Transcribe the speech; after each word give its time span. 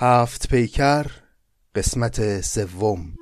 هفت 0.00 0.48
پیکر 0.48 1.06
قسمت 1.74 2.40
سوم. 2.40 3.14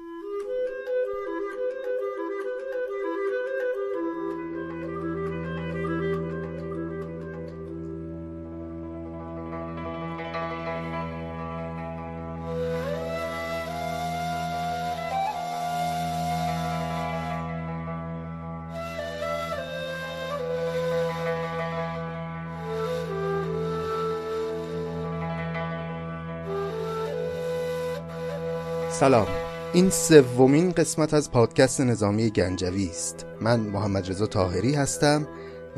سلام. 29.00 29.26
این 29.72 29.90
سومین 29.90 30.72
قسمت 30.72 31.14
از 31.14 31.30
پادکست 31.30 31.80
نظامی 31.80 32.30
گنجوی 32.30 32.88
است. 32.88 33.26
من 33.40 33.60
محمد 33.60 34.10
رضا 34.10 34.26
تاهری 34.26 34.74
هستم 34.74 35.28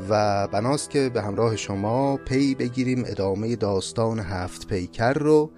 و 0.09 0.47
بناست 0.49 0.91
که 0.91 1.09
به 1.15 1.23
همراه 1.23 1.57
شما 1.57 2.17
پی 2.17 2.55
بگیریم 2.55 3.05
ادامه 3.07 3.57
داستان 3.57 4.19
هفت 4.19 4.67
پیکر 4.67 5.13
رو 5.13 5.51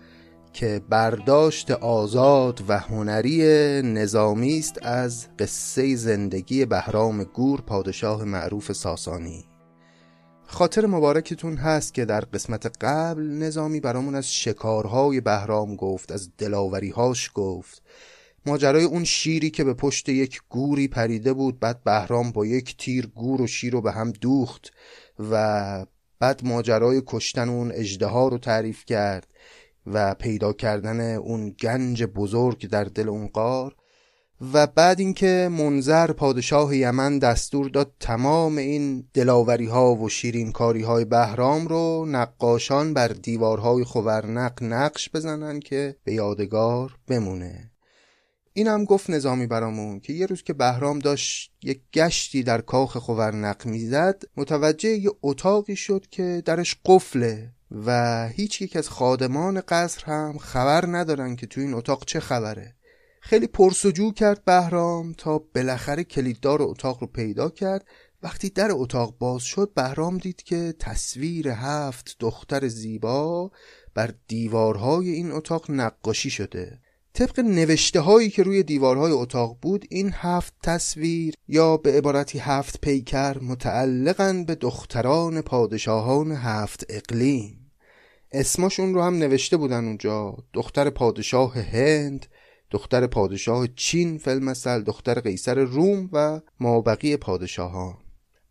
که 0.52 0.80
برداشت 0.88 1.70
آزاد 1.70 2.64
و 2.68 2.78
هنری 2.78 3.42
نظامی 3.82 4.58
است 4.58 4.78
از 4.82 5.26
قصه 5.38 5.96
زندگی 5.96 6.64
بهرام 6.64 7.24
گور 7.24 7.60
پادشاه 7.60 8.24
معروف 8.24 8.72
ساسانی. 8.72 9.49
خاطر 10.52 10.86
مبارکتون 10.86 11.56
هست 11.56 11.94
که 11.94 12.04
در 12.04 12.20
قسمت 12.20 12.66
قبل 12.80 13.22
نظامی 13.22 13.80
برامون 13.80 14.14
از 14.14 14.34
شکارهای 14.34 15.20
بهرام 15.20 15.76
گفت 15.76 16.12
از 16.12 16.30
دلاوریهاش 16.38 17.30
گفت. 17.34 17.82
ماجرای 18.46 18.84
اون 18.84 19.04
شیری 19.04 19.50
که 19.50 19.64
به 19.64 19.74
پشت 19.74 20.08
یک 20.08 20.40
گوری 20.48 20.88
پریده 20.88 21.32
بود 21.32 21.60
بعد 21.60 21.84
بهرام 21.84 22.32
با 22.32 22.46
یک 22.46 22.76
تیر 22.76 23.06
گور 23.06 23.42
و 23.42 23.46
شیر 23.46 23.72
رو 23.72 23.80
به 23.80 23.92
هم 23.92 24.10
دوخت 24.10 24.72
و 25.30 25.86
بعد 26.18 26.40
ماجرای 26.44 27.02
کشتن 27.06 27.48
اون 27.48 27.72
اجده 27.74 28.08
رو 28.08 28.38
تعریف 28.38 28.84
کرد 28.84 29.26
و 29.86 30.14
پیدا 30.14 30.52
کردن 30.52 31.14
اون 31.14 31.50
گنج 31.50 32.04
بزرگ 32.04 32.68
در 32.68 32.84
دل 32.84 33.08
اون 33.08 33.26
قار. 33.26 33.76
و 34.40 34.66
بعد 34.66 35.00
اینکه 35.00 35.48
منظر 35.52 36.12
پادشاه 36.12 36.76
یمن 36.76 37.18
دستور 37.18 37.68
داد 37.68 37.92
تمام 38.00 38.56
این 38.56 39.08
دلاوری 39.14 39.66
ها 39.66 39.94
و 39.94 40.08
شیرین 40.08 40.52
کاری 40.52 40.82
های 40.82 41.04
بهرام 41.04 41.66
رو 41.66 42.06
نقاشان 42.08 42.94
بر 42.94 43.08
دیوارهای 43.08 43.84
خورنق 43.84 44.62
نقش 44.62 45.10
بزنن 45.14 45.60
که 45.60 45.96
به 46.04 46.12
یادگار 46.12 46.96
بمونه. 47.08 47.70
این 48.52 48.66
هم 48.66 48.84
گفت 48.84 49.10
نظامی 49.10 49.46
برامون 49.46 50.00
که 50.00 50.12
یه 50.12 50.26
روز 50.26 50.42
که 50.42 50.52
بهرام 50.52 50.98
داشت 50.98 51.52
یک 51.62 51.80
گشتی 51.94 52.42
در 52.42 52.60
کاخ 52.60 52.96
خورنق 52.96 53.66
می‌زد 53.66 54.22
متوجه 54.36 54.88
یه 54.88 55.10
اتاقی 55.22 55.76
شد 55.76 56.06
که 56.10 56.42
درش 56.44 56.76
قفله 56.84 57.52
و 57.86 58.28
هیچ 58.28 58.62
یک 58.62 58.76
از 58.76 58.88
خادمان 58.88 59.60
قصر 59.60 60.04
هم 60.04 60.38
خبر 60.38 60.86
ندارن 60.86 61.36
که 61.36 61.46
تو 61.46 61.60
این 61.60 61.74
اتاق 61.74 62.04
چه 62.04 62.20
خبره. 62.20 62.74
خیلی 63.30 63.46
پرسجو 63.46 64.12
کرد 64.12 64.44
بهرام 64.44 65.12
تا 65.12 65.38
بالاخره 65.54 66.04
کلیددار 66.04 66.62
اتاق 66.62 67.00
رو 67.00 67.06
پیدا 67.06 67.48
کرد. 67.50 67.86
وقتی 68.22 68.50
در 68.50 68.68
اتاق 68.72 69.18
باز 69.18 69.42
شد 69.42 69.72
بهرام 69.74 70.18
دید 70.18 70.42
که 70.42 70.74
تصویر 70.78 71.48
هفت 71.48 72.16
دختر 72.20 72.68
زیبا 72.68 73.50
بر 73.94 74.14
دیوارهای 74.28 75.10
این 75.10 75.32
اتاق 75.32 75.70
نقاشی 75.70 76.30
شده. 76.30 76.78
طبق 77.14 77.40
نوشته 77.40 78.00
هایی 78.00 78.30
که 78.30 78.42
روی 78.42 78.62
دیوارهای 78.62 79.12
اتاق 79.12 79.58
بود 79.62 79.84
این 79.90 80.10
هفت 80.14 80.54
تصویر 80.62 81.34
یا 81.48 81.76
به 81.76 81.92
عبارتی 81.92 82.38
هفت 82.38 82.80
پیکر 82.80 83.38
متعلقن 83.42 84.44
به 84.44 84.54
دختران 84.54 85.40
پادشاهان 85.40 86.32
هفت 86.32 86.86
اقلیم. 86.88 87.70
اسمشون 88.32 88.94
رو 88.94 89.02
هم 89.02 89.14
نوشته 89.14 89.56
بودن 89.56 89.84
اونجا. 89.84 90.36
دختر 90.52 90.90
پادشاه 90.90 91.58
هند 91.58 92.26
دختر 92.70 93.06
پادشاه 93.06 93.66
چین 93.76 94.18
فلمسل 94.18 94.82
دختر 94.82 95.20
قیصر 95.20 95.58
روم 95.58 96.08
و 96.12 96.40
مابقی 96.60 97.16
پادشاهان. 97.16 97.96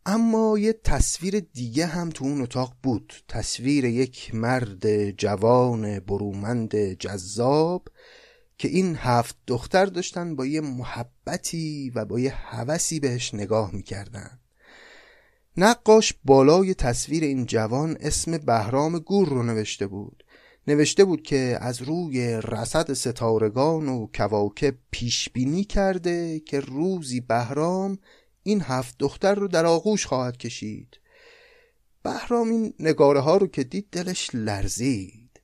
اما 0.06 0.57
یه 0.57 0.74
تصویر 0.74 1.40
دیگه 1.40 1.85
هم 1.85 2.09
تو 2.09 2.25
اون 2.25 2.41
اتاق 2.41 2.74
بود. 2.84 3.13
تصویر 3.28 3.85
یک 3.85 4.35
مرد 4.35 5.12
جوان 5.12 6.00
برومند 6.00 6.75
جذاب 6.75 7.88
که 8.57 8.68
این 8.68 8.96
هفت 8.96 9.38
دختر 9.47 9.85
داشتن 9.85 10.36
با 10.36 10.46
یه 10.46 10.62
محبتی 10.62 11.91
و 11.96 12.06
با 12.06 12.19
یه 12.19 12.34
هوسی 12.36 13.00
بهش 13.00 13.34
نگاه 13.34 13.75
می‌کردن. 13.75 14.40
نقاش 15.57 16.13
بالای 16.25 16.74
تصویر 16.74 17.24
این 17.24 17.46
جوان 17.46 17.97
اسم 18.00 18.38
بهرام 18.38 19.00
گور 19.00 19.30
رو 19.30 19.44
نوشته 19.44 19.88
بود. 19.88 20.24
نوشته 20.69 21.06
بود 21.06 21.22
که 21.22 21.57
از 21.62 21.81
روی 21.81 22.41
رصد 22.44 22.94
ستارگان 22.94 23.90
و 23.90 24.07
کواکب 24.16 24.75
پیش 24.91 25.30
بینی 25.30 25.63
کرده 25.63 26.40
که 26.40 26.59
روزی 26.59 27.19
بهرام 27.19 27.97
این 28.44 28.62
هفت 28.62 28.96
دختر 29.00 29.35
رو 29.35 29.47
در 29.47 29.66
آغوش 29.66 30.06
خواهد 30.06 30.38
کشید. 30.38 31.00
بهرام 32.03 32.50
این 32.50 32.74
نگاره 32.80 33.19
ها 33.19 33.38
رو 33.38 33.47
که 33.47 33.63
دید 33.63 33.88
دلش 33.91 34.30
لرزید. 34.34 35.41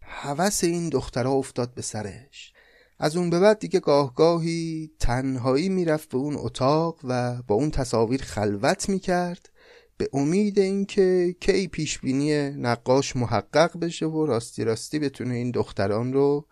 هوس 0.00 0.64
این 0.64 0.88
دخترها 0.88 1.32
افتاد 1.32 1.74
به 1.74 1.82
سرش. 1.82 2.52
از 2.98 3.16
اون 3.16 3.30
به 3.30 3.40
بعد 3.40 3.58
دیگه 3.58 3.80
گاهگاهی 3.80 4.90
تنهایی 5.00 5.68
می‌رفت 5.68 6.08
به 6.08 6.16
اون 6.18 6.36
اتاق 6.38 7.00
و 7.04 7.42
با 7.42 7.54
اون 7.54 7.70
تصاویر 7.70 8.22
خلوت 8.22 8.88
می‌کرد. 8.88 9.50
به 9.96 10.08
امید 10.12 10.58
اینکه 10.58 11.36
کی 11.40 11.68
پیش 11.68 11.98
بینی 11.98 12.50
نقاش 12.50 13.16
محقق 13.16 13.78
بشه 13.78 14.06
و 14.06 14.26
راستی 14.26 14.64
راستی 14.64 14.98
بتونه 14.98 15.34
این 15.34 15.50
دختران 15.50 16.12
رو 16.12 16.46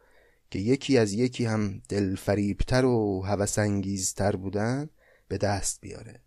که 0.50 0.58
یکی 0.58 0.98
از 0.98 1.12
یکی 1.12 1.44
هم 1.44 1.82
دلفریبتر 1.88 2.84
و 2.84 3.22
هوسانگیزتر 3.26 4.36
بودن 4.36 4.91
به 5.28 5.38
دست 5.38 5.80
بیاره. 5.80 6.20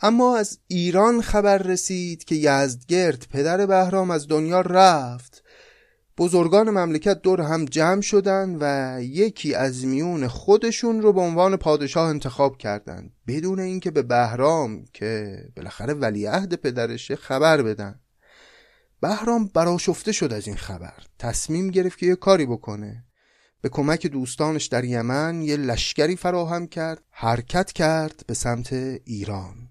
اما 0.00 0.36
از 0.36 0.58
ایران 0.66 1.22
خبر 1.22 1.58
رسید 1.58 2.24
که 2.24 2.34
یزدگرد 2.34 3.26
پدر 3.30 3.66
بهرام 3.66 4.10
از 4.10 4.28
دنیا 4.28 4.60
رفت 4.60 5.44
بزرگان 6.18 6.70
مملکت 6.70 7.22
دور 7.22 7.40
هم 7.40 7.64
جمع 7.64 8.00
شدن 8.00 8.56
و 8.60 8.96
یکی 9.02 9.54
از 9.54 9.86
میون 9.86 10.28
خودشون 10.28 11.02
رو 11.02 11.12
به 11.12 11.20
عنوان 11.20 11.56
پادشاه 11.56 12.08
انتخاب 12.08 12.58
کردند 12.58 13.12
بدون 13.26 13.60
اینکه 13.60 13.90
به 13.90 14.02
بهرام 14.02 14.84
که 14.92 15.38
بالاخره 15.56 15.94
ولیعهد 15.94 16.54
پدرشه 16.54 17.16
خبر 17.16 17.62
بدن. 17.62 18.00
بهرام 19.00 19.46
براشفته 19.54 20.12
شد 20.12 20.32
از 20.32 20.46
این 20.46 20.56
خبر. 20.56 21.02
تصمیم 21.18 21.70
گرفت 21.70 21.98
که 21.98 22.06
یه 22.06 22.16
کاری 22.16 22.46
بکنه. 22.46 23.04
به 23.62 23.68
کمک 23.68 24.06
دوستانش 24.06 24.66
در 24.66 24.84
یمن 24.84 25.42
یه 25.42 25.56
لشکری 25.56 26.16
فراهم 26.16 26.66
کرد. 26.66 27.02
حرکت 27.10 27.72
کرد 27.72 28.24
به 28.26 28.34
سمت 28.34 28.72
ایران. 29.04 29.69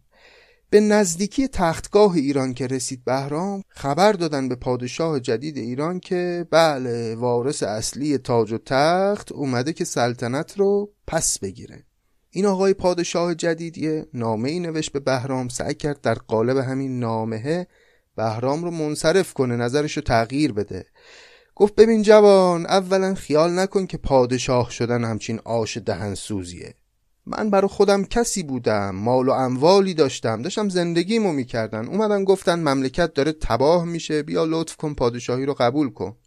به 0.71 0.79
نزدیکی 0.79 1.47
تختگاه 1.47 2.13
ایران 2.13 2.53
که 2.53 2.67
رسید 2.67 3.05
بهرام 3.05 3.63
خبر 3.67 4.11
دادن 4.11 4.49
به 4.49 4.55
پادشاه 4.55 5.19
جدید 5.19 5.57
ایران 5.57 5.99
که 5.99 6.47
بله 6.51 7.15
وارث 7.15 7.63
اصلی 7.63 8.17
تاج 8.17 8.51
و 8.51 8.57
تخت 8.57 9.31
اومده 9.31 9.73
که 9.73 9.85
سلطنت 9.85 10.59
رو 10.59 10.91
پس 11.07 11.39
بگیره. 11.39 11.83
این 12.29 12.45
آقای 12.45 12.73
پادشاه 12.73 13.35
جدید 13.35 13.77
یه 13.77 14.07
نامه 14.13 14.49
ای 14.49 14.59
نوشت 14.59 14.91
به 14.91 14.99
بهرام 14.99 15.47
سعی 15.47 15.73
کرد 15.73 16.01
در 16.01 16.13
قالب 16.13 16.57
همین 16.57 16.99
نامه 16.99 17.67
بهرام 18.15 18.63
رو 18.63 18.71
منصرف 18.71 19.33
کنه 19.33 19.55
نظرش 19.55 19.97
رو 19.97 20.03
تغییر 20.03 20.53
بده. 20.53 20.85
گفت 21.55 21.75
ببین 21.75 22.01
جوان 22.01 22.65
اولا 22.65 23.13
خیال 23.13 23.59
نکن 23.59 23.85
که 23.85 23.97
پادشاه 23.97 24.71
شدن 24.71 25.03
همچین 25.03 25.39
آش 25.45 25.77
دهن 25.77 26.15
سوزیه 26.15 26.75
من 27.31 27.49
برای 27.49 27.67
خودم 27.67 28.03
کسی 28.03 28.43
بودم 28.43 28.95
مال 28.95 29.29
و 29.29 29.31
اموالی 29.31 29.93
داشتم 29.93 30.41
داشتم 30.41 30.69
زندگیمو 30.69 31.31
می‌کردن. 31.33 31.87
اومدن 31.87 32.23
گفتن 32.23 32.59
مملکت 32.59 33.13
داره 33.13 33.31
تباه 33.31 33.85
میشه 33.85 34.23
بیا 34.23 34.45
لطف 34.45 34.75
کن 34.75 34.93
پادشاهی 34.93 35.45
رو 35.45 35.53
قبول 35.53 35.89
کن. 35.89 36.17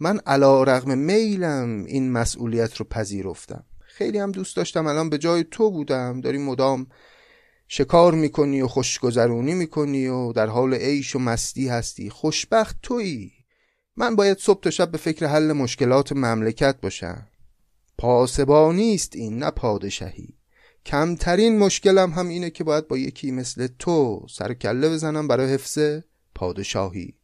من 0.00 0.18
علا 0.26 0.62
رغم 0.62 0.98
میلم 0.98 1.84
این 1.84 2.12
مسئولیت 2.12 2.76
رو 2.76 2.86
پذیرفتم. 2.90 3.64
خیلی 3.80 4.18
هم 4.18 4.32
دوست 4.32 4.56
داشتم 4.56 4.86
الان 4.86 5.10
به 5.10 5.18
جای 5.18 5.44
تو 5.50 5.70
بودم. 5.70 6.20
داری 6.20 6.38
مدام 6.38 6.86
شکار 7.68 8.14
می‌کنی 8.14 8.62
و 8.62 8.66
خوشگذرونی 8.66 9.54
می‌کنی 9.54 10.06
و 10.06 10.32
در 10.32 10.46
حال 10.46 10.74
عیش 10.74 11.16
و 11.16 11.18
مستی 11.18 11.68
هستی. 11.68 12.10
خوشبخت 12.10 12.76
تویی. 12.82 13.32
من 13.96 14.16
باید 14.16 14.38
صبح 14.38 14.60
تا 14.60 14.70
شب 14.70 14.90
به 14.90 14.98
فکر 14.98 15.26
حل 15.26 15.52
مشکلات 15.52 16.12
مملکت 16.12 16.80
باشم. 16.80 17.26
پاسبانی 17.98 18.94
است 18.94 19.16
این 19.16 19.38
نه 19.38 19.50
پادشاهی. 19.50 20.34
کمترین 20.86 21.58
مشکلم 21.58 22.10
هم 22.10 22.28
اینه 22.28 22.50
که 22.50 22.64
باید 22.64 22.88
با 22.88 22.98
یکی 22.98 23.30
مثل 23.30 23.68
تو 23.78 24.26
سر 24.30 24.54
کله 24.54 24.88
بزنم 24.90 25.28
برای 25.28 25.54
حفظ 25.54 25.78
پادشاهی. 26.34 27.14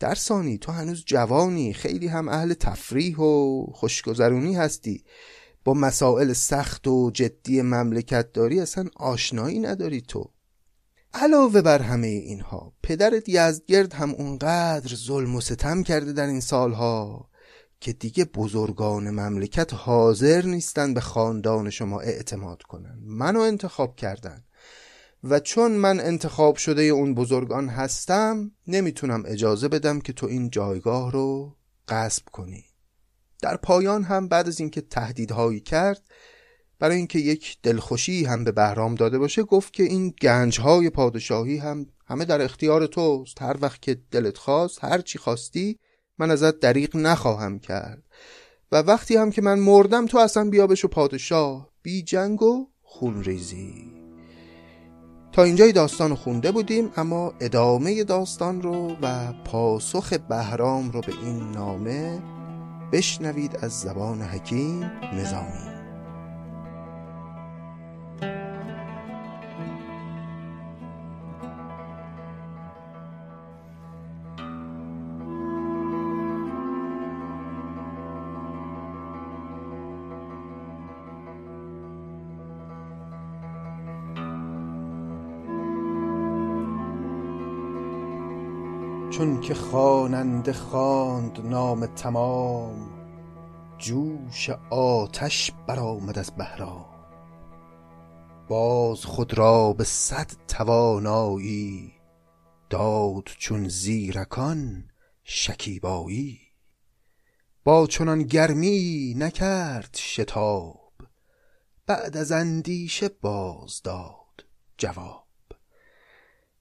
درسانی 0.00 0.58
تو 0.58 0.72
هنوز 0.72 1.04
جوانی 1.04 1.72
خیلی 1.72 2.06
هم 2.06 2.28
اهل 2.28 2.54
تفریح 2.54 3.16
و 3.16 3.64
خوشگذرونی 3.72 4.56
هستی. 4.56 5.04
با 5.64 5.74
مسائل 5.74 6.32
سخت 6.32 6.88
و 6.88 7.10
جدی 7.10 7.62
مملکت 7.62 8.32
داری 8.32 8.60
اصلا 8.60 8.88
آشنایی 8.96 9.58
نداری 9.58 10.00
تو. 10.00 10.30
علاوه 11.14 11.62
بر 11.62 11.82
همه 11.82 12.06
اینها 12.06 12.72
پدرت 12.82 13.28
یزدگرد 13.28 13.92
هم 13.92 14.10
اونقدر 14.10 14.94
ظلم 14.94 15.36
و 15.36 15.40
ستم 15.40 15.82
کرده 15.82 16.12
در 16.12 16.26
این 16.26 16.40
سالها. 16.40 17.27
که 17.80 17.92
دیگه 17.92 18.24
بزرگان 18.24 19.10
مملکت 19.10 19.74
حاضر 19.74 20.44
نیستن 20.44 20.94
به 20.94 21.00
خاندان 21.00 21.70
شما 21.70 22.00
اعتماد 22.00 22.62
کنن 22.62 22.98
منو 23.02 23.40
انتخاب 23.40 23.96
کردن. 23.96 24.44
و 25.24 25.40
چون 25.40 25.72
من 25.72 26.00
انتخاب 26.00 26.56
شده 26.56 26.82
اون 26.82 27.14
بزرگان 27.14 27.68
هستم 27.68 28.50
نمی‌تونم 28.66 29.22
اجازه 29.26 29.68
بدم 29.68 30.00
که 30.00 30.12
تو 30.12 30.26
این 30.26 30.50
جایگاه 30.50 31.12
رو 31.12 31.56
غصب 31.88 32.22
کنی. 32.32 32.64
در 33.42 33.56
پایان 33.56 34.02
هم 34.02 34.28
بعد 34.28 34.48
از 34.48 34.60
اینکه 34.60 34.80
تهدیدهایی 34.80 35.60
کرد 35.60 36.02
برای 36.78 36.96
اینکه 36.96 37.18
یک 37.18 37.58
دلخوشی 37.62 38.24
هم 38.24 38.44
به 38.44 38.52
بهرام 38.52 38.94
داده 38.94 39.18
باشه 39.18 39.42
گفت 39.42 39.72
که 39.72 39.82
این 39.82 40.14
گنجهای 40.22 40.90
پادشاهی 40.90 41.56
هم 41.56 41.86
همه 42.06 42.24
در 42.24 42.42
اختیار 42.42 42.86
توست. 42.86 43.42
هر 43.42 43.56
وقت 43.60 43.82
که 43.82 44.00
دلت 44.10 44.38
خواست 44.38 44.84
هر 44.84 45.00
چی 45.00 45.18
خواستی 45.18 45.78
من 46.18 46.30
ازت 46.30 46.60
دریغ 46.60 46.96
نخواهم 46.96 47.58
کرد. 47.58 48.02
و 48.72 48.76
وقتی 48.76 49.16
هم 49.16 49.30
که 49.30 49.42
من 49.42 49.58
مردم 49.58 50.06
تو 50.06 50.18
اصلا 50.18 50.50
بیا 50.50 50.66
بشو 50.66 50.88
پادشاه. 50.88 51.68
بی 51.82 52.02
جنگ 52.02 52.42
و 52.42 52.68
خون 52.82 53.24
ریزی. 53.24 53.98
تا 55.32 55.42
اینجای 55.42 55.72
داستان 55.72 56.14
خونده 56.14 56.52
بودیم 56.52 56.90
اما 56.96 57.34
ادامه 57.40 58.04
داستان 58.04 58.62
رو 58.62 58.96
و 59.02 59.32
پاسخ 59.44 60.12
بهرام 60.12 60.90
رو 60.90 61.00
به 61.00 61.12
این 61.22 61.50
نامه 61.50 62.22
بشنوید 62.92 63.56
از 63.62 63.80
زبان 63.80 64.22
حکیم 64.22 64.90
نظامی. 65.14 65.67
که 89.48 89.54
خواننده 89.54 90.52
خواند 90.52 91.46
نام 91.46 91.86
تمام 91.86 92.90
جوش 93.78 94.50
آتش 94.70 95.52
برآمد 95.66 96.18
از 96.18 96.30
بهرام. 96.30 97.08
باز 98.48 99.04
خود 99.04 99.38
را 99.38 99.72
به 99.72 99.84
صد 99.84 100.30
توانایی 100.48 101.92
داد 102.70 103.24
چون 103.38 103.68
زیرکان 103.68 104.90
شکیبایی. 105.24 106.40
با 107.64 107.86
چنان 107.86 108.22
گرمی 108.22 109.14
نکرد 109.18 109.96
شتاب 109.96 110.92
بعد 111.86 112.16
از 112.16 112.32
اندیشه 112.32 113.08
باز 113.08 113.82
داد 113.82 114.44
جواب. 114.78 115.26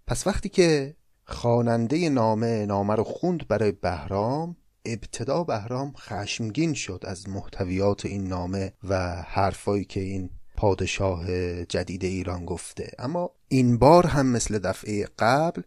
پس 0.08 0.28
وقتی 0.28 0.50
که 0.50 0.96
خواننده 1.30 2.10
نامه 2.10 2.66
نامه 2.66 2.96
رو 2.96 3.04
خوند 3.04 3.48
برای 3.48 3.72
بهرام. 3.72 4.56
ابتدا 4.86 5.44
بهرام 5.44 5.94
خشمگین 5.98 6.74
شد 6.74 7.04
از 7.08 7.30
محتویات 7.30 8.06
این 8.06 8.28
نامه 8.28 8.74
و 8.84 9.22
حرفایی 9.28 9.86
که 9.86 10.00
این 10.00 10.30
پادشاه 10.58 11.26
جدید 11.66 12.04
ایران 12.04 12.46
گفته. 12.46 12.92
اما 13.00 13.32
این 13.48 13.78
بار 13.78 14.08
هم 14.08 14.26
مثل 14.26 14.60
دفعه 14.60 15.08
قبل 15.20 15.62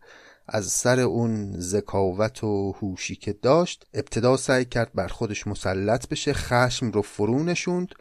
از 0.49 0.67
سر 0.67 1.01
اون 1.01 1.61
ذکاوت 1.61 2.45
و 2.45 2.73
هوشی 2.73 3.17
که 3.17 3.33
داشت 3.33 3.87
ابتدا 3.95 4.37
سعی 4.37 4.65
کرد 4.65 4.93
بر 4.95 5.09
خودش 5.09 5.47
مسلط 5.47 6.09
بشه 6.09 6.33
خشم 6.33 6.91
رو 6.91 7.03
فرو 7.03 7.43
نشوند 7.43 7.95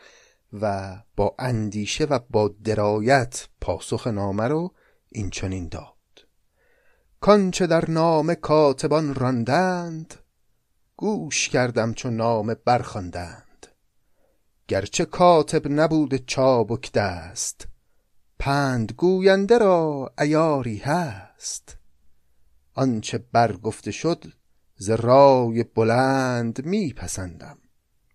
و 0.54 0.96
با 1.16 1.36
اندیشه 1.40 2.06
و 2.06 2.20
با 2.30 2.54
درایت 2.64 3.48
پاسخ 3.62 4.08
نامه 4.08 4.48
رو 4.48 4.74
این 5.10 5.30
چنین 5.30 5.68
داد. 5.68 5.99
کانچه 7.22 7.68
در 7.68 7.90
نام 7.92 8.34
کاتبان 8.34 9.16
راندند 9.16 10.14
گوش 10.96 11.50
کردم 11.50 11.94
چون 11.94 12.16
نام 12.16 12.56
برخواندند 12.66 13.68
گرچه 14.68 15.06
کاتب 15.06 15.68
نبود 15.68 16.26
چابک 16.26 16.92
دست 16.92 17.68
پند 18.40 18.92
گوینده 18.92 19.58
را 19.58 20.14
ایاری 20.20 20.78
هست. 20.78 21.78
آنچه 22.74 23.18
برگفته 23.18 23.92
شد 23.92 24.26
ز 24.76 24.90
رای 24.90 25.64
بلند 25.64 26.66
میپسندم 26.66 27.58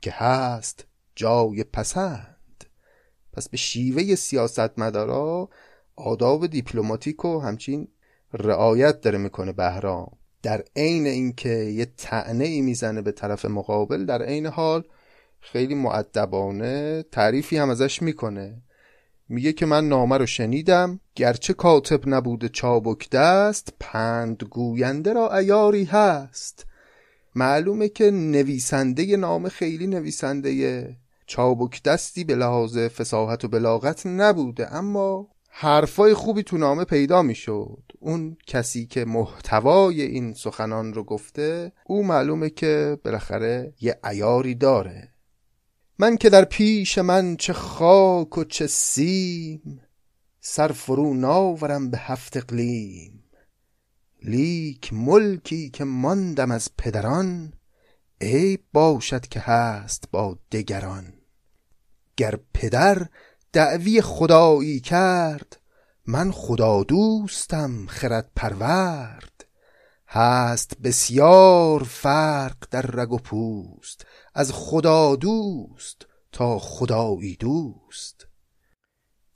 که 0.01 0.11
هست 0.11 0.87
جای 1.15 1.65
پسند. 1.65 2.65
پس 3.33 3.49
به 3.49 3.57
شیوه 3.57 4.15
سیاستمدارا 4.15 5.49
آداب 5.97 6.47
دیپلماتیک 6.47 7.25
و 7.25 7.41
همچین 7.41 7.89
رعایت 8.35 9.01
داره 9.01 9.19
می‌کنه 9.19 9.53
بهرام. 9.53 10.13
در 10.43 10.65
عین 10.77 11.07
اینکه 11.07 11.49
یه 11.49 11.87
تعنه 11.97 12.45
ای 12.45 12.61
می‌زنه 12.61 13.03
به 13.03 13.13
طرف 13.13 13.45
مقابل 13.45 14.05
در 14.05 14.23
عین 14.23 14.47
حال 14.47 14.85
خیلی 15.41 15.75
معدبانه 15.75 17.05
تعریفی 17.13 17.57
هم 17.57 17.71
ازش 17.71 18.03
می‌کنه. 18.03 18.63
میگه 19.29 19.53
که 19.53 19.67
من 19.67 19.89
نامه 19.89 20.19
رو 20.19 20.27
شنیدم 20.27 21.01
گرچه 21.15 21.53
کاتب 21.53 22.01
نبوده 22.07 22.49
چابک 22.49 23.11
دست 23.11 23.73
پند 23.81 24.43
گوینده 24.51 25.13
را 25.13 25.37
ایاری 25.37 25.85
هست. 25.85 26.67
معلومه 27.35 27.89
که 27.89 28.11
نویسنده 28.11 29.17
نامه 29.17 29.49
خیلی 29.49 29.87
نویسنده 29.87 30.97
چابک 31.27 31.83
دستی 31.83 32.25
به 32.25 32.35
لحاظ 32.35 32.79
فساحت 32.79 33.45
و 33.45 33.49
بلاغت 33.49 34.07
نبوده 34.07 34.75
اما 34.75 35.29
حرفای 35.49 36.15
خوبی 36.15 36.43
تو 36.43 36.59
نامه 36.59 36.85
پیدا 36.85 37.23
می‌شد. 37.23 37.83
اون 38.05 38.37
کسی 38.47 38.87
که 38.87 39.05
محتوای 39.05 40.03
این 40.03 40.35
سخنان 40.35 40.95
رو 40.95 41.05
گفته 41.05 41.73
او 41.87 42.07
معلومه 42.07 42.51
که 42.51 42.99
بالاخره 43.05 43.75
یه 43.81 43.99
ایاری 44.05 44.55
داره. 44.55 45.09
من 45.99 46.17
که 46.17 46.31
در 46.31 46.45
پیش 46.45 46.99
من 46.99 47.37
چه 47.37 47.53
خاک 47.53 48.39
و 48.39 48.45
چه 48.45 48.67
سیم 48.67 49.81
سر 50.41 50.69
فرو 50.69 51.15
ناورم 51.15 51.91
به 51.91 51.99
هفت 51.99 52.37
اقلیم. 52.37 53.25
لیک 54.23 54.93
ملکی 54.93 55.71
که 55.71 55.85
ماندم 55.85 56.51
از 56.51 56.69
پدران 56.79 57.53
ای 58.21 58.59
باشد 58.73 59.27
که 59.27 59.41
هست 59.41 60.05
با 60.13 60.39
دگران. 60.53 61.13
گر 62.17 62.39
پدر 62.55 63.07
دعوی 63.53 64.01
خدایی 64.01 64.81
کرد 64.81 65.61
من 66.07 66.31
خدا 66.31 66.83
دوستم 66.83 67.87
خرد 67.87 68.31
پرورد 68.37 69.45
هست 70.09 70.77
بسیار 70.83 71.83
فرق 71.83 72.57
در 72.71 72.83
رگ 72.83 73.13
و 73.13 73.19
پوست. 73.19 74.07
از 74.35 74.53
خدا 74.53 75.17
دوست 75.17 76.07
تا 76.33 76.59
خدایی 76.59 77.37
دوست. 77.37 78.27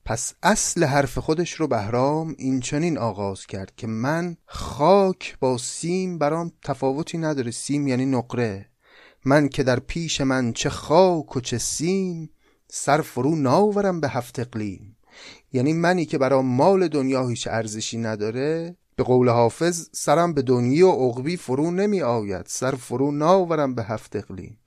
پس 0.05 0.35
اصل 0.43 0.85
حرف 0.85 1.19
خودش 1.19 1.53
رو 1.53 1.69
بهرام 1.69 2.35
این 2.39 2.61
چنین 2.61 2.99
آغاز 2.99 3.47
کرد 3.47 3.73
که 3.77 3.87
من 3.87 4.37
خاک 4.47 5.39
با 5.41 5.59
سیم 5.59 6.19
برام 6.19 6.53
تفاوتی 6.63 7.19
نداره. 7.19 7.51
سیم 7.51 7.89
یعنی 7.89 8.07
نقره. 8.07 8.71
من 9.25 9.49
که 9.49 9.63
در 9.63 9.79
پیش 9.81 10.21
من 10.21 10.53
چه 10.53 10.71
خاک 10.71 11.37
و 11.37 11.41
چه 11.41 11.59
سیم 11.59 12.31
سر 12.71 13.01
فرو 13.01 13.37
ناورم 13.37 14.01
به 14.01 14.09
هفت 14.09 14.39
اقلیم. 14.39 14.98
یعنی 15.53 15.73
منی 15.73 16.05
که 16.05 16.19
برای 16.19 16.43
مال 16.43 16.89
دنیا 16.89 17.29
هیچ 17.29 17.49
ارزشی 17.51 17.99
نداره 17.99 18.77
به 18.97 19.05
قول 19.05 19.29
حافظ 19.29 19.89
سرم 19.93 20.33
به 20.33 20.43
دنیا 20.43 20.89
و 20.89 21.11
عقبی 21.11 21.37
فرو 21.37 21.71
نمی 21.71 22.03
آید 22.03 22.47
سر 22.49 22.71
فرو 22.71 23.11
ناورم 23.13 23.75
به 23.75 23.83
هفت 23.83 24.17
اقلیم. 24.17 24.59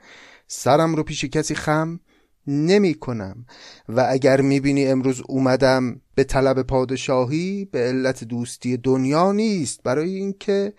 سرم 0.48 0.96
رو 0.96 1.04
پیش 1.04 1.26
کسی 1.26 1.56
خم 1.56 2.00
نمی 2.48 2.94
کنم 2.94 3.46
و 3.90 4.06
اگر 4.10 4.42
می 4.42 4.60
بینی 4.60 4.88
امروز 4.88 5.22
اومدم 5.30 6.02
به 6.16 6.24
طلب 6.24 6.62
پادشاهی 6.62 7.66
به 7.72 7.80
علت 7.80 8.24
دوستی 8.24 8.78
دنیا 8.78 9.32
نیست. 9.32 9.84
برای 9.84 10.16
اینکه 10.16 10.74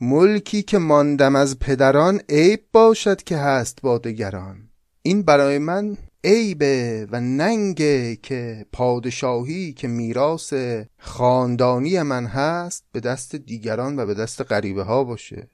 ملکی 0.00 0.62
که 0.62 0.78
ماندم 0.78 1.36
از 1.36 1.58
پدران 1.58 2.20
عیب 2.28 2.60
باشد 2.72 3.22
که 3.22 3.36
هست 3.36 3.82
با 3.82 3.98
دگران 3.98 4.68
این 5.02 5.22
برای 5.22 5.58
من 5.58 5.96
عیبه 6.24 7.06
و 7.10 7.20
ننگه 7.20 8.16
که 8.16 8.66
پادشاهی 8.72 9.72
که 9.72 9.88
میراث 9.88 10.54
خاندانی 10.98 12.02
من 12.02 12.26
هست 12.26 12.84
به 12.92 13.00
دست 13.00 13.36
دیگران 13.36 13.98
و 13.98 14.06
به 14.06 14.14
دست 14.14 14.40
غریبه 14.40 14.82
ها 14.82 15.04
باشه. 15.04 15.48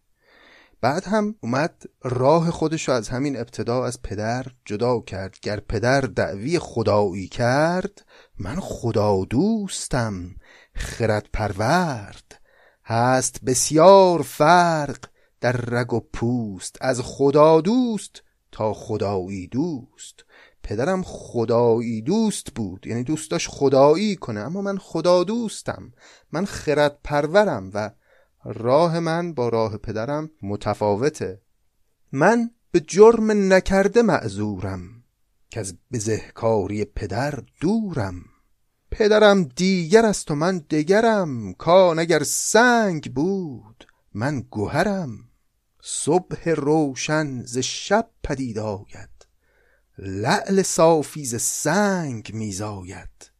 بعد 0.80 1.04
هم 1.04 1.34
اومد 1.40 1.82
راه 2.02 2.50
خودش 2.50 2.88
رو 2.88 2.94
از 2.94 3.08
همین 3.08 3.36
ابتدا 3.36 3.84
از 3.84 4.02
پدر 4.02 4.46
جدا 4.64 5.00
کرد. 5.00 5.36
گر 5.42 5.60
پدر 5.60 6.00
دعوی 6.00 6.58
خدایی 6.58 7.28
کرد 7.28 8.04
من 8.38 8.60
خدا 8.60 9.24
دوستم 9.24 10.34
خرد 10.74 11.28
پرورد 11.32 12.40
هست 12.84 13.44
بسیار 13.44 14.22
فرق 14.22 15.04
در 15.40 15.52
رگ 15.52 15.92
و 15.92 16.00
پوست 16.00 16.76
از 16.80 17.00
خدا 17.00 17.60
دوست 17.60 18.22
تا 18.52 18.74
خدایی 18.74 19.46
دوست. 19.46 20.24
پدرم 20.68 21.02
خدایی 21.02 22.02
دوست 22.02 22.54
بود. 22.54 22.86
یعنی 22.86 23.04
دوست 23.04 23.30
داشت 23.30 23.48
خدایی 23.50 24.16
کنه. 24.16 24.40
اما 24.40 24.62
من 24.62 24.78
خدا 24.78 25.24
دوستم. 25.24 25.92
من 26.32 26.44
خرد 26.44 26.98
پرورم 27.04 27.70
و 27.74 27.90
راه 28.44 29.00
من 29.00 29.34
با 29.34 29.48
راه 29.48 29.76
پدرم 29.76 30.30
متفاوته. 30.42 31.40
من 32.12 32.50
به 32.70 32.80
جرم 32.80 33.52
نکرده 33.52 34.02
معذورم. 34.02 34.80
که 35.50 35.60
از 35.60 35.74
بزهکاری 35.92 36.84
پدر 36.84 37.42
دورم. 37.60 38.24
پدرم 38.90 39.44
دیگر 39.44 40.06
است 40.06 40.30
و 40.30 40.34
من 40.34 40.58
دگرم. 40.58 41.52
کان 41.52 41.98
اگر 41.98 42.22
سنگ 42.22 43.14
بود 43.14 43.86
من 44.14 44.40
گوهرم. 44.40 45.10
صبح 45.82 46.50
روشن 46.50 47.42
ز 47.42 47.58
شب 47.58 48.10
پدید 48.24 48.58
آید. 48.58 49.17
لعل 49.98 50.62
صافی 50.62 51.24
ز 51.24 51.42
سنگ 51.42 52.30
میزاید. 52.34 53.30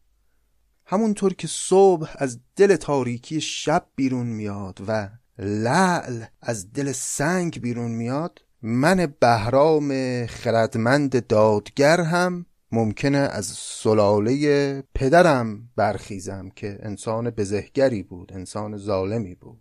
همونطور 0.87 1.35
که 1.35 1.49
صبح 1.50 2.15
از 2.15 2.41
دل 2.57 2.77
تاریکی 2.77 3.41
شب 3.41 3.87
بیرون 3.97 4.27
میاد 4.27 4.79
و 4.88 5.09
لعل 5.38 6.25
از 6.43 6.73
دل 6.73 6.93
سنگ 6.93 7.61
بیرون 7.61 7.91
میاد 7.91 8.41
من 8.62 9.15
بهرام 9.21 10.27
خردمند 10.27 11.27
دادگر 11.27 12.00
هم 12.00 12.47
ممکنه 12.73 13.19
از 13.19 13.47
سلاله 13.57 14.83
پدرم 14.95 15.71
برخیزم 15.77 16.49
که 16.49 16.79
انسان 16.83 17.31
بزهگری 17.31 18.03
بود 18.03 18.33
انسان 18.33 18.77
ظالمی 18.77 19.35
بود. 19.35 19.61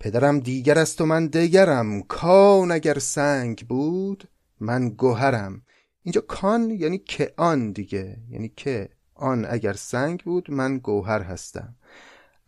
پدرم 0.00 0.40
دیگر 0.40 0.78
است 0.78 1.00
و 1.00 1.06
من 1.06 1.26
دیگرم 1.26 2.02
کان 2.02 2.72
اگر 2.72 2.98
سنگ 2.98 3.66
بود 3.68 4.28
من 4.60 4.88
گوهرم 4.88 5.62
اینجا 6.08 6.20
کان 6.20 6.70
یعنی 6.70 6.98
که 6.98 7.34
آن 7.36 7.72
دیگه. 7.72 8.16
یعنی 8.30 8.48
که 8.48 8.88
آن 9.14 9.46
اگر 9.50 9.72
سنگ 9.72 10.22
بود 10.24 10.50
من 10.50 10.78
گوهر 10.78 11.22
هستم. 11.22 11.76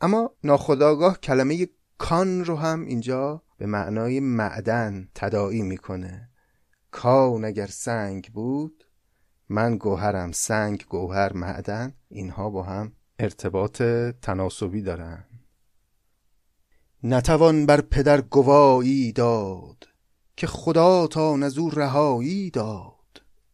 اما 0.01 0.31
ناخداگاه 0.45 1.21
کلمه 1.21 1.69
کان 1.99 2.45
رو 2.45 2.57
هم 2.57 2.85
اینجا 2.85 3.43
به 3.59 3.67
معنای 3.67 4.21
معدن 4.21 5.09
تداعی 5.15 5.63
می‌کنه. 5.63 6.31
کان 6.91 7.45
اگر 7.45 7.67
سنگ 7.67 8.31
بود 8.33 8.85
من 9.49 9.77
گوهرم. 9.77 10.33
سنگ 10.33 10.85
گوهر 10.89 11.33
معدن 11.33 11.95
اینها 12.09 12.51
با 12.51 12.63
هم 12.63 12.93
ارتباط 13.19 13.83
تناسبی 14.23 14.83
دارن. 14.83 15.25
نتوان 17.03 17.67
بر 17.67 17.81
پدر 17.81 18.21
گوایی 18.21 19.13
داد 19.13 19.89
که 20.37 20.47
خدا 20.47 21.07
تا 21.07 21.37
نزور 21.37 21.75
رهایی 21.75 22.51
داد. 22.51 23.00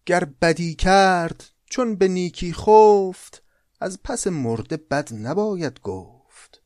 گر 0.07 0.25
بدی 0.25 0.75
کرد 0.75 1.45
چون 1.71 1.97
به 1.97 2.09
نیکی 2.09 2.53
خفت 2.53 3.43
از 3.81 4.03
پس 4.05 4.27
مرده 4.27 4.77
بد 4.77 5.09
نباید 5.15 5.81
گفت. 5.81 6.63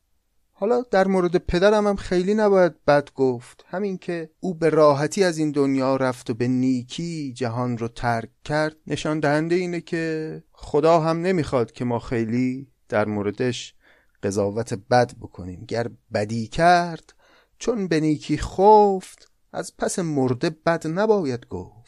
حالا 0.51 0.81
در 0.91 1.07
مورد 1.07 1.37
پدرم 1.37 1.87
هم 1.87 1.95
خیلی 1.95 2.33
نباید 2.33 2.85
بد 2.85 3.09
گفت 3.15 3.65
همین 3.67 3.97
که 3.97 4.29
او 4.39 4.53
به 4.53 4.69
راحتی 4.69 5.23
از 5.23 5.37
این 5.37 5.51
دنیا 5.51 5.95
رفت 5.95 6.29
و 6.29 6.33
به 6.33 6.47
نیکی 6.47 7.33
جهان 7.33 7.77
رو 7.77 7.87
ترک 7.87 8.29
کرد. 8.43 8.75
نشان 8.87 9.19
دهنده 9.19 9.55
اینه 9.55 9.81
که 9.81 10.43
خدا 10.51 10.99
هم 10.99 11.21
نمی‌خواد 11.21 11.71
که 11.71 11.85
ما 11.85 11.99
خیلی 11.99 12.67
در 12.89 13.05
موردش 13.05 13.75
قضاوت 14.23 14.73
بد 14.73 15.13
بکنیم. 15.21 15.65
گر 15.65 15.87
بدی 16.13 16.47
کرد 16.47 17.13
چون 17.57 17.87
به 17.87 17.99
نیکی 17.99 18.37
خفت 18.37 19.31
از 19.53 19.77
پس 19.77 19.99
مرده 19.99 20.49
بد 20.49 20.87
نباید 20.87 21.47
گفت. 21.47 21.80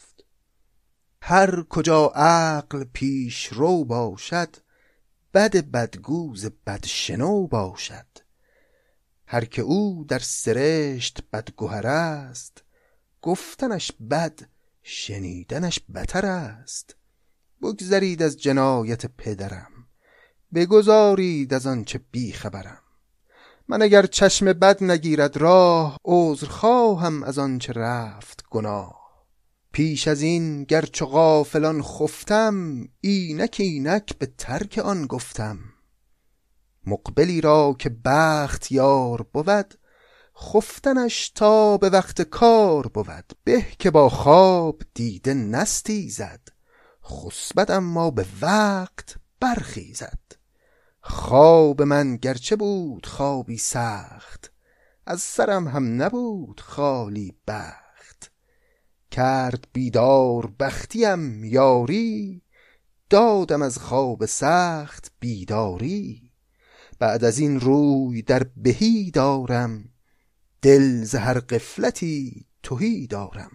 هر 1.26 1.62
کجا 1.62 2.06
عقل 2.06 2.84
پیش 2.92 3.46
رو 3.46 3.84
باشد 3.84 4.56
بد 5.34 5.56
بدگوز 5.56 6.46
بدشنو 6.66 7.46
باشد. 7.46 8.06
هر 9.26 9.44
که 9.44 9.62
او 9.62 10.04
در 10.08 10.18
سرشت 10.18 11.22
بدگوهر 11.32 11.86
است 11.86 12.62
گفتنش 13.22 13.92
بد 14.10 14.40
شنیدنش 14.82 15.80
بتر 15.94 16.26
است. 16.26 16.96
بگذرید 17.62 18.22
از 18.22 18.42
جنایت 18.42 19.06
پدرم 19.06 19.72
بگذارید 20.54 21.54
از 21.54 21.66
آنچه 21.66 22.00
بی 22.10 22.32
خبرم 22.32 22.82
من 23.68 23.82
اگر 23.82 24.06
چشم 24.06 24.52
بد 24.52 24.84
نگیرد 24.84 25.36
راه 25.36 25.96
عذر 26.04 26.46
خواهم 26.46 27.22
از 27.22 27.38
آنچه 27.38 27.72
رفت 27.72 28.44
گناه. 28.50 29.03
پیش 29.74 30.08
از 30.08 30.22
این 30.22 30.64
گر 30.64 30.82
چو 30.84 31.06
غافلان 31.06 31.82
خفتم 31.82 32.88
اینک 33.00 33.56
اینک 33.58 34.18
به 34.18 34.26
ترک 34.38 34.78
آن 34.84 35.06
گفتم. 35.06 35.58
مقبلی 36.86 37.40
را 37.40 37.76
که 37.78 37.90
بخت 38.04 38.72
یار 38.72 39.22
بود 39.22 39.74
خفتنش 40.36 41.28
تا 41.28 41.76
به 41.76 41.90
وقت 41.90 42.22
کار 42.22 42.86
بود. 42.86 43.32
به 43.44 43.66
که 43.78 43.90
با 43.90 44.08
خواب 44.08 44.82
دیده 44.94 45.34
نستی 45.34 46.08
زد 46.08 46.48
خسبد 47.04 47.70
اما 47.70 48.10
به 48.10 48.26
وقت 48.40 49.16
برخیزد. 49.40 50.20
خواب 51.00 51.82
من 51.82 52.16
گرچه 52.16 52.56
بود 52.56 53.06
خوابی 53.06 53.58
سخت 53.58 54.52
از 55.06 55.20
سرم 55.20 55.68
هم 55.68 56.02
نبود 56.02 56.60
خالی 56.60 57.34
بخت. 57.46 57.83
کرد 59.14 59.68
بیدار 59.72 60.52
بختیم 60.60 61.44
یاری 61.44 62.42
دادم 63.10 63.62
از 63.62 63.78
خواب 63.78 64.26
سخت 64.26 65.12
بیداری. 65.20 66.30
بعد 66.98 67.24
از 67.24 67.38
این 67.38 67.60
روی 67.60 68.22
در 68.22 68.46
بهی 68.56 69.10
دارم 69.10 69.84
دل 70.62 71.04
ز 71.04 71.14
هر 71.14 71.38
قفلتی 71.38 72.46
تهی 72.62 73.06
دارم. 73.06 73.50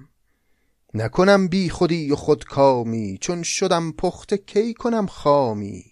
نکنم 0.93 1.47
بی 1.47 1.69
خودی 1.69 2.11
و 2.11 2.15
خودکامی 2.15 3.17
چون 3.21 3.43
شدم 3.43 3.91
پخته 3.91 4.37
کی 4.37 4.73
کنم 4.73 5.07
خامی. 5.07 5.83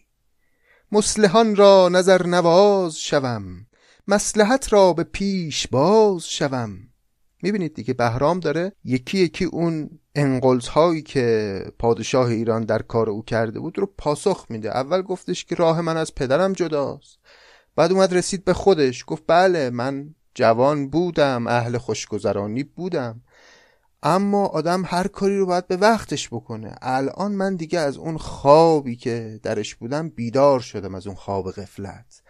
مسلحان 0.92 1.56
را 1.56 1.90
نظر 1.90 2.26
نواز 2.26 3.00
شوم 3.00 3.68
مسلحت 4.08 4.74
را 4.74 4.94
به 4.94 5.04
پیش 5.04 5.68
باز 5.68 6.30
شوم. 6.30 6.87
می‌بینید 7.42 7.74
دیگه 7.74 7.94
بهرام 7.94 8.40
داره 8.40 8.72
یکی 8.84 9.18
یکی 9.18 9.46
اون 9.46 10.00
انقلز 10.16 10.68
هایی 10.68 11.02
که 11.02 11.62
پادشاه 11.80 12.28
ایران 12.28 12.64
در 12.66 12.82
کار 12.82 13.10
او 13.10 13.24
کرده 13.24 13.60
بود 13.60 13.80
رو 13.80 13.94
پاسخ 13.98 14.46
میده. 14.50 14.70
اول 14.70 15.02
گفتش 15.02 15.46
که 15.46 15.56
راه 15.56 15.82
من 15.82 15.98
از 15.98 16.16
پدرم 16.16 16.54
جداست. 16.54 17.20
بعد 17.76 17.92
اومد 17.92 18.14
رسید 18.14 18.46
به 18.46 18.54
خودش. 18.54 19.04
گفت 19.08 19.24
بله 19.28 19.70
من 19.70 20.16
جوان 20.36 20.90
بودم 20.90 21.48
اهل 21.48 21.78
خوشگذرانی 21.78 22.64
بودم. 22.64 23.22
اما 24.04 24.46
آدم 24.46 24.84
هر 24.86 25.08
کاری 25.08 25.38
رو 25.38 25.46
باید 25.46 25.68
به 25.68 25.78
وقتش 25.78 26.28
بکنه. 26.28 26.76
الان 26.82 27.32
من 27.32 27.56
دیگه 27.56 27.80
از 27.80 27.98
اون 27.98 28.18
خوابی 28.18 28.96
که 28.96 29.40
درش 29.44 29.76
بودم 29.76 30.10
بیدار 30.10 30.60
شدم 30.60 30.96
از 30.96 31.08
اون 31.08 31.16
خواب 31.16 31.52
غفلت. 31.52 32.22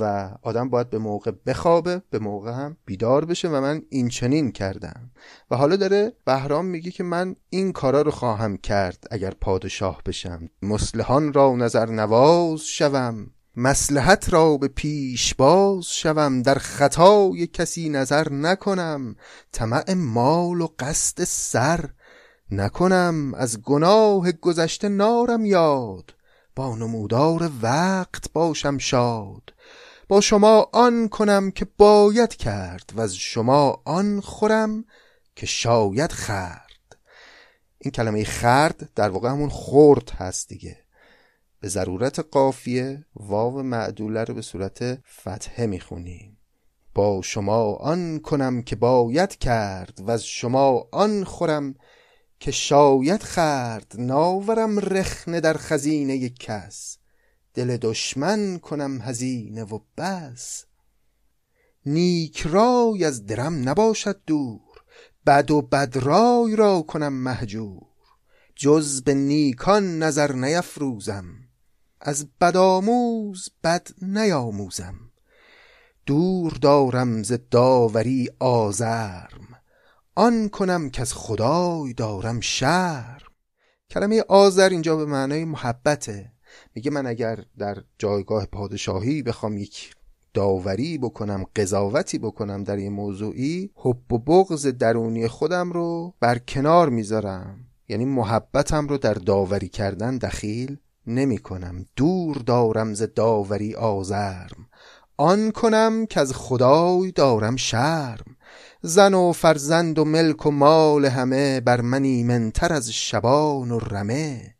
و 0.00 0.30
آدم 0.42 0.68
باید 0.68 0.90
به 0.90 0.98
موقع 0.98 1.32
بخوابه 1.46 2.02
به 2.10 2.18
موقع 2.18 2.52
هم 2.52 2.76
بیدار 2.86 3.24
بشه 3.24 3.48
و 3.48 3.60
من 3.60 3.82
این 3.88 4.08
چنین 4.08 4.52
کردم. 4.52 5.10
و 5.50 5.56
حالا 5.56 5.76
داره 5.76 6.12
بهرام 6.24 6.64
میگه 6.64 6.90
که 6.90 7.02
من 7.02 7.36
این 7.50 7.72
کارا 7.72 8.02
رو 8.02 8.10
خواهم 8.10 8.56
کرد 8.56 9.04
اگر 9.10 9.30
پادشاه 9.30 10.02
بشم. 10.06 10.48
مسلحان 10.62 11.32
را 11.32 11.56
نظر 11.56 11.86
نواز 11.86 12.60
شوم. 12.60 13.30
مسلحت 13.56 14.32
را 14.32 14.56
به 14.56 14.68
پیش 14.68 15.34
باز 15.34 15.86
شوم. 15.86 16.42
در 16.42 16.54
خطای 16.54 17.46
کسی 17.46 17.88
نظر 17.88 18.32
نکنم. 18.32 19.16
طمع 19.52 19.94
مال 19.94 20.60
و 20.60 20.68
قصد 20.78 21.24
سر 21.24 21.90
نکنم. 22.50 23.34
از 23.34 23.62
گناه 23.62 24.32
گذشته 24.32 24.88
نارم 24.88 25.44
یاد. 25.44 26.14
با 26.56 26.76
نمودار 26.76 27.50
وقت 27.62 28.32
باشم 28.32 28.78
شاد. 28.78 29.52
با 30.08 30.20
شما 30.20 30.70
آن 30.72 31.08
کنم 31.08 31.50
که 31.50 31.66
باید 31.78 32.34
کرد 32.34 32.92
و 32.96 33.00
از 33.00 33.14
شما 33.14 33.82
آن 33.84 34.20
خورم 34.20 34.84
که 35.36 35.46
شاید 35.46 36.12
خرد. 36.12 36.96
این 37.78 37.90
کلمه 37.90 38.24
خرد 38.24 38.88
در 38.94 39.08
واقع 39.08 39.28
همون 39.28 39.48
خورد 39.48 40.10
هست 40.10 40.48
دیگه. 40.48 40.78
به 41.60 41.68
ضرورت 41.68 42.18
قافیه 42.18 43.04
واو 43.16 43.62
معدوله 43.62 44.24
رو 44.24 44.34
به 44.34 44.42
صورت 44.42 44.98
فتحه 45.20 45.66
می‌خونیم. 45.66 46.38
با 46.94 47.22
شما 47.22 47.72
آن 47.72 48.18
کنم 48.18 48.62
که 48.62 48.76
باید 48.76 49.38
کرد 49.38 50.00
و 50.00 50.10
از 50.10 50.24
شما 50.24 50.88
آن 50.92 51.24
خورم 51.24 51.74
که 52.40 52.50
شاید 52.50 53.22
خرد. 53.22 53.92
ناورم 53.98 54.78
رخنه 54.78 55.40
در 55.40 55.56
خزینه 55.56 56.28
کس. 56.28 56.98
دل 57.56 57.76
دشمن 57.76 58.58
کنم 58.58 59.00
هزینه 59.00 59.64
و 59.64 59.78
بس. 59.98 60.64
نیک 61.86 62.40
رای 62.40 63.04
از 63.04 63.26
درم 63.26 63.68
نباشد 63.68 64.20
دور 64.26 64.82
بد 65.26 65.50
و 65.50 65.62
بدرای 65.62 66.56
را 66.56 66.82
کنم 66.82 67.12
مهجور. 67.12 67.86
جز 68.56 69.02
به 69.02 69.14
نیکان 69.14 70.02
نظر 70.02 70.32
نیفروزم 70.32 71.24
از 72.00 72.26
بدآموز 72.40 73.48
بد 73.64 73.88
نیاموزم. 74.02 74.94
دور 76.06 76.52
دارم 76.52 77.22
ز 77.22 77.32
داوری 77.50 78.28
آزرم 78.38 79.60
آن 80.14 80.48
کنم 80.48 80.90
که 80.90 81.02
از 81.02 81.12
خدای 81.12 81.92
دارم 81.92 82.40
شرم. 82.40 83.18
کلمه 83.90 84.24
آذر 84.28 84.68
اینجا 84.68 84.96
به 84.96 85.06
معنای 85.06 85.44
محبته. 85.44 86.35
میگه 86.76 86.90
من 86.90 87.06
اگر 87.06 87.38
در 87.58 87.78
جایگاه 87.98 88.46
پادشاهی 88.46 89.22
بخوام 89.22 89.58
یک 89.58 89.94
داوری 90.34 90.98
بکنم 90.98 91.44
قضاوتی 91.56 92.18
بکنم 92.18 92.64
در 92.64 92.78
یه 92.78 92.90
موضوعی 92.90 93.70
حب 93.74 94.12
و 94.12 94.18
بغض 94.18 94.66
درونی 94.66 95.28
خودم 95.28 95.72
رو 95.72 96.14
بر 96.20 96.38
کنار 96.38 96.88
می‌ذارم. 96.88 97.58
یعنی 97.88 98.04
محبتم 98.04 98.88
رو 98.88 98.98
در 98.98 99.14
داوری 99.14 99.68
کردن 99.68 100.18
دخیل 100.18 100.76
نمی 101.06 101.38
کنم 101.38 101.86
دور 101.96 102.36
دارم 102.36 102.94
ز 102.94 103.02
داوری 103.02 103.74
آزرم. 103.74 104.66
آن 105.16 105.50
کنم 105.50 106.06
که 106.06 106.20
از 106.20 106.32
خدای 106.32 107.12
دارم 107.12 107.56
شرم. 107.56 108.36
زن 108.82 109.14
و 109.14 109.32
فرزند 109.32 109.98
و 109.98 110.04
ملک 110.04 110.46
و 110.46 110.50
مال 110.50 111.04
همه 111.04 111.60
بر 111.60 111.80
من 111.80 112.04
ایمنتر 112.04 112.72
از 112.72 112.90
شبان 112.90 113.70
و 113.70 113.78
رمه. 113.78 114.55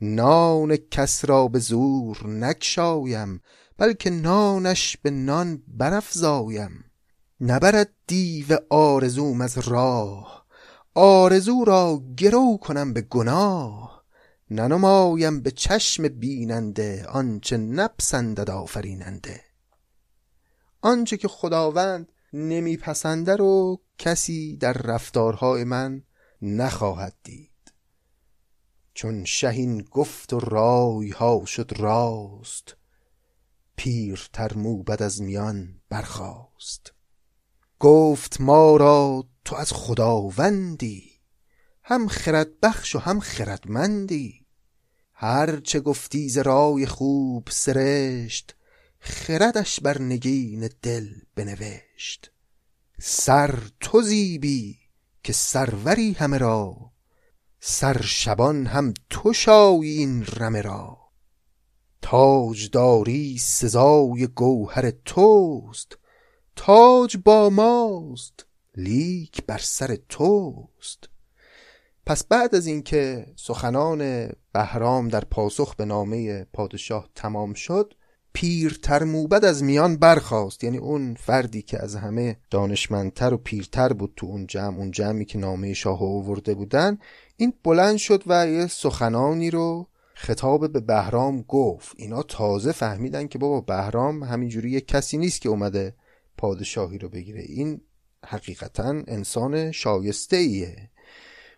نان 0.00 0.76
کس 0.76 1.24
را 1.24 1.48
به 1.48 1.58
زور 1.58 2.26
نکشایم 2.26 3.40
بلکه 3.78 4.10
نانش 4.10 4.96
به 4.96 5.10
نان 5.10 5.62
برافزایم. 5.68 6.84
نبرد 7.40 7.90
دیو 8.06 8.58
آرزوم 8.70 9.40
از 9.40 9.58
راه 9.58 10.46
آرزو 10.94 11.64
را 11.64 12.02
گرو 12.16 12.56
کنم 12.56 12.92
به 12.92 13.00
گناه. 13.00 14.04
ننمایم 14.50 15.40
به 15.40 15.50
چشم 15.50 16.08
بیننده 16.08 17.06
آنچه 17.06 17.56
نپسندد 17.56 18.50
آفریننده. 18.50 19.40
آنچه 20.82 21.16
که 21.16 21.28
خداوند 21.28 22.12
نمیپسنده 22.32 23.36
رو 23.36 23.80
کسی 23.98 24.56
در 24.56 24.72
رفتارهای 24.72 25.64
من 25.64 26.02
نخواهد 26.42 27.14
دید. 27.22 27.55
چون 28.96 29.24
شهین 29.24 29.82
گفت 29.82 30.32
و 30.32 30.40
رای 30.40 31.10
ها 31.10 31.44
شد 31.44 31.72
راست 31.76 32.76
پیرتر 33.76 34.54
موبد 34.54 35.02
از 35.02 35.22
میان 35.22 35.80
برخاست. 35.88 36.92
گفت 37.78 38.40
ما 38.40 38.76
را 38.76 39.24
تو 39.44 39.56
از 39.56 39.72
خداوندی 39.72 41.10
هم 41.82 42.08
خرد 42.08 42.60
بخش 42.60 42.96
و 42.96 42.98
هم 42.98 43.20
خردمندی. 43.20 44.46
هر 45.12 45.60
چه 45.60 45.80
گفتی 45.80 46.28
ز 46.28 46.38
رای 46.38 46.86
خوب 46.86 47.48
سرشت 47.50 48.56
خردش 48.98 49.80
بر 49.80 50.02
نگین 50.02 50.70
دل 50.82 51.08
بنوشت. 51.34 52.32
سر 53.00 53.58
تو 53.80 54.02
زیبی 54.02 54.78
که 55.22 55.32
سروری 55.32 56.12
همه 56.12 56.38
را 56.38 56.95
سر 57.68 58.02
شبان 58.02 58.66
هم 58.66 58.94
تو 59.10 59.32
شایی 59.32 59.98
این 59.98 60.24
رمه 60.36 60.60
را. 60.60 60.98
تاجداری 62.02 63.38
سزای 63.38 64.26
گوهر 64.26 64.90
توست 64.90 65.98
تاج 66.56 67.16
با 67.24 67.50
ماست 67.50 68.46
لیک 68.76 69.46
بر 69.46 69.58
سر 69.58 69.98
توست. 70.08 71.08
پس 72.06 72.24
بعد 72.24 72.54
از 72.54 72.66
اینکه 72.66 73.26
سخنان 73.36 74.30
بهرام 74.52 75.08
در 75.08 75.24
پاسخ 75.24 75.74
به 75.74 75.84
نامه 75.84 76.44
پادشاه 76.44 77.08
تمام 77.14 77.54
شد 77.54 77.94
پیرتر 78.36 79.04
موبد 79.04 79.44
از 79.44 79.62
میان 79.62 79.96
برخاست. 79.96 80.64
یعنی 80.64 80.78
اون 80.78 81.14
فردی 81.14 81.62
که 81.62 81.82
از 81.82 81.96
همه 81.96 82.36
دانشمندتر 82.50 83.34
و 83.34 83.36
پیرتر 83.36 83.92
بود 83.92 84.12
تو 84.16 84.26
اون 84.26 84.46
جمع 84.46 84.78
اون 84.78 84.90
جمعی 84.90 85.24
که 85.24 85.38
نامه 85.38 85.74
شاه 85.74 86.02
آورده 86.02 86.54
بودن 86.54 86.98
این 87.36 87.52
بلند 87.64 87.96
شد 87.96 88.22
و 88.26 88.48
یه 88.48 88.66
سخنانی 88.66 89.50
رو 89.50 89.86
خطاب 90.14 90.72
به 90.72 90.80
بهرام 90.80 91.42
گفت. 91.42 91.94
اینا 91.96 92.22
تازه 92.22 92.72
فهمیدن 92.72 93.26
که 93.26 93.38
بابا 93.38 93.60
بهرام 93.60 94.22
همینجوری 94.22 94.70
یک 94.70 94.88
کسی 94.88 95.18
نیست 95.18 95.40
که 95.40 95.48
اومده 95.48 95.94
پادشاهی 96.36 96.98
رو 96.98 97.08
بگیره. 97.08 97.42
این 97.42 97.80
حقیقتا 98.26 99.02
انسان 99.06 99.72
شایسته 99.72 100.36
ایه 100.36 100.90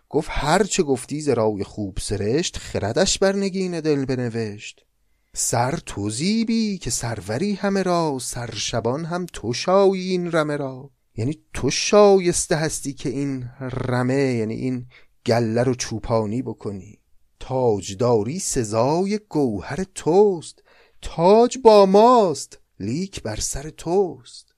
گفت 0.09 0.29
هر 0.31 0.63
چه 0.63 0.83
گفتی 0.83 1.21
زراوی 1.21 1.63
خوب 1.63 1.97
سرشت 2.01 2.57
خردش 2.57 3.19
بر 3.19 3.35
نگین 3.35 3.79
دل 3.79 4.05
بنوشت. 4.05 4.85
سر 5.33 5.79
تو 5.85 6.09
زیبی 6.09 6.77
که 6.77 6.89
سروری 6.89 7.53
همه 7.53 7.83
را 7.83 8.17
سر 8.21 8.55
شبان 8.55 9.05
هم 9.05 9.25
تو 9.33 9.53
شایی 9.53 10.09
این 10.09 10.31
رمه 10.31 10.57
را. 10.57 10.89
یعنی 11.15 11.37
تو 11.53 11.69
شایسته 11.69 12.55
هستی 12.55 12.93
که 12.93 13.09
این 13.09 13.49
رمه 13.59 14.33
یعنی 14.33 14.53
این 14.53 14.85
گله 15.25 15.63
رو 15.63 15.75
چوپانی 15.75 16.41
بکنی. 16.41 16.99
تاجداری 17.39 18.39
سزای 18.39 19.19
گوهر 19.29 19.83
توست 19.95 20.63
تاج 21.01 21.57
با 21.57 21.85
ماست 21.85 22.59
لیک 22.79 23.23
بر 23.23 23.35
سر 23.35 23.69
توست. 23.69 24.55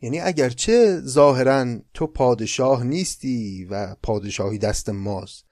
یعنی 0.00 0.20
اگرچه 0.20 1.00
ظاهرا 1.00 1.78
تو 1.94 2.06
پادشاه 2.06 2.84
نیستی 2.84 3.64
و 3.70 3.96
پادشاهی 4.02 4.58
دست 4.58 4.88
ماست 4.88 5.44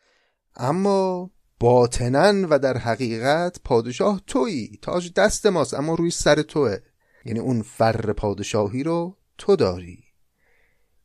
اما 0.56 1.30
باطنا 1.60 2.46
و 2.50 2.58
در 2.58 2.78
حقیقت 2.78 3.60
پادشاه 3.64 4.22
تویی 4.26 4.78
تاج 4.82 5.12
دست 5.12 5.46
ماست 5.46 5.74
اما 5.74 5.94
روی 5.94 6.10
سر 6.10 6.42
توه. 6.42 6.78
یعنی 7.24 7.38
اون 7.38 7.62
فر 7.62 8.12
پادشاهی 8.12 8.82
رو 8.82 9.16
تو 9.38 9.56
داری. 9.56 10.04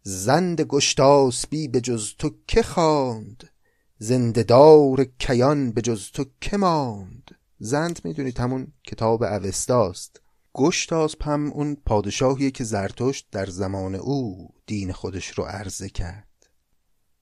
زند 0.02 0.62
گشتاسبی 0.62 1.68
به 1.68 1.82
جز 1.82 2.14
تو 2.20 2.32
که 2.48 2.64
خواند؟ 2.64 3.50
زندهدار 3.98 5.06
کیان 5.20 5.72
به 5.72 5.82
جز 5.82 6.12
تو 6.12 6.26
که 6.42 6.58
ماند؟ 6.58 7.32
زند 7.60 8.00
می‌دونید 8.04 8.40
همون 8.40 8.68
کتاب 8.84 9.24
اوستاست. 9.24 10.22
گشتاسپ 10.54 11.28
هم 11.28 11.52
اون 11.52 11.78
پادشاهیه 11.86 12.52
که 12.52 12.64
زرتشت 12.64 13.28
در 13.32 13.46
زمان 13.46 13.96
او 13.96 14.50
دین 14.66 14.92
خودش 14.92 15.28
رو 15.28 15.44
عرضه 15.44 15.90
کرد. 15.90 16.28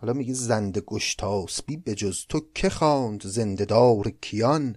حالا 0.01 0.13
میگه 0.13 0.33
زند 0.33 0.77
گشتاسبی 0.77 1.77
به 1.77 1.95
جز 1.95 2.25
تو 2.29 2.41
که 2.55 2.69
خواند 2.69 3.27
زندهدار 3.27 4.09
کیان؟ 4.09 4.75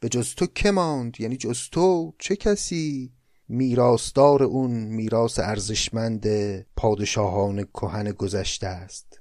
به 0.00 0.08
جز 0.08 0.34
تو 0.34 0.46
که 0.46 0.70
ماند؟ 0.70 1.20
یعنی 1.20 1.36
جز 1.36 1.58
تو 1.72 2.14
چه 2.18 2.36
کسی؟ 2.36 3.12
میراستار 3.48 4.42
اون 4.42 4.70
میراس 4.70 5.38
ارزشمند 5.38 6.26
پادشاهان 6.76 7.64
کهن 7.64 8.12
گذشته 8.12 8.66
است. 8.66 9.20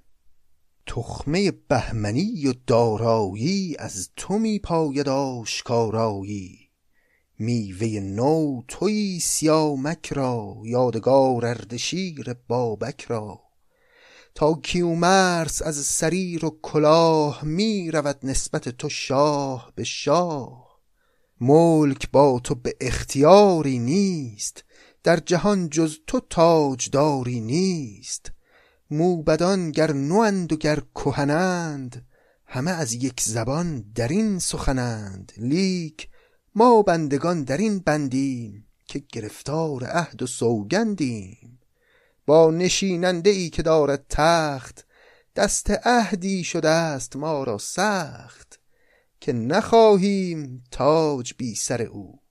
تخمه 0.88 1.52
بهمنی 1.52 2.47
و 2.47 2.54
دارایی 2.67 3.76
از 3.80 4.10
تو 4.15 4.39
می 4.39 4.60
پاید 4.60 5.10
آشکارایی. 5.10 6.60
میوه 7.39 7.88
نو 7.88 8.62
توی 8.67 9.19
سیامک 9.19 10.13
را 10.13 10.56
یادگار 10.65 11.45
اردشیر 11.45 12.36
بابک 12.47 13.02
را. 13.02 13.47
تا 14.38 14.54
کیومرس 14.54 15.62
از 15.62 15.76
سریر 15.76 16.45
و 16.45 16.60
کلاه 16.62 17.45
می 17.45 17.91
رود 17.91 18.19
نسبت 18.23 18.69
تو 18.69 18.89
شاه 18.89 19.71
به 19.76 19.84
شاه. 19.84 20.80
ملک 21.41 22.12
با 22.12 22.39
تو 22.43 22.56
به 22.56 22.76
اختیاری 22.82 23.80
نیست 23.80 24.63
در 25.04 25.17
جهان 25.17 25.69
جز 25.69 25.97
تو 26.08 26.19
تاجداری 26.30 27.39
نیست. 27.39 28.32
موبدان 28.91 29.71
گر 29.71 29.93
نوند 29.93 30.54
و 30.54 30.56
گر 30.56 30.82
کهنند 30.95 32.06
همه 32.45 32.71
از 32.71 32.93
یک 32.93 33.21
زبان 33.21 33.82
در 33.95 34.08
این 34.08 34.39
سخنند. 34.39 35.32
لیک 35.38 36.10
ما 36.56 36.82
بندگان 36.82 37.43
در 37.43 37.58
این 37.58 37.80
بندیم 37.80 38.67
که 38.86 39.04
گرفتار 39.12 39.84
عهد 39.84 40.21
و 40.21 40.28
سوگندیم. 40.28 41.57
با 42.28 42.52
نشیننده 42.52 43.30
ای 43.30 43.50
که 43.50 43.62
دارد 43.62 44.06
تخت 44.10 44.86
دست 45.36 45.72
عهدی 45.72 46.44
شده 46.44 46.70
است 46.70 47.16
ما 47.16 47.44
را 47.44 47.58
سخت 47.58 48.60
که 49.20 49.34
نخواهیم 49.34 50.63
تاج 50.72 51.34
بی 51.38 51.56
سر 51.56 51.82
او 51.82 52.22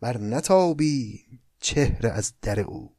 بر 0.00 0.18
نتابیم 0.18 1.42
چهره 1.60 2.10
از 2.10 2.32
در 2.42 2.60
او. 2.60 2.91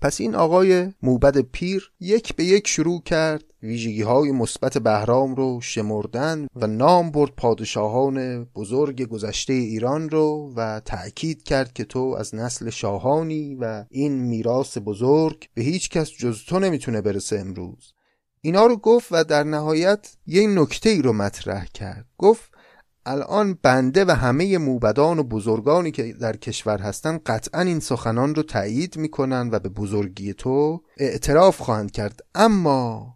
پس 0.00 0.20
این 0.20 0.34
آقای 0.34 0.92
موبد 1.02 1.38
پیر 1.38 1.92
یک 2.00 2.36
به 2.36 2.44
یک 2.44 2.68
شروع 2.68 3.02
کرد 3.02 3.44
ویژگی 3.62 4.02
های 4.02 4.32
مثبت 4.32 4.78
بهرام 4.78 5.34
رو 5.34 5.60
شمردن 5.60 6.46
و 6.56 6.66
نام 6.66 7.10
برد 7.10 7.30
پادشاهان 7.30 8.44
بزرگ 8.44 9.02
گذشته 9.02 9.52
ایران 9.52 10.10
رو 10.10 10.52
و 10.56 10.80
تأکید 10.80 11.42
کرد 11.42 11.72
که 11.72 11.84
تو 11.84 12.16
از 12.18 12.34
نسل 12.34 12.70
شاهانی 12.70 13.54
و 13.54 13.84
این 13.90 14.12
میراث 14.12 14.78
بزرگ 14.84 15.48
به 15.54 15.62
هیچ 15.62 15.90
کس 15.90 16.10
جز 16.10 16.44
تو 16.44 16.58
نمی‌تونه 16.58 17.00
برسه 17.00 17.38
امروز. 17.38 17.92
اینا 18.40 18.66
رو 18.66 18.76
گفت 18.76 19.08
و 19.10 19.24
در 19.24 19.44
نهایت 19.44 20.16
یه 20.26 20.46
نکته 20.46 20.90
ای 20.90 21.02
رو 21.02 21.12
مطرح 21.12 21.66
کرد. 21.66 22.06
گفت 22.18 22.49
الان 23.10 23.58
بنده 23.62 24.04
و 24.04 24.10
همه 24.10 24.58
موبدان 24.58 25.18
و 25.18 25.22
بزرگانی 25.22 25.90
که 25.90 26.12
در 26.12 26.36
کشور 26.36 26.78
هستن 26.78 27.18
قطعا 27.26 27.60
این 27.60 27.80
سخنان 27.80 28.34
رو 28.34 28.42
تایید 28.42 28.96
می‌کنن 28.96 29.48
و 29.52 29.58
به 29.58 29.68
بزرگی 29.68 30.34
تو 30.34 30.82
اعتراف 30.96 31.58
خواهند 31.58 31.90
کرد. 31.90 32.20
اما 32.34 33.14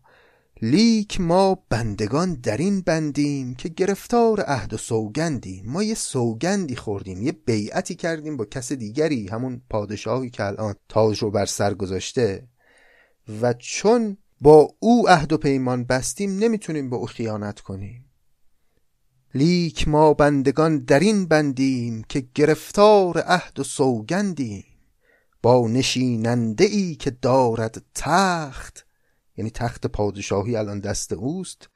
لیک 0.62 1.20
ما 1.20 1.58
بندگان 1.68 2.34
در 2.34 2.56
این 2.56 2.80
بندیم 2.80 3.54
که 3.54 3.68
گرفتار 3.68 4.40
عهد 4.40 4.74
و 4.74 4.76
سوگندیم. 4.76 5.64
ما 5.66 5.82
یه 5.82 5.94
سوگندی 5.94 6.76
خوردیم 6.76 7.22
یه 7.22 7.32
بیعتی 7.32 7.94
کردیم 7.94 8.36
با 8.36 8.44
کس 8.44 8.72
دیگری 8.72 9.28
همون 9.28 9.62
پادشاهی 9.70 10.30
که 10.30 10.44
الان 10.44 10.74
تاج 10.88 11.22
رو 11.22 11.30
بر 11.30 11.46
سر 11.46 11.74
گذاشته. 11.74 12.48
و 13.42 13.52
چون 13.52 14.16
با 14.40 14.68
او 14.78 15.08
عهد 15.08 15.32
و 15.32 15.38
پیمان 15.38 15.84
بستیم 15.84 16.38
نمی‌تونیم 16.38 16.90
به 16.90 16.96
او 16.96 17.06
خیانت 17.06 17.60
کنیم. 17.60 18.03
لیک 19.34 19.88
ما 19.88 20.14
بندگان 20.14 20.78
در 20.78 21.00
این 21.00 21.26
بندیم 21.26 22.02
که 22.02 22.28
گرفتار 22.34 23.18
عهد 23.18 23.60
و 23.60 23.64
سوگندیم. 23.64 24.64
با 25.42 25.68
نشیننده 25.68 26.64
ای 26.64 26.94
که 26.94 27.10
دارد 27.10 27.82
تخت 27.94 28.86
یعنی 29.36 29.50
تخت 29.50 29.86
پادشاهی 29.86 30.56
الان 30.56 30.80
دست 30.80 31.12
اوست 31.12 31.68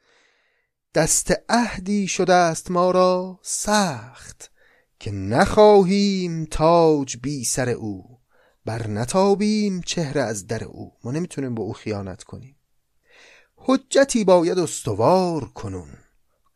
دست 0.95 1.33
عهدی 1.49 2.07
شده 2.07 2.33
است 2.33 2.71
ما 2.71 2.91
را 2.91 3.39
سخت 3.43 4.51
که 4.99 5.11
نخواهیم 5.11 6.45
تاج 6.45 7.17
بی 7.17 7.43
سر 7.43 7.69
او 7.69 8.19
بر 8.65 8.87
نتابیم 8.87 9.81
چهره 9.81 10.21
از 10.21 10.47
در 10.47 10.63
او. 10.63 10.93
ما 11.03 11.11
نمی‌تونیم 11.11 11.55
به 11.55 11.61
او 11.61 11.73
خیانت 11.73 12.23
کنیم. 12.23 12.55
حجتی 13.55 14.23
باید 14.23 14.59
استوار 14.59 15.45
کنون. 15.45 15.89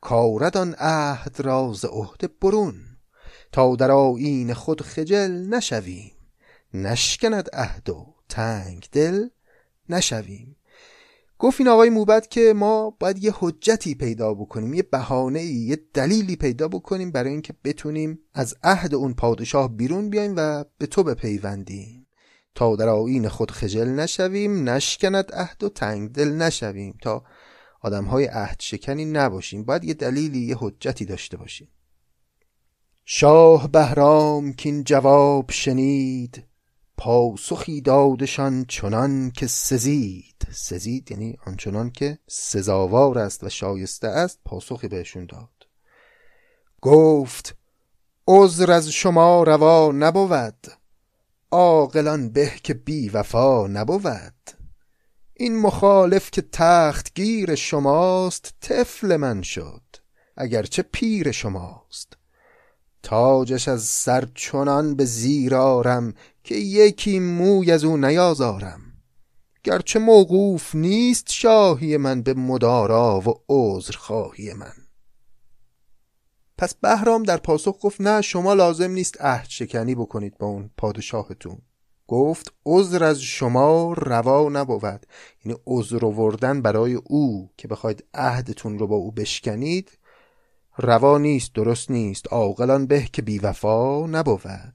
کاردان 0.04 0.76
عهد 0.78 1.36
راز 1.40 1.86
عهده 1.86 2.28
برون 2.42 2.76
تا 3.52 3.76
در 3.76 3.92
آیین 3.92 4.54
خود 4.54 4.82
خجل 4.82 5.32
نشویم. 5.32 6.12
نشکند 6.74 7.50
عهد 7.54 7.90
و 7.90 8.16
تنگ 8.30 8.88
دل 8.92 9.28
نشویم. 9.90 10.56
گفت 11.40 11.62
این 11.62 11.70
آقای 11.70 11.90
موبت 11.90 12.30
که 12.30 12.54
ما 12.56 12.90
باید 13.00 13.24
یه 13.24 13.34
حجتی 13.40 13.96
پیدا 13.96 14.34
بکنیم 14.34 14.74
یه 14.74 14.84
بهانه 14.84 15.44
یه 15.44 15.80
دلیلی 15.94 16.36
پیدا 16.36 16.68
بکنیم 16.68 17.12
برای 17.12 17.32
اینکه 17.32 17.54
بتونیم 17.64 18.20
از 18.34 18.56
عهد 18.64 18.96
اون 18.96 19.14
پادشاه 19.14 19.78
بیرون 19.78 20.10
بیایم 20.10 20.34
و 20.38 20.66
به 20.78 20.86
تو 20.86 21.04
بپیوندیم. 21.04 22.08
تا 22.56 22.76
در 22.76 22.90
آین 22.90 23.30
خود 23.30 23.52
خجل 23.52 23.90
نشویم 23.90 24.70
نشکند 24.70 25.32
عهد 25.34 25.64
و 25.64 25.70
تنگ 25.70 26.12
دل 26.12 26.30
نشویم. 26.30 26.98
تا 27.02 27.24
آدم 27.84 28.06
های 28.06 28.26
عهد 28.26 28.60
شکنی 28.60 29.06
نباشیم. 29.06 29.64
باید 29.64 29.84
یه 29.84 29.94
دلیلی 29.94 30.40
یه 30.40 30.56
حجتی 30.60 31.06
داشته 31.06 31.38
باشیم. 31.38 31.68
شاه 33.06 33.72
بهرام 33.72 34.54
که 34.54 34.70
این 34.70 34.84
جواب 34.84 35.52
شنید 35.52 36.44
پاسخی 36.98 37.82
دادشان 37.82 38.66
چنان 38.66 39.32
که 39.32 39.48
سزید. 39.48 40.48
سزید 40.52 41.12
یعنی 41.12 41.38
آنچنان 41.46 41.92
که 41.92 42.20
سزاوار 42.28 43.20
است 43.20 43.44
و 43.44 43.50
شایسته 43.50 44.08
است 44.08 44.40
پاسخی 44.46 44.88
بهشون 44.88 45.26
داد. 45.26 45.50
گفت 46.82 47.56
عذر 48.28 48.72
از 48.72 48.90
شما 48.90 49.44
روا 49.44 49.92
نبود. 49.92 50.68
عاقلان 51.52 52.30
به 52.30 52.52
که 52.64 52.74
بی 52.74 53.10
وفا 53.10 53.68
نبود. 53.68 54.53
این 55.34 55.60
مخالف 55.60 56.32
که 56.32 56.42
تخت 56.42 57.14
گیر 57.16 57.56
شماست 57.56 58.54
طفل 58.62 59.16
من 59.16 59.42
شد 59.42 59.82
اگرچه 60.38 60.82
پیر 60.82 61.32
شماست. 61.32 62.18
تاجش 63.04 63.68
از 63.68 63.84
سر 63.84 64.28
چنان 64.36 64.96
به 64.96 65.06
زیر 65.06 65.56
آرم 65.56 66.14
که 66.44 66.56
یکی 66.56 67.20
موی 67.20 67.72
از 67.72 67.84
او 67.84 67.98
نیازارم. 67.98 68.82
گرچه 69.64 70.00
موقوف 70.00 70.76
نیست 70.76 71.32
شاهی 71.32 71.98
من 71.98 72.22
به 72.22 72.34
مدارا 72.34 73.20
و 73.20 73.34
عذر 73.50 73.98
خواهی 73.98 74.54
من. 74.54 74.74
پس 76.58 76.76
بهرام 76.76 77.24
در 77.24 77.38
پاسخ 77.38 77.78
گفت 77.82 78.02
نه 78.02 78.22
شما 78.22 78.54
لازم 78.54 78.92
نیست 78.92 79.22
عهد 79.22 79.50
شکنی 79.50 79.96
بکنید 79.96 80.38
با 80.38 80.48
اون 80.48 80.70
پادشاهتون. 80.78 81.62
گفت 82.08 82.54
عذر 82.66 83.04
از 83.04 83.22
شما 83.22 83.94
روا 83.94 84.50
نبود. 84.50 85.06
یعنی 85.46 85.58
عذر 85.68 86.06
وردن 86.06 86.62
برای 86.62 86.94
او 86.94 87.50
که 87.58 87.68
بخواید 87.68 88.04
عهدتون 88.14 88.80
رو 88.80 88.88
با 88.88 88.96
او 88.96 89.12
بشکنید 89.12 89.98
روا 90.78 91.18
نیست 91.18 91.54
درست 91.54 91.92
نیست. 91.92 92.28
عاقلان 92.34 92.88
به 92.88 93.08
که 93.14 93.22
بیوفا 93.22 94.08
نبود. 94.08 94.74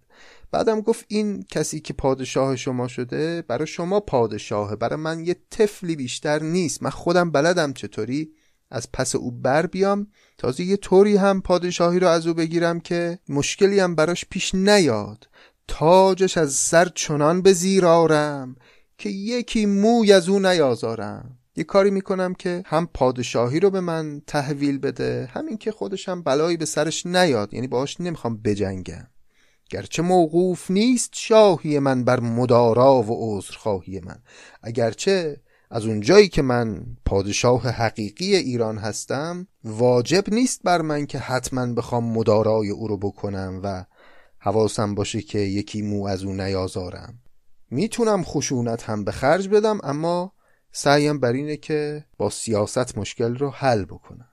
بعدم 0.50 0.80
گفت 0.80 1.04
این 1.08 1.42
کسی 1.42 1.80
که 1.80 1.92
پادشاه 1.92 2.56
شما 2.56 2.88
شده 2.88 3.42
برای 3.42 3.66
شما 3.66 4.00
پادشاهه 4.00 4.76
برای 4.76 4.96
من 4.96 5.26
یه 5.26 5.36
طفلی 5.50 5.96
بیشتر 5.96 6.42
نیست. 6.42 6.82
من 6.82 6.90
خودم 6.90 7.30
بلدم 7.30 7.72
چطوری 7.72 8.30
از 8.70 8.92
پس 8.92 9.14
او 9.14 9.30
بر 9.30 9.66
بیام. 9.66 10.06
تازه 10.38 10.64
یه 10.64 10.76
طوری 10.76 11.16
هم 11.16 11.42
پادشاهی 11.42 11.98
رو 11.98 12.08
از 12.08 12.26
او 12.26 12.34
بگیرم 12.34 12.80
که 12.80 13.18
مشکلی 13.28 13.80
هم 13.80 13.94
براش 13.94 14.24
پیش 14.30 14.54
نیاد. 14.54 15.28
تاجش 15.68 16.38
از 16.38 16.52
سر 16.52 16.88
چنان 16.94 17.42
به 17.42 17.52
زیر 17.52 17.86
آرم 17.86 18.56
که 18.98 19.08
یکی 19.08 19.66
موی 19.66 20.12
از 20.12 20.28
او 20.28 20.38
نیازارم. 20.38 21.38
یه 21.56 21.64
کاری 21.64 21.90
می‌کنم 21.90 22.34
که 22.34 22.62
هم 22.66 22.88
پادشاهی 22.94 23.60
رو 23.60 23.70
به 23.70 23.80
من 23.80 24.22
تحویل 24.26 24.78
بده 24.78 25.28
همین 25.32 25.56
که 25.56 25.72
خودش 25.72 26.08
هم 26.08 26.22
بلایی 26.22 26.56
به 26.56 26.64
سرش 26.64 27.06
نیاد 27.06 27.54
یعنی 27.54 27.66
باهاش 27.66 28.00
نمی‌خوام 28.00 28.36
بجنگم. 28.36 29.06
گرچه 29.70 30.02
موقوف 30.02 30.70
نیست 30.70 31.10
شاهی 31.12 31.78
من 31.78 32.04
بر 32.04 32.20
مدارا 32.20 33.02
و 33.02 33.38
عذرخواهی 33.38 34.00
من. 34.00 34.18
اگرچه 34.62 35.40
از 35.70 35.86
اونجایی 35.86 36.28
که 36.28 36.42
من 36.42 36.86
پادشاه 37.06 37.68
حقیقی 37.68 38.36
ایران 38.36 38.78
هستم 38.78 39.46
واجب 39.64 40.24
نیست 40.34 40.60
بر 40.64 40.82
من 40.82 41.06
که 41.06 41.18
حتما 41.18 41.66
بخوام 41.74 42.04
مدارای 42.04 42.70
او 42.70 42.88
رو 42.88 42.96
بکنم 42.96 43.60
و 43.62 43.84
حواسم 44.48 44.94
باشه 44.94 45.22
که 45.22 45.38
یکی 45.38 45.82
مو 45.82 46.06
از 46.06 46.24
او 46.24 46.32
نیازارم. 46.32 47.18
می‌تونم 47.70 48.24
خشونت 48.24 48.82
هم 48.82 49.04
به 49.04 49.12
خرج 49.12 49.48
بدم 49.48 49.78
اما 49.82 50.32
سعیم 50.72 51.20
بر 51.20 51.32
اینه 51.32 51.56
که 51.56 52.04
با 52.18 52.30
سیاست 52.30 52.98
مشکل 52.98 53.36
رو 53.36 53.50
حل 53.50 53.84
بکنم. 53.84 54.28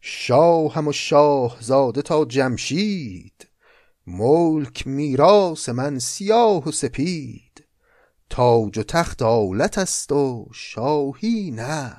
شاه 0.00 0.74
هم 0.74 0.88
و 0.88 0.92
شاه 0.92 1.56
زاده 1.60 2.02
تا 2.02 2.24
جمشید. 2.24 3.48
ملک 4.06 4.86
میراس 4.86 5.68
من 5.68 5.98
سیاه 5.98 6.68
و 6.68 6.72
سپید. 6.72 7.64
تاج 8.30 8.78
و 8.78 8.82
تخت 8.82 9.22
آلت 9.22 9.78
است 9.78 10.12
و 10.12 10.48
شاهی 10.54 11.50
نه. 11.50 11.96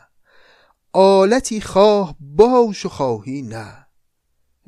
آلتی 0.94 1.62
خواه 1.62 2.16
باش 2.20 2.86
و 2.86 2.90
خواهی 2.90 3.42
نه. 3.42 3.89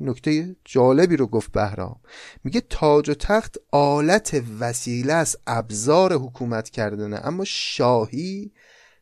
نکته 0.02 0.56
جالبی 0.64 1.16
رو 1.16 1.26
گفت 1.26 1.52
بهرام. 1.52 2.00
میگه 2.44 2.60
تاج 2.60 3.10
و 3.10 3.14
تخت 3.14 3.56
آلت 3.70 4.42
وسیله 4.60 5.12
است 5.12 5.38
ابزار 5.46 6.12
حکومت 6.12 6.70
کردنه. 6.70 7.20
اما 7.24 7.44
شاهی 7.44 8.52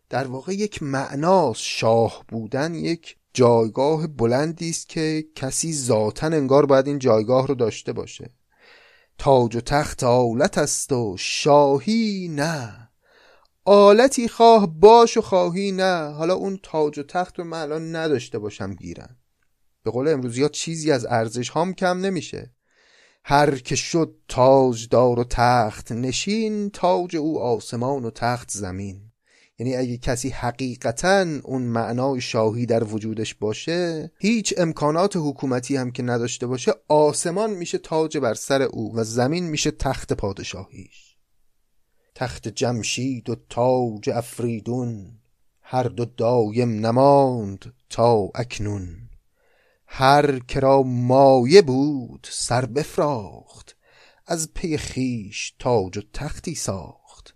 در 0.09 0.27
واقع 0.27 0.53
یک 0.55 0.83
معناست. 0.83 1.61
شاه 1.61 2.25
بودن 2.29 2.75
یک 2.75 3.17
جایگاه 3.35 4.07
بلندی 4.07 4.71
است 4.71 4.89
که 4.89 5.25
کسی 5.35 5.73
ذاتا 5.73 6.27
انگار 6.27 6.67
باید 6.67 6.87
این 6.87 6.99
جایگاه 6.99 7.47
رو 7.47 7.55
داشته 7.55 7.93
باشه. 7.93 8.31
تاج 9.19 9.57
و 9.57 9.61
تخت 9.61 10.05
آلت 10.05 10.59
است 10.59 10.93
و 10.93 11.17
شاهی 11.19 12.29
نه. 12.31 12.91
آلتی 13.65 14.29
خواه 14.29 14.81
باش 14.81 15.17
و 15.17 15.21
خواهی 15.21 15.73
نه. 15.73 16.13
حالا 16.13 16.35
اون 16.35 16.59
تاج 16.63 16.99
و 16.99 17.03
تخت 17.03 17.39
رو 17.39 17.45
من 17.45 17.61
الان 17.61 17.97
نداشته 17.97 18.39
باشم 18.39 18.75
گیرن 18.75 19.17
به 19.83 19.91
قول 19.91 20.09
امروزی 20.09 20.43
ها 20.43 20.49
چیزی 20.49 20.93
از 20.93 21.07
ارزش 21.07 21.49
هام 21.49 21.75
کم 21.75 21.99
نمیشه. 21.99 22.55
هر 23.25 23.59
که 23.59 23.77
شد 23.77 24.15
تاجدار 24.29 25.19
و 25.19 25.25
تخت 25.25 25.93
نشین 25.93 26.71
تاج 26.71 27.17
او 27.17 27.41
آسمان 27.41 28.05
و 28.05 28.11
تخت 28.11 28.51
زمین. 28.51 29.11
یعنی 29.59 29.77
اگه 29.77 29.99
کسی 29.99 30.29
حقیقتا 30.29 31.27
اون 31.45 31.63
معنای 31.63 32.21
شاهی 32.21 32.67
در 32.67 32.85
وجودش 32.85 33.35
باشه 33.35 34.13
هیچ 34.19 34.55
امکانات 34.57 35.17
حکومتی 35.17 35.77
هم 35.77 35.91
که 35.91 36.03
نداشته 36.03 36.47
باشه 36.47 36.73
آسمان 36.89 37.51
میشه 37.51 37.79
تاج 37.79 38.19
بر 38.19 38.35
سر 38.35 38.63
او 38.63 38.97
و 38.97 39.05
زمین 39.05 39.45
میشه 39.45 39.71
تخت 39.71 40.13
پادشاهیش. 40.13 41.17
تخت 42.15 42.49
جمشید 42.49 43.31
و 43.31 43.37
تاج 43.49 44.11
افریدون 44.11 45.19
هر 45.63 45.83
دو 45.83 46.05
دایم 46.05 46.87
نماند 46.87 47.73
تا 47.91 48.31
اکنون. 48.35 49.10
هر 49.93 50.39
کرا 50.39 50.83
مایه 50.83 51.63
بود 51.63 52.27
سر 52.31 52.67
بفراخت 52.67 53.77
از 54.27 54.55
پی 54.55 54.77
خیش 54.77 55.55
تاج 55.59 55.99
و 55.99 56.01
تختی 56.13 56.55
ساخت. 56.55 57.35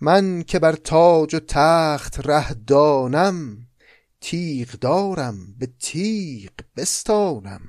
من 0.00 0.42
که 0.42 0.58
بر 0.58 0.72
تاج 0.72 1.34
و 1.34 1.40
تخت 1.48 2.26
ره 2.26 2.54
دانم 2.54 3.66
تیغ 4.20 4.70
دارم 4.70 5.54
به 5.58 5.68
تیغ 5.80 6.50
بستانم. 6.76 7.60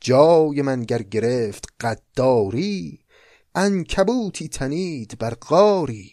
جای 0.00 0.62
من 0.62 0.82
گر 0.82 1.02
گرفت 1.02 1.64
قداری 1.80 3.00
انکبوتی 3.54 4.48
تنید 4.48 5.18
بر 5.18 5.34
قاری 5.34 6.12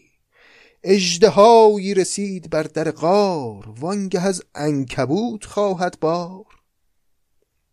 اژدهایی 0.83 1.93
رسید 1.93 2.49
بر 2.49 2.63
در 2.63 2.91
قار 2.91 3.69
وانگه 3.79 4.21
از 4.21 4.43
انکبوت 4.55 5.45
خواهد 5.45 5.99
بار. 5.99 6.46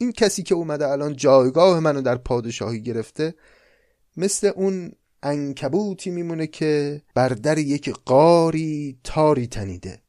این 0.04 0.12
کسی 0.12 0.42
که 0.42 0.54
اومده 0.54 0.88
الان 0.88 1.16
جایگاه 1.16 1.80
منو 1.80 2.02
در 2.02 2.16
پادشاهی 2.16 2.82
گرفته 2.82 3.34
مثل 4.16 4.50
اون 4.56 4.92
انکبوتی 5.22 6.10
میمونه 6.10 6.46
که 6.46 7.02
بر 7.14 7.28
در 7.28 7.58
یک 7.58 7.90
قاری 7.90 8.98
تاری 9.04 9.46
تنیده. 9.46 10.02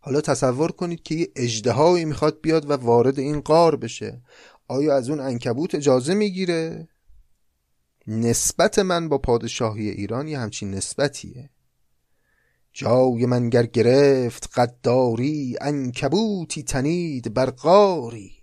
حالا 0.00 0.20
تصور 0.20 0.72
کنید 0.72 1.02
که 1.02 1.14
یه 1.14 1.28
اجدهایی 1.36 2.04
می‌خواد 2.04 2.40
بیاد 2.40 2.70
و 2.70 2.72
وارد 2.72 3.18
این 3.18 3.40
قار 3.40 3.76
بشه. 3.76 4.22
آیا 4.68 4.96
از 4.96 5.10
اون 5.10 5.20
انکبوت 5.20 5.74
اجازه 5.74 6.14
می‌گیره؟ 6.14 6.88
نسبت 8.06 8.78
من 8.78 9.08
با 9.08 9.18
پادشاهی 9.18 9.88
ایران 9.88 10.28
یه 10.28 10.38
همچین 10.38 10.70
نسبتیه. 10.70 11.50
جای 12.72 13.26
من 13.26 13.48
گر 13.48 13.66
گرفت 13.66 14.58
قداری 14.58 15.56
انکبوتی 15.60 16.62
تنید 16.62 17.34
بر 17.34 17.50
قاری. 17.50 18.37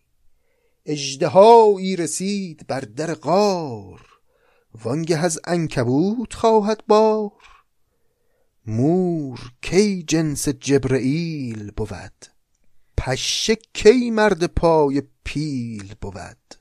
اجدهایی 0.85 1.95
رسید 1.95 2.67
بر 2.67 2.79
در 2.79 3.13
قار 3.13 4.01
وانگه 4.83 5.17
از 5.17 5.39
انکبوت 5.45 6.33
خواهد 6.33 6.83
بار. 6.87 7.31
مور 8.65 9.39
کی 9.61 10.03
جنس 10.03 10.49
جبرئیل 10.49 11.71
بود 11.71 12.25
پشه 12.97 13.55
کی 13.73 14.11
مرد 14.11 14.45
پای 14.45 15.03
پیل 15.23 15.93
بود. 16.01 16.55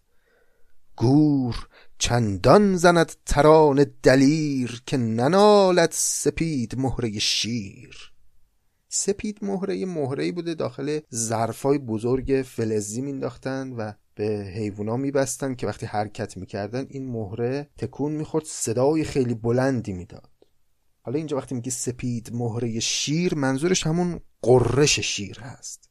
گور 0.97 1.69
چندان 1.99 2.77
زند 2.77 3.13
تران 3.27 3.87
دلیر 4.03 4.83
که 4.87 4.97
ننالد 4.97 5.91
سپید 5.93 6.79
مهره 6.79 7.19
شیر. 7.19 8.13
سپید 8.89 9.39
مهره 9.43 9.87
مهره 9.87 10.33
بوده 10.33 10.55
داخل 10.55 11.01
ظرفای 11.15 11.79
بزرگ 11.79 12.43
فلزی 12.47 13.01
مینداختن 13.01 13.73
و 13.73 13.93
به 14.15 14.53
حیوونا 14.55 14.97
میبستن 14.97 15.55
که 15.55 15.67
وقتی 15.67 15.87
حرکت 15.87 16.37
می‌کردن 16.37 16.87
این 16.89 17.11
مهره 17.13 17.71
تکون 17.79 18.13
می‌خورد 18.13 18.45
صدای 18.45 19.05
خیلی 19.05 19.35
بلندی 19.35 19.93
می‌داد. 19.93 20.31
حالا 21.03 21.19
اینجا 21.19 21.37
وقتی 21.37 21.55
میگه 21.55 21.71
سپید 21.71 22.31
مهره 22.33 22.81
شیر 22.81 23.35
منظورش 23.35 23.87
همون 23.87 24.21
قررش 24.43 25.01
شیر 25.01 25.41
هست. 25.41 25.91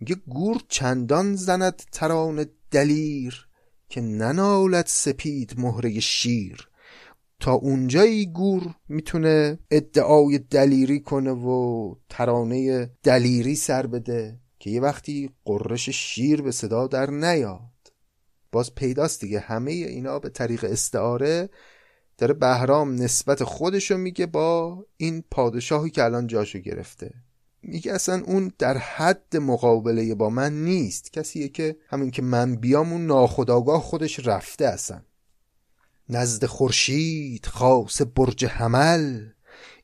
میگه 0.00 0.14
گور 0.14 0.62
چندان 0.68 1.34
زند 1.36 1.82
تران 1.92 2.46
دلیر 2.70 3.48
که 3.88 4.00
ننالد 4.00 4.86
سپید 4.86 5.54
مهره 5.58 6.00
شیر. 6.00 6.68
تا 7.40 7.52
اونجایی 7.52 8.26
گور 8.26 8.74
می‌تونه 8.88 9.58
ادعای 9.70 10.38
دلیری 10.38 11.00
کنه 11.00 11.30
و 11.30 11.94
ترانه 12.08 12.90
دلیری 13.02 13.54
سر 13.54 13.86
بده. 13.86 14.40
که 14.60 14.70
یه 14.70 14.80
وقتی 14.80 15.30
قررش 15.44 15.88
شیر 15.88 16.42
به 16.42 16.52
صدا 16.52 16.86
در 16.86 17.10
نیاد. 17.10 17.92
باز 18.52 18.74
پیداست 18.74 19.20
دیگه. 19.20 19.40
همه 19.40 19.70
اینا 19.70 20.18
به 20.18 20.28
طریق 20.28 20.64
استعاره 20.64 21.50
داره 22.18 22.34
بهرام 22.34 22.94
نسبت 22.94 23.44
خودشو 23.44 23.96
میگه 23.96 24.26
با 24.26 24.84
این 24.96 25.24
پادشاهی 25.30 25.90
که 25.90 26.04
الان 26.04 26.26
جاشو 26.26 26.58
گرفته. 26.58 27.14
میگه 27.62 27.92
اصلا 27.92 28.22
اون 28.26 28.52
در 28.58 28.78
حد 28.78 29.36
مقابله 29.36 30.14
با 30.14 30.30
من 30.30 30.64
نیست. 30.64 31.12
کسیه 31.12 31.48
که 31.48 31.76
همین 31.88 32.10
که 32.10 32.22
من 32.22 32.56
بیام 32.56 32.92
اون 32.92 33.06
ناخداگاه 33.06 33.82
خودش 33.82 34.26
رفته 34.26 34.66
اصلا. 34.66 35.02
نزد 36.08 36.46
خورشید 36.46 37.46
خاص 37.46 38.02
برج 38.14 38.44
حمل. 38.44 39.28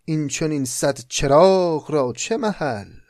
این 0.05 0.29
چون 0.29 0.51
این 0.51 0.65
صد 0.65 0.99
چراغ 1.09 1.91
را 1.91 2.13
چه 2.17 2.37
محل؟ 2.37 3.06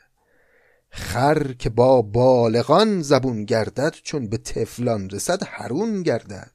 خر 0.89 1.53
که 1.53 1.69
با 1.69 2.01
بالغان 2.01 3.01
زبون 3.01 3.45
گردد 3.45 3.95
چون 4.03 4.29
به 4.29 4.37
تفلان 4.37 5.09
رسد 5.09 5.43
هرون 5.45 6.03
گردد. 6.03 6.51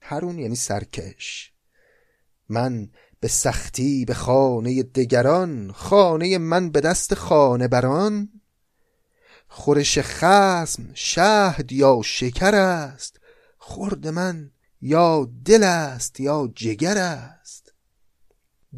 هرون 0.00 0.38
یعنی 0.38 0.56
سرکش. 0.56 1.52
من 2.48 2.90
به 3.20 3.28
سختی 3.28 4.04
به 4.04 4.14
خانه 4.14 4.82
دگران 4.82 5.72
خانه 5.72 6.38
من 6.38 6.70
به 6.70 6.80
دست 6.80 7.14
خانه 7.14 7.68
بران. 7.68 8.28
خورش 9.48 9.98
خسم 9.98 10.90
شهد 10.94 11.72
یا 11.72 12.00
شکر 12.04 12.54
است 12.54 13.20
خورد 13.58 14.08
من 14.08 14.50
یا 14.80 15.30
دل 15.44 15.62
است 15.62 16.20
یا 16.20 16.52
جگر 16.54 16.98
است. 16.98 17.33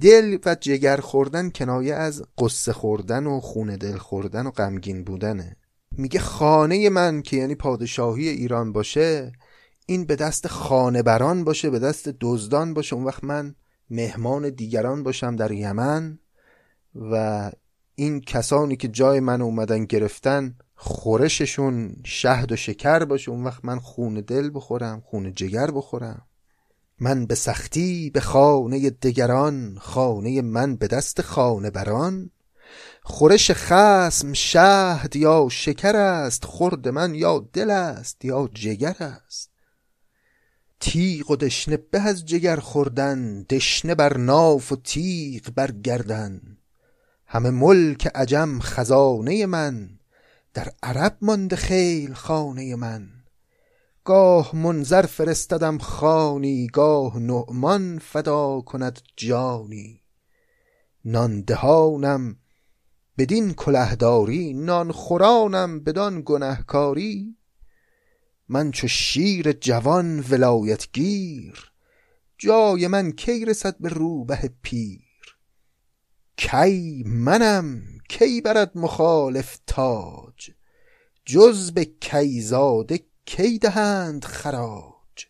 دل 0.01 0.39
و 0.47 0.57
جگر 0.61 0.97
خوردن 0.97 1.51
کنایه 1.51 1.95
از 1.95 2.23
قصه 2.39 2.73
خوردن 2.73 3.27
و 3.27 3.41
خون 3.41 3.77
دل 3.77 3.97
خوردن 3.97 4.47
و 4.47 4.51
غمگین 4.51 5.05
بودنه. 5.05 5.57
میگه 5.93 6.21
خانه 6.21 6.91
من 6.91 7.23
که 7.23 7.37
یعنی 7.37 7.55
پادشاهی 7.55 8.29
ایران 8.29 8.73
باشه 8.73 9.33
این 9.87 10.05
به 10.05 10.17
دست 10.17 10.47
خانه 10.47 11.03
بران 11.03 11.45
باشه 11.45 11.71
به 11.71 11.79
دست 11.79 12.09
دزدان 12.21 12.75
باشه. 12.75 12.97
اون 12.97 13.05
وقت 13.05 13.25
من 13.25 13.55
مهمان 13.91 14.51
دیگران 14.51 15.03
باشم 15.03 15.37
در 15.37 15.51
یمن 15.51 16.19
و 16.95 17.51
این 17.95 18.21
کسانی 18.21 18.77
که 18.77 18.89
جای 18.89 19.21
من 19.21 19.43
اومدن 19.43 19.85
گرفتن 19.85 20.55
خورششون 20.75 21.97
شهد 22.05 22.53
و 22.53 22.57
شکر 22.57 23.05
باشه. 23.05 23.31
اون 23.31 23.45
وقت 23.45 23.65
من 23.65 23.79
خون 23.79 24.15
دل 24.15 24.51
بخورم 24.55 25.01
خون 25.01 25.35
جگر 25.35 25.71
بخورم. 25.71 26.27
من 27.01 27.27
به 27.27 27.35
سختی 27.35 28.11
به 28.11 28.21
خانه 28.21 28.91
دگران 28.91 29.79
خانه 29.81 30.43
من 30.43 30.77
به 30.77 30.87
دست 30.87 31.23
خانه 31.23 31.71
بران 31.71 32.31
خورش 33.09 33.51
خسم 33.51 34.33
شهد 34.33 35.17
یا 35.17 35.49
شکر 35.51 35.97
است 35.97 36.45
خورد 36.45 36.89
من 36.89 37.15
یا 37.15 37.49
دل 37.53 37.71
است 37.71 38.25
یا 38.25 38.49
جگر 38.55 38.97
است. 38.99 39.51
تیغ 40.81 41.31
و 41.31 41.37
دشنه 41.37 41.77
به 41.77 42.01
از 42.01 42.27
جگر 42.27 42.57
خوردن 42.57 43.43
دشنه 43.43 43.95
بر 43.95 44.17
ناف 44.17 44.73
و 44.73 44.77
تیغ 44.77 45.51
بر 45.51 45.71
گردن. 45.71 46.41
همه 47.27 47.51
ملک 47.51 48.07
عجم 48.15 48.59
خزانه 48.61 49.47
من 49.47 49.99
در 50.55 50.73
عرب 50.83 51.17
مانده 51.21 51.57
خیل 51.57 52.13
خانه 52.13 52.77
من. 52.77 53.16
گاه 54.07 54.57
منظر 54.57 55.07
فرستدم 55.07 55.79
خانی 55.79 56.67
گاه 56.67 57.19
نعمان 57.19 57.99
فدا 57.99 58.61
کند 58.61 59.01
جانی. 59.17 60.03
نان 61.05 61.41
دهانم 61.41 62.37
بدین 63.19 63.55
کلهداری 63.55 64.53
نان 64.53 64.93
خورانم 64.93 65.81
بدان 65.81 66.23
گنهکاری. 66.25 67.37
من 68.49 68.71
چو 68.71 68.89
شیر 68.89 69.53
جوان 69.53 70.25
ولایت 70.31 70.93
گیر 70.93 71.73
جای 72.39 72.87
من 72.87 73.13
کی 73.13 73.45
رسد 73.45 73.79
به 73.79 73.89
روبه 73.89 74.51
پیر؟ 74.63 75.37
کی 76.37 77.03
منم؟ 77.07 77.83
کی 78.09 78.41
برد 78.41 78.79
مخالف 78.79 79.59
تاج؟ 79.67 80.51
جز 81.25 81.73
به 81.73 81.85
کیزاده 81.85 83.01
کی 83.27 83.59
دهند 83.59 84.25
خراج؟ 84.25 85.27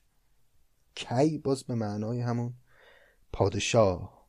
کی 0.95 1.39
باز 1.39 1.65
به 1.65 1.75
معنای 1.75 2.21
همون 2.21 2.55
پادشاه؟ 3.33 4.27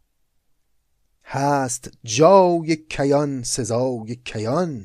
هست 1.24 1.92
جای 2.04 2.76
کیان 2.76 3.44
سزای 3.44 4.16
کیان 4.16 4.84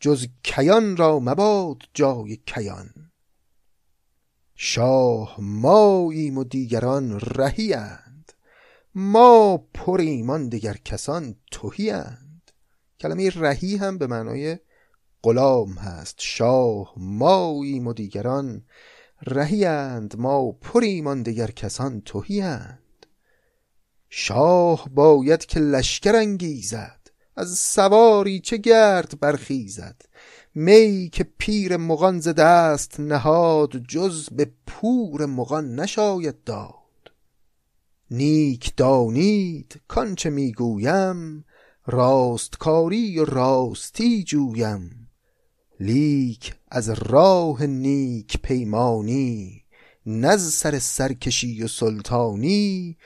جز 0.00 0.26
کیان 0.42 0.96
را 0.96 1.18
مباد 1.18 1.82
جای 1.94 2.36
کیان. 2.36 3.12
شاه 4.54 5.36
ماییم 5.38 6.38
و 6.38 6.44
دیگران 6.44 7.20
رهیند 7.20 8.32
ما 8.94 9.56
پریم 9.74 10.30
آن 10.30 10.48
دیگر 10.48 10.76
کسان 10.76 11.34
تهیند 11.52 12.50
کلمه 13.00 13.30
رهی 13.30 13.76
هم 13.76 13.98
به 13.98 14.06
معنای 14.06 14.58
غلام 15.26 15.72
هست 15.72 16.14
شاه 16.18 16.92
ماییم 16.96 17.86
و 17.86 17.92
دیگران 17.92 18.62
رهیند 19.22 20.14
ما 20.18 20.52
پریم 20.52 21.06
آن 21.06 21.22
دیگر 21.22 21.50
کسان 21.50 22.02
تهیند 22.04 23.06
شاه 24.08 24.88
باید 24.94 25.46
که 25.46 25.60
لشکر 25.60 26.16
انگیزد 26.16 27.10
از 27.36 27.58
سواری 27.58 28.40
چه 28.40 28.56
گرد 28.56 29.20
برخیزد؟ 29.20 30.02
می 30.54 31.10
که 31.12 31.24
پیر 31.38 31.76
مغان 31.76 32.20
ز 32.20 32.28
دست 32.28 33.00
نهاد 33.00 33.76
جز 33.76 34.28
به 34.30 34.50
پور 34.66 35.26
مغان 35.26 35.74
نشاید 35.74 36.44
داد. 36.44 37.12
نیک 38.10 38.76
دانید 38.76 39.80
کانچه 39.88 40.30
می‌گویم 40.30 41.44
راستکاری 41.86 43.18
و 43.18 43.24
راستی 43.24 44.24
جویم. 44.24 45.05
لیک 45.80 46.54
از 46.68 46.90
راه 46.90 47.66
نیک 47.66 48.42
پیمانی 48.42 49.62
نز 50.06 50.52
سر 50.52 50.78
سرکشی 50.78 51.62
و 51.62 51.68
سلطانی. 51.68 52.96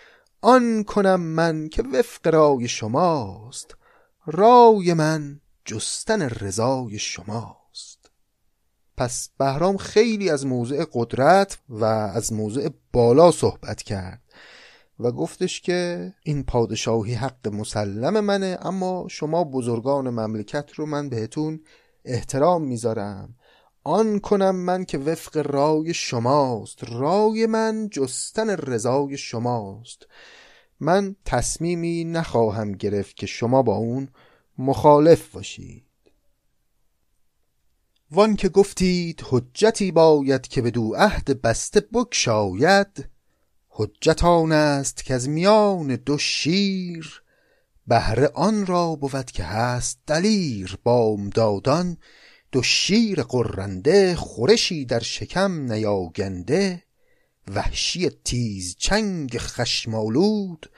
آن 0.40 0.84
کنم 0.84 1.20
من 1.20 1.68
که 1.68 1.82
وفق 1.82 2.34
رای 2.34 2.68
شماست 2.68 3.76
رای 4.26 4.94
من 4.94 5.40
جستن 5.64 6.22
رضای 6.22 6.98
شماست. 6.98 8.10
پس 8.96 9.30
بهرام 9.38 9.76
خیلی 9.76 10.30
از 10.30 10.46
موضع 10.46 10.84
قدرت 10.92 11.58
و 11.68 11.84
از 11.84 12.32
موضع 12.32 12.68
بالا 12.92 13.30
صحبت 13.30 13.82
کرد 13.82 14.22
و 15.00 15.12
گفتش 15.12 15.60
که 15.60 16.12
این 16.24 16.42
پادشاهی 16.44 17.14
حق 17.14 17.48
مسلم 17.48 18.20
منه 18.20 18.58
اما 18.62 19.06
شما 19.10 19.44
بزرگان 19.44 20.10
مملکت 20.10 20.70
رو 20.72 20.86
من 20.86 21.08
بهتون 21.08 21.60
احترام 22.04 22.62
می‌ذارم. 22.62 23.34
آن 23.84 24.18
کنم 24.18 24.56
من 24.56 24.84
که 24.84 24.98
وفق 24.98 25.36
رای 25.36 25.94
شماست. 25.94 26.84
رای 26.84 27.46
من 27.46 27.88
جستن 27.88 28.50
رضای 28.50 29.16
شماست. 29.16 30.06
من 30.80 31.16
تصمیمی 31.24 32.04
نخواهم 32.04 32.72
گرفت 32.72 33.16
که 33.16 33.26
شما 33.26 33.62
با 33.62 33.76
اون 33.76 34.08
مخالف 34.58 35.28
باشید. 35.28 35.84
وان 38.10 38.36
که 38.36 38.48
گفتید 38.48 39.24
حجتی 39.24 39.92
باید 39.92 40.48
که 40.48 40.62
به 40.62 40.70
دو 40.70 40.94
عهد 40.96 41.42
بسته 41.42 41.80
بکشاید 41.92 43.08
حجت 43.68 44.24
آن 44.24 44.52
است 44.52 45.04
که 45.04 45.14
از 45.14 45.28
میان 45.28 45.96
دو 45.96 46.18
شیر 46.18 47.22
بهره 47.90 48.30
آن 48.34 48.66
را 48.66 48.94
بود 48.94 49.30
که 49.30 49.44
هست 49.44 49.98
دلیر 50.06 50.78
بامدادان. 50.84 51.96
دو 52.52 52.62
شیر 52.62 53.22
قرنده 53.22 54.16
خورشی 54.16 54.84
در 54.84 55.00
شکم 55.00 55.72
نیاگنده. 55.72 56.82
وحشی 57.54 58.10
تیز 58.10 58.76
چنگ 58.78 59.38
خشمالود 59.38 60.70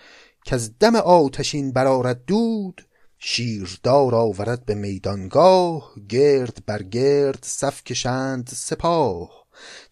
که 0.44 0.54
از 0.54 0.78
دم 0.78 0.96
آتشین 0.96 1.72
برارد 1.72 2.24
دود. 2.24 2.86
شیردار 3.18 4.14
آورد 4.14 4.64
به 4.64 4.74
میدانگاه 4.74 5.92
گرد 6.08 6.62
بر 6.66 6.82
گرد 6.82 7.38
صف 7.42 7.84
کشند 7.84 8.48
سپاه. 8.52 9.46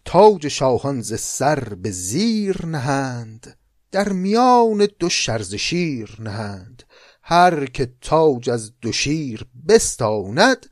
تاج 0.05 0.47
شاهان 0.47 1.01
ز 1.01 1.19
سر 1.19 1.59
به 1.59 1.91
زیر 1.91 2.65
نهند 2.65 3.57
در 3.91 4.09
میان 4.09 4.87
دو 4.99 5.09
شرز 5.09 5.55
شیر 5.55 6.17
نهند. 6.19 6.83
هر 7.23 7.65
که 7.65 7.93
تاج 8.01 8.49
از 8.49 8.79
دو 8.81 8.91
شیر 8.91 9.45
بستاند 9.67 10.65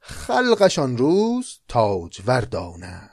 خلقشان 0.00 0.96
روز 0.96 1.58
تاج 1.68 2.22
ورداند 2.26 3.10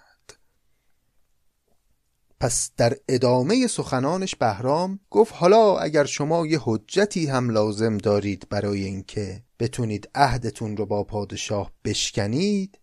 پس 2.39 2.71
در 2.77 2.97
ادامه 3.09 3.67
سخنانش 3.67 4.35
بهرام 4.35 4.99
گفت 5.09 5.33
حالا 5.37 5.77
اگر 5.77 6.05
شما 6.05 6.47
یه 6.47 6.59
حجتی 6.63 7.25
هم 7.25 7.49
لازم 7.49 7.97
دارید 7.97 8.47
برای 8.49 8.83
اینکه 8.83 9.43
بتونید 9.59 10.09
عهدتون 10.15 10.77
رو 10.77 10.85
با 10.85 11.03
پادشاه 11.03 11.71
بشکنید 11.85 12.79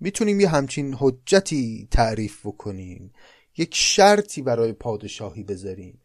می‌تونیم 0.00 0.40
یه 0.40 0.48
همچین 0.48 0.96
حجتی 0.98 1.88
تعریف 1.90 2.46
بکنیم 2.46 3.12
یک 3.56 3.74
شرطی 3.74 4.42
برای 4.42 4.72
پادشاهی 4.72 5.42
بذاریم. 5.42 6.00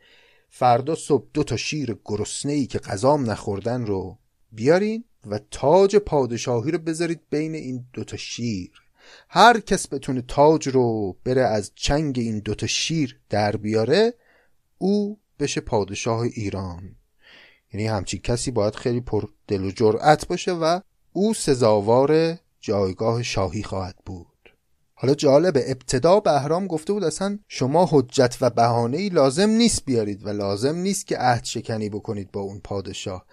فردا 0.49 0.95
صبح 0.95 1.27
دو 1.33 1.43
تا 1.43 1.57
شیر 1.57 1.97
گرسنه 2.05 2.53
ای 2.53 2.65
که 2.65 2.79
غذام 2.79 3.31
نخوردن 3.31 3.85
رو 3.85 4.17
بیارین 4.51 5.03
و 5.25 5.39
تاج 5.51 5.95
پادشاهی 5.95 6.71
رو 6.71 6.77
بذارید 6.77 7.21
بین 7.29 7.55
این 7.55 7.85
دوتا 7.93 8.17
شیر. 8.17 8.71
هر 9.29 9.59
کس 9.59 9.93
بتونه 9.93 10.21
تاج 10.21 10.67
رو 10.67 11.17
بره 11.23 11.41
از 11.41 11.71
چنگ 11.75 12.19
این 12.19 12.39
دوتا 12.39 12.67
شیر 12.67 13.19
در 13.29 13.55
بیاره 13.55 14.13
او 14.77 15.19
بشه 15.39 15.61
پادشاه 15.61 16.19
ایران. 16.19 16.95
یعنی 17.73 17.87
همچین 17.87 18.19
کسی 18.21 18.51
باید 18.51 18.75
خیلی 18.75 19.01
پر 19.01 19.23
دل 19.47 19.63
و 19.63 19.71
جرأت 19.71 20.27
باشه 20.27 20.51
و 20.51 20.79
او 21.13 21.33
سزاوار 21.33 22.37
جایگاه 22.59 23.23
شاهی 23.23 23.63
خواهد 23.63 23.95
بود. 24.05 24.38
حالا 25.01 25.13
جالب 25.13 25.57
ابتدا 25.67 26.19
بهرام 26.19 26.67
گفته 26.67 26.93
بود 26.93 27.03
اصلا 27.03 27.39
شما 27.47 27.87
حجت 27.91 28.37
و 28.41 28.49
بهانه 28.49 29.09
لازم 29.09 29.49
نیست 29.49 29.85
بیارید 29.85 30.25
و 30.25 30.29
لازم 30.29 30.75
نیست 30.75 31.07
که 31.07 31.17
عهد 31.17 31.43
شکنی 31.43 31.89
بکنید 31.89 32.31
با 32.31 32.41
اون 32.41 32.59
پادشاه. 32.59 33.25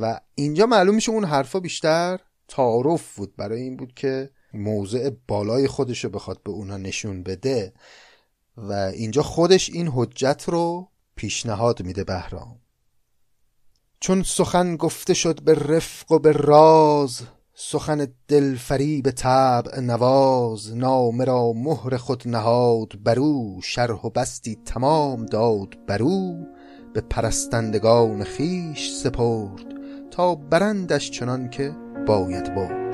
و 0.00 0.20
اینجا 0.34 0.66
معلوم 0.66 0.94
میشه 0.94 1.12
اون 1.12 1.24
حرفا 1.24 1.60
بیشتر 1.60 2.20
تعارف 2.48 3.16
بود. 3.16 3.36
برای 3.36 3.60
این 3.60 3.76
بود 3.76 3.94
که 3.94 4.30
موضع 4.54 5.10
بالای 5.28 5.68
خودش 5.68 6.04
رو 6.04 6.10
بخواد 6.10 6.42
به 6.42 6.50
اونا 6.50 6.76
نشون 6.76 7.22
بده 7.22 7.72
و 8.56 8.72
اینجا 8.72 9.22
خودش 9.22 9.70
این 9.70 9.90
حجت 9.94 10.44
رو 10.46 10.88
پیشنهاد 11.16 11.82
میده 11.82 12.04
بهرام. 12.04 12.60
چون 14.00 14.22
سخن 14.22 14.76
گفته 14.76 15.14
شد 15.14 15.42
به 15.42 15.54
رفق 15.54 16.12
و 16.12 16.18
به 16.18 16.32
راز 16.32 17.20
سخن 17.62 18.06
دلفری 18.28 19.02
به 19.02 19.10
طبع 19.10 19.80
نواز 19.80 20.76
نامه 20.76 21.24
را 21.24 21.52
مهر 21.52 21.96
خود 21.96 22.22
نهاد 22.28 22.92
برو 23.04 23.60
شرح 23.62 24.00
و 24.06 24.10
بستی 24.10 24.58
تمام 24.64 25.26
داد 25.26 25.86
برو 25.86 26.34
به 26.94 27.00
پرستندگان 27.00 28.24
خیش 28.24 28.90
سپرد 28.90 29.66
تا 30.10 30.34
برندش 30.34 31.10
چنان 31.10 31.50
که 31.50 31.76
باید 32.06 32.54
برد. 32.54 32.89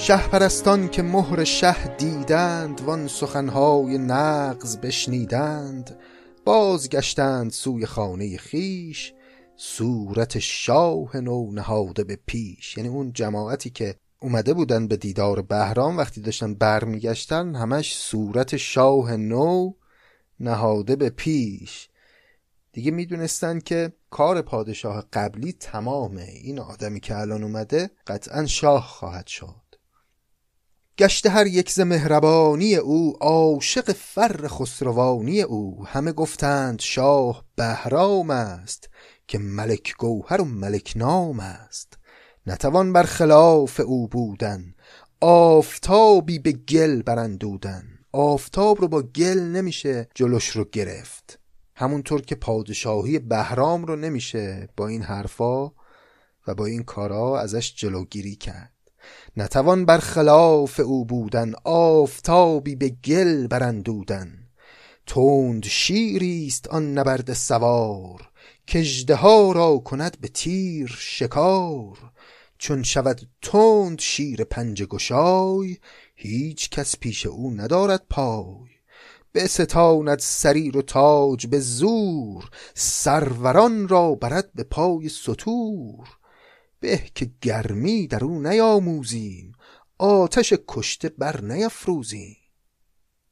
شه 0.00 0.28
پرستان 0.28 0.88
که 0.88 1.02
مهر 1.02 1.44
شه 1.44 1.96
دیدند 1.96 2.80
وان 2.80 3.08
سخنهای 3.08 3.98
نغز 3.98 4.76
بشنیدند. 4.76 5.98
بازگشتند 6.44 7.50
سوی 7.50 7.86
خانه 7.86 8.36
خیش 8.36 9.12
صورت 9.56 10.38
شاه 10.38 11.16
نو 11.16 11.52
نهاده 11.52 12.04
به 12.04 12.18
پیش. 12.26 12.76
یعنی 12.76 12.88
اون 12.88 13.12
جماعتی 13.12 13.70
که 13.70 13.94
اومده 14.20 14.54
بودن 14.54 14.88
به 14.88 14.96
دیدار 14.96 15.42
بهرام 15.42 15.96
وقتی 15.96 16.20
داشتن 16.20 16.54
برمیگشتن 16.54 17.54
همش 17.54 17.96
صورت 17.96 18.56
شاه 18.56 19.16
نو 19.16 19.72
نهاده 20.40 20.96
به 20.96 21.10
پیش. 21.10 21.88
دیگه 22.72 22.90
می‌دونستن 22.90 23.58
که 23.58 23.92
کار 24.10 24.42
پادشاه 24.42 25.04
قبلی 25.12 25.52
تمامه. 25.52 26.22
این 26.22 26.58
آدمی 26.58 27.00
که 27.00 27.16
الان 27.16 27.42
اومده 27.42 27.90
قطعا 28.06 28.46
شاه 28.46 28.82
خواهد 28.86 29.26
شد. 29.26 29.59
گشته 31.00 31.30
هر 31.30 31.46
یک 31.46 31.70
ز 31.70 31.80
مهربانی 31.80 32.76
او 32.76 33.16
عاشق 33.20 33.92
فر 33.92 34.48
خسروانی 34.48 35.42
او. 35.42 35.86
همه 35.86 36.12
گفتند 36.12 36.80
شاه 36.80 37.44
بهرام 37.56 38.30
است 38.30 38.88
که 39.28 39.38
ملک 39.38 39.94
گوهر 39.98 40.40
و 40.40 40.44
ملک 40.44 40.92
نام 40.96 41.40
است. 41.40 41.98
نتوان 42.46 42.92
بر 42.92 43.02
خلاف 43.02 43.80
او 43.80 44.08
بودن 44.08 44.74
آفتابی 45.20 46.38
به 46.38 46.52
گل 46.52 47.02
برندودن 47.02 47.84
آفتاب 48.12 48.80
رو 48.80 48.88
با 48.88 49.02
گل 49.02 49.38
نمیشه 49.38 50.08
جلوش 50.14 50.48
رو 50.48 50.64
گرفت. 50.72 51.38
همونطور 51.76 52.20
که 52.20 52.34
پادشاهی 52.34 53.18
بهرام 53.18 53.84
رو 53.84 53.96
نمیشه 53.96 54.68
با 54.76 54.88
این 54.88 55.02
حرفا 55.02 55.66
و 56.46 56.54
با 56.56 56.66
این 56.66 56.82
کارا 56.82 57.40
ازش 57.40 57.74
جلوگیری 57.74 58.36
کرد. 58.36 58.79
نتوان 59.36 59.84
بر 59.84 59.98
خلاف 59.98 60.80
او 60.80 61.04
بودن 61.04 61.52
آفتابی 61.64 62.76
به 62.76 62.88
گل 62.88 63.46
برندودن 63.46 64.40
تند 65.06 65.64
شیریست 65.64 66.68
آن 66.68 66.98
نبرد 66.98 67.32
سوار 67.32 68.30
ها 69.10 69.52
را 69.52 69.78
کند 69.78 70.16
به 70.20 70.28
تیر 70.28 70.96
شکار. 70.98 71.98
چون 72.58 72.82
شود 72.82 73.20
تند 73.42 74.00
شیر 74.00 74.44
پنج 74.44 74.82
گشای 74.82 75.76
هیچ 76.14 76.70
کس 76.70 76.96
پیش 76.96 77.26
او 77.26 77.50
ندارد 77.50 78.02
پای. 78.10 78.70
به 79.32 79.46
ستاند 79.46 80.18
سریر 80.18 80.76
و 80.76 80.82
تاج 80.82 81.46
به 81.46 81.60
زور 81.60 82.50
سروران 82.74 83.88
را 83.88 84.14
برد 84.14 84.50
به 84.54 84.62
پای 84.62 85.08
ستور. 85.08 86.19
به 86.80 87.02
که 87.14 87.30
گرمی 87.40 88.06
در 88.06 88.24
او 88.24 88.42
نیاموزیم 88.42 89.52
آتش 89.98 90.54
کشته 90.68 91.08
بر 91.08 91.40
نیفروزیم 91.40 92.36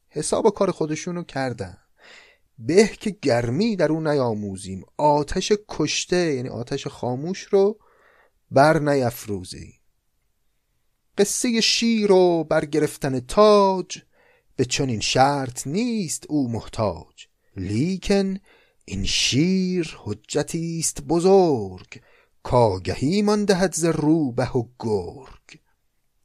حساب 0.09 0.53
کار 0.53 0.71
خودشونو 0.71 1.23
کردن. 1.23 1.77
به 2.59 2.87
که 2.87 3.09
گرمی 3.21 3.75
در 3.75 3.91
او 3.91 4.01
نیاموزیم 4.01 4.83
آتش 4.97 5.51
کشته 5.67 6.33
یعنی 6.33 6.49
آتش 6.49 6.87
خاموش 6.87 7.41
رو 7.41 7.79
بر 8.51 8.79
نیفروزیم 8.79 9.73
قصه 11.17 11.61
شیر 11.61 12.11
و 12.11 12.43
برگرفتن 12.43 13.19
تاج 13.19 14.01
به 14.55 14.65
چنین 14.65 14.99
شرط 14.99 15.67
نیست 15.67 16.25
او 16.29 16.51
محتاج 16.51 17.27
لیکن 17.57 18.37
این 18.85 19.05
شیر 19.05 19.97
حجتی 20.03 20.79
است 20.79 21.01
بزرگ. 21.01 22.01
کاگهی 22.49 23.21
من 23.21 23.45
دهد 23.45 23.73
ز 23.73 23.85
روبه 23.85 24.51
و 24.51 24.63
گرگ. 24.79 25.59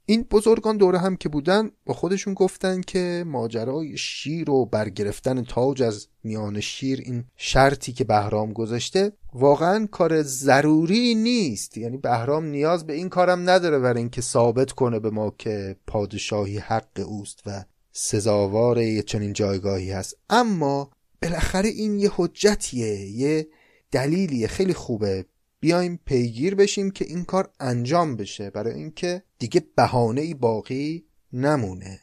این 0.07 0.23
بزرگان 0.23 0.77
دوره 0.77 0.99
هم 0.99 1.17
که 1.17 1.29
بودن 1.29 1.71
با 1.87 1.95
خودشون 1.95 2.35
گفتن 2.35 2.81
که 2.81 3.25
ماجرای 3.27 3.97
شیر 3.97 4.51
و 4.51 4.67
برگرفتن 4.67 5.43
تاج 5.43 5.83
از 5.83 6.09
میان 6.23 6.61
شیر 6.61 7.03
این 7.05 7.25
شرطی 7.37 7.93
که 7.93 8.05
بهرام 8.05 8.53
گذاشته 8.53 9.13
واقعا 9.33 9.87
کار 9.87 10.23
ضروری 10.23 11.15
نیست. 11.15 11.79
یعنی 11.79 11.97
بهرام 11.97 12.45
نیاز 12.45 12.87
به 12.87 12.93
این 12.93 13.09
کارم 13.09 13.51
نداره 13.51 13.79
برای 13.79 13.99
اینکه 13.99 14.21
ثابت 14.21 14.73
کنه 14.73 14.99
به 14.99 15.11
ما 15.11 15.35
که 15.39 15.77
پادشاهی 15.87 16.59
حق 16.59 17.07
اوست 17.07 17.41
و 17.47 17.65
سزاوار 17.93 18.79
یه 18.79 19.03
چنین 19.03 19.33
جایگاهی 19.33 19.91
هست. 19.91 20.17
اما 20.31 20.91
بالاخره 21.23 21.69
این 21.69 21.99
یه 21.99 22.11
حجتیه 22.17 23.11
یه 23.11 23.49
دلیلیه 23.91 24.47
خیلی 24.47 24.75
خوبه. 24.75 25.27
بیایم 25.65 26.01
پیگیر 26.07 26.55
بشیم 26.55 26.91
که 26.91 27.05
این 27.05 27.25
کار 27.25 27.51
انجام 27.61 28.17
بشه. 28.17 28.51
برای 28.51 28.75
اینکه 28.75 29.23
دیگه 29.39 29.67
بهانه 29.77 30.21
ای 30.21 30.35
باقی 30.35 31.07
نمونه. 31.33 32.01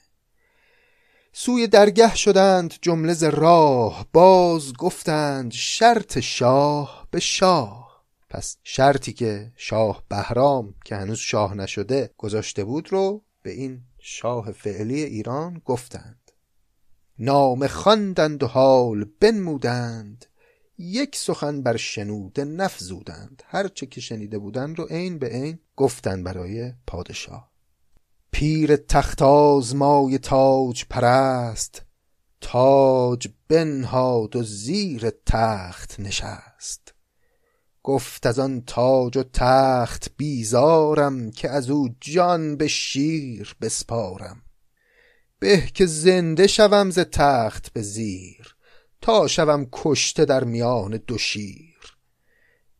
سوی 1.33 1.67
درگه 1.67 2.15
شدند 2.15 2.73
جمله 2.81 3.13
ز 3.13 3.23
راه. 3.23 4.07
باز 4.13 4.73
گفتند 4.73 5.51
شرط 5.51 6.19
شاه 6.19 7.07
به 7.11 7.19
شاه. 7.19 8.03
پس 8.29 8.57
شرطی 8.63 9.13
که 9.13 9.51
شاه 9.55 10.03
بهرام 10.09 10.73
که 10.85 10.95
هنوز 10.95 11.19
شاه 11.19 11.53
نشده 11.53 12.11
گذاشته 12.17 12.63
بود 12.63 12.91
رو 12.91 13.23
به 13.41 13.51
این 13.51 13.81
شاه 13.99 14.51
فعلی 14.51 15.03
ایران 15.03 15.61
گفتند. 15.65 16.31
نام 17.19 17.67
خواندند 17.67 18.43
و 18.43 18.47
حال 18.47 19.05
بنمودند. 19.19 20.25
یک 20.81 21.15
سخن 21.15 21.61
بر 21.61 21.77
شنوده 21.77 22.45
نفزودند 22.45 23.43
هر 23.45 23.67
چه 23.67 23.85
که 23.85 24.01
شنیده 24.01 24.37
بودند 24.37 24.79
رو 24.79 24.85
عین 24.85 25.19
به 25.19 25.27
عین 25.27 25.59
گفتند 25.75 26.23
برای 26.23 26.73
پادشاه. 26.87 27.51
پیر 28.31 28.75
تخت 28.75 29.21
آزمای 29.21 30.17
تاج 30.17 30.85
پرست 30.89 31.85
تاج 32.41 33.27
بنهاد 33.47 34.35
و 34.35 34.43
زیر 34.43 35.09
تخت 35.25 35.99
نشست. 35.99 36.93
گفت 37.83 38.25
از 38.25 38.39
آن 38.39 38.61
تاج 38.67 39.17
و 39.17 39.23
تخت 39.33 40.11
بیزارم 40.17 41.31
که 41.31 41.49
از 41.49 41.69
او 41.69 41.89
جان 42.01 42.55
به 42.55 42.67
شیر 42.67 43.55
بسپارم. 43.61 44.41
به 45.39 45.67
که 45.73 45.85
زنده 45.85 46.47
شوم 46.47 46.89
ز 46.89 46.99
تخت 46.99 47.73
به 47.73 47.81
زیر. 47.81 48.40
تا 49.01 49.27
شوم 49.27 49.67
کشته 49.71 50.25
در 50.25 50.43
میان 50.43 50.97
دو 51.07 51.17
شیر. 51.17 51.97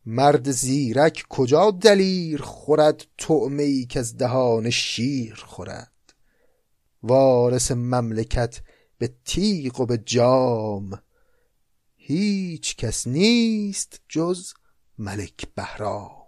مرد 0.06 0.50
زیرک 0.50 1.24
کجا 1.28 1.70
دلیر 1.70 2.42
خورد 2.42 3.06
طعمه 3.18 3.62
ای 3.62 3.86
که 3.86 3.98
از 3.98 4.16
دهان 4.16 4.70
شیر 4.70 5.34
خورد؟ 5.34 5.92
وارث 7.02 7.70
مملکت 7.70 8.60
به 8.98 9.14
تیغ 9.24 9.80
و 9.80 9.86
به 9.86 9.98
جام. 9.98 11.02
هیچ 11.96 12.76
کس 12.76 13.06
نیست 13.06 14.00
جز 14.08 14.52
ملک 14.98 15.46
بهرام. 15.54 16.21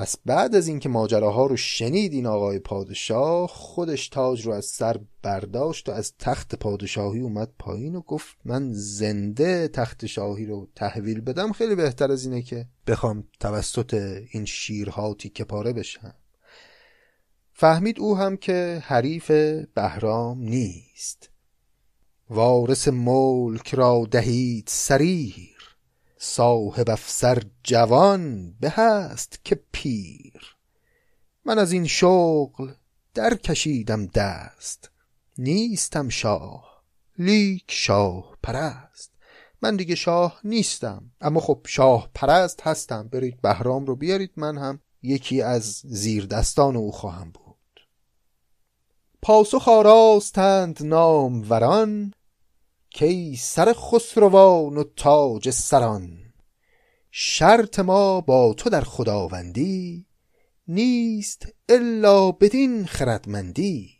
پس 0.00 0.16
بعد 0.26 0.54
از 0.54 0.68
اینکه 0.68 0.88
ماجراها 0.88 1.46
رو 1.46 1.56
شنید 1.56 2.12
این 2.12 2.26
آقای 2.26 2.58
پادشاه 2.58 3.48
خودش 3.48 4.08
تاج 4.08 4.46
رو 4.46 4.52
از 4.52 4.64
سر 4.64 5.00
برداشت 5.22 5.88
و 5.88 5.92
از 5.92 6.12
تخت 6.18 6.54
پادشاهی 6.54 7.20
اومد 7.20 7.52
پایین 7.58 7.94
و 7.94 8.00
گفت 8.00 8.36
من 8.44 8.72
زنده 8.72 9.68
تخت 9.68 10.06
شاهی 10.06 10.46
رو 10.46 10.68
تحویل 10.74 11.20
بدم 11.20 11.52
خیلی 11.52 11.74
بهتر 11.74 12.12
از 12.12 12.24
اینه 12.24 12.42
که 12.42 12.66
بخوام 12.86 13.24
توسط 13.40 14.22
این 14.30 14.44
شیرها 14.44 15.14
تیکه 15.14 15.44
پاره 15.44 15.72
بشم. 15.72 16.14
فهمید 17.52 18.00
او 18.00 18.16
هم 18.16 18.36
که 18.36 18.82
حریف 18.84 19.30
بهرام 19.74 20.38
نیست. 20.38 21.30
وارث 22.30 22.88
ملک 22.88 23.74
را 23.74 24.06
دهید 24.10 24.64
سریح. 24.68 25.49
صاحب 26.22 26.90
افسر 26.90 27.42
جوان 27.62 28.52
به 28.60 28.70
هست 28.70 29.40
که 29.44 29.60
پیر. 29.72 30.56
من 31.44 31.58
از 31.58 31.72
این 31.72 31.86
شغل 31.86 32.72
در 33.14 33.34
کشیدم 33.34 34.06
دست. 34.06 34.90
نیستم 35.38 36.08
شاه 36.08 36.82
لیک 37.18 37.64
شاه 37.68 38.36
پرست. 38.42 39.12
من 39.62 39.76
دیگه 39.76 39.94
شاه 39.94 40.40
نیستم 40.44 41.10
اما 41.20 41.40
خب 41.40 41.60
شاه 41.66 42.10
پرست 42.14 42.60
هستم. 42.62 43.08
برید 43.08 43.40
بهرام 43.40 43.86
رو 43.86 43.96
بیارید 43.96 44.32
من 44.36 44.58
هم 44.58 44.80
یکی 45.02 45.42
از 45.42 45.64
زیر 45.84 46.26
دستان 46.26 46.76
او 46.76 46.92
خواهم 46.92 47.30
بود. 47.30 47.80
پاسخ 49.22 49.68
آراستند 49.68 50.92
وران 51.50 52.14
کی 52.90 53.36
سر 53.36 53.72
خسروان 53.72 54.76
و 54.76 54.84
تاج 54.96 55.50
سران. 55.50 56.18
شرط 57.10 57.78
ما 57.78 58.20
با 58.20 58.54
تو 58.54 58.70
در 58.70 58.80
خداوندی 58.80 60.06
نیست 60.68 61.46
الا 61.68 62.32
بدین 62.32 62.86
خردمندی. 62.86 63.90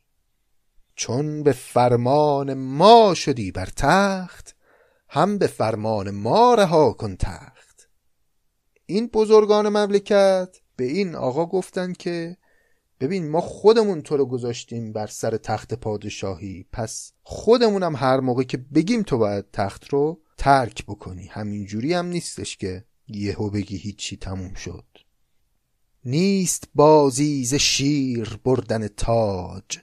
چون 0.94 1.42
به 1.42 1.52
فرمان 1.52 2.54
ما 2.54 3.14
شدی 3.14 3.52
بر 3.52 3.68
تخت 3.76 4.56
هم 5.08 5.38
به 5.38 5.46
فرمان 5.46 6.10
ما 6.10 6.54
رها 6.54 6.92
کن 6.92 7.16
تخت. 7.16 7.88
این 8.86 9.06
بزرگان 9.06 9.68
مملکت 9.68 10.56
به 10.76 10.84
این 10.84 11.14
آقا 11.14 11.46
گفتند 11.46 11.96
که 11.96 12.36
ببین 13.00 13.28
ما 13.28 13.40
خودمون 13.40 14.02
تو 14.02 14.16
رو 14.16 14.26
گذاشتیم 14.26 14.92
بر 14.92 15.06
سر 15.06 15.36
تخت 15.36 15.74
پادشاهی. 15.74 16.66
پس 16.72 17.12
خودمونم 17.22 17.96
هر 17.96 18.20
موقع 18.20 18.42
که 18.42 18.56
بگیم 18.56 19.02
تو 19.02 19.18
باید 19.18 19.44
تخت 19.52 19.88
رو 19.88 20.20
ترک 20.36 20.86
بکنی. 20.86 21.26
همینجوری 21.26 21.92
هم 21.92 22.06
نیستش 22.06 22.56
که 22.56 22.84
یهو 23.08 23.50
بگی 23.50 23.76
هیچی 23.76 24.16
تموم 24.16 24.54
شد. 24.54 24.84
نیست 26.04 26.68
بازی 26.74 27.44
ز 27.44 27.54
شیر 27.54 28.40
بردن 28.44 28.88
تاج. 28.88 29.78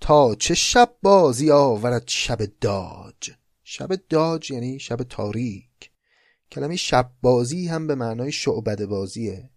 تا 0.00 0.34
چه 0.34 0.54
شب 0.54 0.94
بازی 1.02 1.50
آورد 1.50 2.04
شب 2.06 2.38
داج. 2.60 3.30
شب 3.64 3.88
داج 4.08 4.50
یعنی 4.50 4.78
شب 4.78 4.96
تاریک. 4.96 5.90
کلمه 6.50 6.76
شب 6.76 7.10
بازی 7.22 7.68
هم 7.68 7.86
به 7.86 7.94
معنای 7.94 8.32
شعبد 8.32 8.84
بازیه. 8.84 9.50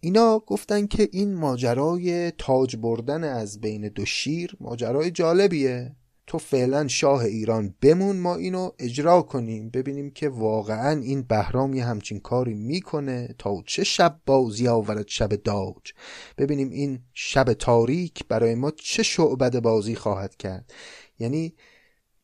اینا 0.00 0.38
گفتن 0.38 0.86
که 0.86 1.08
این 1.12 1.34
ماجرای 1.34 2.30
تاج 2.30 2.76
بردن 2.76 3.24
از 3.24 3.60
بین 3.60 3.88
دو 3.88 4.04
شیر 4.04 4.56
ماجرای 4.60 5.10
جالبیه. 5.10 5.96
تو 6.26 6.38
فعلا 6.38 6.88
شاه 6.88 7.20
ایران 7.20 7.74
بمون 7.82 8.16
ما 8.16 8.36
اینو 8.36 8.70
اجرا 8.78 9.22
کنیم. 9.22 9.70
ببینیم 9.70 10.10
که 10.10 10.28
واقعا 10.28 11.00
این 11.00 11.22
بهرام 11.22 11.74
یه 11.74 11.84
همچین 11.84 12.20
کاری 12.20 12.54
می‌کنه 12.54 13.34
تا 13.38 13.62
چه 13.66 13.84
شب 13.84 14.20
بازی 14.26 14.68
آورد 14.68 15.08
شب 15.08 15.28
داج. 15.34 15.92
ببینیم 16.38 16.70
این 16.70 16.98
شب 17.12 17.52
تاریک 17.52 18.24
برای 18.28 18.54
ما 18.54 18.70
چه 18.70 19.02
شعبد 19.02 19.60
بازی 19.60 19.94
خواهد 19.94 20.36
کرد. 20.36 20.72
یعنی 21.18 21.54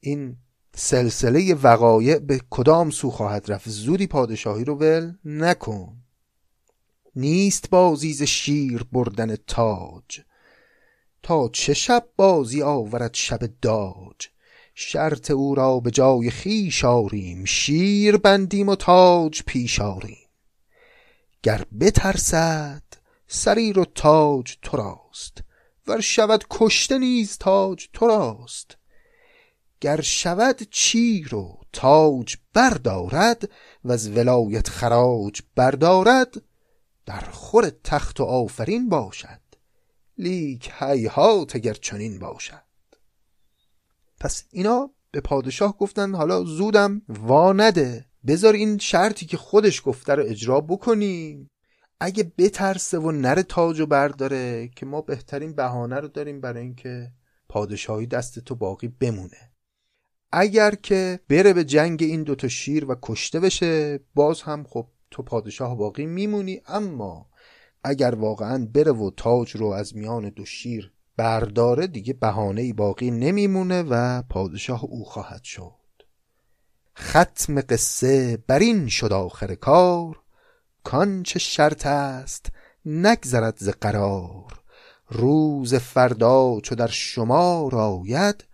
این 0.01 0.37
سلسله 0.75 1.55
وقایع 1.55 2.19
به 2.19 2.41
کدام 2.51 2.91
سو 2.91 3.11
خواهد 3.11 3.53
رفت؟ 3.53 3.69
زودی 3.69 4.07
پادشاهی 4.07 4.65
رو 4.65 4.75
ول 4.75 5.13
نکن. 5.25 6.04
نیست 7.17 7.71
بازی 7.71 8.13
ز 8.13 8.23
شیر 8.23 8.85
بردن 8.93 9.37
تاج. 9.37 10.21
تا 11.23 11.49
چه 11.49 11.75
شب 11.75 12.09
بازی 12.17 12.63
آورد 12.63 13.15
شب 13.15 13.41
داج؟ 13.63 14.29
شرط 14.75 15.31
او 15.31 15.55
را 15.55 15.81
به 15.81 15.91
جای 15.91 16.31
خیش 16.31 16.85
آریم 16.85 17.45
شیر 17.45 18.17
بندیم 18.17 18.69
و 18.69 18.77
تاج 18.77 19.43
پیش 19.43 19.81
آریم. 19.81 20.29
گر 21.43 21.65
بترسد 21.81 22.83
سریر 23.27 23.79
و 23.79 23.85
تاج 23.85 24.57
تو 24.63 24.77
راست 24.77 25.39
ور 25.87 26.01
شود 26.01 26.45
کشته 26.51 26.99
نیز 26.99 27.39
تاج 27.39 27.89
تو 27.93 28.07
راست. 28.07 28.77
گر 29.81 30.01
شود 30.01 30.63
چیر 30.71 31.35
و 31.35 31.59
تاج 31.73 32.37
بردارد 32.55 33.51
و 33.85 33.93
از 33.93 34.11
ولایت 34.11 34.69
خراج 34.69 35.41
بردارد 35.57 36.43
در 37.07 37.21
خور 37.21 37.71
تخت 37.85 38.21
و 38.21 38.25
آفرین 38.25 38.89
باشد. 38.89 39.41
لیک 40.19 40.73
هیهات 40.79 41.57
اگر 41.57 41.75
چنین 41.75 42.19
باشد. 42.19 42.63
پس 44.21 44.45
اینا 44.51 44.91
به 45.11 45.21
پادشاه 45.21 45.79
گفتن 45.79 46.15
حالا 46.15 46.45
زودم 46.45 47.03
وا 47.09 47.53
نده. 47.53 48.07
بذار 48.27 48.55
این 48.55 48.79
شرطی 48.79 49.27
که 49.27 49.37
خودش 49.37 49.83
گفته 49.85 50.15
رو 50.15 50.23
اجرا 50.27 50.61
بکنیم. 50.61 51.51
اگه 52.01 52.33
بترسه 52.39 52.99
و 52.99 53.11
نره 53.11 53.43
تاج 53.43 53.81
و 53.81 53.87
برداره 53.87 54.69
که 54.69 54.87
ما 54.87 55.01
بهترین 55.01 55.53
بهانه 55.53 56.01
رو 56.01 56.09
داریم 56.09 56.41
برای 56.41 56.63
اینکه 56.63 57.13
پادشاهی 57.49 58.07
دست 58.07 58.39
تو 58.39 58.55
باقی 58.55 58.89
بمونه. 58.89 59.53
اگر 60.33 60.75
که 60.75 61.21
بره 61.29 61.53
به 61.53 61.65
جنگ 61.65 62.03
این 62.03 62.23
دوتا 62.23 62.49
شیر 62.49 62.91
و 62.91 62.97
کشته 63.03 63.41
بشه 63.41 64.01
باز 64.15 64.43
هم 64.43 64.65
خب 64.69 64.87
تو 65.15 65.23
پادشاه 65.23 65.77
باقی 65.77 66.07
میمونی 66.07 66.61
اما 66.67 67.27
اگر 67.85 68.15
واقعا 68.15 68.69
بره 68.75 68.93
و 68.93 69.11
تاج 69.17 69.57
رو 69.57 69.67
از 69.67 69.97
میان 69.97 70.29
دو 70.29 70.45
شیر 70.45 70.93
برداره 71.17 71.87
دیگه 71.87 72.13
بهانه 72.13 72.73
باقی 72.73 73.11
نمیمونه 73.11 73.83
و 73.83 74.23
پادشاه 74.23 74.85
او 74.85 75.05
خواهد 75.05 75.45
شد. 75.45 75.73
ختم 76.99 77.61
قصه 77.61 78.37
بر 78.47 78.59
این 78.59 78.89
شد 78.89 79.13
آخر 79.13 79.55
کار 79.55 80.21
کانچه 80.85 81.39
شرط 81.39 81.87
است 81.87 82.47
نگذرد 82.87 83.57
ز 83.59 83.69
قرار. 83.69 84.61
روز 85.09 85.75
فردا 85.75 86.61
چو 86.61 86.75
در 86.75 86.87
شمار 86.87 87.77
آید 87.77 88.45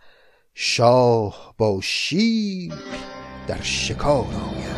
شاه 0.54 1.54
با 1.58 1.80
شیر 1.82 2.74
در 3.48 3.62
شکار 3.62 4.34
آید. 4.34 4.69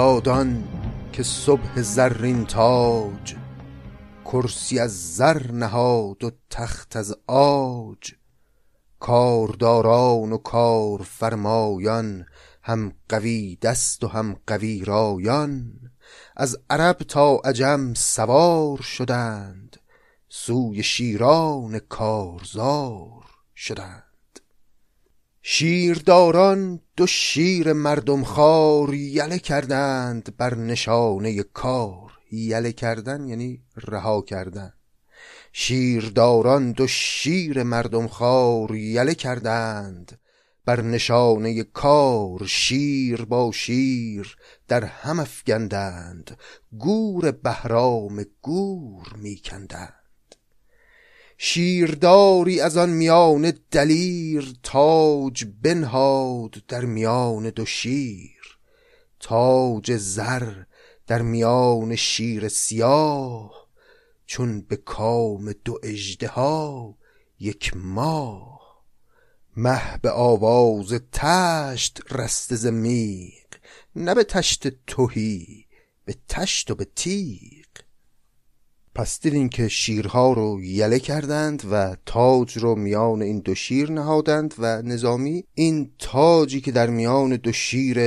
بامدادان 0.00 0.68
که 1.12 1.22
صبح 1.22 1.82
زرین 1.82 2.46
تاج 2.46 3.36
کرسی 4.24 4.78
از 4.78 5.16
زر 5.16 5.52
نهاد 5.52 6.24
و 6.24 6.30
تخت 6.50 6.96
از 6.96 7.16
عاج 7.28 8.14
کارداران 9.00 10.32
و 10.32 10.36
کارفرمایان 10.36 12.26
هم 12.62 12.92
قوی 13.08 13.58
دست 13.62 14.04
و 14.04 14.08
هم 14.08 14.36
قوی 14.46 14.84
رایان. 14.84 15.72
از 16.36 16.58
عرب 16.70 16.96
تا 16.96 17.36
عجم 17.36 17.94
سوار 17.94 18.82
شدند 18.82 19.76
سوی 20.28 20.82
شیران 20.82 21.78
کارزار 21.78 23.24
شدند. 23.56 24.09
شیرداران 25.52 26.80
دو 26.96 27.06
شیر 27.06 27.72
مردم 27.72 28.24
خار 28.24 28.94
یله 28.94 29.38
کردند 29.38 30.36
بر 30.36 30.54
نشانه 30.54 31.42
کار. 31.42 32.12
یله 32.32 32.72
کردن 32.72 33.28
یعنی 33.28 33.62
رها 33.76 34.22
کردن. 34.22 34.72
شیرداران 35.52 36.72
دو 36.72 36.86
شیر 36.86 37.62
مردم 37.62 38.08
خار 38.08 38.74
یله 38.74 39.14
کردند 39.14 40.20
بر 40.64 40.80
نشانه 40.80 41.62
کار. 41.62 42.46
شیر 42.46 43.24
با 43.24 43.52
شیر 43.52 44.36
در 44.68 44.84
هم 44.84 45.20
افگندند. 45.20 46.38
گور 46.78 47.30
بهرام 47.30 48.24
گور 48.42 49.14
میکندند. 49.16 49.99
شیرداری 51.42 52.60
از 52.60 52.76
آن 52.76 52.90
میان 52.90 53.52
دلیر 53.70 54.54
تاج 54.62 55.44
بنهاد 55.62 56.50
در 56.68 56.84
میان 56.84 57.50
دو 57.50 57.66
شیر 57.66 58.58
تاج 59.20 59.96
زر 59.96 60.54
در 61.06 61.22
میان 61.22 61.96
شیر 61.96 62.48
سیاه 62.48 63.68
چون 64.26 64.60
به 64.60 64.76
کام 64.76 65.52
دو 65.64 65.78
ها 66.28 66.94
یک 67.38 67.76
ماه. 67.76 68.84
مه 69.56 69.98
به 70.02 70.10
آواز 70.10 71.00
تشت 71.12 72.00
رست 72.10 72.54
زمیق 72.54 73.46
نه 73.96 74.14
به 74.14 74.24
تشت 74.24 74.68
توهی 74.86 75.66
به 76.04 76.16
تشت 76.28 76.70
و 76.70 76.74
به 76.74 76.84
تیغ. 76.84 77.89
پس 79.00 79.20
دیدین 79.20 79.48
که 79.48 79.68
شیرها 79.68 80.32
رو 80.32 80.60
یله 80.62 80.98
کردند 80.98 81.62
و 81.70 81.96
تاج 82.06 82.58
رو 82.58 82.74
میان 82.74 83.22
این 83.22 83.38
دو 83.38 83.54
شیر 83.54 83.90
نهادند 83.90 84.54
و 84.58 84.82
نظامی 84.82 85.44
این 85.54 85.90
تاجی 85.98 86.60
که 86.60 86.72
در 86.72 86.90
میان 86.90 87.36
دو 87.36 87.52
شیر 87.52 87.98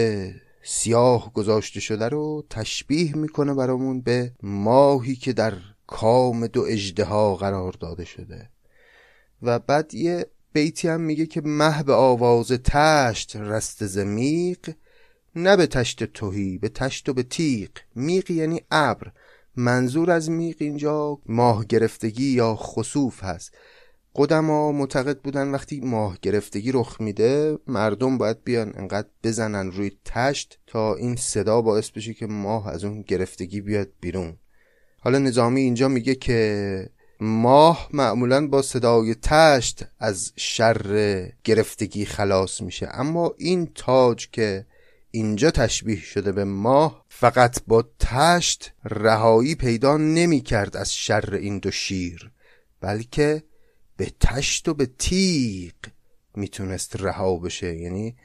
سیاه 0.63 1.33
گذاشته 1.33 1.79
شده 1.79 2.09
رو 2.09 2.45
تشبیه 2.49 3.17
می‌کنه 3.17 3.53
برامون 3.53 4.01
به 4.01 4.31
ماهی 4.43 5.15
که 5.15 5.33
در 5.33 5.53
کام 5.87 6.47
دو 6.47 6.65
ها 7.03 7.35
قرار 7.35 7.71
داده 7.71 8.05
شده. 8.05 8.49
و 9.41 9.59
بعد 9.59 9.93
یه 9.93 10.25
بیتی 10.53 10.87
هم 10.87 11.01
میگه 11.01 11.25
که 11.25 11.41
مه 11.45 11.83
به 11.83 11.93
آواز 11.93 12.47
تشت 12.47 13.35
رست 13.35 13.85
زمیق 13.85 14.73
نه 15.35 15.57
به 15.57 15.67
تشت 15.67 16.03
توهی 16.03 16.57
به 16.57 16.69
تشت 16.69 17.09
و 17.09 17.13
به 17.13 17.23
تیغ. 17.23 17.69
میق 17.95 18.31
یعنی 18.31 18.61
ابر. 18.71 19.11
منظور 19.55 20.11
از 20.11 20.29
میق 20.29 20.55
اینجا 20.59 21.17
ماه 21.25 21.65
گرفتگی 21.65 22.29
یا 22.29 22.55
خصوف 22.55 23.23
هست. 23.23 23.53
قدما 24.15 24.71
معتقد 24.71 25.19
بودن 25.19 25.51
وقتی 25.51 25.79
ماه 25.79 26.17
گرفتگی 26.21 26.71
رخ 26.71 27.01
میده 27.01 27.57
مردم 27.67 28.17
باید 28.17 28.43
بیان 28.43 28.73
انقدر 28.75 29.07
بزنن 29.23 29.71
روی 29.71 29.91
تشت 30.05 30.59
تا 30.67 30.95
این 30.95 31.15
صدا 31.15 31.61
باعث 31.61 31.89
بشه 31.89 32.13
که 32.13 32.27
ماه 32.27 32.67
از 32.67 32.83
اون 32.83 33.01
گرفتگی 33.01 33.61
بیاد 33.61 33.89
بیرون. 34.01 34.37
حالا 34.99 35.17
نظامی 35.17 35.61
اینجا 35.61 35.87
میگه 35.87 36.15
که 36.15 36.89
ماه 37.19 37.89
معمولا 37.93 38.47
با 38.47 38.61
صدای 38.61 39.15
تشت 39.15 39.83
از 39.99 40.33
شر 40.35 41.31
گرفتگی 41.43 42.05
خلاص 42.05 42.61
میشه. 42.61 42.89
اما 42.91 43.33
این 43.37 43.71
تاج 43.75 44.29
که 44.31 44.65
اینجا 45.15 45.51
تشبیه 45.51 46.01
شده 46.01 46.31
به 46.31 46.43
ماه 46.43 47.05
فقط 47.09 47.59
با 47.67 47.85
تشت 47.99 48.73
رهایی 48.83 49.55
پیدا 49.55 49.97
نمی 49.97 50.41
کرد 50.41 50.77
از 50.77 50.95
شر 50.95 51.33
این 51.33 51.59
دو 51.59 51.71
شیر 51.71 52.31
بلکه 52.81 53.43
به 53.97 54.11
تشت 54.19 54.67
و 54.67 54.73
به 54.73 54.85
تیغ 54.85 55.73
می‌تونست 56.35 56.95
رها 56.95 57.37
بشه. 57.37 57.75
یعنی 57.75 58.15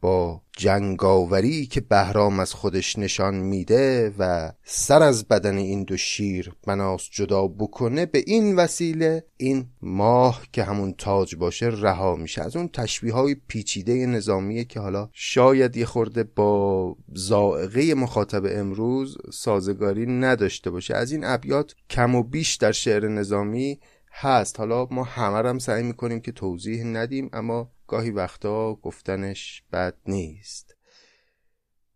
با 0.00 0.42
جنگاوری 0.56 1.66
که 1.66 1.80
بهرام 1.80 2.40
از 2.40 2.52
خودش 2.52 2.98
نشان 2.98 3.34
میده 3.34 4.14
و 4.18 4.52
سر 4.64 5.02
از 5.02 5.28
بدن 5.28 5.56
این 5.56 5.84
دو 5.84 5.96
شیر 5.96 6.52
بناس 6.66 7.08
جدا 7.12 7.46
بکنه 7.46 8.06
به 8.06 8.22
این 8.26 8.56
وسیله 8.56 9.24
این 9.36 9.66
ماه 9.82 10.42
که 10.52 10.64
همون 10.64 10.94
تاج 10.98 11.36
باشه 11.36 11.66
رها 11.66 12.16
میشه. 12.16 12.42
از 12.42 12.56
اون 12.56 12.68
تشبیه 12.68 13.12
های 13.12 13.36
پیچیده 13.48 14.06
نظامیه 14.06 14.64
که 14.64 14.80
حالا 14.80 15.08
شاید 15.12 15.76
یه 15.76 15.84
خورده 15.84 16.24
با 16.24 16.96
زائقه 17.14 17.94
مخاطب 17.94 18.42
امروز 18.50 19.18
سازگاری 19.32 20.06
نداشته 20.06 20.70
باشه. 20.70 20.94
از 20.94 21.12
این 21.12 21.24
ابیات 21.24 21.74
کم 21.90 22.14
و 22.14 22.22
بیش 22.22 22.56
در 22.56 22.72
شعر 22.72 23.08
نظامی 23.08 23.80
هست. 24.12 24.58
حالا 24.58 24.86
ما 24.90 25.04
همه 25.04 25.48
هم 25.48 25.58
سعی 25.58 25.82
می‌کنیم 25.82 26.20
که 26.20 26.32
توضیح 26.32 26.84
ندیم 26.84 27.30
اما 27.32 27.70
گاهی 27.88 28.10
وقتا 28.10 28.74
گفتنش 28.74 29.62
بد 29.72 29.94
نیست. 30.06 30.74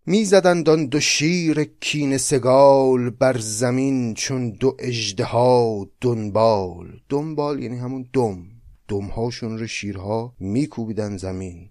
می‌زدند 0.07 0.69
آن 0.69 0.87
دو 0.87 1.01
شیر 1.01 1.65
کین 1.65 2.19
سگال 2.19 3.11
بر 3.11 3.39
زمین 3.39 4.15
چون 4.15 4.51
دو 4.51 4.77
اژدها 4.79 5.87
دنبال. 6.01 7.01
دنبال 7.09 7.63
یعنی 7.63 7.77
همون 7.77 8.09
دم. 8.13 8.47
دمهاشون 8.89 9.59
رو 9.59 9.67
شیرها 9.67 10.35
میکوبیدن 10.41 11.17
زمین 11.17 11.71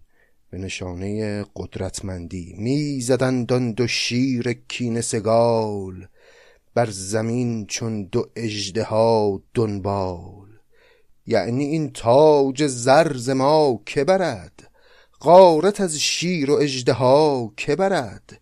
به 0.50 0.58
نشانه 0.58 1.46
قدرتمندی. 1.56 2.56
می‌زدند 2.58 3.54
آن 3.54 3.72
دو 3.72 3.88
شیر 3.88 4.54
کین 4.54 5.02
سگال 5.02 6.08
بر 6.74 6.90
زمین 6.90 7.66
چون 7.66 8.04
دو 8.04 8.26
اژدها 8.36 9.42
دنبال. 9.54 10.39
یعنی 11.30 11.66
این 11.66 11.92
تاج 11.92 12.68
زرز 12.68 13.30
ما 13.30 13.82
که 13.86 14.04
برد 14.04 14.72
غارت 15.22 15.82
از 15.82 16.00
شیر 16.00 16.52
و 16.52 16.54
اژدها 16.54 17.54
که 17.58 17.76
برد. 17.76 18.42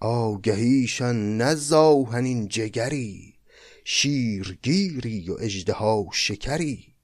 آگهیشان 0.00 1.36
نزاهنین 1.36 2.48
جگری 2.48 3.34
شیرگیری 3.84 5.30
و 5.30 5.36
اژدها 5.40 6.06
شکری. 6.12 6.94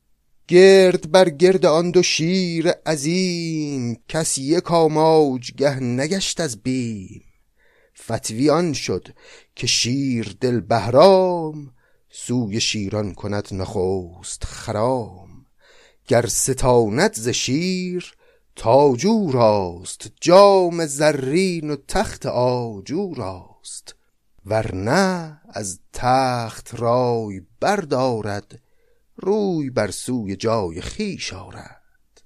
گرد 0.48 1.10
بر 1.10 1.30
گرد 1.30 1.66
آن 1.66 1.90
دو 1.90 2.02
شیر 2.02 2.68
عظیم 2.68 3.98
کس 4.08 4.38
یک 4.38 4.64
گه 5.56 5.80
نگشت 5.80 6.40
از 6.40 6.62
بیم. 6.62 7.22
فتوی 8.02 8.50
آن 8.50 8.72
شد 8.72 9.08
که 9.54 9.66
شیر 9.66 10.36
دل 10.40 10.60
بهرام 10.60 11.72
سوی 12.18 12.60
شیران 12.60 13.14
کند 13.14 13.48
نخست 13.52 14.44
خرام 14.44 15.46
گر 16.08 16.26
ستاند 16.26 17.14
ز 17.14 17.28
شیر 17.28 18.14
تاجو 18.56 19.30
راست 19.32 20.12
جام 20.20 20.86
زرین 20.86 21.70
و 21.70 21.76
تخت 21.88 22.26
آجو 22.26 23.14
راست. 23.14 23.94
ورنه 24.46 25.40
از 25.48 25.80
تخت 25.92 26.74
رای 26.74 27.42
بردارد 27.60 28.62
روی 29.16 29.70
بر 29.70 29.90
سوی 29.90 30.36
جای 30.36 30.80
خیش 30.80 31.32
آرد. 31.32 32.22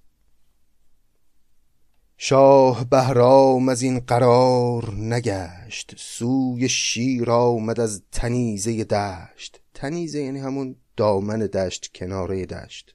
شاه 2.16 2.84
بهرام 2.84 3.68
از 3.68 3.82
این 3.82 4.01
قرار 4.01 4.95
نگشت 4.95 5.95
سوی 5.99 6.68
شیر 6.68 7.30
آمد 7.30 7.80
از 7.80 8.03
تنیزه 8.12 8.84
دشت. 8.84 9.61
تنیزه 9.80 10.22
یعنی 10.22 10.38
همون 10.38 10.76
دامن 10.96 11.38
دشت 11.38 11.90
کناره 11.94 12.46
دشت. 12.46 12.94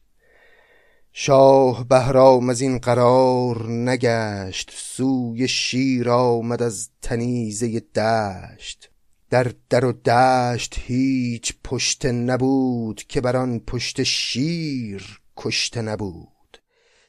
شاه 1.11 1.88
بهرام 1.88 2.49
از 2.49 2.61
این 2.61 2.77
قرار 2.77 3.69
نگشت 3.69 4.71
سوی 4.75 5.47
شیر 5.47 6.09
آمد 6.09 6.63
از 6.63 6.89
تنیزه 7.01 7.79
دشت. 7.79 8.91
در 9.29 9.53
در 9.69 9.86
و 9.86 9.91
دشت 9.91 10.75
هیچ 10.79 11.53
پشت 11.63 12.05
نبود 12.05 13.03
که 13.03 13.21
بر 13.21 13.38
آن 13.38 13.59
پشت 13.59 14.03
شیر 14.03 15.21
کشته 15.38 15.81
نبود. 15.81 16.57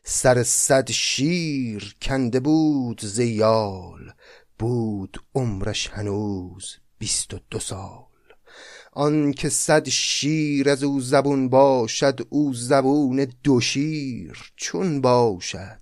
سر 0.04 0.42
صد 0.42 0.90
شیر 0.90 1.96
کنده 2.02 2.40
بود 2.40 3.00
زیال 3.04 4.12
بود 4.58 5.22
عمرش 5.34 5.88
هنوز 5.88 6.76
بیست 6.98 7.34
و 7.34 7.38
دو 7.50 7.58
سال. 7.58 8.15
آن 8.96 9.32
که 9.32 9.48
صد 9.48 9.88
شیر 9.88 10.68
از 10.68 10.84
او 10.84 11.00
زبون 11.00 11.48
باشد 11.48 12.20
او 12.30 12.54
زبون 12.54 13.26
دو 13.44 13.60
شیر 13.60 14.52
چون 14.56 15.00
باشد. 15.00 15.80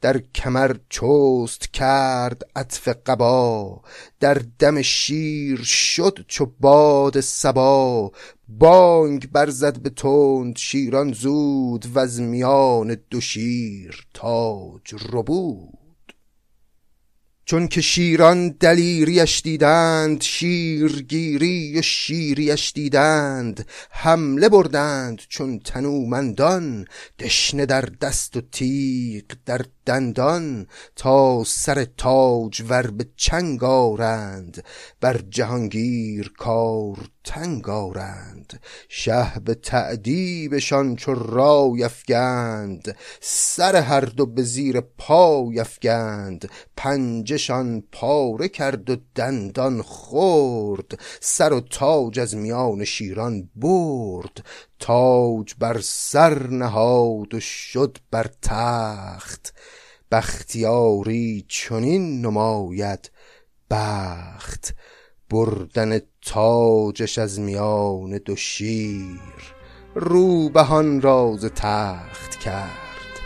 در 0.00 0.18
کمر 0.18 0.76
چست 0.90 1.72
کرد 1.72 2.42
عطف 2.56 2.88
قبا 2.88 3.82
در 4.20 4.42
دم 4.58 4.82
شیر 4.82 5.62
شد 5.62 6.24
چو 6.28 6.52
باد 6.60 7.20
سبا 7.20 8.12
بانگ 8.48 9.30
برزد 9.32 9.78
به 9.78 9.90
تند 9.90 10.56
شیران 10.56 11.12
زود 11.12 11.86
و 11.94 11.98
از 11.98 12.20
میان 12.20 12.96
دو 13.10 13.20
شیر 13.20 14.06
تاج 14.14 14.94
ربود. 15.12 15.83
چون 17.46 17.68
که 17.68 17.80
شیران 17.80 18.48
دلیریش 18.48 19.42
دیدند 19.42 20.22
شیرگیری 20.22 21.78
و 21.78 21.82
شیریش 21.82 22.72
دیدند 22.72 23.66
حمله 23.90 24.48
بردند 24.48 25.22
چون 25.28 25.58
تنومندان 25.58 26.84
دشنه 27.18 27.66
در 27.66 27.88
دست 28.00 28.36
و 28.36 28.40
تیغ 28.40 29.24
در 29.46 29.60
دندان 29.86 30.66
تا 30.96 31.44
سر 31.46 31.84
تاج 31.84 32.62
ور 32.68 32.90
به 32.90 33.06
چنگ 33.16 33.64
آرند 33.64 34.64
بر 35.00 35.20
جهانگیر 35.30 36.32
کار 36.38 36.98
تنگ 37.24 37.68
آرند. 37.68 38.60
شه 38.88 39.32
به 39.44 39.54
تعدیبشان 39.54 40.96
چو 40.96 41.14
رای 41.14 41.84
افگند 41.84 42.96
سر 43.20 43.76
هر 43.76 44.00
دو 44.00 44.26
به 44.26 44.42
زیر 44.42 44.80
پای 44.80 45.60
افگند. 45.60 46.50
پنجشان 46.76 47.82
پاره 47.92 48.48
کرد 48.48 48.90
و 48.90 48.96
دندان 49.14 49.82
خورد 49.82 50.98
سر 51.20 51.52
و 51.52 51.60
تاج 51.60 52.20
از 52.20 52.36
میان 52.36 52.84
شیران 52.84 53.50
برد. 53.56 54.44
تاج 54.78 55.54
بر 55.58 55.80
سر 55.80 56.46
نهاد 56.46 57.34
و 57.34 57.40
شد 57.40 57.98
بر 58.10 58.30
تخت. 58.42 59.54
بختیاری 60.14 61.44
چنین 61.48 62.26
نماید 62.26 63.10
بخت 63.70 64.74
بردن 65.30 66.00
تاجش 66.22 67.18
از 67.18 67.40
میان 67.40 68.18
دو 68.18 68.36
شیر 68.36 69.54
روبهان 69.94 71.00
راز 71.00 71.44
تخت 71.44 72.40
کرد 72.40 73.20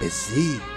به 0.00 0.08
زیر. 0.08 0.73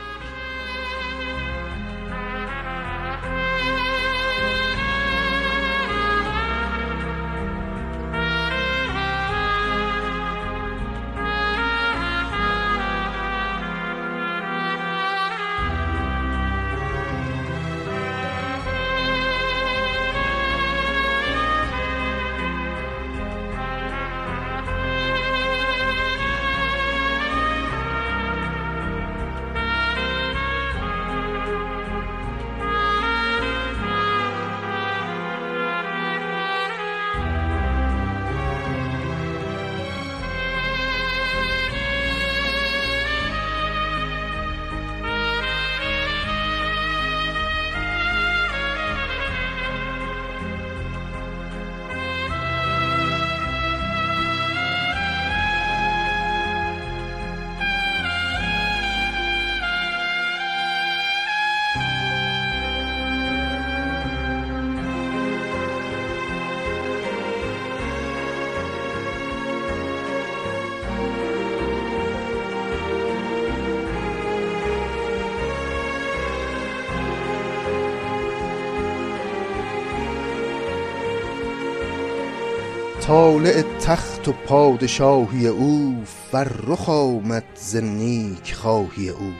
طالع 83.38 83.62
تخت 83.62 84.28
و 84.28 84.32
پادشاهی 84.32 85.48
او 85.48 86.04
فرخ 86.32 86.90
آمد 86.90 87.44
ز 87.56 87.76
نیک 87.76 88.54
خواهی 88.54 89.10
او. 89.10 89.34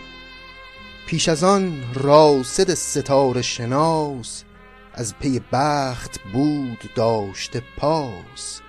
پیش 1.08 1.30
از 1.30 1.43
آن 1.43 1.84
راسد 1.93 2.74
ستاره 2.74 3.41
شناس 3.41 4.43
از 4.93 5.16
پی 5.20 5.41
بخت 5.52 6.20
بود 6.34 6.89
داشته 6.95 7.64
پاس. 7.78 8.62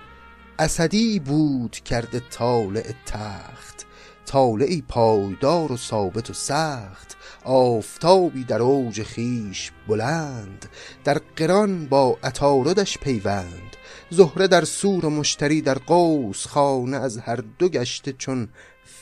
اسدی 0.59 1.19
بود 1.19 1.75
کرده 1.75 2.19
طالع 2.19 2.91
تخت 3.05 3.85
طالعی 4.25 4.83
پایدار 4.87 5.71
و 5.71 5.77
ثابت 5.77 6.29
و 6.29 6.33
سخت. 6.33 7.17
آفتابی 7.43 8.43
در 8.43 8.61
اوج 8.61 9.03
خیش 9.03 9.71
بلند 9.87 10.65
در 11.03 11.21
قران 11.35 11.85
با 11.85 12.17
عطاردش 12.23 12.97
پیوند. 12.97 13.68
زهره 14.11 14.47
در 14.47 14.65
سور 14.65 15.05
و 15.05 15.09
مشتری 15.09 15.61
در 15.61 15.77
قوس 15.77 16.47
خانه 16.47 16.97
از 16.97 17.17
هر 17.17 17.35
دو 17.59 17.69
گشته 17.69 18.13
چون 18.13 18.49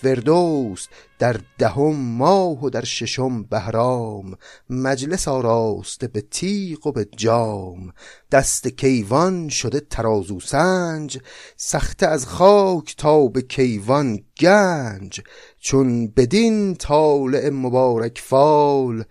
فردوس 0.01 0.87
در 1.19 1.39
دهم 1.57 1.95
ماه 1.95 2.63
و 2.63 2.69
در 2.69 2.83
ششم 2.83 3.43
بهرام 3.43 4.37
مجلس 4.69 5.27
آراسته 5.27 6.07
به 6.07 6.21
تیغ 6.21 6.87
و 6.87 6.91
به 6.91 7.07
جام. 7.17 7.93
دست 8.31 8.67
کیوان 8.67 9.49
شده 9.49 9.79
ترازو 9.79 10.39
سنج 10.39 11.19
سخته 11.57 12.07
از 12.07 12.25
خاک 12.25 12.95
تا 12.97 13.27
به 13.27 13.41
کیوان 13.41 14.19
گنج. 14.39 15.21
چون 15.59 16.07
بدین 16.07 16.75
طالع 16.75 17.49
مبارک 17.49 18.19
فال 18.25 19.03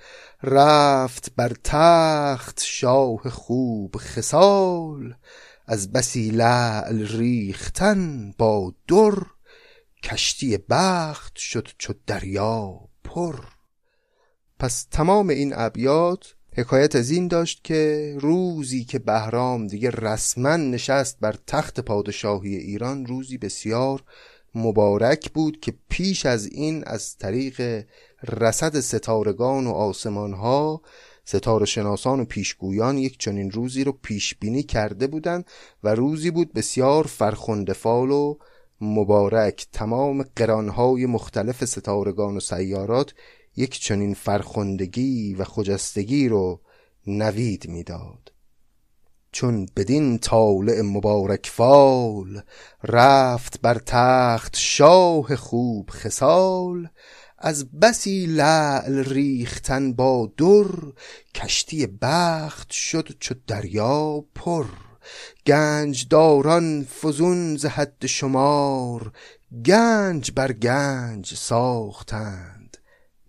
رفت 0.43 1.33
بر 1.37 1.53
تخت 1.65 2.63
شاه 2.65 3.31
خوب 3.31 3.97
خسال 3.99 5.15
از 5.67 5.93
بسی 5.93 6.31
لعل 6.31 7.07
ریختن 7.07 8.35
با 8.39 8.75
در 8.89 9.27
کشتی 10.03 10.59
بخت 10.71 11.37
شد 11.37 11.69
چو 11.79 11.95
دریا 12.07 12.81
پر. 13.05 13.37
پس 14.59 14.87
تمام 14.91 15.29
این 15.29 15.53
ابیات 15.57 16.35
حکایت 16.57 16.97
از 16.97 17.11
این 17.11 17.29
داشت 17.29 17.65
که 17.65 18.15
روزی 18.21 18.85
که 18.85 18.99
بهرام 18.99 19.67
دیگه 19.67 19.91
رسما 19.91 20.57
نشست 20.57 21.21
بر 21.21 21.37
تخت 21.47 21.81
پادشاهی 21.81 22.57
ایران 22.57 23.07
روزی 23.07 23.39
بسیار 23.39 24.03
مبارک 24.55 25.33
بود 25.33 25.61
که 25.61 25.75
پیش 25.89 26.27
از 26.27 26.47
این 26.47 26.85
از 26.87 27.17
طریق 27.17 27.85
رسد 28.23 28.81
ستارگان 28.81 29.67
و 29.67 29.71
آسمان 29.71 30.33
ها 30.33 30.83
ستاره 31.29 31.67
شناسان 31.67 32.21
و 32.21 32.25
پیشگویان 32.25 32.99
یک 32.99 33.19
چنین 33.19 33.51
روزی 33.51 33.85
رو 33.85 33.93
پیش 33.93 34.35
بینی 34.35 34.63
کرده 34.63 35.07
بودند 35.07 35.45
و 35.85 35.95
روزی 35.95 36.31
بود 36.31 36.53
بسیار 36.53 37.07
فرخندفال 37.07 38.11
و 38.11 38.37
مبارک. 38.81 39.67
تمام 39.73 40.25
قرانهای 40.37 41.07
مختلف 41.07 41.65
ستارگان 41.65 42.37
و 42.37 42.41
سیارات 42.41 43.15
یک 43.57 43.81
چنین 43.81 44.15
فرخندگی 44.15 45.35
و 45.35 45.45
خجستگی 45.45 46.29
رو 46.29 46.61
نوید 47.07 47.69
می‌داد. 47.69 48.33
چون 49.33 49.69
بدین 49.77 50.19
طالع 50.19 50.81
مبارک 50.81 51.47
فال 51.47 52.43
رفت 52.85 53.61
بر 53.61 53.79
تخت 53.87 54.57
شاه 54.57 55.37
خوب 55.37 55.91
خسال 55.91 56.89
از 57.39 57.71
بسی 57.71 58.27
لعل 58.27 59.05
ریختن 59.05 59.93
با 59.93 60.33
در 60.37 60.93
کشتی 61.35 61.87
بخت 61.87 62.71
شد 62.71 63.17
چو 63.21 63.35
دریا 63.47 64.25
پر. 64.35 64.67
گنج 65.47 66.09
داران 66.09 66.85
فزون 66.85 67.57
ز 67.57 67.67
حد 67.67 68.07
شمار 68.07 69.13
گنج 69.67 70.33
بر 70.35 70.53
گنج 70.53 71.35
ساختند 71.35 72.77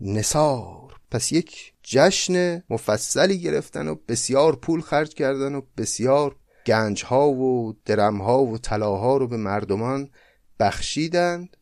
نسار 0.02 1.00
پس 1.12 1.32
یک 1.32 1.74
جشن 1.84 2.64
مفصلی 2.70 3.40
گرفتن 3.40 3.88
و 3.88 3.96
بسیار 4.08 4.56
پول 4.56 4.82
خرج 4.82 5.14
کردن 5.14 5.56
و 5.56 5.62
بسیار 5.78 6.36
گنج 6.66 7.04
ها 7.04 7.30
و 7.30 7.76
درم 7.86 8.22
ها 8.22 8.44
و 8.44 8.58
طلاها 8.58 9.18
رو 9.18 9.28
به 9.28 9.38
مردمان 9.38 10.10
بخشیدند. 10.60 11.57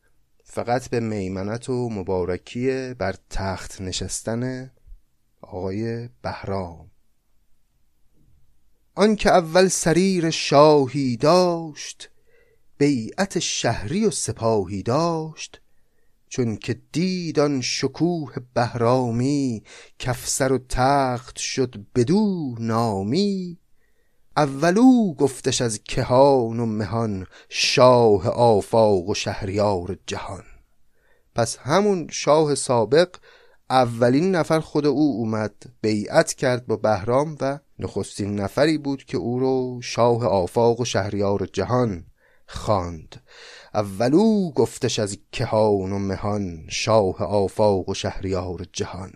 فقط 0.55 0.89
به 0.89 0.99
میمنت 0.99 1.69
و 1.69 1.89
مبارکی 1.89 2.93
بر 2.93 3.15
تخت 3.29 3.81
نشستن 3.81 4.71
آقای 5.41 6.09
بهرام. 6.21 6.91
آنکه 8.95 9.29
اول 9.29 9.67
سریر 9.67 10.29
شاهی 10.29 11.17
داشت 11.17 12.09
بیعت 12.77 13.39
شهری 13.39 14.05
و 14.05 14.11
سپاهی 14.11 14.83
داشت 14.83 15.61
چون 16.29 16.57
که 16.57 16.81
دید 16.91 17.39
آن 17.39 17.61
شکوه 17.61 18.35
بهرامی 18.53 19.63
کفسر 19.99 20.51
و 20.51 20.57
تخت 20.69 21.37
شد 21.37 21.85
بدو 21.95 22.55
نامی 22.59 23.59
اولو 24.37 25.13
گفتش 25.13 25.61
از 25.61 25.83
کهان 25.83 26.59
و 26.59 26.65
مهان 26.65 27.27
شاه 27.49 28.29
آفاق 28.29 29.09
و 29.09 29.13
شهریار 29.13 29.97
جهان. 30.07 30.43
پس 31.35 31.57
همون 31.57 32.07
شاه 32.11 32.55
سابق 32.55 33.15
اولین 33.69 34.35
نفر 34.35 34.59
خود 34.59 34.85
او 34.85 35.15
اومد 35.17 35.53
بیعت 35.81 36.33
کرد 36.33 36.67
با 36.67 36.75
بهرام 36.75 37.37
و 37.41 37.59
نخستین 37.79 38.39
نفری 38.39 38.77
بود 38.77 39.03
که 39.03 39.17
او 39.17 39.39
رو 39.39 39.81
شاه 39.81 40.25
آفاق 40.25 40.79
و 40.79 40.85
شهریار 40.85 41.45
جهان 41.53 42.05
خواند. 42.47 43.23
اولو 43.73 44.51
گفتش 44.51 44.99
از 44.99 45.17
کهان 45.31 45.91
و 45.91 45.99
مهان 45.99 46.65
شاه 46.69 47.23
آفاق 47.23 47.89
و 47.89 47.93
شهریار 47.93 48.65
جهان. 48.73 49.13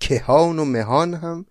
کهان 0.00 0.58
و 0.58 0.64
مهان 0.64 1.14
هم 1.14 1.46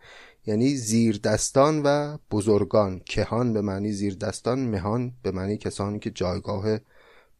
یعنی 0.50 0.76
زیر 0.76 1.18
دستان 1.18 1.82
و 1.84 2.18
بزرگان. 2.32 3.00
کهان 3.00 3.54
به 3.54 3.62
معنی 3.62 3.92
زیر 3.92 4.16
دستان 4.16 4.60
مهان 4.60 5.14
به 5.24 5.32
معنی 5.32 5.58
کسانی 5.58 6.00
که 6.00 6.10
جایگاه 6.10 6.78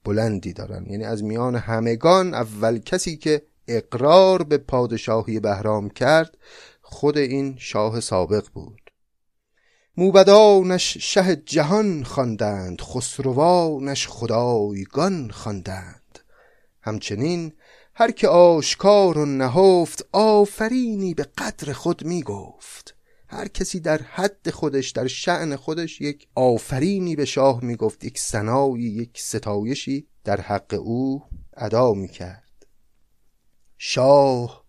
بلندی 0.04 0.54
دارن. 0.54 0.86
یعنی 0.90 1.04
از 1.04 1.24
میان 1.24 1.56
همگان 1.56 2.34
اول 2.34 2.78
کسی 2.78 3.18
که 3.18 3.42
اقرار 3.68 4.44
به 4.44 4.58
پادشاهی 4.58 5.40
بهرام 5.40 5.90
کرد 5.90 6.38
خود 6.82 7.18
این 7.18 7.56
شاه 7.60 8.00
سابق 8.00 8.46
بود. 8.54 8.92
موبدانش 9.98 10.98
شه 10.98 11.36
جهان 11.36 12.04
خواندند 12.04 12.82
خسروانش 12.82 14.08
خدایگان 14.08 15.32
خواندند. 15.32 16.20
همچنین 16.82 17.54
هر 17.96 18.12
که 18.12 18.28
آشکار 18.28 19.18
و 19.18 19.26
نهفت 19.26 20.06
آفرینی 20.12 21.14
به 21.14 21.24
قدر 21.38 21.74
خود 21.74 22.06
می 22.06 22.24
گفت 22.24 22.99
هر 23.32 23.48
کسی 23.48 23.80
در 23.80 24.02
حد 24.02 24.50
خودش 24.50 24.90
در 24.90 25.08
شعن 25.08 25.56
خودش 25.56 26.02
یک 26.02 26.28
آفرینی 26.36 27.16
به 27.16 27.26
شاه 27.26 27.64
می 27.64 27.76
گفت 27.76 28.04
یک 28.04 28.20
سنایی 28.20 28.84
یک 28.84 29.22
ستایشی 29.22 30.08
در 30.24 30.42
حق 30.42 30.80
او 30.80 31.24
ادا 31.58 31.94
می 31.94 32.08
کرد 32.08 32.66
شاه 33.78 34.66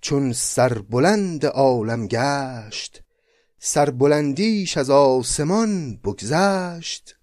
چون 0.00 0.32
سربلند 0.32 1.46
عالم 1.46 2.06
گشت 2.06 3.02
سربلندیش 3.58 4.76
از 4.76 4.90
آسمان 4.90 5.96
بگذشت 5.96 7.16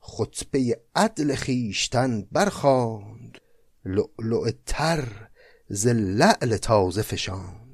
خطبه 0.00 0.80
عدل 0.94 1.34
خیشتن 1.34 2.22
برخاند 2.32 3.38
لؤلؤ 3.84 4.50
تر 4.66 5.28
ز 5.68 5.86
لعل 5.86 6.56
تازه 6.56 7.02
فشاند. 7.02 7.65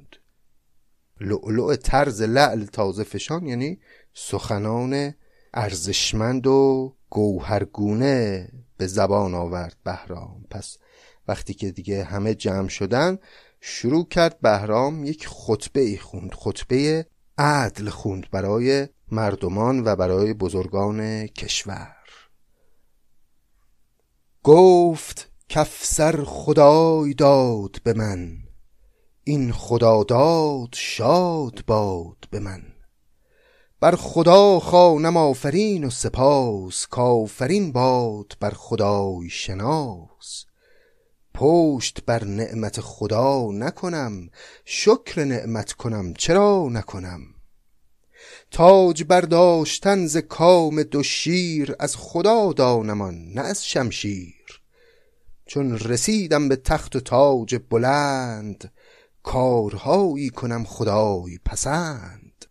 لؤلؤ 1.19 1.75
تر 1.75 2.09
ز 2.09 2.21
لعل 2.21 2.65
تازه 2.65 3.03
فشان 3.03 3.47
یعنی 3.47 3.79
سخنان 4.13 5.13
ارزشمند 5.53 6.47
و 6.47 6.93
گوهرگونه 7.09 8.49
به 8.77 8.87
زبان 8.87 9.33
آورد 9.33 9.75
بهرام. 9.83 10.45
پس 10.49 10.77
وقتی 11.27 11.53
که 11.53 11.71
دیگه 11.71 12.03
همه 12.03 12.35
جمع 12.35 12.67
شدن 12.67 13.17
شروع 13.61 14.07
کرد 14.07 14.39
بهرام 14.41 15.03
یک 15.03 15.27
خطبه 15.27 15.81
ای 15.81 15.97
خوند 15.97 16.33
خطبه 16.33 17.05
عدل 17.37 17.89
خوند 17.89 18.29
برای 18.31 18.87
مردمان 19.11 19.83
و 19.85 19.95
برای 19.95 20.33
بزرگان 20.33 21.27
کشور. 21.27 21.95
گفت 24.43 25.31
کفسر 25.49 26.23
خدای 26.23 27.13
داد 27.13 27.77
به 27.83 27.93
من. 27.93 28.42
این 29.25 29.51
خدا 29.51 30.03
داد 30.03 30.69
شاد 30.73 31.65
باد 31.67 32.17
به 32.31 32.39
من. 32.39 32.63
بر 33.79 33.95
خدا 33.95 34.59
خوانم 34.59 35.17
آفرین 35.17 35.83
و 35.83 35.89
سپاس 35.89 36.87
کافرین 36.87 37.71
باد 37.71 38.33
بر 38.39 38.49
خدای 38.49 39.29
شناس. 39.29 40.45
پشت 41.33 41.99
بر 42.05 42.23
نعمت 42.23 42.81
خدا 42.81 43.51
نکنم 43.51 44.29
شکر 44.65 45.23
نعمت 45.23 45.73
کنم 45.73 46.13
چرا 46.13 46.67
نکنم؟ 46.71 47.21
تاج 48.51 49.03
برداشتن 49.03 50.07
ز 50.07 50.17
کام 50.17 50.83
دو 50.83 51.03
شیر 51.03 51.75
از 51.79 51.95
خدا 51.95 52.53
دانمان 52.53 53.33
نه 53.33 53.41
از 53.41 53.65
شمشیر. 53.65 54.61
چون 55.45 55.79
رسیدم 55.79 56.49
به 56.49 56.55
تخت 56.55 56.95
و 56.95 56.99
تاج 56.99 57.59
بلند 57.69 58.71
کارهایی 59.23 60.29
کنم 60.29 60.63
خدای 60.63 61.39
پسند. 61.45 62.45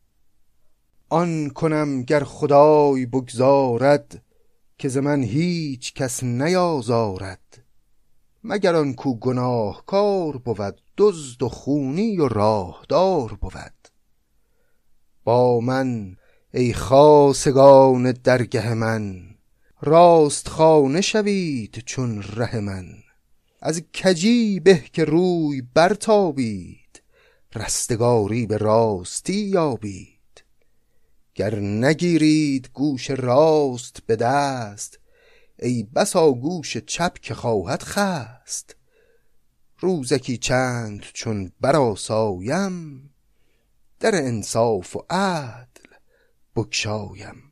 آن 1.09 1.51
کنم 1.51 2.03
گر 2.03 2.25
خدای 2.25 3.07
بگذارد 3.07 4.23
که 4.79 4.89
ز 4.89 4.97
من 4.97 5.23
هیچ 5.23 5.95
کس 5.95 6.23
نیازارد. 6.23 7.65
مگر 8.45 8.75
آن 8.75 8.95
کو 8.95 9.19
گناهکار 9.19 10.37
بود 10.37 10.81
دزد 10.97 11.43
و 11.43 11.49
خونی 11.49 12.19
و 12.19 12.29
راهدار 12.29 13.39
بود. 13.41 13.89
با 15.25 15.61
من 15.61 16.17
ای 16.55 16.73
خاصگان 16.73 18.13
درگه 18.13 18.75
من 18.75 19.23
راست 19.83 20.49
خانه 20.49 21.01
شوید 21.01 21.83
چون 21.87 22.23
ره 22.23 22.61
من. 22.61 22.87
از 23.65 23.83
کجی 23.95 24.61
به 24.61 24.85
که 24.93 25.05
روی 25.05 25.63
برتابید 25.75 27.03
رستگاری 27.55 28.47
به 28.47 28.57
راستی 28.57 29.35
یابید. 29.35 30.45
گر 31.35 31.59
نگیرید 31.59 32.71
گوش 32.73 33.11
راست 33.11 33.99
به 34.07 34.17
دست 34.17 34.99
ای 35.59 35.83
بسا 35.83 36.33
گوش 36.33 36.77
چپ 36.77 37.19
که 37.19 37.35
خواهد 37.35 37.83
خست. 37.83 38.77
روزکی 39.79 40.37
چند 40.37 41.05
چون 41.13 41.53
براسایم 41.61 43.11
در 44.01 44.15
انصاف 44.15 44.97
و 44.97 45.05
عدل 45.11 45.91
بگشایم. 46.57 47.52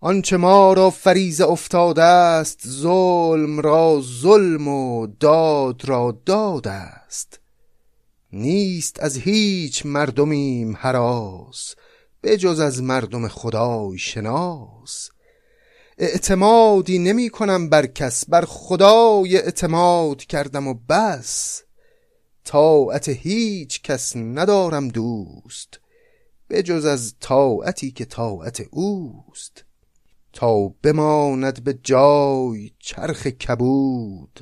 آنچه 0.00 0.36
ما 0.36 0.72
را 0.72 0.90
فریزه 0.90 1.44
افتاده 1.44 2.02
است 2.02 2.68
ظلم 2.68 3.60
را 3.60 4.02
ظلم 4.20 4.68
و 4.68 5.06
داد 5.06 5.84
را 5.84 6.20
داد 6.26 6.68
است. 6.68 7.40
نیست 8.32 9.00
از 9.00 9.16
هیچ 9.16 9.86
مردمیم 9.86 10.74
هراس 10.78 11.74
بجز 12.22 12.60
از 12.60 12.82
مردم 12.82 13.28
خدای 13.28 13.98
شناس. 13.98 15.10
اعتمادی 15.98 16.98
نمی 16.98 17.30
کنم 17.30 17.68
بر 17.68 17.86
کس 17.86 18.24
بر 18.28 18.44
خدای 18.48 19.36
اعتماد 19.36 20.24
کردم 20.24 20.68
و 20.68 20.74
بس. 20.88 21.62
طاعت 22.44 23.08
هیچ 23.08 23.82
کس 23.82 24.16
ندارم 24.16 24.88
دوست 24.88 25.80
بجز 26.50 26.84
از 26.84 27.14
طاعتی 27.20 27.90
که 27.90 28.04
طاعت 28.04 28.62
اوست. 28.70 29.67
تا 30.38 30.68
بماند 30.68 31.64
به 31.64 31.78
جای 31.82 32.70
چرخ 32.78 33.26
کبود 33.26 34.40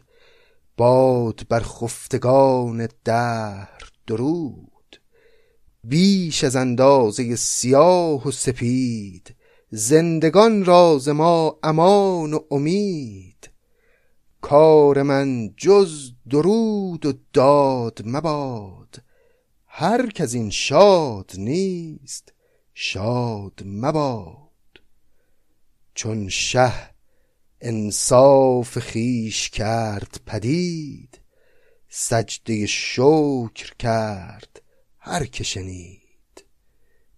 باد 0.76 1.40
بر 1.48 1.60
خفتگان 1.60 2.88
دهر 3.04 3.90
درود. 4.06 5.00
بیش 5.84 6.44
از 6.44 6.56
اندازه 6.56 7.36
سیاه 7.36 8.28
و 8.28 8.30
سپید 8.30 9.34
زندگان 9.70 10.64
راز 10.64 11.08
ما 11.08 11.58
امان 11.62 12.34
و 12.34 12.40
امید. 12.50 13.50
کار 14.40 15.02
من 15.02 15.54
جز 15.56 16.12
درود 16.30 17.06
و 17.06 17.12
داد 17.32 18.02
مباد 18.04 19.02
هر 19.66 20.06
که 20.06 20.28
این 20.32 20.50
شاد 20.50 21.32
نیست 21.38 22.32
شاد 22.74 23.62
مباد. 23.64 24.45
چون 25.96 26.28
شه 26.28 26.72
انصاف 27.60 28.78
خیش 28.78 29.50
کرد 29.50 30.20
پدید 30.26 31.20
سجده 31.88 32.66
شکر 32.66 33.74
کرد 33.78 34.62
هر 34.98 35.24
که 35.24 35.44
شنید. 35.44 36.44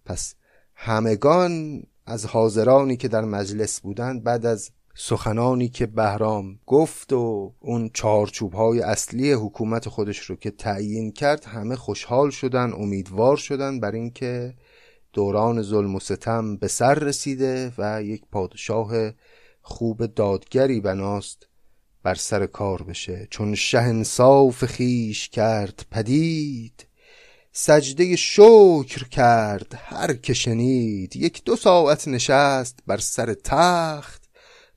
پس 0.05 0.35
همگان 0.75 1.83
از 2.05 2.25
حاضرانی 2.25 2.97
که 2.97 3.07
در 3.07 3.21
مجلس 3.21 3.81
بودند 3.81 4.23
بعد 4.23 4.45
از 4.45 4.71
سخنانی 4.95 5.69
که 5.69 5.85
بهرام 5.85 6.59
گفت 6.65 7.13
و 7.13 7.53
اون 7.59 7.89
چارچوب 7.93 8.53
های 8.53 8.81
اصلی 8.81 9.31
حکومت 9.31 9.89
خودش 9.89 10.19
رو 10.19 10.35
که 10.35 10.51
تعیین 10.51 11.11
کرد 11.11 11.45
همه 11.45 11.75
خوشحال 11.75 12.29
شدن 12.29 12.73
امیدوار 12.73 13.37
شدن 13.37 13.79
بر 13.79 13.91
اینکه 13.91 14.53
دوران 15.19 15.61
ظلم 15.61 15.95
و 15.95 15.99
ستم 15.99 16.55
به 16.57 16.67
سر 16.67 16.93
رسیده 16.93 17.73
و 17.77 18.03
یک 18.03 18.21
پادشاه 18.31 18.91
خوب 19.61 20.05
دادگری 20.05 20.79
بناست 20.79 21.47
بر 22.03 22.15
سر 22.15 22.45
کار 22.45 22.83
بشه. 22.83 23.27
چون 23.29 23.55
شهنصاف 23.55 24.65
خیش 24.65 25.29
کرد 25.29 25.85
پدید 25.91 26.87
سجده 27.51 28.15
شکر 28.15 29.07
کرد 29.11 29.79
هر 29.83 30.13
که 30.13 30.33
شنید. 30.33 31.15
یک 31.15 31.43
دو 31.43 31.55
ساعت 31.55 32.07
نشست 32.07 32.79
بر 32.87 32.97
سر 32.97 33.33
تخت 33.33 34.29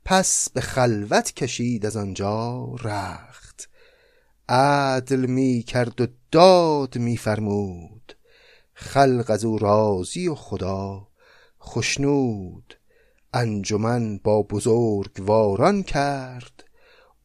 پس 0.05 0.49
به 0.51 0.61
خلوت 0.61 1.33
کشید 1.33 1.87
از 1.87 1.97
آنجا 1.97 2.69
رخت. 2.85 3.69
عدل 4.49 5.27
می 5.27 5.63
کرد 5.67 6.01
و 6.01 6.07
داد 6.31 6.99
می 6.99 7.17
فرمود. 7.17 8.02
خلق 8.83 9.31
از 9.31 9.45
او 9.45 9.59
راضی 9.59 10.29
و 10.29 10.35
خدا 10.35 11.09
خشنود 11.63 12.75
انجمن 13.33 14.19
با 14.19 14.43
بزرگواران 14.43 15.83
کرد 15.83 16.65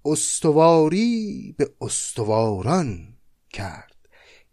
استواری 0.05 1.55
به 1.58 1.70
استواران 1.82 3.18
کرد. 3.49 3.95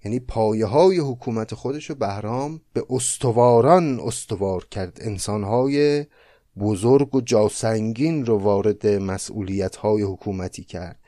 یعنی 0.04 0.20
پایه 0.20 0.66
های 0.66 0.98
حکومت 0.98 1.54
خودش 1.54 1.90
رو 1.90 1.96
بهرام 1.96 2.60
به 2.72 2.84
استواران 2.90 4.00
استوار 4.00 4.66
کرد. 4.70 4.98
انسانهای 5.00 6.06
بزرگ 6.58 7.14
و 7.14 7.20
جاسنگین 7.20 8.26
رو 8.26 8.38
وارد 8.38 8.86
مسئولیت 8.86 9.76
های 9.76 10.02
حکومتی 10.02 10.64
کرد. 10.64 11.00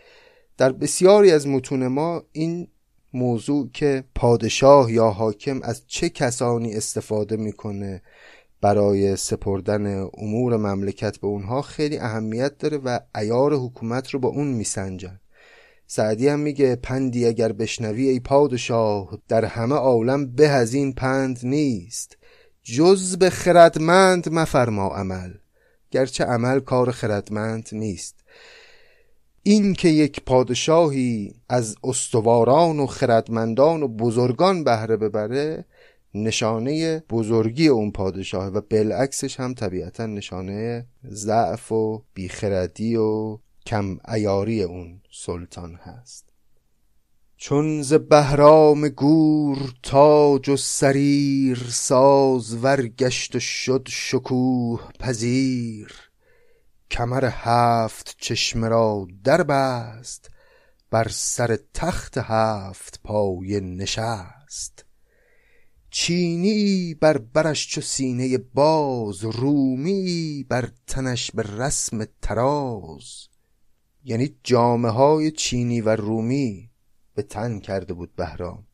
در 0.57 0.73
بسیاری 0.73 1.31
از 1.31 1.47
متون 1.47 1.87
ما 1.87 2.23
این 2.33 2.69
موضوع 3.17 3.71
که 3.73 4.05
پادشاه 4.15 4.93
یا 4.93 5.11
حاکم 5.11 5.61
از 5.63 5.83
چه 5.87 6.09
کسانی 6.09 6.75
استفاده 6.75 7.37
می‌کنه 7.37 8.03
برای 8.61 9.17
سپردن 9.17 10.09
امور 10.19 10.57
مملکت 10.57 11.19
به 11.19 11.27
اونها 11.27 11.63
خیلی 11.63 11.99
اهمیت 11.99 12.59
داره 12.59 12.77
و 12.77 12.99
ایار 13.15 13.55
حکومت 13.55 14.11
رو 14.11 14.19
با 14.19 14.29
اون 14.29 14.47
میسنجن. 14.47 15.21
سعدی 15.87 16.29
هم 16.29 16.41
میگه 16.41 16.77
پندی 16.77 17.27
اگر 17.27 17.53
بشنوی 17.53 18.09
ای 18.09 18.21
پادشاه 18.21 19.19
در 19.29 19.45
همه 19.45 19.75
عالم 19.75 20.27
به 20.33 20.49
از 20.49 20.75
این 20.75 20.93
پند 20.93 21.39
نیست. 21.43 22.17
جز 22.63 23.17
به 23.17 23.31
خردمند 23.31 24.29
مفرما 24.29 24.89
عمل. 24.89 25.31
گرچه 25.91 26.25
عمل 26.25 26.61
کار 26.61 26.91
خردمند 26.91 27.69
نیست. 27.73 28.16
این 29.49 29.75
که 29.75 29.89
یک 29.89 30.21
پادشاهی 30.25 31.35
از 31.49 31.77
استواران 31.85 32.81
و 32.81 32.87
خردمندان 32.87 33.83
و 33.83 33.89
بزرگان 33.89 34.65
بهره 34.65 34.97
ببره 34.97 35.65
نشانه 36.15 36.99
بزرگی 37.11 37.69
اون 37.69 37.91
پادشاه 37.91 38.47
و 38.47 38.61
بالعکسش 38.61 39.41
هم 39.41 39.55
طبیعتا 39.55 40.07
نشانه 40.07 40.87
ضعف 41.09 41.73
و 41.73 42.03
بیخردی 42.15 42.97
و 42.97 43.39
کم 43.67 43.99
ایاری 44.15 44.63
اون 44.63 45.01
سلطان 45.13 45.75
هست. 45.75 46.29
چون 47.37 47.83
ز 47.83 47.93
بهرام 47.93 48.89
گور 48.89 49.59
تاج 49.83 50.49
و 50.49 50.57
سریر 50.57 51.67
ساز 51.69 52.65
ورگشت 52.65 53.37
و 53.37 53.41
شد 53.41 53.89
شکوه 53.91 54.81
پذیر 55.01 56.06
کمر 56.91 57.25
هفت 57.33 58.17
چشمه 58.19 58.69
را 58.69 59.07
در 59.25 59.43
بست 59.43 60.31
بر 60.91 61.09
سر 61.09 61.59
تخت 61.75 62.19
هفت 62.19 63.01
پای 63.05 63.61
نشست. 63.61 64.85
چینی 65.91 66.95
بر 66.95 67.19
برش 67.19 67.69
چو 67.69 67.81
سینه 67.81 68.39
باز 68.39 69.25
رومی 69.25 70.47
بر 70.49 70.71
تنش 70.87 71.31
به 71.31 71.43
رسم 71.43 72.07
تراز 72.23 73.29
یعنی 74.05 74.37
جامعه 74.43 74.93
های 74.93 75.31
چینی 75.31 75.81
و 75.81 75.97
رومی 75.97 76.71
به 77.15 77.23
تن 77.23 77.59
کرده 77.59 77.95
بود 77.95 78.15
بهرام. 78.17 78.67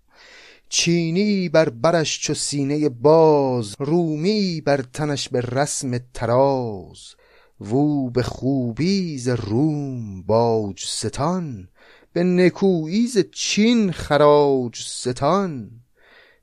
چینی 0.68 1.48
بر 1.48 1.68
برش 1.68 2.20
چو 2.20 2.34
سینه 2.34 2.88
باز 2.88 3.74
رومی 3.78 4.60
بر 4.60 4.82
تنش 4.82 5.28
به 5.28 5.40
رسم 5.40 5.98
تراز 6.14 7.14
وو 7.62 8.10
به 8.10 8.22
خوبی 8.22 9.18
ز 9.18 9.28
روم 9.28 10.22
باج 10.22 10.84
ستان 10.84 11.68
به 12.12 12.24
نکویی 12.24 13.06
ز 13.06 13.18
چین 13.32 13.92
خراج 13.92 14.76
ستان 14.76 15.70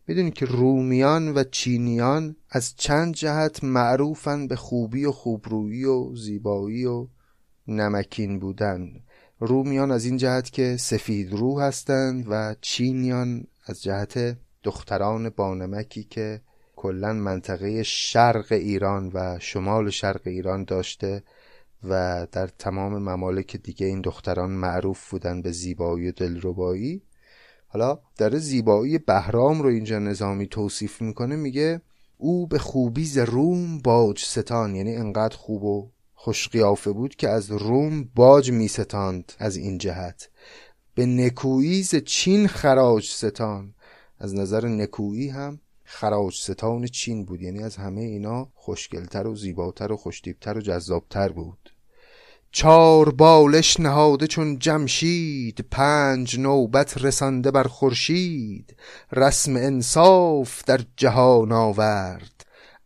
می‌دونید 0.07 0.33
که 0.33 0.45
رومیان 0.45 1.33
و 1.33 1.43
چینیان 1.43 2.35
از 2.49 2.75
چند 2.75 3.13
جهت 3.13 3.63
معروفن 3.63 4.47
به 4.47 4.55
خوبی 4.55 5.05
و 5.05 5.11
خوبرویی 5.11 5.85
و 5.85 6.15
زیبایی 6.15 6.85
و 6.85 7.07
نمکین 7.67 8.39
بودن. 8.39 8.89
رومیان 9.39 9.91
از 9.91 10.05
این 10.05 10.17
جهت 10.17 10.51
که 10.51 10.77
سفید 10.77 11.33
رو 11.33 11.59
هستند 11.59 12.25
و 12.29 12.55
چینیان 12.61 13.47
از 13.65 13.83
جهت 13.83 14.37
دختران 14.63 15.29
بانمکی 15.29 16.03
که 16.03 16.41
کلا 16.79 17.13
منطقه 17.13 17.83
شرق 17.83 18.51
ایران 18.51 19.11
و 19.13 19.39
شمال 19.39 19.89
شرق 19.89 20.21
ایران 20.25 20.63
داشته 20.63 21.23
و 21.83 22.27
در 22.31 22.47
تمام 22.47 22.97
ممالک 22.97 23.57
دیگه 23.57 23.85
این 23.85 24.01
دختران 24.01 24.51
معروف 24.51 25.09
بودن 25.09 25.41
به 25.41 25.51
زیبایی 25.51 26.09
و 26.09 26.11
دلربایی. 26.11 27.01
حالا 27.67 27.99
داره 28.17 28.39
زیبایی 28.39 28.97
بهرام 28.97 29.61
رو 29.61 29.69
اینجا 29.69 29.99
نظامی 29.99 30.47
توصیف 30.47 31.01
می‌کنه 31.01 31.35
میگه 31.35 31.81
او 32.17 32.47
به 32.47 32.59
خوبی 32.59 33.05
ز 33.05 33.17
روم 33.17 33.77
باج 33.79 34.23
ستان 34.23 34.75
یعنی 34.75 34.95
انقدر 34.95 35.37
خوب 35.37 35.63
و 35.63 35.91
خوشقیافه 36.13 36.91
بود 36.91 37.15
که 37.15 37.29
از 37.29 37.51
روم 37.51 38.03
باج 38.15 38.51
میستاند 38.51 39.33
از 39.39 39.55
این 39.55 39.77
جهت. 39.77 40.29
به 40.95 41.05
نکویی 41.05 41.83
ز 41.83 41.95
چین 41.95 42.47
خراج 42.47 43.09
ستان 43.09 43.73
از 44.19 44.35
نظر 44.35 44.67
نکویی 44.67 45.29
هم 45.29 45.59
خراج 45.91 46.35
ستان 46.35 46.85
چین 46.85 47.25
بود. 47.25 47.41
یعنی 47.41 47.63
از 47.63 47.77
همه 47.77 48.01
اینا 48.01 48.47
خوشگلتر 48.55 49.27
و 49.27 49.35
زیباتر 49.35 49.91
و 49.91 49.97
خوشتیبتر 49.97 50.57
و 50.57 50.61
جذابتر 50.61 51.29
بود. 51.29 51.73
چار 52.51 53.09
بالش 53.09 53.79
نهاده 53.79 54.27
چون 54.27 54.59
جمشید 54.59 55.65
پنج 55.71 56.39
نوبت 56.39 56.97
رسانده 56.97 57.51
بر 57.51 57.63
خورشید. 57.63 58.75
رسم 59.11 59.55
انصاف 59.55 60.63
در 60.65 60.81
جهان 60.97 61.51
آورد. 61.51 62.45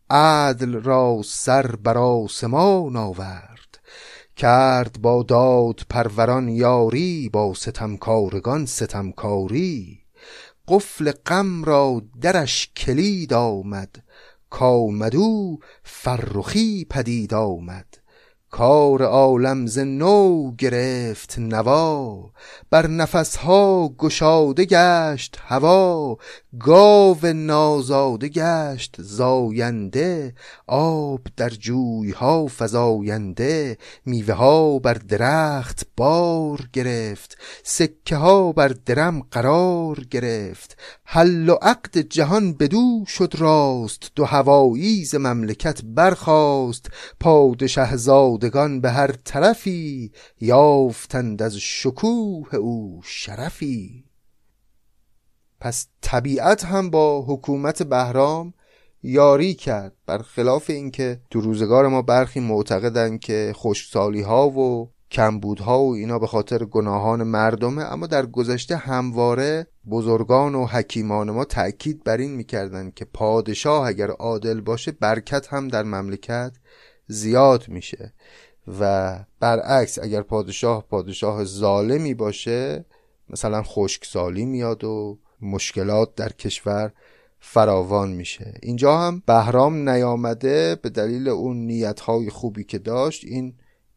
عدل 0.09 0.73
را 0.73 1.21
سر 1.25 1.75
بر 1.75 1.97
آسمان 1.97 2.95
آورد. 2.95 3.79
کرد 4.35 5.01
با 5.01 5.23
داد 5.23 5.81
پروران 5.89 6.49
یاری 6.49 7.29
با 7.29 7.53
ستمکارگان 7.53 8.65
ستمکاری. 8.65 10.02
قفل 10.67 11.11
غم 11.11 11.63
را 11.63 12.01
درش 12.21 12.71
کلید 12.75 13.33
آمد 13.33 14.03
کامدو 14.49 15.59
فرخی 15.83 16.85
پدید 16.89 17.33
آمد. 17.33 18.02
کار 18.53 19.03
عالم 19.03 19.65
ز 19.67 19.79
نو 19.79 20.51
گرفت 20.55 21.39
نوا 21.39 22.31
بر 22.69 22.87
نفسها 22.87 23.89
گشاده 23.97 24.65
گشت 24.65 25.37
هوا 25.47 26.17
گاو 26.59 27.25
نازاده 27.25 28.27
گشت 28.29 28.95
زاینده 28.99 30.35
آب 30.67 31.21
در 31.37 31.49
جویها 31.49 32.47
فزاینده 32.57 33.77
میوه 34.05 34.33
ها 34.33 34.79
بر 34.79 34.93
درخت 34.93 35.87
بار 35.97 36.69
گرفت 36.73 37.37
سکه 37.63 38.15
ها 38.15 38.51
بر 38.51 38.67
درم 38.85 39.19
قرار 39.31 39.99
گرفت. 40.11 40.77
حل 41.03 41.49
و 41.49 41.53
عقد 41.61 41.97
جهان 41.97 42.53
بدو 42.53 43.05
شد 43.07 43.33
راست 43.37 44.11
دو 44.15 44.25
هوایی 44.25 45.05
ز 45.05 45.15
مملکت 45.15 45.81
برخاست. 45.83 46.89
پادشه 47.19 47.95
زادگان 48.43 48.81
به 48.81 48.91
هر 48.91 49.11
طرفی 49.11 50.11
یافتند 50.41 51.41
از 51.41 51.57
شکوه 51.57 52.55
او 52.55 53.01
شرفی. 53.03 54.05
پس 55.59 55.87
طبیعت 56.01 56.65
هم 56.65 56.89
با 56.89 57.21
حکومت 57.21 57.83
بهرام 57.83 58.53
یاری 59.03 59.53
کرد 59.53 59.93
برخلاف 60.05 60.69
اینکه 60.69 61.21
تو 61.29 61.41
روزگار 61.41 61.87
ما 61.87 62.01
برخی 62.01 62.39
معتقدند 62.39 63.19
که 63.19 63.51
خشکسالی 63.55 64.21
ها 64.21 64.49
و 64.49 64.91
کمبودها 65.11 65.79
و 65.79 65.93
اینا 65.93 66.19
به 66.19 66.27
خاطر 66.27 66.65
گناهان 66.65 67.23
مردمه 67.23 67.81
اما 67.81 68.07
در 68.07 68.25
گذشته 68.25 68.75
همواره 68.75 69.67
بزرگان 69.91 70.55
و 70.55 70.65
حکیمان 70.65 71.31
ما 71.31 71.45
تأکید 71.45 72.03
بر 72.03 72.17
این 72.17 72.31
می‌کردن 72.31 72.91
که 72.91 73.05
پادشاه 73.05 73.87
اگر 73.87 74.09
عادل 74.09 74.61
باشه 74.61 74.91
برکت 74.91 75.47
هم 75.53 75.67
در 75.67 75.83
مملکت 75.83 76.51
زیاد 77.07 77.67
میشه. 77.67 78.13
و 78.79 79.19
برعکس 79.39 79.99
اگر 79.99 80.21
پادشاه 80.21 80.87
پادشاه 80.87 81.43
ظالمی 81.43 82.13
باشه 82.13 82.85
مثلا 83.29 83.63
خشکسالی 83.63 84.45
میاد 84.45 84.83
و 84.83 85.19
مشکلات 85.41 86.15
در 86.15 86.29
کشور 86.31 86.91
فراوان 87.39 88.11
میشه. 88.11 88.53
اینجا 88.61 88.97
هم 88.97 89.23
بهرام 89.25 89.89
نیامده 89.89 90.75
به 90.75 90.89
دلیل 90.89 91.29
اون 91.29 91.57
نیتهای 91.57 92.29
خوبی 92.29 92.63
که 92.63 92.79
داشت 92.79 93.25
این 93.25 93.53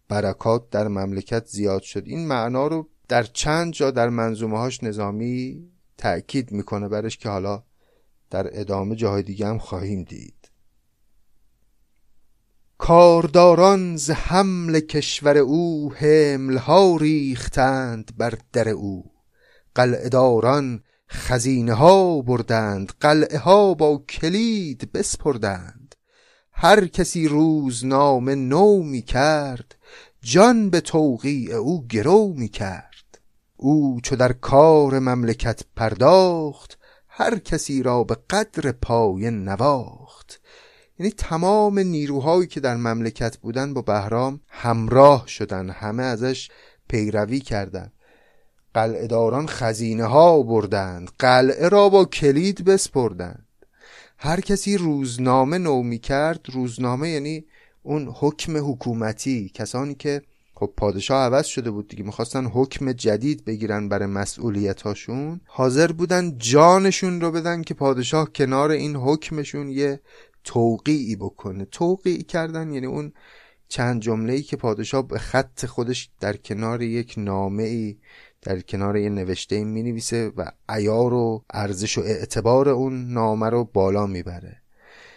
برکات 0.09 0.71
در 0.71 0.89
مملکت 0.89 1.47
زیاد 1.47 1.83
شد. 1.83 2.03
این 2.07 2.27
معنا 2.27 2.67
رو 2.67 2.89
در 3.09 3.23
چند 3.23 3.73
جا 3.73 3.91
در 3.91 4.09
منظومه 4.09 4.59
هاش 4.59 4.85
نظامی 4.85 5.69
تأکید 5.99 6.53
می‌کنه 6.53 6.89
برش 6.89 7.17
که 7.17 7.29
حالا 7.29 7.63
در 8.31 8.61
ادامه 8.61 8.97
جاهای 8.97 9.23
دیگه 9.23 9.47
هم 9.47 9.59
خواهیم 9.59 10.03
دید. 10.03 10.46
کارداران 12.79 13.97
ز 13.97 14.11
حمل 14.11 14.81
کشور 14.81 15.39
او 15.39 15.93
حملها 15.95 16.97
ریختند 16.97 18.11
بر 18.17 18.39
در 18.53 18.69
او. 18.69 19.05
قلعهداران 19.75 20.83
خزینه 21.11 21.75
ها 21.75 22.21
بردند 22.21 22.93
قلعه 23.01 23.39
ها 23.39 23.75
با 23.75 24.03
کلید 24.09 24.93
بسپردند. 24.93 25.95
هر 26.53 26.87
کسی 26.87 27.29
روزنامه 27.29 28.35
نو 28.35 28.83
می 28.83 29.03
کرد 29.03 29.75
جان 30.21 30.71
به 30.71 30.81
توقیع 30.81 31.55
او 31.55 31.87
گرو 31.87 32.33
می 32.37 32.49
کرد 32.49 33.21
او 33.57 34.01
چو 34.03 34.17
در 34.17 34.33
کار 34.33 34.99
مملکت 34.99 35.63
پرداخت 35.77 36.79
هر 37.09 37.39
کسی 37.39 37.83
را 37.83 38.05
به 38.05 38.17
قدر 38.31 38.73
پای 38.73 39.31
نواخت. 39.31 40.06
یعنی 40.99 41.13
تمام 41.13 41.79
نیروهایی 41.79 42.47
که 42.47 42.61
در 42.61 42.77
مملکت 42.77 43.37
بودن 43.37 43.75
با 43.75 43.83
بهرام 43.83 44.41
همراه 44.49 45.27
شدن 45.27 45.71
همه 45.71 46.03
ازش 46.03 46.49
پیروی 46.89 47.41
کردند 47.41 47.93
قلعهداران 48.75 49.47
خزینه 49.47 50.05
ها 50.05 50.43
بردند 50.43 51.11
قلعه 51.19 51.69
را 51.69 51.89
با 51.89 52.05
کلید 52.05 52.65
بسپردند. 52.65 53.47
هر 54.19 54.41
کسی 54.41 54.77
روزنامه 54.77 55.59
نو 55.59 55.83
می 55.83 55.99
کرد 55.99 56.41
روزنامه 56.53 57.09
یعنی 57.09 57.45
اون 57.83 58.15
حکم 58.15 58.71
حکومتی. 58.71 59.51
کسانی 59.55 59.95
که 59.95 60.23
خب 60.55 60.73
پادشاه 60.77 61.25
عوض 61.25 61.47
شده 61.47 61.71
بود 61.71 61.89
دیگه 61.89 62.03
می‌خواستن 62.03 62.45
حکم 62.47 62.93
جدید 62.93 63.45
بگیرن 63.45 63.89
برای 63.89 64.07
مسئولیت 64.07 64.83
هاشون 64.83 65.41
حاضر 65.45 65.93
بودن 65.93 66.39
جانشون 66.39 67.21
رو 67.21 67.31
بدن 67.31 67.63
که 67.63 67.75
پادشاه 67.75 68.33
کنار 68.33 68.71
این 68.71 68.97
حکمشون 68.97 69.69
یه 69.71 70.01
توقیعی 70.47 71.17
بکنه. 71.17 71.65
توقیع 71.65 72.23
کردن 72.23 72.73
یعنی 72.73 72.87
اون 72.87 73.13
چند 73.69 74.03
جمله 74.03 74.33
ای 74.33 74.43
که 74.43 74.57
پادشاه 74.57 75.09
به 75.09 75.19
خط 75.19 75.67
خودش 75.67 76.11
در 76.21 76.37
کنار 76.37 76.83
یک 76.83 77.15
نامه 77.17 77.63
ای 77.63 77.97
در 78.43 78.61
کنار 78.61 78.97
یه 78.97 79.09
نوشته 79.09 79.65
می 79.65 79.83
نویسه 79.83 80.33
و 80.37 80.51
ایار 80.69 81.15
و 81.15 81.45
ارزش 81.51 81.99
و 81.99 82.01
اعتبار 82.01 82.69
اون 82.69 83.13
نامه 83.13 83.51
رو 83.51 83.65
بالا 83.65 84.07
می‌بره. 84.07 84.63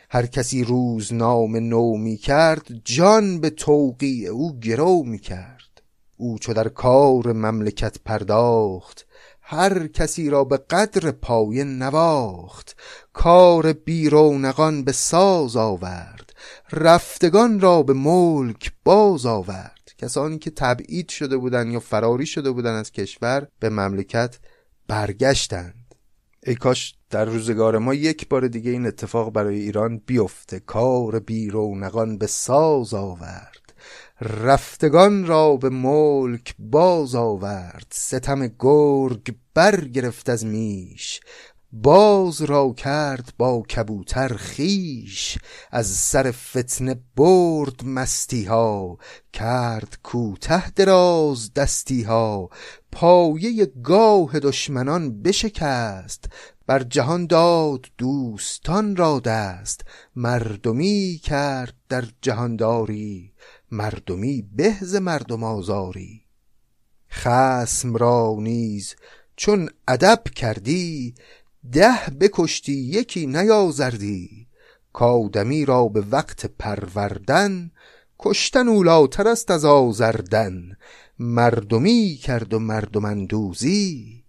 هر 0.10 0.26
کسی 0.26 0.64
روز 0.64 1.14
نام 1.14 1.56
نو 1.56 1.98
می 1.98 2.18
کرد 2.18 2.68
جان 2.86 3.40
به 3.40 3.50
توقیع 3.50 4.30
او 4.30 4.60
گرو 4.60 5.04
می 5.04 5.20
کرد 5.20 5.82
او 6.18 6.40
چو 6.40 6.54
در 6.54 6.68
کار 6.68 7.34
مملکت 7.34 7.98
پرداخت 8.06 9.08
هر 9.52 9.88
کسی 9.88 10.30
را 10.30 10.44
به 10.44 10.58
قدر 10.58 11.12
پایه 11.12 11.64
نواخت. 11.64 12.76
کار 13.14 13.74
بیرونقان 13.74 14.84
به 14.84 14.92
ساز 14.92 15.56
آورد. 15.56 16.34
رفتگان 16.72 17.60
را 17.60 17.84
به 17.84 17.94
ملک 17.94 18.72
باز 18.84 19.26
آورد. 19.26 19.92
کسانی 19.98 20.40
که 20.40 20.52
تبعید 20.52 21.10
شده 21.10 21.38
بودند 21.38 21.74
یا 21.74 21.80
فراری 21.80 22.26
شده 22.26 22.52
بودند 22.52 22.80
از 22.80 22.92
کشور 22.92 23.48
به 23.60 23.70
مملکت 23.70 24.40
برگشتند. 24.88 25.96
ای 26.44 26.56
کاش 26.56 26.96
در 27.10 27.26
روزگار 27.26 27.78
ما 27.78 27.94
یک 27.94 28.30
بار 28.30 28.48
دیگه 28.48 28.72
این 28.72 28.86
اتفاق 28.86 29.34
برای 29.34 29.60
ایران 29.60 30.02
بیفته. 30.06 30.60
کار 30.60 31.20
بیرونقان 31.20 32.18
به 32.18 32.28
ساز 32.28 32.94
آورد. 32.94 33.59
رفتگان 34.22 35.26
را 35.26 35.56
به 35.56 35.70
ملک 35.70 36.56
باز 36.60 37.16
آورد 37.16 37.88
ستم 37.92 38.48
گرگ 38.60 39.36
برگرفت 39.54 40.30
از 40.30 40.46
میش. 40.46 41.20
باز 41.72 42.42
را 42.42 42.74
کرد 42.74 43.34
با 43.38 43.62
کبوتر 43.62 44.28
خیش 44.28 45.38
از 45.72 45.88
سر 45.88 46.32
فتنه 46.32 47.02
برد 47.16 47.86
مستی 47.86 48.44
ها 48.44 48.98
کرد 49.34 49.98
کوته 50.04 50.70
دراز 50.70 51.54
دستی 51.54 52.04
ها 52.04 52.50
پایه 52.92 53.66
گاه 53.84 54.40
دشمنان 54.40 55.22
بشکست 55.22 56.30
بر 56.68 56.84
جهان 56.84 57.26
داد 57.26 57.86
دوستان 57.98 58.96
را 58.96 59.20
دست. 59.20 59.82
مردمی 60.16 61.20
کرد 61.24 61.74
در 61.90 62.06
جهانداری. 62.22 63.29
مردمی 63.72 64.42
بهز 64.56 64.96
مردم 64.96 65.44
آزاری. 65.44 66.22
خسم 67.12 67.96
را 67.96 68.36
نیز 68.40 68.96
چون 69.36 69.70
ادب 69.88 70.24
کردی 70.36 71.14
ده 71.72 72.00
بکشتی 72.20 72.74
یکی 72.74 73.28
نیازردی. 73.28 74.48
کادمی 74.94 75.66
را 75.66 75.88
به 75.88 76.02
وقت 76.02 76.46
پروردن 76.46 77.72
کشتن 78.20 78.68
اولاتر 78.68 79.28
است 79.28 79.52
از 79.52 79.66
آزردن. 79.66 80.78
مردمی 81.20 82.20
کرد 82.24 82.54
و 82.54 82.60
مردم 82.60 83.06
اندوزی 83.06 84.24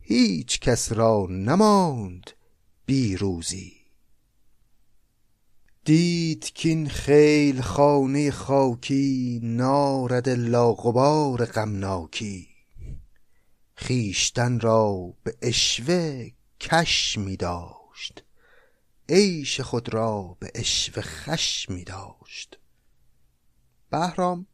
هیچ 0.00 0.60
کس 0.60 0.92
را 0.92 1.26
نماند 1.30 2.30
بیروزی 2.86 3.77
دید 5.88 6.44
کین 6.44 6.88
خیل 6.88 7.60
خانه 7.60 8.30
خاکی 8.30 9.40
نارد 9.42 10.28
لا 10.28 10.72
غبار 10.72 11.44
غمناکی. 11.44 12.48
خیشتن 13.74 14.60
را 14.60 15.14
به 15.24 15.34
اشوه 15.42 16.28
کش 16.60 17.18
می 17.18 17.36
داشت. 17.36 18.24
عیش 19.08 19.60
خود 19.60 19.94
را 19.94 20.36
به 20.40 20.50
اشوه 20.54 21.02
خش 21.02 21.70
می 21.70 21.84
داشت. 21.84 22.58
بهرام 23.90 24.46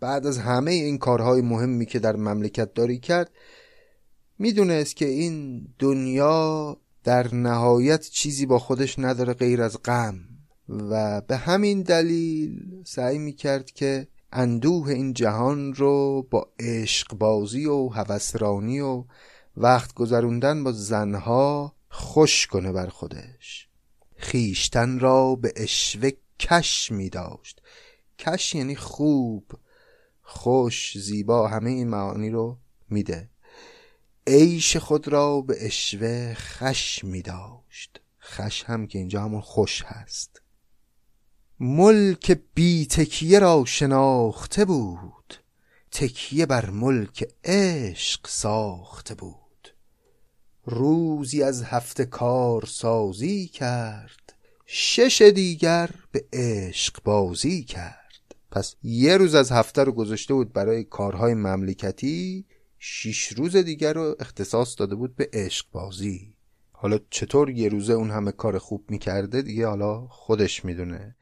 بعد 0.00 0.26
از 0.26 0.38
همه 0.38 0.70
این 0.70 0.98
کارهای 0.98 1.40
مهمی 1.40 1.86
که 1.86 1.98
در 1.98 2.16
مملکت 2.16 2.74
داری 2.74 2.98
کرد 2.98 3.30
می‌دونست 4.38 4.96
که 4.96 5.06
این 5.06 5.68
دنیا 5.78 6.76
در 7.04 7.34
نهایت 7.34 8.08
چیزی 8.08 8.46
با 8.46 8.58
خودش 8.58 8.98
نداره 8.98 9.34
غیر 9.34 9.62
از 9.62 9.82
غم. 9.82 10.31
و 10.90 11.20
به 11.20 11.36
همین 11.36 11.82
دلیل 11.82 12.82
سعی 12.84 13.18
می‌کرد 13.18 13.70
که 13.70 14.06
اندوه 14.32 14.88
این 14.88 15.12
جهان 15.12 15.74
رو 15.74 16.26
با 16.30 16.48
عشق 16.60 17.14
بازی 17.14 17.66
و 17.66 17.88
هوسرانی 17.88 18.80
و 18.80 19.04
وقت 19.56 19.94
گذروندن 19.94 20.64
با 20.64 20.72
زنها 20.72 21.74
خوش 21.88 22.46
کنه 22.46 22.72
بر 22.72 22.86
خودش. 22.86 23.68
خیشتن 24.16 24.98
را 24.98 25.34
به 25.34 25.52
اشوه 25.56 26.10
کش 26.40 26.90
می 26.92 27.10
داشت 27.10 27.62
کش 28.18 28.54
یعنی 28.54 28.76
خوب 28.76 29.52
خوش 30.22 30.98
زیبا 30.98 31.48
همه 31.48 31.70
این 31.70 31.88
معانی 31.88 32.30
رو 32.30 32.58
میده. 32.90 33.30
عیش 34.26 34.76
خود 34.76 35.08
را 35.08 35.40
به 35.40 35.66
اشوه 35.66 36.34
خش 36.34 37.04
می 37.04 37.22
داشت 37.22 38.00
خش 38.20 38.64
هم 38.64 38.86
که 38.86 38.98
اینجا 38.98 39.22
همون 39.22 39.40
خوش 39.40 39.82
هست. 39.86 40.41
ملک 41.64 42.40
بی 42.54 42.86
تکیه 42.86 43.38
را 43.38 43.64
شناخته 43.66 44.64
بود. 44.64 45.34
تکیه 45.90 46.46
بر 46.46 46.70
ملک 46.70 47.28
عشق 47.44 48.26
ساخته 48.26 49.14
بود. 49.14 49.74
روزی 50.64 51.42
از 51.42 51.62
هفته 51.62 52.04
کار 52.04 52.66
سازی 52.66 53.46
کرد. 53.46 54.34
شش 54.66 55.22
دیگر 55.34 55.90
به 56.12 56.24
عشق 56.32 57.02
بازی 57.04 57.64
کرد. 57.64 58.34
پس 58.50 58.74
یه 58.82 59.16
روز 59.16 59.34
از 59.34 59.52
هفته 59.52 59.84
رو 59.84 59.92
گذاشته 59.92 60.34
بود 60.34 60.52
برای 60.52 60.84
کارهای 60.84 61.34
مملکتی 61.34 62.44
شیش 62.78 63.26
روز 63.26 63.56
دیگر 63.56 63.92
رو 63.92 64.16
اختصاص 64.20 64.74
داده 64.78 64.94
بود 64.94 65.16
به 65.16 65.30
عشق 65.32 65.66
بازی. 65.72 66.34
حالا 66.72 66.98
چطور 67.10 67.50
یه 67.50 67.68
روزه 67.68 67.92
اون 67.92 68.10
همه 68.10 68.32
کار 68.32 68.58
خوب 68.58 68.84
می‌کرده 68.88 69.42
دیگه 69.42 69.66
حالا 69.66 70.06
خودش 70.06 70.64
می‌دونه. 70.64 71.16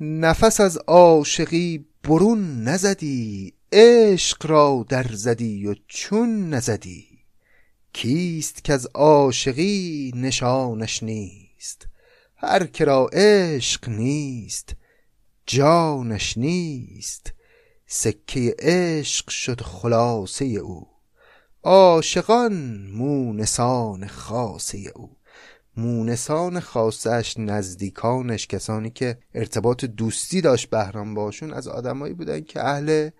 نفس 0.00 0.60
از 0.60 0.76
عاشقی 0.76 1.86
برون 2.04 2.62
نزدی 2.62 3.54
عشق 3.72 4.46
را 4.46 4.86
در 4.88 5.06
زدی 5.12 5.66
و 5.66 5.74
چون 5.86 6.50
نزدی. 6.50 7.08
کیست 7.92 8.64
که 8.64 8.72
از 8.72 8.86
عاشقی 8.86 10.12
نشانش 10.16 11.02
نیست؟ 11.02 11.86
هر 12.36 12.66
کرا 12.66 13.08
عشق 13.12 13.88
نیست 13.88 14.76
جانش 15.46 16.38
نیست. 16.38 17.32
سکه 17.86 18.54
عشق 18.58 19.30
شد 19.30 19.60
خلاصه 19.60 20.44
او 20.44 20.86
عاشقان 21.62 22.86
مونسان 22.92 24.06
خاصه 24.06 24.92
او. 24.94 25.17
مونسان 25.78 26.60
خاصش 26.60 27.34
نزدیکانش 27.38 28.46
کسانی 28.46 28.90
که 28.90 29.18
ارتباط 29.34 29.84
دوستی 29.84 30.40
داشت 30.40 30.70
بهرام 30.70 31.14
باشون 31.14 31.52
از 31.52 31.68
آدمایی 31.68 32.14
بودن 32.14 32.40
که 32.40 32.64
اهل 32.64 33.10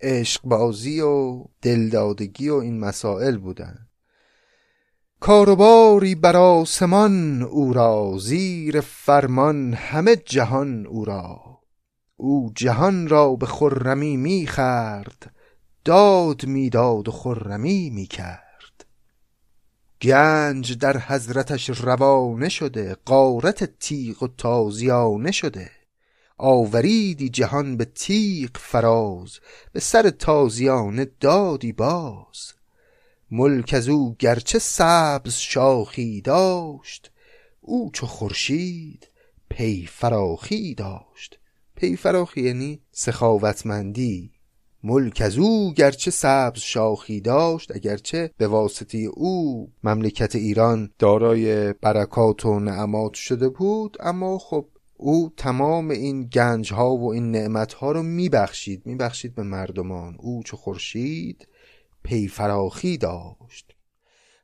عشق 0.00 0.42
بازی 0.44 1.00
و 1.00 1.44
دلدادگی 1.62 2.48
و 2.48 2.54
این 2.54 2.80
مسائل 2.80 3.36
بودن. 3.36 3.88
کاروباری 5.20 6.14
بر 6.14 6.36
آسمان 6.36 7.42
او 7.42 7.72
را 7.72 8.18
زیر 8.18 8.80
فرمان 8.80 9.74
همه 9.74 10.16
جهان 10.16 10.86
او 10.86 11.04
را. 11.04 11.40
او 12.16 12.52
جهان 12.54 13.08
را 13.08 13.36
به 13.36 13.46
خرمی 13.46 14.16
می‌خرد 14.16 15.32
داد 15.84 16.46
می‌داد 16.46 17.08
و 17.08 17.12
خرمی 17.12 17.90
می‌کرد. 17.90 18.43
گنج 20.04 20.78
در 20.78 20.98
حضرتش 20.98 21.70
روانه 21.70 22.48
شده 22.48 22.96
قارت 23.04 23.78
تیغ 23.78 24.22
و 24.22 24.28
تازیانه 24.28 25.32
شده. 25.32 25.70
آوریدی 26.38 27.28
جهان 27.28 27.76
به 27.76 27.84
تیغ 27.84 28.50
فراز 28.54 29.38
به 29.72 29.80
سر 29.80 30.10
تازیانه 30.10 31.10
دادی 31.20 31.72
باز. 31.72 32.52
ملک 33.30 33.74
از 33.74 33.88
او 33.88 34.16
گرچه 34.18 34.58
سبز 34.58 35.34
شاخی 35.34 36.20
داشت 36.20 37.10
او 37.60 37.90
چو 37.92 38.06
خورشید 38.06 39.08
پی 39.48 39.86
فراخی 39.86 40.74
داشت. 40.74 41.38
پی 41.76 41.96
فراخی 41.96 42.40
یعنی 42.40 42.80
سخاوتمندی. 42.92 44.33
ملک 44.86 45.20
از 45.20 45.38
او 45.38 45.72
گرچه 45.72 46.10
سبز 46.10 46.60
شاخی 46.60 47.20
داشت 47.20 47.76
اگرچه 47.76 48.30
به 48.36 48.46
واسطه 48.46 48.98
او 48.98 49.68
مملکت 49.84 50.36
ایران 50.36 50.90
دارای 50.98 51.72
برکات 51.72 52.46
و 52.46 52.60
نعمات 52.60 53.14
شده 53.14 53.48
بود 53.48 53.96
اما 54.00 54.38
خب 54.38 54.66
او 54.96 55.32
تمام 55.36 55.90
این 55.90 56.24
گنج 56.26 56.72
ها 56.72 56.96
و 56.96 57.12
این 57.12 57.30
نعمت 57.30 57.72
ها 57.72 57.92
رو 57.92 58.02
میبخشید 58.02 58.86
میبخشید 58.86 59.34
به 59.34 59.42
مردمان. 59.42 60.16
او 60.18 60.42
چو 60.42 60.56
خورشید 60.56 61.48
پی 62.02 62.28
فراخی 62.28 62.98
داشت. 62.98 63.72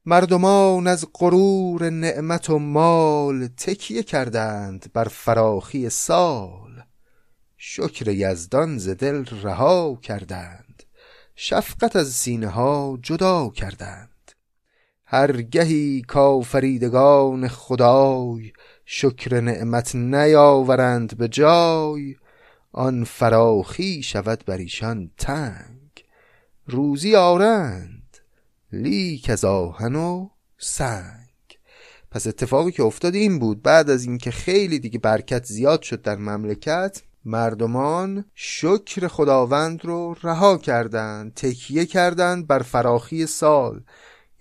مردمان 0.07 0.87
از 0.87 1.07
غرور 1.15 1.91
نعمت 1.91 2.51
و 2.51 2.59
مال 2.59 3.47
تکیه 3.47 4.03
کردند 4.03 4.91
بر 4.93 5.05
فراخی 5.05 5.89
سال. 5.89 6.70
شکر 7.63 8.09
یزدان 8.09 8.79
ز 8.79 8.89
دل 8.89 9.25
رها 9.43 9.99
کردند. 10.03 10.83
شفقت 11.37 11.97
از 11.97 12.09
سینه 12.09 12.49
ها 12.49 12.99
جدا 13.03 13.49
کردند. 13.49 14.33
هرگهی 15.05 16.03
کافریدگان 16.03 17.49
خدای 17.49 18.53
شکر 18.85 19.41
نعمت 19.41 19.95
نیاورند 19.95 21.17
به 21.17 21.29
جای 21.29 22.17
آن 22.73 23.05
فراخی 23.05 24.03
شود 24.03 24.45
بر 24.47 24.59
ایشان 24.59 25.11
تنگ. 25.19 26.05
روزی 26.67 27.17
آرند 27.17 28.19
لیک 28.73 29.31
از 29.31 29.45
آهن 29.45 29.95
و 29.95 30.29
سنگ. 30.59 31.29
پس 32.11 32.27
اتفاقی 32.27 32.73
که 32.73 32.83
افتاد 32.83 33.15
این 33.15 33.39
بود 33.39 33.63
بعد 33.63 33.91
از 33.91 34.05
اینکه 34.05 34.31
خیلی 34.31 34.79
دیگه 34.79 34.99
برکت 34.99 35.45
زیاد 35.45 35.83
شد 35.83 36.03
در 36.03 36.17
مملکت 36.17 37.03
مردمان 37.25 38.25
شکر 38.35 39.09
خداوند 39.09 39.85
رو 39.85 40.17
رها 40.23 40.59
کردند 40.59 41.35
تکیه 41.35 41.87
کردند 41.87 42.47
بر 42.47 42.59
فراخی 42.59 43.27
سال. 43.27 43.83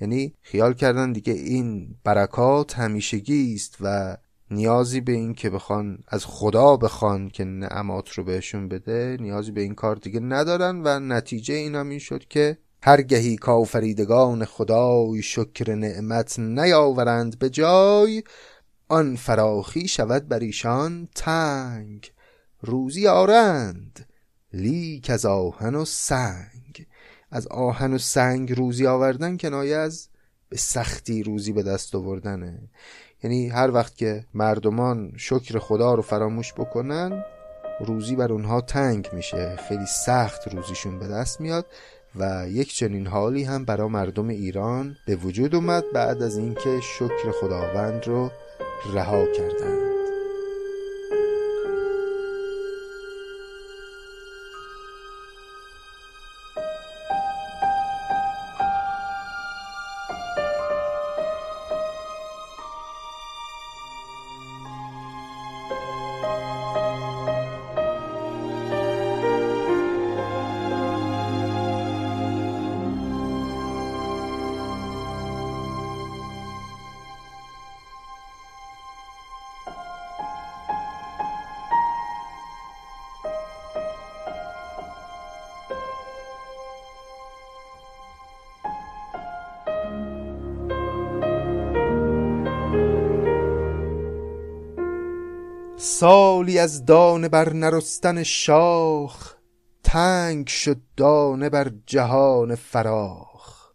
یعنی 0.02 0.34
خیال 0.42 0.74
کردن 0.74 1.12
دیگه 1.12 1.34
این 1.34 1.96
برکات 2.04 2.80
همیشگی 2.80 3.54
است 3.56 3.78
و 3.82 4.18
نیازی 4.52 5.02
به 5.02 5.12
این 5.12 5.34
که 5.34 5.50
بخوان 5.50 6.00
از 6.08 6.26
خدا 6.26 6.78
بخوان 6.78 7.30
که 7.30 7.44
نعمات 7.44 8.10
رو 8.10 8.24
بهشون 8.24 8.68
بده 8.68 9.18
نیازی 9.20 9.52
به 9.52 9.62
این 9.62 9.76
کار 9.76 9.96
دیگه 9.96 10.20
ندارن 10.20 10.82
و 10.84 11.00
نتیجه 11.00 11.54
این 11.54 11.76
هم 11.76 11.90
این 11.90 12.00
شد 12.00 12.28
که 12.28 12.58
هرگهی 12.84 13.36
کافریدگان 13.36 14.46
خدای 14.46 15.22
شکر 15.22 15.76
نعمت 15.76 16.40
نیاورند 16.40 17.40
به 17.40 17.50
جای 17.50 18.24
آن 18.88 19.16
فراخی 19.16 19.88
شود 19.88 20.28
بر 20.28 20.40
ایشان 20.40 21.08
تنگ. 21.16 22.12
روزی 22.62 23.08
آرند. 23.08 24.06
لیک 24.54 25.10
از 25.10 25.26
آهن 25.26 25.76
و 25.76 25.86
سنگ. 25.86 26.88
از 27.32 27.48
آهن 27.48 27.94
و 27.94 27.98
سنگ 27.98 28.54
روزی 28.58 28.88
آوردن 28.88 29.38
کنایه 29.38 29.76
از 29.76 30.08
به 30.50 30.58
سختی 30.58 31.24
روزی 31.24 31.54
به 31.54 31.64
دست 31.64 31.96
آوردنه. 31.96 32.70
یعنی 33.24 33.50
هر 33.50 33.72
وقت 33.72 33.96
که 33.96 34.26
مردمان 34.34 35.14
شکر 35.18 35.60
خدا 35.60 35.94
رو 35.94 36.02
فراموش 36.02 36.54
بکنن 36.54 37.26
روزی 37.86 38.16
بر 38.16 38.32
اونها 38.32 38.62
تنگ 38.62 39.10
میشه. 39.14 39.56
خیلی 39.56 39.86
سخت 39.86 40.48
روزیشون 40.48 41.00
به 41.00 41.08
دست 41.08 41.42
میاد 41.42 41.66
و 42.16 42.46
یک 42.50 42.74
چنین 42.74 43.08
حالی 43.08 43.44
هم 43.44 43.66
برای 43.66 43.90
مردم 43.90 44.28
ایران 44.28 44.96
به 45.08 45.16
وجود 45.16 45.56
اومد 45.56 45.84
بعد 45.94 46.24
از 46.24 46.38
اینکه 46.38 46.80
شکر 46.82 47.32
خداوند 47.42 48.08
رو 48.08 48.32
رها 48.94 49.26
کردند 49.26 49.89
سالی 95.82 96.60
از 96.60 96.86
دانه 96.86 97.30
بر 97.30 97.54
نرستن 97.54 98.24
شاخ 98.24 99.36
تنگ 99.84 100.48
شد 100.48 100.82
دانه 100.98 101.50
بر 101.50 101.72
جهان 101.86 102.56
فراخ. 102.56 103.72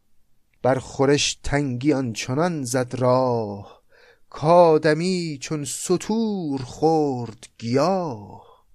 بر 0.62 0.78
خورش 0.78 1.39
تنگی 1.43 1.93
آنچنان 1.93 2.64
زد 2.64 2.94
راه 2.94 3.82
کادمی 4.31 5.39
چون 5.40 5.64
ستور 5.64 6.62
خورد 6.62 7.47
گیاه. 7.59 8.66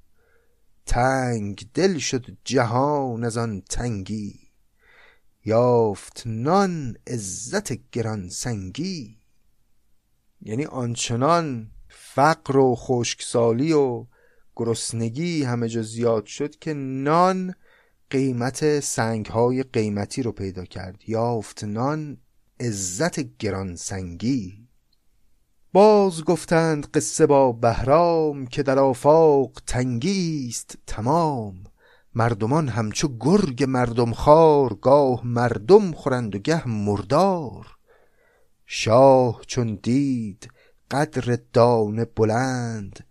تنگ 0.86 1.70
دل 1.74 1.98
شد 1.98 2.26
جهان 2.44 3.24
از 3.24 3.38
آن 3.38 3.62
تنگی 3.70 4.40
یافت 5.46 6.24
نان 6.26 6.96
عزت 7.08 7.92
گران 7.92 8.30
سنگی. 8.30 9.18
یعنی 10.42 10.66
آنچنان 10.66 11.72
فقر 12.14 12.58
و 12.58 12.76
خشکسالی 12.76 13.74
و 13.74 14.06
گرسنگی 14.56 15.44
همه 15.44 15.70
جا 15.70 15.82
زیاد 15.82 16.26
شد 16.26 16.56
که 16.56 16.74
نان 16.74 17.56
قیمت 18.10 18.80
سنگ 18.80 19.26
های 19.26 19.64
قیمتی 19.64 20.24
رو 20.24 20.32
پیدا 20.32 20.66
کرد. 20.66 21.02
یافت 21.08 21.64
نان 21.64 22.18
عزت 22.60 23.38
گران 23.38 23.76
سنگی 23.76 24.68
باز 25.74 26.24
گفتند 26.24 26.88
قصه 26.92 27.26
با 27.26 27.52
بهرام 27.52 28.48
که 28.48 28.64
در 28.64 28.80
آفاق 28.80 29.52
تنگی 29.68 30.48
است 30.50 30.78
تمام. 30.88 31.64
مردمان 32.16 32.68
همچو 32.68 33.18
گرگ 33.20 33.64
مردم 33.64 34.14
خار 34.14 34.74
گاه 34.74 35.28
مردم 35.28 35.92
خورند 35.92 36.36
و 36.36 36.40
گه 36.40 36.68
مردار. 36.68 37.68
شاه 38.66 39.42
چون 39.48 39.80
دید 39.84 40.50
قدر 40.92 41.38
دانه 41.54 42.06
بلند 42.06 43.06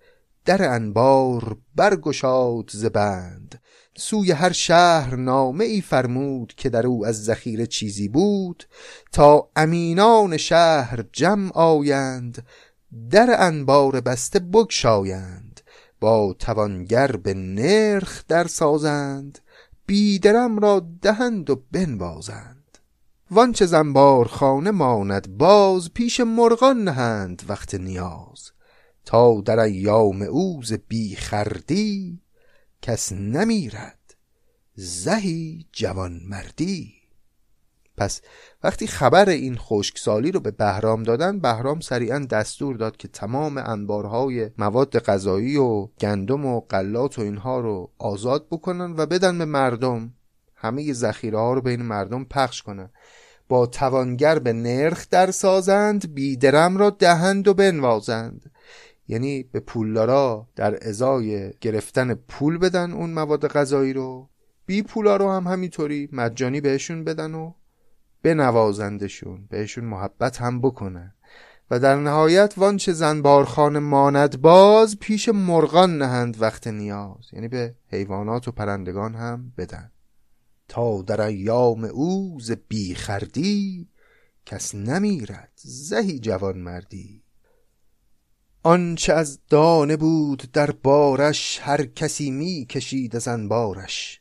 در 0.45 0.75
انبار 0.75 1.57
برگشاد 1.77 2.71
ز 2.73 2.85
بند. 2.85 3.61
سوی 3.97 4.33
هر 4.33 4.53
شهر 4.53 5.17
نامه 5.17 5.65
ای 5.65 5.81
فرمود 5.81 6.55
که 6.57 6.69
در 6.69 6.87
او 6.87 7.07
از 7.07 7.25
ذخیره 7.25 7.67
چیزی 7.67 8.09
بود. 8.09 8.65
تا 9.13 9.51
امینان 9.57 10.37
شهر 10.37 11.05
جمع 11.13 11.53
آیند 11.53 12.47
در 13.11 13.37
انبار 13.39 14.01
بسته 14.01 14.39
بگشایند. 14.39 15.61
با 16.01 16.37
توانگر 16.39 17.13
به 17.13 17.35
نرخ 17.35 18.25
در 18.29 18.47
سازند 18.47 19.39
بیدرم 19.87 20.59
را 20.59 20.87
دهند 21.03 21.51
و 21.51 21.63
بنوازند. 21.73 22.58
وانچه 23.31 23.67
زنبار 23.67 24.29
خانه 24.29 24.71
ماند 24.71 25.39
باز 25.39 25.93
پیش 25.95 26.21
مرغان 26.21 26.85
نهند 26.85 27.43
وقت 27.49 27.75
نیاز. 27.75 28.51
تا 29.05 29.41
در 29.41 29.59
ایام 29.59 30.23
اوز 30.23 30.73
بی 30.73 31.17
خردی 31.17 32.23
کس 32.83 33.13
نمیرد 33.13 34.17
زهی 34.75 35.67
جوان 35.73 36.21
مردی. 36.29 36.95
پس 37.97 38.21
وقتی 38.63 38.87
خبر 38.87 39.29
این 39.29 39.57
خشکسالی 39.57 40.33
رو 40.33 40.41
به 40.41 40.51
بهرام 40.51 41.03
دادن 41.03 41.39
بهرام 41.39 41.81
سریعا 41.81 42.19
دستور 42.19 42.77
داد 42.77 42.97
که 42.97 43.09
تمام 43.09 43.59
انبارهای 43.59 44.51
مواد 44.59 44.99
غذایی 44.99 45.57
و 45.57 45.87
گندم 46.01 46.47
و 46.47 46.61
قلات 46.61 47.19
و 47.19 47.23
اینها 47.23 47.61
رو 47.61 47.91
آزاد 47.99 48.47
بکنن 48.51 48.95
و 48.97 49.07
بدن 49.07 49.39
به 49.39 49.45
مردم 49.45 50.15
همه 50.55 50.93
ذخیره 50.93 51.39
ها 51.39 51.53
رو 51.53 51.61
بین 51.61 51.83
مردم 51.83 52.25
پخش 52.25 52.63
کنن. 52.63 52.91
با 53.49 53.67
توانگر 53.67 54.39
به 54.39 54.53
نرخ 54.53 55.07
در 55.11 55.31
سازند 55.31 56.15
بیدرم 56.15 56.77
را 56.77 56.91
دهند 56.91 57.49
و 57.49 57.55
بنوازند. 57.55 58.51
یعنی 59.09 59.43
به 59.43 59.61
پولدارا 59.61 60.49
در 60.57 60.89
ازای 60.89 61.53
گرفتن 61.61 62.15
پول 62.15 62.59
بدن 62.59 62.93
اون 62.93 63.11
مواد 63.11 63.49
غذایی 63.49 63.93
رو. 63.93 64.29
بی 64.67 64.83
پولا 64.83 65.17
رو 65.17 65.31
هم 65.31 65.47
همینطوری 65.47 66.09
مجانی 66.13 66.61
بهشون 66.61 67.05
بدن 67.05 67.35
و 67.35 67.53
بنوازندشون 68.23 69.47
بهشون 69.51 69.85
محبت 69.85 70.41
هم 70.41 70.61
بکنن. 70.61 71.15
و 71.71 71.79
در 71.79 71.97
نهایت 71.97 72.55
وانچه 72.57 72.93
زنبارخانه 72.93 73.79
ماند 73.79 74.41
باز 74.41 74.99
پیش 74.99 75.29
مرغان 75.29 75.99
نهند 75.99 76.43
وقت 76.43 76.67
نیاز. 76.67 77.33
یعنی 77.33 77.49
به 77.49 77.75
حیوانات 77.93 78.49
و 78.49 78.53
پرندگان 78.53 79.15
هم 79.15 79.53
بدن. 79.59 79.91
تا 80.69 81.03
در 81.03 81.21
ایام 81.21 81.85
او 81.85 82.39
ز 82.41 82.53
بیخردی 82.69 83.89
کس 84.47 84.75
نمیرد 84.75 85.53
زهی 85.63 86.19
جوان 86.19 86.59
مردی 86.59 87.23
آنچه 88.63 89.13
از 89.13 89.39
دانه 89.49 89.97
بود 89.97 90.49
در 90.53 90.71
بارش 90.71 91.59
هر 91.63 91.85
کسی 91.85 92.31
می 92.31 92.67
کشید 92.71 93.17
از 93.17 93.29
انبارش. 93.29 94.21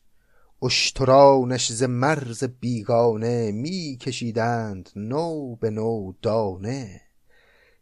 اشترانش 0.62 1.72
ز 1.72 1.84
مرز 1.84 2.44
بیگانه 2.44 3.52
می 3.52 3.98
کشیدند 4.02 4.90
نو 4.96 5.56
به 5.56 5.70
نو 5.70 6.14
دانه. 6.22 7.02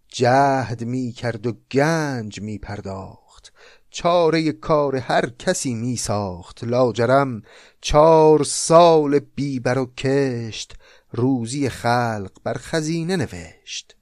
جهد 0.08 0.84
می 0.84 1.12
کرد 1.12 1.48
و 1.48 1.54
گنج 1.72 2.42
می 2.42 2.58
پرداخت 2.58 3.25
چاره 3.96 4.52
کار 4.52 4.96
هر 4.96 5.30
کسی 5.30 5.74
می 5.74 5.96
ساخت 5.96 6.64
لاجرم 6.64 7.42
چار 7.82 8.44
سال 8.44 9.20
بیبر 9.20 9.78
و 9.78 9.86
کشت 9.86 10.74
روزی 11.12 11.70
خلق 11.70 12.32
بر 12.44 12.54
خزینه 12.54 13.16
نوشت. 13.16 13.96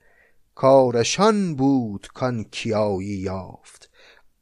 کارشان 0.55 1.55
بود 1.55 2.07
کان 2.13 2.43
کیایی 2.43 3.07
یافت 3.07 3.89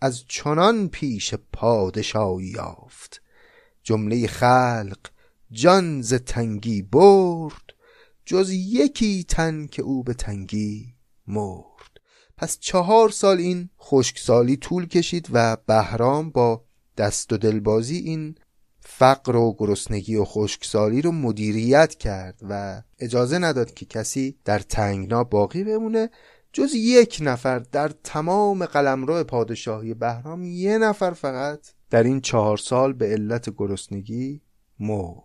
از 0.02 0.24
چنان 0.28 0.88
پیش 0.88 1.34
پادشاهی 1.54 2.48
یافت. 2.48 3.22
جمله 3.84 4.28
خلق 4.28 5.00
جان 5.52 6.02
ز 6.02 6.14
تنگی 6.14 6.82
برد 6.82 7.74
جز 8.26 8.50
یکی 8.52 9.24
تن 9.24 9.68
که 9.68 9.82
او 9.82 10.04
به 10.04 10.14
تنگی 10.14 10.94
مرد. 11.28 11.71
پس 12.42 12.58
چهار 12.60 13.10
سال 13.10 13.38
این 13.38 13.70
خشکسالی 13.82 14.58
طول 14.58 14.88
کشید 14.88 15.28
و 15.32 15.58
بهرام 15.66 16.30
با 16.30 16.64
دست 16.98 17.34
و 17.34 17.38
دلبازی 17.38 17.98
این 17.98 18.36
فقر 18.80 19.36
و 19.36 19.56
گرسنگی 19.58 20.16
و 20.16 20.26
خشکسالی 20.26 21.02
رو 21.02 21.12
مدیریت 21.12 21.96
کرد 21.96 22.40
و 22.50 22.82
اجازه 23.00 23.38
نداد 23.38 23.74
که 23.74 23.86
کسی 23.86 24.38
در 24.46 24.60
تنگنا 24.60 25.24
باقی 25.24 25.64
بمونه. 25.64 26.10
جز 26.54 26.76
یک 26.76 27.18
نفر 27.22 27.60
در 27.60 27.88
تمام 28.04 28.66
قلمرو 28.66 29.24
پادشاهی 29.24 29.94
بهرام 29.94 30.44
یه 30.44 30.78
نفر 30.78 31.12
فقط 31.12 31.60
در 31.90 32.04
این 32.04 32.22
چهار 32.22 32.58
سال 32.58 32.94
به 32.94 33.06
علت 33.06 33.50
گرسنگی 33.58 34.42
مرد. 34.80 35.22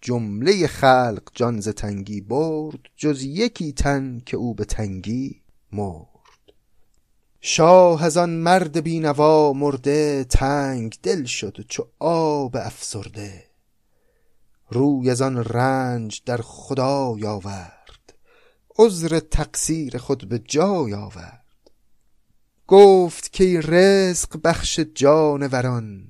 جمله 0.00 0.66
خلق 0.66 1.22
جان 1.34 1.60
ز 1.60 1.68
تنگی 1.68 2.20
برد 2.20 2.80
جز 2.96 3.22
یکی 3.22 3.72
تن 3.72 4.20
که 4.26 4.36
او 4.36 4.54
به 4.54 4.64
تنگی 4.64 5.42
مرد. 5.72 6.19
شاه 7.40 8.04
از 8.04 8.16
آن 8.16 8.30
مرد 8.30 8.80
بینوا 8.80 9.52
مرده 9.52 10.24
تنگ 10.24 10.98
دل 11.02 11.24
شد 11.24 11.64
چو 11.68 11.86
آب 11.98 12.56
افسرده. 12.56 13.44
روی 14.70 15.10
از 15.10 15.22
آن 15.22 15.44
رنج 15.44 16.22
در 16.26 16.40
خدای 16.42 17.26
آورد 17.26 18.14
عذر 18.78 19.20
تقصیر 19.20 19.98
خود 19.98 20.28
به 20.28 20.38
جای 20.38 20.94
آورد 20.94 21.70
گفت 22.66 23.32
که 23.32 23.60
رزق 23.60 24.40
بخش 24.44 24.80
جانوران 24.80 26.06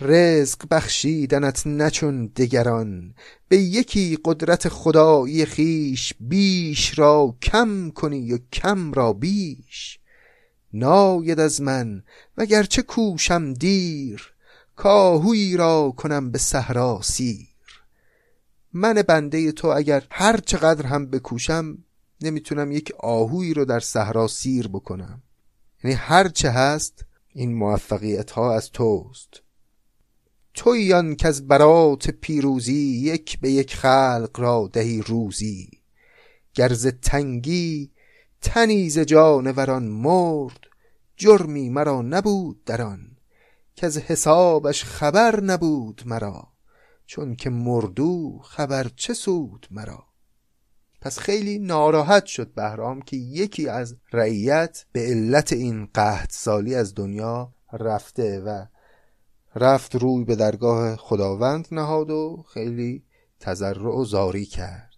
رزق 0.00 0.66
بخشیدنت 0.70 1.66
نچون 1.66 2.26
دگران. 2.26 3.14
به 3.48 3.56
یکی 3.56 4.18
قدرت 4.24 4.68
خدایی 4.68 5.44
خیش 5.44 6.14
بیش 6.20 6.98
را 6.98 7.36
کم 7.42 7.90
کنی 7.90 8.32
و 8.32 8.38
کم 8.52 8.92
را 8.92 9.12
بیش. 9.12 9.99
ناید 10.72 11.40
از 11.40 11.62
من 11.62 12.02
وگرچه 12.36 12.82
کوشم 12.82 13.52
دیر 13.52 14.34
کاهوی 14.76 15.56
را 15.56 15.94
کنم 15.96 16.30
به 16.30 16.38
صحرا 16.38 17.00
سیر. 17.02 17.48
من 18.72 18.94
بنده 18.94 19.52
تو 19.52 19.68
اگر 19.68 20.06
هر 20.10 20.36
چقدر 20.36 20.86
هم 20.86 21.06
بکوشم 21.06 21.78
نمی‌تونم 22.20 22.72
یک 22.72 22.92
آهوی 22.98 23.54
رو 23.54 23.64
در 23.64 23.80
صحرا 23.80 24.28
سیر 24.28 24.68
بکنم. 24.68 25.22
یعنی 25.84 25.96
هر 25.96 26.28
چه 26.28 26.50
هست 26.50 27.04
این 27.32 27.54
موفقیت 27.54 28.30
ها 28.30 28.54
از 28.54 28.70
توست. 28.70 29.42
تویان 30.54 31.16
که 31.16 31.28
از 31.28 31.48
برات 31.48 32.10
پیروزی 32.10 33.00
یک 33.02 33.40
به 33.40 33.50
یک 33.50 33.74
خلق 33.74 34.30
را 34.36 34.70
دهی 34.72 35.02
روزی. 35.02 35.70
گرز 36.54 36.86
تنگی 36.86 37.90
تنیز 38.42 38.98
جانوران 38.98 39.82
مرد 39.82 40.66
جرمی 41.16 41.70
مرا 41.70 42.02
نبود 42.02 42.64
در 42.64 42.82
آن 42.82 43.16
که 43.74 43.86
از 43.86 43.98
حسابش 43.98 44.84
خبر 44.84 45.40
نبود 45.40 46.02
مرا 46.06 46.48
چون 47.06 47.36
که 47.36 47.50
مردو 47.50 48.40
خبر 48.44 48.90
چه 48.96 49.14
سود 49.14 49.66
مرا. 49.70 50.04
پس 51.00 51.18
خیلی 51.18 51.58
ناراحت 51.58 52.26
شد 52.26 52.54
بهرام 52.54 53.02
که 53.02 53.16
یکی 53.16 53.68
از 53.68 53.96
رعیت 54.12 54.84
به 54.92 55.00
علت 55.00 55.52
این 55.52 55.88
قحط 55.94 56.32
سالی 56.32 56.74
از 56.74 56.94
دنیا 56.94 57.54
رفته 57.72 58.40
و 58.40 58.66
رفت 59.54 59.94
روی 59.94 60.24
به 60.24 60.36
درگاه 60.36 60.96
خداوند 60.96 61.68
نهاد 61.72 62.10
و 62.10 62.44
خیلی 62.54 63.04
تذرع 63.40 63.96
و 63.96 64.04
زاری 64.04 64.46
کرد. 64.46 64.89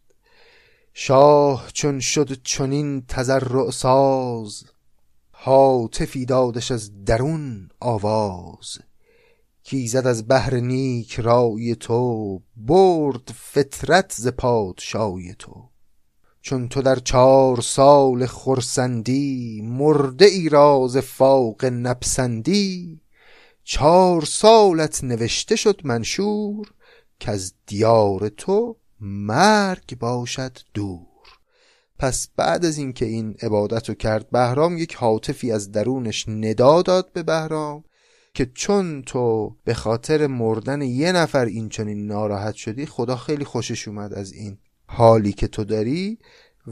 شاه 0.94 1.70
چون 1.72 2.00
شد 2.00 2.42
چنین 2.42 3.06
تذرع 3.06 3.70
ساز 3.70 4.64
حاطفی 5.30 6.24
دادش 6.24 6.70
از 6.70 7.04
درون 7.04 7.68
آواز. 7.80 8.78
کیزد 9.62 10.06
از 10.06 10.26
بهر 10.26 10.54
نیک 10.54 11.20
رای 11.20 11.74
تو 11.74 12.40
برد 12.56 13.34
فطرت 13.34 14.12
ز 14.12 14.28
پادشای 14.28 15.34
تو. 15.38 15.68
چون 16.40 16.68
تو 16.68 16.82
در 16.82 16.98
چهار 16.98 17.60
سال 17.60 18.26
خرسندی 18.26 19.62
مرده 19.64 20.24
ای 20.24 20.48
راز 20.48 20.96
فاق 20.96 21.64
نپسندی. 21.64 23.00
چهار 23.64 24.24
سالت 24.24 25.04
نوشته 25.04 25.56
شد 25.56 25.80
منشور 25.84 26.72
که 27.20 27.30
از 27.30 27.54
دیار 27.66 28.28
تو 28.28 28.76
مرگ 29.02 29.98
باشد 29.98 30.58
دور. 30.74 31.08
پس 31.98 32.28
بعد 32.36 32.64
از 32.64 32.78
اینکه 32.78 33.04
این 33.04 33.34
عبادت 33.42 33.88
رو 33.88 33.94
کرد 33.94 34.30
بهرام 34.30 34.78
یک 34.78 34.94
حاطفی 34.94 35.52
از 35.52 35.72
درونش 35.72 36.28
ندا 36.28 36.82
داد 36.82 37.12
به 37.12 37.22
بهرام 37.22 37.84
که 38.34 38.46
چون 38.54 39.02
تو 39.02 39.56
به 39.64 39.74
خاطر 39.74 40.26
مردن 40.26 40.82
یه 40.82 41.12
نفر 41.12 41.44
این 41.44 41.68
چنین 41.68 42.06
ناراحت 42.06 42.54
شدی 42.54 42.86
خدا 42.86 43.16
خیلی 43.16 43.44
خوشش 43.44 43.88
اومد 43.88 44.14
از 44.14 44.32
این 44.32 44.58
حالی 44.86 45.32
که 45.32 45.48
تو 45.48 45.64
داری 45.64 46.18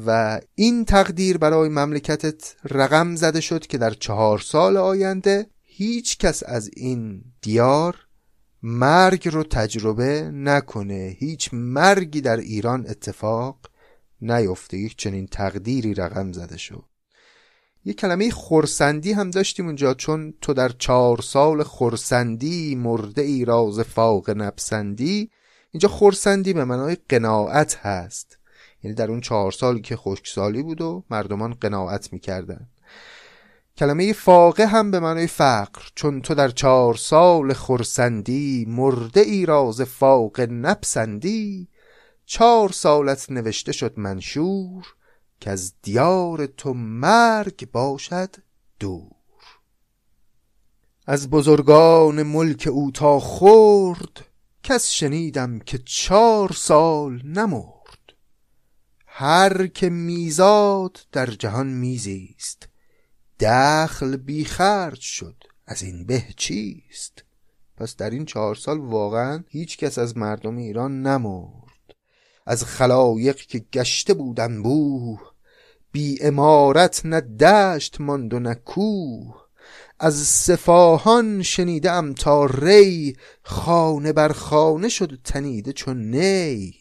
و 0.06 0.40
این 0.54 0.84
تقدیر 0.84 1.38
برای 1.38 1.68
مملکتت 1.68 2.54
رقم 2.64 3.16
زده 3.16 3.40
شد 3.40 3.66
که 3.66 3.78
در 3.78 3.90
چهار 3.90 4.38
سال 4.38 4.76
آینده 4.76 5.46
هیچ 5.62 6.18
کس 6.18 6.42
از 6.46 6.70
این 6.76 7.24
دیار 7.42 7.96
مرگ 8.62 9.28
رو 9.28 9.42
تجربه 9.42 10.30
نکنه. 10.34 11.16
هیچ 11.18 11.50
مرگی 11.52 12.20
در 12.20 12.36
ایران 12.36 12.86
اتفاق 12.88 13.56
نیفته. 14.20 14.78
یک 14.78 14.96
چنین 14.96 15.26
تقدیری 15.26 15.94
رقم 15.94 16.32
زده 16.32 16.56
شد. 16.56 16.84
یک 17.84 18.00
کلمه 18.00 18.30
خورسندی 18.30 19.12
هم 19.12 19.30
داشتیم 19.30 19.66
اونجا 19.66 19.94
چون 19.94 20.34
تو 20.40 20.54
در 20.54 20.68
چهار 20.68 21.22
سال 21.22 21.62
خورسندی 21.62 22.74
مرده 22.74 23.22
ای 23.22 23.44
راز 23.44 23.80
فاق 23.80 24.30
نپسندی 24.30 25.30
اینجا 25.70 25.88
خورسندی 25.88 26.52
به 26.52 26.64
معنای 26.64 26.96
قناعت 27.08 27.76
هست. 27.76 28.38
یعنی 28.82 28.94
در 28.94 29.10
اون 29.10 29.20
چهار 29.20 29.52
سالی 29.52 29.80
که 29.80 29.96
خشکسالی 29.96 30.62
بود 30.62 30.80
و 30.80 31.04
مردمان 31.10 31.54
قناعت 31.54 32.12
می‌کردن. 32.12 32.68
کلمه 33.80 34.12
فاقه 34.12 34.66
هم 34.66 34.90
به 34.90 35.00
معنای 35.00 35.26
فقر 35.26 35.82
چون 35.94 36.20
تو 36.20 36.34
در 36.34 36.48
چهار 36.48 36.94
سال 36.94 37.52
خورسندی 37.52 38.64
مرده 38.68 39.20
ای 39.20 39.46
راز 39.46 39.80
فاق 39.80 40.40
نپسندی. 40.40 41.68
چهار 42.26 42.72
سالت 42.72 43.30
نوشته 43.30 43.72
شد 43.72 43.98
منشور 43.98 44.86
که 45.40 45.50
از 45.50 45.72
دیار 45.82 46.46
تو 46.46 46.74
مرگ 46.74 47.70
باشد 47.72 48.36
دور. 48.80 49.12
از 51.06 51.30
بزرگان 51.30 52.22
ملک 52.22 52.68
او 52.72 52.90
تا 52.90 53.20
خورد 53.20 54.26
کس 54.62 54.90
شنیدم 54.90 55.58
که 55.58 55.78
چهار 55.78 56.52
سال 56.52 57.22
نمرد. 57.24 58.14
هر 59.06 59.66
که 59.66 59.90
میزاد 59.90 61.06
در 61.12 61.26
جهان 61.26 61.66
میزیست 61.66 62.69
دخل 63.40 64.16
بی 64.16 64.44
خرج 64.44 65.00
شد. 65.00 65.44
از 65.66 65.82
این 65.82 66.06
به 66.06 66.24
چیست؟ 66.36 67.24
پس 67.76 67.96
در 67.96 68.10
این 68.10 68.24
چهار 68.24 68.54
سال 68.54 68.78
واقعا 68.78 69.44
هیچ 69.48 69.78
کس 69.78 69.98
از 69.98 70.16
مردم 70.16 70.56
ایران 70.56 71.02
نمرد. 71.02 71.94
از 72.46 72.64
خلایق 72.64 73.36
که 73.36 73.58
گشته 73.72 74.14
بودن 74.14 74.62
بوه 74.62 75.20
بی 75.92 76.18
امارت 76.22 77.06
نه 77.06 77.20
دشت 77.20 78.00
ماند 78.00 78.34
و 78.34 78.38
نه 78.38 78.54
کوه. 78.54 79.40
از 80.00 80.14
سفاهان 80.14 81.42
شنیدم 81.42 82.12
تا 82.12 82.44
ری 82.46 83.16
خانه 83.42 84.12
بر 84.12 84.32
خانه 84.32 84.88
شد 84.88 85.18
تنیده 85.24 85.72
چون 85.72 86.10
نی. 86.16 86.79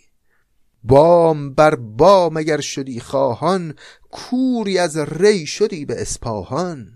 بام 0.83 1.53
بر 1.53 1.75
بام 1.75 2.37
اگر 2.37 2.59
شدی 2.59 2.99
خواهان 2.99 3.73
کوری 4.11 4.77
از 4.77 4.97
ری 4.97 5.45
شدی 5.45 5.85
به 5.85 6.01
اسپاهان. 6.01 6.87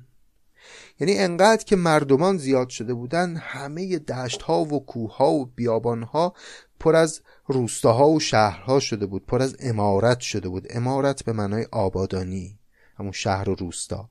یعنی 0.99 1.17
انقدر 1.17 1.63
که 1.63 1.75
مردمان 1.75 2.37
زیاد 2.37 2.69
شده 2.69 2.93
بودن 2.93 3.35
همه 3.35 3.99
دشت 3.99 4.41
ها 4.41 4.61
و 4.61 4.85
کوه 4.85 5.15
ها 5.15 5.31
و 5.31 5.45
بیابان 5.45 6.03
ها 6.03 6.33
پر 6.79 6.95
از 6.95 7.21
روستاها 7.47 8.09
و 8.09 8.19
شهرها 8.19 8.79
شده 8.79 9.05
بود 9.05 9.25
پر 9.25 9.41
از 9.41 9.55
امارت 9.59 10.19
شده 10.19 10.49
بود. 10.49 10.67
امارت 10.69 11.23
به 11.23 11.33
معنای 11.33 11.67
آبادانی 11.71 12.59
همون 12.97 13.11
شهر 13.11 13.49
و 13.49 13.55
روستا. 13.55 14.09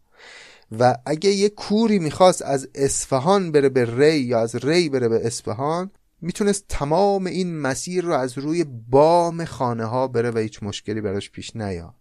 و 0.78 0.96
اگه 1.06 1.30
یه 1.30 1.48
کوری 1.48 1.98
می‌خواست 1.98 2.42
از 2.42 2.68
اصفهان 2.74 3.52
بره 3.52 3.68
به 3.68 3.96
ری 3.98 4.20
یا 4.20 4.40
از 4.40 4.64
ری 4.64 4.88
بره 4.88 5.08
به 5.08 5.26
اصفهان 5.26 5.90
می‌تونست 6.22 6.64
تمام 6.68 7.26
این 7.26 7.60
مسیر 7.60 8.04
رو 8.04 8.12
از 8.12 8.38
روی 8.38 8.64
بام 8.64 9.44
خانه 9.44 9.84
ها 9.84 10.08
بره 10.08 10.30
و 10.30 10.38
هیچ 10.38 10.62
مشکلی 10.62 11.00
براش 11.00 11.30
پیش 11.30 11.56
نیاد. 11.56 11.94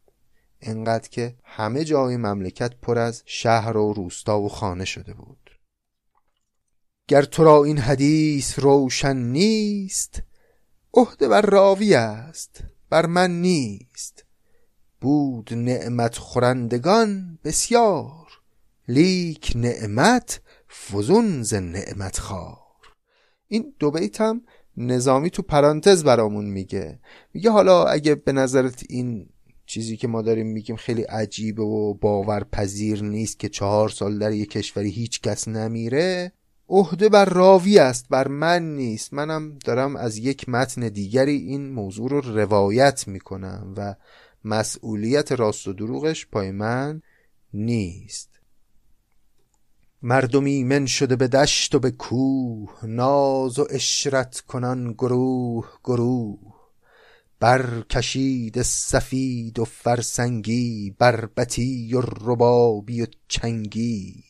انقدر 0.61 1.10
که 1.10 1.35
همه 1.43 1.84
جای 1.84 2.18
مملکت 2.18 2.76
پر 2.81 2.98
از 2.98 3.23
شهر 3.26 3.77
و 3.77 3.93
روستا 3.93 4.39
و 4.39 4.49
خانه 4.49 4.85
شده 4.85 5.14
بود. 5.14 5.49
گر 7.07 7.23
تو 7.23 7.43
را 7.43 7.64
این 7.64 7.77
حدیث 7.77 8.60
روشن 8.60 9.18
نیست 9.18 10.22
عهده 10.93 11.27
بر 11.27 11.41
راوی 11.41 11.95
است 11.95 12.64
بر 12.89 13.06
من 13.06 13.41
نیست. 13.41 14.26
بود 15.02 15.53
نعمت 15.53 16.18
خورندگان 16.18 17.39
بسیار 17.43 18.27
لیک 18.88 19.53
نعمت 19.56 20.41
فزون 20.69 21.43
ز 21.43 21.53
نعمت 21.53 22.19
خار 22.19 22.60
این 23.52 23.73
دو 23.80 23.91
بیت 23.91 24.22
هم 24.22 24.41
نظامی 24.78 25.30
تو 25.30 25.41
پرانتز 25.41 26.03
برامون 26.03 26.45
میگه. 26.45 26.99
میگه 27.34 27.52
حالا 27.52 27.84
اگه 27.84 28.15
به 28.15 28.32
نظرت 28.32 28.84
این 28.90 29.30
چیزی 29.65 29.98
که 29.98 30.07
ما 30.07 30.22
داریم 30.22 30.48
میگیم 30.48 30.76
خیلی 30.76 31.02
عجیبه 31.02 31.64
و 31.64 31.94
باورپذیر 31.94 33.03
نیست 33.03 33.40
که 33.40 33.49
چهار 33.49 33.90
سال 33.90 34.19
در 34.19 34.32
یک 34.32 34.52
کشوری 34.52 34.90
هیچ 34.90 35.22
کس 35.22 35.48
نمیره 35.48 36.32
عهده 36.69 37.10
بر 37.10 37.26
راوی 37.26 37.80
است 37.80 38.10
بر 38.10 38.28
من 38.28 38.76
نیست. 38.76 39.14
منم 39.14 39.60
دارم 39.65 39.95
از 39.95 40.18
یک 40.18 40.49
متن 40.49 40.88
دیگری 40.88 41.36
این 41.36 41.69
موضوع 41.69 42.10
رو 42.10 42.22
روایت 42.22 43.07
می‌کنم 43.07 43.73
و 43.78 43.95
مسئولیت 44.45 45.32
راست 45.32 45.68
و 45.68 45.73
دروغش 45.73 46.28
پای 46.28 46.52
من 46.52 47.02
نیست. 47.53 48.31
مردمی 50.03 50.64
من 50.64 50.86
شده 50.86 51.15
به 51.15 51.28
دشت 51.28 51.76
و 51.76 51.80
به 51.80 51.91
کوه 51.91 52.80
ناز 52.84 53.60
و 53.60 53.68
اشرت 53.69 54.40
کنان 54.40 54.94
گروه 54.94 55.68
گروه. 55.84 56.40
برکشید 57.40 58.61
سفید 58.61 59.60
و 59.60 59.65
فرسنگی 59.65 60.95
بربتی 60.99 61.94
و 61.94 62.02
ربابی 62.02 63.02
و 63.02 63.06
چنگی. 63.28 64.23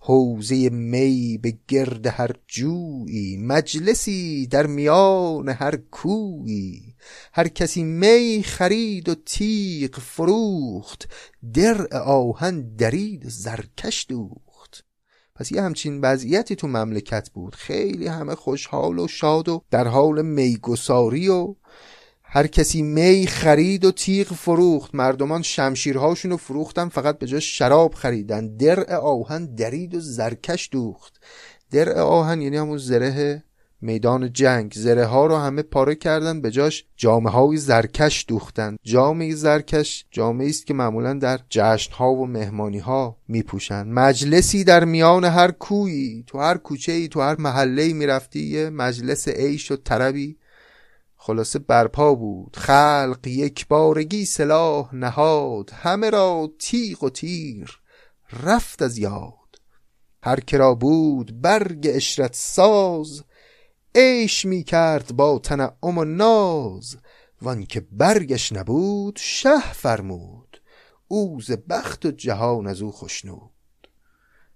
حوزه 0.00 0.68
می 0.70 1.38
به 1.42 1.54
گرد 1.68 2.06
هر 2.06 2.30
جویی 2.46 3.36
مجلسی 3.36 4.46
در 4.46 4.66
میان 4.66 5.48
هر 5.48 5.76
کویی. 5.76 6.94
هر 7.32 7.48
کسی 7.48 7.82
می 7.82 8.42
خرید 8.46 9.08
و 9.08 9.14
تیغ 9.14 9.98
فروخت 9.98 11.08
درع 11.54 11.96
آهن 11.98 12.74
درید 12.76 13.26
و 13.26 13.30
زرکش 13.30 14.06
دوخت. 14.08 14.51
پس 15.34 15.52
یه 15.52 15.62
همچین 15.62 16.00
وضعیتی 16.00 16.56
تو 16.56 16.68
مملکت 16.68 17.30
بود. 17.30 17.54
خیلی 17.54 18.06
همه 18.06 18.34
خوشحال 18.34 18.98
و 18.98 19.08
شاد 19.08 19.48
و 19.48 19.62
در 19.70 19.88
حال 19.88 20.22
میگساری 20.22 21.28
و 21.28 21.54
هر 22.22 22.46
کسی 22.46 22.82
می 22.82 23.26
خرید 23.26 23.84
و 23.84 23.92
تیغ 23.92 24.32
فروخت. 24.32 24.94
مردمان 24.94 25.42
شمشیرهاشون 25.42 26.30
رو 26.30 26.36
فروختن 26.36 26.88
فقط 26.88 27.18
به 27.18 27.26
جای 27.26 27.40
شراب 27.40 27.94
خریدن. 27.94 28.56
درع 28.56 28.94
آهن 28.94 29.54
درید 29.54 29.94
و 29.94 30.00
زرکش 30.00 30.68
دوخت. 30.72 31.20
درع 31.70 32.00
آهن 32.00 32.40
یعنی 32.40 32.56
همون 32.56 32.78
زره 32.78 33.44
میدان 33.82 34.32
جنگ. 34.32 34.72
زره 34.76 35.06
ها 35.06 35.26
رو 35.26 35.36
همه 35.36 35.62
پاره 35.62 35.94
کردن 35.94 36.40
به 36.40 36.50
جاش 36.50 36.84
جامعه 36.96 37.32
های 37.32 37.56
زرکش 37.56 38.24
دوختن. 38.28 38.76
جامعه 38.82 39.34
زرکش 39.34 40.06
جامعه 40.10 40.48
است 40.48 40.66
که 40.66 40.74
معمولا 40.74 41.14
در 41.14 41.40
جشن 41.50 41.92
ها 41.92 42.12
و 42.12 42.26
مهمانی 42.26 42.78
ها 42.78 43.16
می 43.28 43.42
پوشن. 43.42 43.86
مجلسی 43.86 44.64
در 44.64 44.84
میان 44.84 45.24
هر 45.24 45.50
کویی 45.50 46.24
تو 46.26 46.38
هر 46.38 46.56
کوچه 46.56 46.92
ای 46.92 47.08
تو 47.08 47.20
هر 47.20 47.36
محله 47.36 47.92
می‌رفتی 47.92 48.40
یه 48.40 48.70
مجلس 48.70 49.28
عیش 49.28 49.70
و 49.70 49.76
طربی. 49.76 50.36
خلاصه 51.16 51.58
برپا 51.58 52.14
بود. 52.14 52.56
خلق 52.56 53.26
یک 53.26 53.68
بارگی 53.68 54.24
سلاح 54.24 54.94
نهاد. 54.94 55.70
همه 55.70 56.10
را 56.10 56.50
تیغ 56.58 57.02
و 57.02 57.10
تیر 57.10 57.80
رفت 58.42 58.82
از 58.82 58.98
یاد. 58.98 59.32
هر 60.22 60.40
کرا 60.40 60.74
بود 60.74 61.40
برگ 61.40 61.90
اشرت 61.90 62.34
ساز 62.34 63.22
عیش 63.94 64.44
می 64.44 64.62
کرد 64.62 65.16
با 65.16 65.38
تنعم 65.38 65.98
و 65.98 66.04
ناز 66.04 66.96
وان 67.42 67.66
که 67.66 67.86
برگش 67.92 68.52
نبود 68.52 69.16
شه 69.22 69.72
فرمود 69.72 70.60
اوز 71.08 71.50
بخت 71.50 72.06
و 72.06 72.10
جهان 72.10 72.66
از 72.66 72.82
او 72.82 72.92
خوشنود 72.92 73.50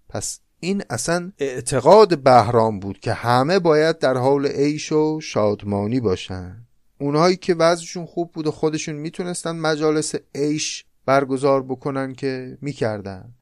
پس 0.08 0.40
این 0.60 0.82
اصلا 0.90 1.32
اعتقاد 1.38 2.22
بهرام 2.22 2.80
بود 2.80 3.00
که 3.00 3.12
همه 3.12 3.58
باید 3.58 3.98
در 3.98 4.16
حال 4.16 4.46
عیش 4.46 4.92
و 4.92 5.20
شادمانی 5.20 6.00
باشن. 6.00 6.66
اونهایی 7.00 7.36
که 7.36 7.54
وضعشون 7.54 8.06
خوب 8.06 8.32
بود 8.32 8.46
و 8.46 8.50
خودشون 8.50 8.94
می‌تونستن 8.94 9.56
مجالس 9.56 10.14
عیش 10.34 10.84
برگزار 11.06 11.62
بکنن 11.62 12.14
که 12.14 12.58
می‌کردن. 12.60 13.34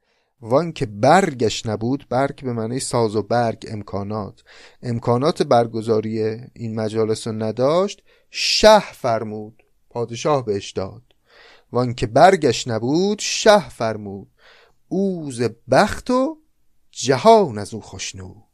وان 0.47 0.73
که 0.73 0.87
برگش 0.87 1.67
نبود 1.67 2.07
برگ 2.09 2.45
به 2.45 2.53
معنی 2.53 2.81
ساز 2.81 3.17
و 3.17 3.23
برگ 3.23 3.67
امکانات. 3.69 4.43
امکانات 4.83 5.43
برگزاری 5.43 6.23
این 6.53 6.75
مجالس 6.75 7.27
رو 7.27 7.33
نداشت 7.33 8.03
شه 8.31 8.93
فرمود 8.93 9.63
پادشاه 9.91 10.45
بهش 10.45 10.73
داد. 10.73 11.03
وان 11.73 11.95
که 11.95 12.07
برگش 12.07 12.69
نبود 12.69 13.19
شه 13.19 13.69
فرمود. 13.69 14.29
اوز 14.89 15.43
بخت 15.71 16.11
و 16.11 16.39
جهان 16.91 17.59
از 17.59 17.75
او 17.75 17.81
خوشنود 17.81 18.45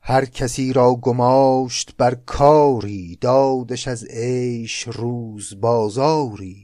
هر 0.00 0.24
کسی 0.24 0.72
را 0.72 0.94
گماشت 0.94 1.96
بر 1.96 2.14
کاری 2.14 3.16
دادش 3.20 3.88
از 3.88 4.04
عیش 4.04 4.82
روز 4.82 5.60
بازاری 5.60 6.61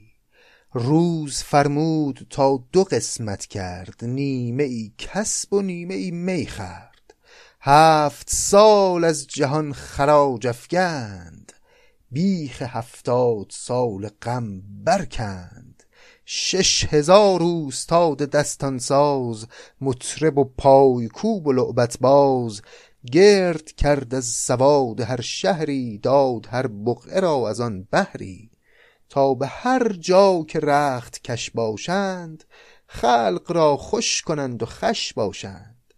روز 0.72 1.42
فرمود 1.42 2.26
تا 2.30 2.64
دو 2.72 2.84
قسمت 2.84 3.46
کرد 3.46 4.04
نیمه 4.04 4.62
ای 4.62 4.92
کسب 4.98 5.52
و 5.52 5.62
نیمه 5.62 5.94
ای 5.94 6.10
می 6.10 6.46
خرد 6.46 7.14
هفت 7.60 8.30
سال 8.30 9.04
از 9.04 9.26
جهان 9.26 9.72
خراج 9.72 10.46
افگند 10.46 11.52
بیخ 12.10 12.62
هفتاد 12.62 13.46
سال 13.50 14.10
غم 14.22 14.62
برکند. 14.84 15.82
شش 16.24 16.84
هزار 16.84 17.42
اوستاد 17.42 18.18
دستان 18.18 18.78
ساز 18.78 19.46
مطرب 19.80 20.38
و 20.38 20.44
پایکوب 20.44 21.46
و 21.46 21.52
لعبت 21.52 21.98
باز. 22.00 22.62
گرد 23.12 23.72
کرد 23.72 24.14
از 24.14 24.24
سواد 24.24 25.00
هر 25.00 25.20
شهری 25.20 25.98
داد 25.98 26.46
هر 26.50 26.66
بقعه 26.66 27.20
را 27.20 27.48
از 27.48 27.60
آن 27.60 27.88
بهری 27.90 28.50
تا 29.08 29.34
به 29.34 29.46
هر 29.46 29.92
جا 29.92 30.44
که 30.48 30.60
رخت 30.60 31.22
کش 31.22 31.50
باشند 31.50 32.44
خلق 32.86 33.52
را 33.52 33.76
خوش 33.76 34.22
کنند 34.22 34.62
و 34.62 34.66
خش 34.66 35.12
باشند. 35.12 35.94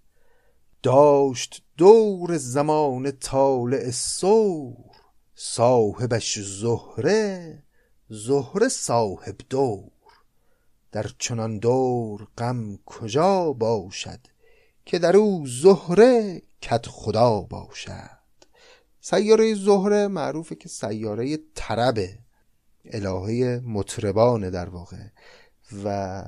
داشت 0.82 1.62
دور 1.77 2.37
زمان 2.37 3.11
طالع 3.11 3.91
سور 3.91 4.77
صاحبش 5.35 6.39
زهره 6.39 7.62
زهره 8.09 8.69
صاحب 8.69 9.37
دور. 9.51 9.91
در 10.93 11.11
چنان 11.19 11.59
دور 11.59 12.27
غم 12.39 12.77
کجا 12.87 13.53
باشد 13.53 14.20
که 14.87 14.99
در 14.99 15.16
او 15.16 15.47
زهره 15.47 16.43
کت 16.62 16.87
خدا 16.87 17.41
باشد؟ 17.41 18.20
سیاره 19.01 19.55
زهره 19.55 20.09
معروفه 20.09 20.55
که 20.55 20.69
سیاره 20.69 21.39
طربه. 21.55 22.19
الهه 22.85 23.61
مطربانه 23.65 24.51
در 24.51 24.69
واقع. 24.69 25.05
و 25.85 26.23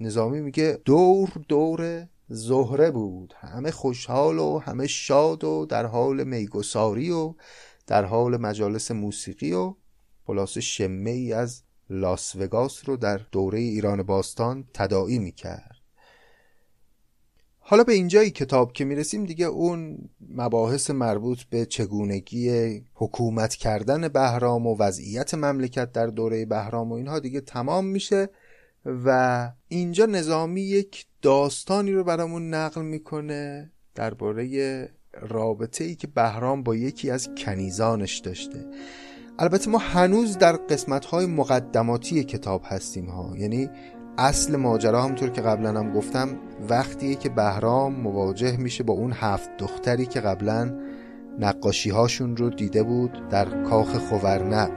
نظامی 0.00 0.40
میگه 0.40 0.78
دور 0.84 1.28
دور 1.48 2.06
زهره 2.28 2.90
بود. 2.90 3.34
همه 3.36 3.70
خوشحال 3.70 4.38
و 4.38 4.58
همه 4.58 4.86
شاد 4.86 5.44
و 5.44 5.66
در 5.66 5.86
حال 5.86 6.24
میگساری 6.24 7.10
و 7.10 7.34
در 7.86 8.04
حال 8.04 8.36
مجالس 8.36 8.90
موسیقی 8.90 9.52
و 9.52 9.74
خلاص 10.26 10.58
شمه 10.58 11.10
ای 11.10 11.32
از 11.32 11.62
لاس 11.90 12.36
وگاس 12.36 12.88
رو 12.88 12.96
در 12.96 13.20
دوره 13.32 13.58
ایران 13.58 14.02
باستان 14.02 14.64
تداعی 14.74 15.18
می‌کرد. 15.18 15.79
حالا 17.70 17.84
به 17.84 17.92
اینجای 17.92 18.30
کتاب 18.30 18.72
که 18.72 18.84
می‌رسیم 18.84 19.24
دیگه 19.24 19.46
اون 19.46 19.98
مباحث 20.30 20.90
مربوط 20.90 21.42
به 21.42 21.66
چگونگی 21.66 22.82
حکومت 22.94 23.54
کردن 23.54 24.08
بهرام 24.08 24.66
و 24.66 24.76
وضعیت 24.78 25.34
مملکت 25.34 25.92
در 25.92 26.06
دوره 26.06 26.44
بهرام 26.44 26.92
و 26.92 26.94
اینها 26.94 27.18
دیگه 27.18 27.40
تمام 27.40 27.86
میشه 27.86 28.28
و 28.84 29.50
اینجا 29.68 30.06
نظامی 30.06 30.60
یک 30.60 31.06
داستانی 31.22 31.92
رو 31.92 32.04
برامون 32.04 32.54
نقل 32.54 32.82
می‌کنه 32.82 33.70
درباره 33.94 34.88
رابطه 35.20 35.84
ای 35.84 35.94
که 35.94 36.06
بهرام 36.06 36.62
با 36.62 36.76
یکی 36.76 37.10
از 37.10 37.28
کنیزانش 37.38 38.18
داشته. 38.18 38.66
البته 39.38 39.70
ما 39.70 39.78
هنوز 39.78 40.38
در 40.38 40.56
قسمت 40.56 41.04
های 41.04 41.26
مقدماتی 41.26 42.24
کتاب 42.24 42.62
هستیم 42.64 43.06
ها. 43.06 43.36
یعنی 43.36 43.70
اصل 44.18 44.56
ماجرا 44.56 45.02
همطور 45.02 45.30
که 45.30 45.40
قبلا 45.40 45.68
هم 45.68 45.92
گفتم 45.92 46.28
وقتیه 46.68 47.14
که 47.14 47.28
بهرام 47.28 47.94
مواجه 47.94 48.56
میشه 48.56 48.84
با 48.84 48.94
اون 48.94 49.12
هفت 49.12 49.50
دختری 49.58 50.06
که 50.06 50.20
قبلا 50.20 50.74
نقاشی 51.38 51.90
هاشون 51.90 52.36
رو 52.36 52.50
دیده 52.50 52.82
بود 52.82 53.28
در 53.30 53.62
کاخ 53.62 53.96
خوورنق 53.96 54.70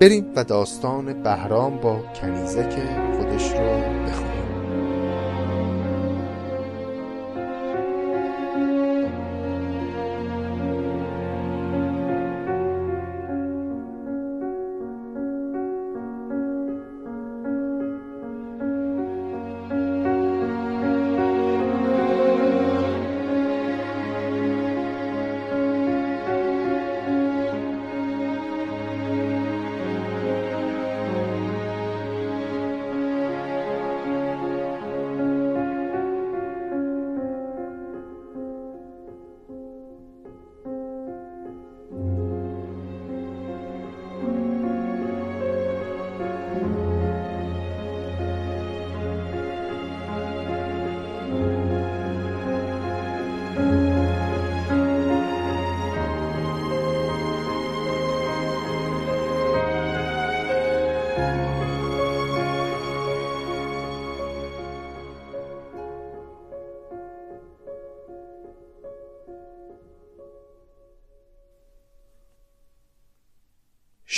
بریم 0.00 0.26
و 0.36 0.44
داستان 0.44 1.22
بهرام 1.22 1.76
با 1.76 1.98
کنیزک 2.20 2.74
خودش 3.16 3.52
رو 3.52 4.04
بخونیم. 4.06 4.39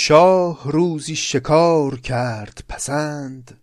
شاه 0.05 0.71
روزی 0.71 1.15
شکار 1.15 1.99
کرد 1.99 2.63
پسند 2.69 3.61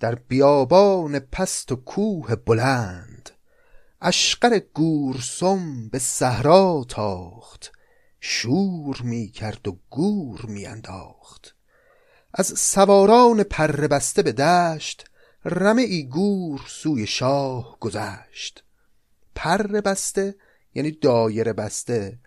در 0.00 0.14
بیابان 0.14 1.18
پست 1.18 1.72
و 1.72 1.76
کوه 1.76 2.36
بلند. 2.36 3.30
اشقر 4.00 4.58
گورسم 4.58 5.88
به 5.88 5.98
صحرا 5.98 6.86
تاخت 6.88 7.72
شور 8.20 9.02
می 9.02 9.28
کرد 9.28 9.68
و 9.68 9.78
گور 9.90 10.46
می 10.46 10.66
انداخت. 10.66 11.56
از 12.34 12.46
سواران 12.46 13.42
پر 13.42 13.72
بسته 13.86 14.22
به 14.22 14.32
دشت 14.32 15.04
رمه 15.44 15.82
ای 15.82 16.08
گور 16.08 16.60
سوی 16.68 17.06
شاه 17.06 17.76
گذشت. 17.80 18.64
پر 19.34 19.62
بسته 19.62 20.34
یعنی 20.74 20.90
دایره 20.90 21.52
بسته 21.52 22.18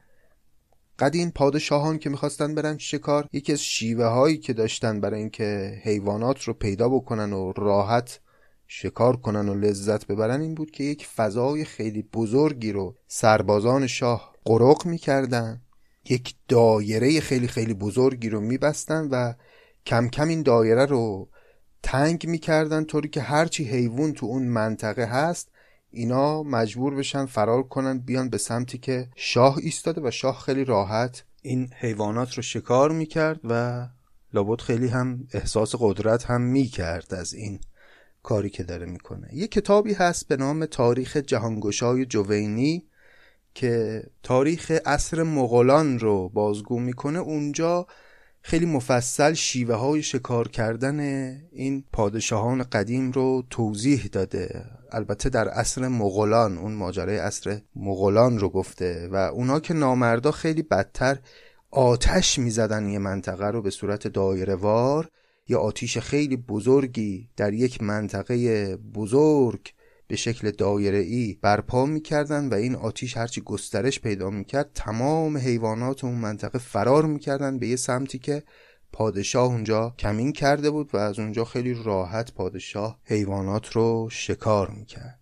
قدیم 0.99 1.31
پادشاهان 1.31 1.99
که 1.99 2.09
می‌خواستن 2.09 2.55
برن 2.55 2.77
شکار 2.77 3.27
یکی 3.33 3.53
از 3.53 3.61
شیوه 3.63 4.05
هایی 4.05 4.37
که 4.37 4.53
داشتن 4.53 5.01
برای 5.01 5.19
اینکه 5.19 5.79
حیوانات 5.83 6.43
رو 6.43 6.53
پیدا 6.53 6.89
بکنن 6.89 7.33
و 7.33 7.53
راحت 7.57 8.19
شکار 8.67 9.17
کنن 9.17 9.49
و 9.49 9.55
لذت 9.55 10.07
ببرن 10.07 10.41
این 10.41 10.55
بود 10.55 10.71
که 10.71 10.83
یک 10.83 11.05
فضای 11.05 11.65
خیلی 11.65 12.01
بزرگی 12.01 12.71
رو 12.71 12.95
سربازان 13.07 13.87
شاه 13.87 14.35
قرق 14.45 14.85
می‌کردن. 14.85 15.61
یک 16.09 16.35
دایره 16.47 17.19
خیلی 17.19 17.47
خیلی 17.47 17.73
بزرگی 17.73 18.29
رو 18.29 18.41
میبستن 18.41 19.07
و 19.11 19.33
کم 19.85 20.07
کم 20.07 20.27
این 20.27 20.43
دایره 20.43 20.85
رو 20.85 21.29
تنگ 21.83 22.27
می‌کردن 22.27 22.83
طوری 22.83 23.09
که 23.09 23.21
هرچی 23.21 23.63
حیوان 23.63 24.13
تو 24.13 24.25
اون 24.25 24.43
منطقه 24.43 25.05
هست 25.05 25.51
اینا 25.91 26.43
مجبور 26.43 26.95
بشن 26.95 27.25
فرار 27.25 27.63
کنن 27.63 27.99
بیان 27.99 28.29
به 28.29 28.37
سمتی 28.37 28.77
که 28.77 29.09
شاه 29.15 29.57
ایستاده 29.57 30.01
و 30.01 30.11
شاه 30.11 30.39
خیلی 30.39 30.65
راحت 30.65 31.23
این 31.41 31.69
حیوانات 31.79 32.33
رو 32.33 32.43
شکار 32.43 32.91
می‌کرد 32.91 33.39
و 33.43 33.87
لابد 34.33 34.61
خیلی 34.61 34.87
هم 34.87 35.27
احساس 35.33 35.75
قدرت 35.79 36.25
هم 36.25 36.41
می‌کرد 36.41 37.13
از 37.13 37.33
این 37.33 37.59
کاری 38.23 38.49
که 38.49 38.63
داره 38.63 38.85
می‌کنه. 38.85 39.29
یه 39.33 39.47
کتابی 39.47 39.93
هست 39.93 40.27
به 40.27 40.37
نام 40.37 40.65
تاریخ 40.65 41.17
جهانگشای 41.17 42.05
جوینی 42.05 42.87
که 43.53 44.03
تاریخ 44.23 44.71
عصر 44.85 45.23
مغولان 45.23 45.99
رو 45.99 46.29
بازگو 46.29 46.79
می‌کنه. 46.79 47.19
اونجا 47.19 47.87
خیلی 48.41 48.65
مفصل 48.65 49.33
شیوه 49.33 49.75
های 49.75 50.03
شکار 50.03 50.47
کردن 50.47 50.99
این 51.51 51.83
پادشاهان 51.93 52.63
قدیم 52.63 53.11
رو 53.11 53.43
توضیح 53.49 54.09
داده. 54.11 54.65
البته 54.91 55.29
در 55.29 55.47
عصر 55.47 55.87
مغولان 55.87 56.57
اون 56.57 56.73
ماجرای 56.73 57.17
عصر 57.17 57.61
مغولان 57.75 58.39
رو 58.39 58.49
گفته 58.49 59.09
و 59.11 59.15
اونا 59.15 59.59
که 59.59 59.73
نامردا 59.73 60.31
خیلی 60.31 60.61
بدتر 60.61 61.17
آتش 61.71 62.39
می‌زدن 62.39 62.89
یه 62.89 62.99
منطقه 62.99 63.47
رو 63.47 63.61
به 63.61 63.69
صورت 63.69 64.07
دایره 64.07 64.55
وار 64.55 65.09
یا 65.47 65.59
آتیش 65.59 65.97
خیلی 65.97 66.37
بزرگی 66.37 67.29
در 67.37 67.53
یک 67.53 67.83
منطقه 67.83 68.75
بزرگ 68.75 69.73
به 70.11 70.17
شکل 70.17 70.51
دایره 70.51 70.97
ای 70.97 71.37
برپا 71.41 71.85
می‌کردن 71.85 72.49
و 72.49 72.53
این 72.53 72.75
آتیش 72.75 73.17
هرچی 73.17 73.41
گسترش 73.41 73.99
پیدا 73.99 74.29
می‌کرد 74.29 74.71
تمام 74.75 75.37
حیوانات 75.37 76.03
اون 76.03 76.15
منطقه 76.15 76.59
فرار 76.59 77.05
می‌کردن 77.05 77.59
به 77.59 77.67
یه 77.67 77.75
سمتی 77.75 78.19
که 78.19 78.43
پادشاه 78.93 79.43
اونجا 79.43 79.95
کمین 79.99 80.31
کرده 80.31 80.69
بود 80.69 80.95
و 80.95 80.97
از 80.97 81.19
اونجا 81.19 81.45
خیلی 81.45 81.83
راحت 81.83 82.33
پادشاه 82.33 82.99
حیوانات 83.03 83.71
رو 83.71 84.07
شکار 84.11 84.69
می‌کرد. 84.69 85.19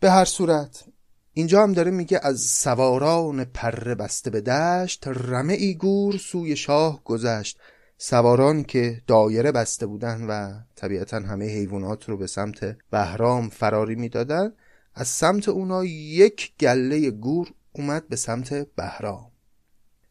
به 0.00 0.10
هر 0.10 0.24
صورت 0.24 0.84
اینجا 1.32 1.62
هم 1.62 1.72
داره 1.72 1.90
میگه 1.90 2.20
از 2.22 2.40
سواران 2.40 3.44
پر 3.44 3.94
بسته 3.94 4.30
به 4.30 4.40
دشت 4.40 5.08
رمه 5.08 5.54
ای 5.54 5.74
گور 5.74 6.16
سوی 6.16 6.56
شاه 6.56 7.04
گذشت. 7.04 7.58
سوارانی 8.04 8.64
که 8.64 9.02
دایره 9.06 9.52
بسته 9.52 9.86
بودن 9.86 10.22
و 10.22 10.60
طبیعتا 10.76 11.16
همه 11.16 11.46
حیوانات 11.46 12.08
رو 12.08 12.16
به 12.16 12.26
سمت 12.26 12.76
بهرام 12.90 13.48
فراری 13.48 13.94
می‌دادن 13.94 14.52
از 14.94 15.08
سمت 15.08 15.48
اونا 15.48 15.84
یک 15.84 16.52
گله 16.60 17.10
گور 17.10 17.52
اومد 17.72 18.08
به 18.08 18.16
سمت 18.16 18.54
بهرام. 18.54 19.30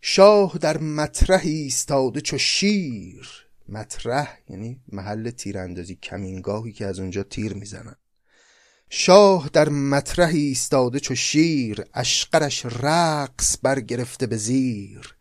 شاه 0.01 0.57
در 0.61 0.77
مطرح 0.77 1.41
ایستاده 1.43 2.21
چو 2.21 2.37
شیر. 2.37 3.29
مطرح 3.69 4.37
یعنی 4.49 4.79
محل 4.91 5.29
تیراندازی 5.29 5.95
کمینگاهی 5.95 6.71
که 6.71 6.85
از 6.85 6.99
اونجا 6.99 7.23
تیر 7.23 7.53
می‌زنن. 7.53 7.95
شاه 8.89 9.49
در 9.53 9.69
مطرح 9.69 10.29
ایستاده 10.29 10.99
چو 10.99 11.15
شیر. 11.15 11.85
اشقرش 11.93 12.65
رقص 12.65 13.57
برگرفته 13.63 14.27
به 14.27 14.37
زیر. 14.37 15.15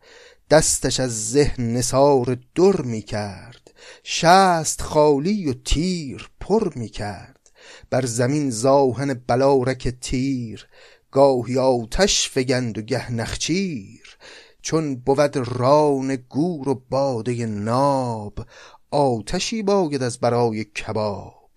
دستش 0.51 0.99
از 0.99 1.31
ذهن 1.31 1.73
نثار 1.73 2.37
در 2.55 2.81
می 2.81 3.01
کرد 3.01 3.71
شست 4.03 4.81
خالی 4.81 5.49
و 5.49 5.53
تیر 5.53 6.29
پر 6.39 6.73
می 6.75 6.89
کرد 6.89 7.51
بر 7.89 8.05
زمین 8.05 8.49
زاهن 8.49 9.13
بلارک 9.13 9.87
تیر. 9.87 10.67
گاهی 11.11 11.57
آتش 11.57 12.29
فگند 12.29 12.77
و 12.77 12.81
گه 12.81 13.11
نخچیر. 13.11 14.17
چون 14.61 14.95
بود 14.95 15.37
ران 15.37 16.15
گور 16.15 16.69
و 16.69 16.83
باده 16.89 17.45
ناب 17.45 18.45
آتشی 18.91 19.63
باید 19.63 20.03
از 20.03 20.19
برای 20.19 20.63
کباب. 20.63 21.51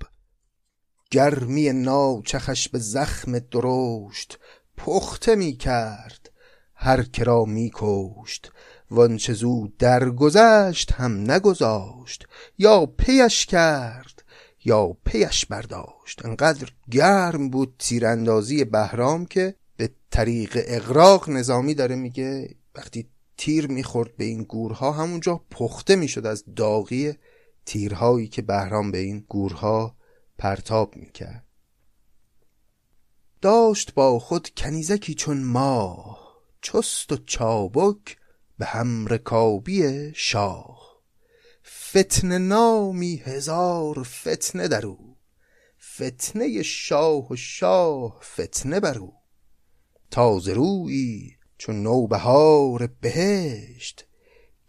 گرمی 1.10 1.72
ناچخش 1.72 2.68
به 2.68 2.78
زخم 2.78 3.38
درشت 3.38 4.38
پخته 4.76 5.34
می 5.34 5.56
کرد 5.56 6.30
هر 6.74 7.02
کرا 7.02 7.44
می 7.44 7.70
کشت 7.74 8.52
وانچه 8.94 9.32
زود 9.32 9.76
درگذشت 9.76 10.92
هم 10.92 11.30
نگذاشت 11.30 12.26
یا 12.58 12.86
پیش 12.86 13.46
کرد 13.46 14.22
یا 14.64 14.96
پیش 15.04 15.46
برداشت. 15.46 16.24
انقدر 16.24 16.68
گرم 16.90 17.50
بود 17.50 17.74
تیراندازی 17.78 18.64
بهرام 18.64 19.26
که 19.26 19.54
به 19.76 19.90
طریق 20.10 20.62
اقراق 20.66 21.30
نظامی 21.30 21.74
داره 21.74 21.96
میگه 21.96 22.54
وقتی 22.74 23.08
تیر 23.36 23.66
می‌خورد 23.66 24.16
به 24.16 24.24
این 24.24 24.42
گورها 24.42 24.92
همونجا 24.92 25.40
پخته 25.50 25.96
می‌شد 25.96 26.26
از 26.26 26.44
داغی 26.56 27.14
تیرهایی 27.66 28.28
که 28.28 28.42
بهرام 28.42 28.90
به 28.90 28.98
این 28.98 29.24
گورها 29.28 29.96
پرتاب 30.38 30.96
می‌کرد. 30.96 31.44
داشت 33.42 33.94
با 33.94 34.18
خود 34.18 34.48
کنیزکی 34.56 35.14
چون 35.14 35.44
ماه 35.44 36.24
چست 36.62 37.12
و 37.12 37.16
چابک 37.16 38.16
به 38.58 38.66
هم 38.66 39.06
رکابی 39.06 40.12
شاه. 40.14 40.94
فتنه 41.90 42.38
نامی 42.38 43.16
هزار 43.16 44.02
فتنه 44.02 44.68
در 44.68 44.86
او. 44.86 45.16
فتنه 45.94 46.62
شاه 46.62 47.32
و 47.32 47.36
شاه 47.36 48.20
فتنه 48.22 48.80
بر 48.80 48.98
او. 48.98 49.14
تازه 50.10 50.52
رویی 50.52 51.36
چون 51.58 51.82
نوبهار 51.82 52.86
بهشت 53.00 54.06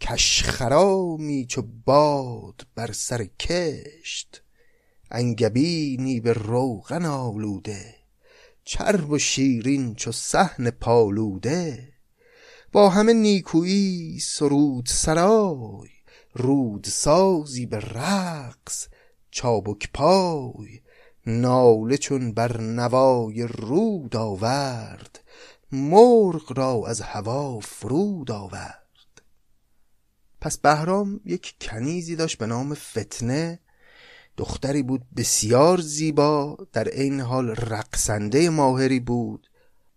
کشخرامی 0.02 1.46
چو 1.46 1.62
باد 1.86 2.68
بر 2.76 2.92
سر 2.92 3.24
کشت. 3.24 4.42
انگبینی 5.12 6.20
به 6.20 6.34
روغن 6.34 7.06
آلوده 7.06 7.96
چرب 8.64 9.10
و 9.10 9.18
شیرین 9.18 9.96
چو 9.96 10.12
صحن 10.12 10.70
پالوده. 10.70 11.95
با 12.76 12.90
همه 12.90 13.14
نیکویی 13.14 14.20
سرود 14.20 14.86
سرای 14.86 15.90
رود 16.34 16.86
سازی 16.86 17.66
به 17.66 17.80
رقص 17.80 18.88
چابک 19.32 19.90
پای 19.94 20.82
ناله 21.26 21.98
چون 21.98 22.34
بر 22.34 22.62
نوای 22.62 23.48
رود 23.48 24.16
آورد 24.16 25.24
مرغ 25.72 26.58
را 26.58 26.84
از 26.88 27.02
هوا 27.02 27.60
فرود 27.60 28.32
آورد. 28.32 29.22
پس 30.42 30.58
بهرام 30.58 31.20
یک 31.26 31.56
کنیزی 31.62 32.16
داشت 32.16 32.38
به 32.38 32.46
نام 32.46 32.74
فتنه 32.74 33.60
دختری 34.38 34.84
بود 34.84 35.02
بسیار 35.18 35.82
زیبا 35.82 36.58
در 36.74 36.88
این 36.88 37.22
حال 37.22 37.50
رقصنده 37.50 38.50
ماهری 38.50 39.00
بود. 39.00 39.48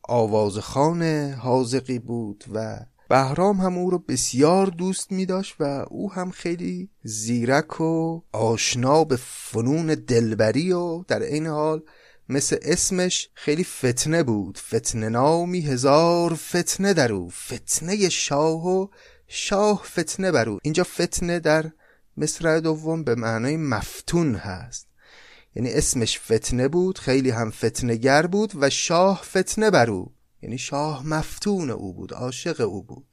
آوازخان 0.09 1.03
حاضقی 1.33 1.99
بود 1.99 2.45
و 2.55 2.79
بهرام 3.09 3.57
هم 3.57 3.79
او 3.79 3.91
رو 3.91 3.99
بسیار 3.99 4.67
دوست 4.67 5.13
می 5.13 5.27
داشت 5.27 5.55
و 5.61 5.65
او 5.91 6.13
هم 6.13 6.31
خیلی 6.31 6.91
زیرک 7.03 7.81
و 7.81 8.21
آشنا 8.33 9.05
به 9.05 9.19
فنون 9.23 9.87
دلبری 9.87 10.73
و 10.73 11.03
در 11.09 11.23
این 11.23 11.47
حال 11.47 11.83
مثل 12.29 12.57
اسمش 12.63 13.29
خیلی 13.35 13.65
فتنه 13.65 14.23
بود. 14.23 14.59
فتنه 14.59 15.09
نامی 15.09 15.61
هزار 15.61 16.35
فتنه 16.35 16.95
در 16.95 17.13
او. 17.13 17.31
فتنه 17.31 18.09
شاه 18.09 18.67
و 18.67 18.87
شاه 19.27 19.83
فتنه 19.85 20.33
بر 20.33 20.49
او. 20.49 20.59
اینجا 20.63 20.85
فتنه 20.85 21.39
در 21.39 21.71
مصرع 22.17 22.61
دوم 22.61 23.05
به 23.05 23.15
معنای 23.15 23.57
مفتون 23.57 24.35
هست. 24.35 24.88
یعنی 25.59 25.73
اسمش 25.73 26.21
فتنه 26.21 26.69
بود 26.69 26.99
خیلی 26.99 27.31
هم 27.31 27.51
فتنگر 27.51 28.27
بود 28.27 28.53
و 28.55 28.71
شاه 28.71 29.23
فتنه 29.25 29.71
بر 29.71 29.91
او. 29.91 30.15
یعنی 30.43 30.59
شاه 30.59 31.07
مفتون 31.07 31.71
او 31.71 31.95
بود 31.95 32.13
عاشق 32.13 32.61
او 32.61 32.83
بود. 32.83 33.07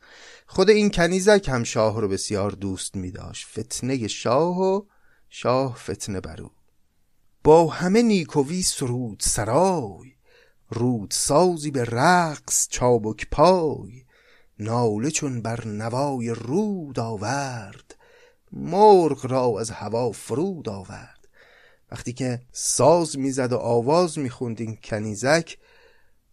خود 0.48 0.70
این 0.70 0.90
کنیزک 0.90 1.50
هم 1.50 1.64
شاه 1.64 2.02
رو 2.02 2.08
بسیار 2.08 2.52
دوست 2.52 2.96
می 2.96 3.12
داشت 3.12 3.48
فتنه 3.48 4.08
شاه 4.08 4.60
و 4.60 4.82
شاه 5.30 5.76
فتنه 5.76 6.22
برو 6.22 6.52
با 7.44 7.68
همه 7.68 8.02
نیکوی 8.02 8.62
سرود 8.62 9.20
سرای 9.22 10.12
رود 10.70 11.12
سازی 11.12 11.72
به 11.72 11.84
رقص 11.84 12.68
چابک 12.70 13.28
پای. 13.32 14.04
ناله 14.60 15.12
چون 15.12 15.42
بر 15.42 15.68
نوای 15.68 16.30
رود 16.30 17.00
آورد 17.00 17.96
مرغ 18.52 19.26
را 19.26 19.60
از 19.60 19.72
هوا 19.72 20.12
فرود 20.12 20.70
آورد. 20.70 21.15
وقتی 21.96 22.14
که 22.14 22.42
ساز 22.52 23.18
می‌زد 23.18 23.54
و 23.54 23.58
آواز 23.58 24.20
می‌خوند 24.20 24.62
این 24.62 24.78
کنیزک 24.84 25.58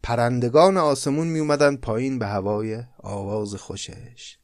پرندگان 0.02 0.76
آسمون 0.76 1.26
می 1.26 1.38
اومدن 1.38 1.76
پایین 1.76 2.18
به 2.18 2.26
هوای 2.26 2.82
آواز 2.98 3.54
خوشش. 3.54 4.38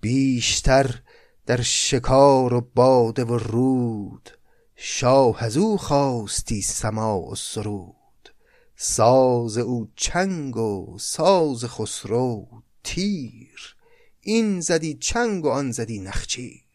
بیشتر 0.00 1.02
در 1.46 1.60
شکار 1.60 2.54
و 2.54 2.70
باده 2.74 3.24
و 3.24 3.38
رود 3.38 4.30
شاه 4.76 5.44
از 5.44 5.56
او 5.56 5.78
خواستی 5.78 6.62
سما 6.62 7.20
و 7.20 7.34
سرود. 7.34 8.34
ساز 8.76 9.58
او 9.58 9.88
چنگ 9.96 10.56
و 10.56 10.96
ساز 10.98 11.64
خسرو 11.64 12.46
تیر 12.84 13.76
این 14.20 14.60
زدی 14.60 14.94
چنگ 14.94 15.44
و 15.44 15.48
آن 15.48 15.70
زدی 15.70 15.98
نخچیر. 15.98 16.65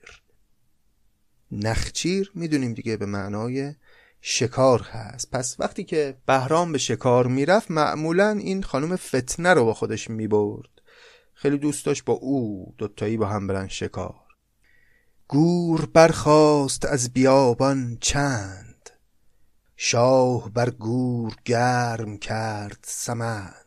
نخچیر 1.52 2.32
می‌دونیم 2.36 2.74
دیگه 2.74 2.98
به 2.98 3.06
معنای 3.06 3.74
شکار 4.22 4.82
هست. 4.82 5.32
پس 5.32 5.56
وقتی 5.60 5.84
که 5.84 6.18
بهرام 6.26 6.72
به 6.72 6.78
شکار 6.78 7.28
می‌رفت 7.28 7.72
معمولا 7.72 8.30
این 8.30 8.64
خانم 8.64 8.96
فتنه 8.96 9.54
رو 9.54 9.66
با 9.66 9.74
خودش 9.74 10.10
می‌برد. 10.10 10.70
خیلی 11.34 11.58
دوست 11.58 11.86
داشت 11.86 12.06
با 12.06 12.14
او 12.14 12.74
دوتایی 12.78 13.18
با 13.18 13.26
هم 13.26 13.48
برن 13.48 13.68
شکار. 13.68 14.16
گور 15.28 15.86
برخاست 15.86 16.86
از 16.86 17.14
بیابان 17.14 17.98
چند. 18.02 18.90
شاه 19.76 20.50
بر 20.50 20.70
گور 20.70 21.36
گرم 21.46 22.18
کرد 22.18 22.78
سمند. 22.84 23.61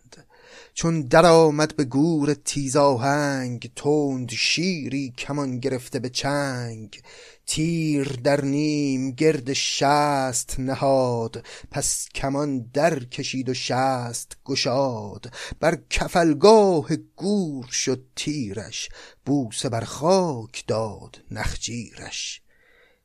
چون 0.74 1.02
در 1.02 1.26
آمد 1.26 1.76
به 1.76 1.84
گور 1.84 2.34
تیزاهنگ 2.34 3.70
تند 3.76 4.30
شیری 4.30 5.12
کمان 5.18 5.58
گرفته 5.58 5.98
به 5.98 6.08
چنگ. 6.08 7.02
تیر 7.46 8.08
در 8.24 8.44
نیم 8.44 9.10
گرد 9.10 9.52
شست 9.52 10.54
نهاد 10.58 11.44
پس 11.70 12.08
کمان 12.14 12.70
در 12.72 12.98
کشید 12.98 13.48
و 13.48 13.54
شست 13.54 14.36
گشاد. 14.44 15.34
بر 15.60 15.78
کفلگاه 15.90 16.96
گور 17.16 17.66
شد 17.66 18.04
تیرش 18.16 18.88
بوسه 19.26 19.68
بر 19.68 19.84
خاک 19.84 20.64
داد 20.66 21.22
نخجیرش. 21.30 22.40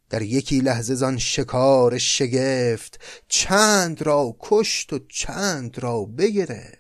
در 0.10 0.22
یکی 0.22 0.60
لحظه 0.60 0.96
زان 0.96 1.18
شکار 1.18 1.98
شگفت 1.98 3.00
چند 3.28 4.02
را 4.02 4.36
کشت 4.40 4.94
و 4.94 5.00
چند 5.10 5.80
را 5.80 6.06
بگرفت. 6.06 6.79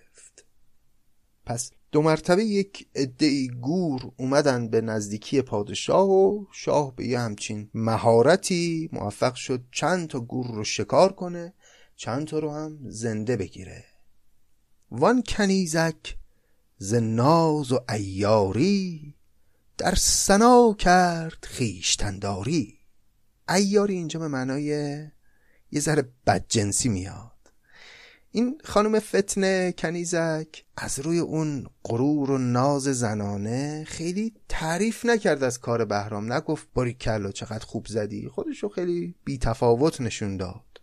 پس 1.50 1.72
دو 1.92 2.02
مرتبه 2.02 2.44
یک 2.44 2.88
عده 2.96 3.48
گور 3.48 4.12
اومدن 4.18 4.70
به 4.70 4.82
نزدیکی 4.82 5.42
پادشاه 5.42 6.10
و 6.10 6.46
شاه 6.52 6.96
به 6.96 7.08
یه 7.08 7.20
همچین 7.20 7.70
مهارتی 7.74 8.90
موفق 8.94 9.36
شد 9.36 9.64
چند 9.72 10.08
تا 10.08 10.20
گور 10.20 10.48
رو 10.48 10.64
شکار 10.64 11.14
کنه 11.14 11.54
چند 11.96 12.28
تا 12.28 12.40
رو 12.40 12.52
هم 12.52 12.80
زنده 12.90 13.38
بگیره. 13.38 13.86
وان 14.92 15.24
کنیزک 15.28 16.18
ز 16.78 16.94
ناز 16.94 17.72
و 17.72 17.80
ایاری 17.90 19.16
در 19.78 19.96
سنا 19.96 20.76
کرد 20.80 21.38
خیشتنداری 21.42 22.80
ایاری 23.50 23.94
اینجا 23.94 24.20
به 24.20 24.28
معنای 24.28 24.66
یه 25.72 25.80
ذره 25.80 26.10
بدجنسی 26.28 26.90
میاد. 26.90 27.39
این 28.32 28.62
خانم 28.64 29.00
فتنه 29.00 29.72
کنیزک 29.78 30.64
از 30.78 31.00
روی 31.00 31.20
اون 31.20 31.68
غرور 31.84 32.32
و 32.32 32.38
ناز 32.38 32.84
زنانه 32.84 33.86
خیلی 33.88 34.34
تعریف 34.50 35.06
نکرد 35.06 35.44
از 35.44 35.60
کار 35.60 35.86
بهرام. 35.86 36.34
نگفت 36.34 36.68
باری 36.74 36.94
کلا 36.94 37.32
چقدر 37.32 37.66
خوب 37.66 37.86
زدی. 37.88 38.28
خودشو 38.28 38.70
خیلی 38.70 39.16
بی 39.26 39.38
تفاوت 39.38 40.02
نشون 40.02 40.38
داد. 40.38 40.82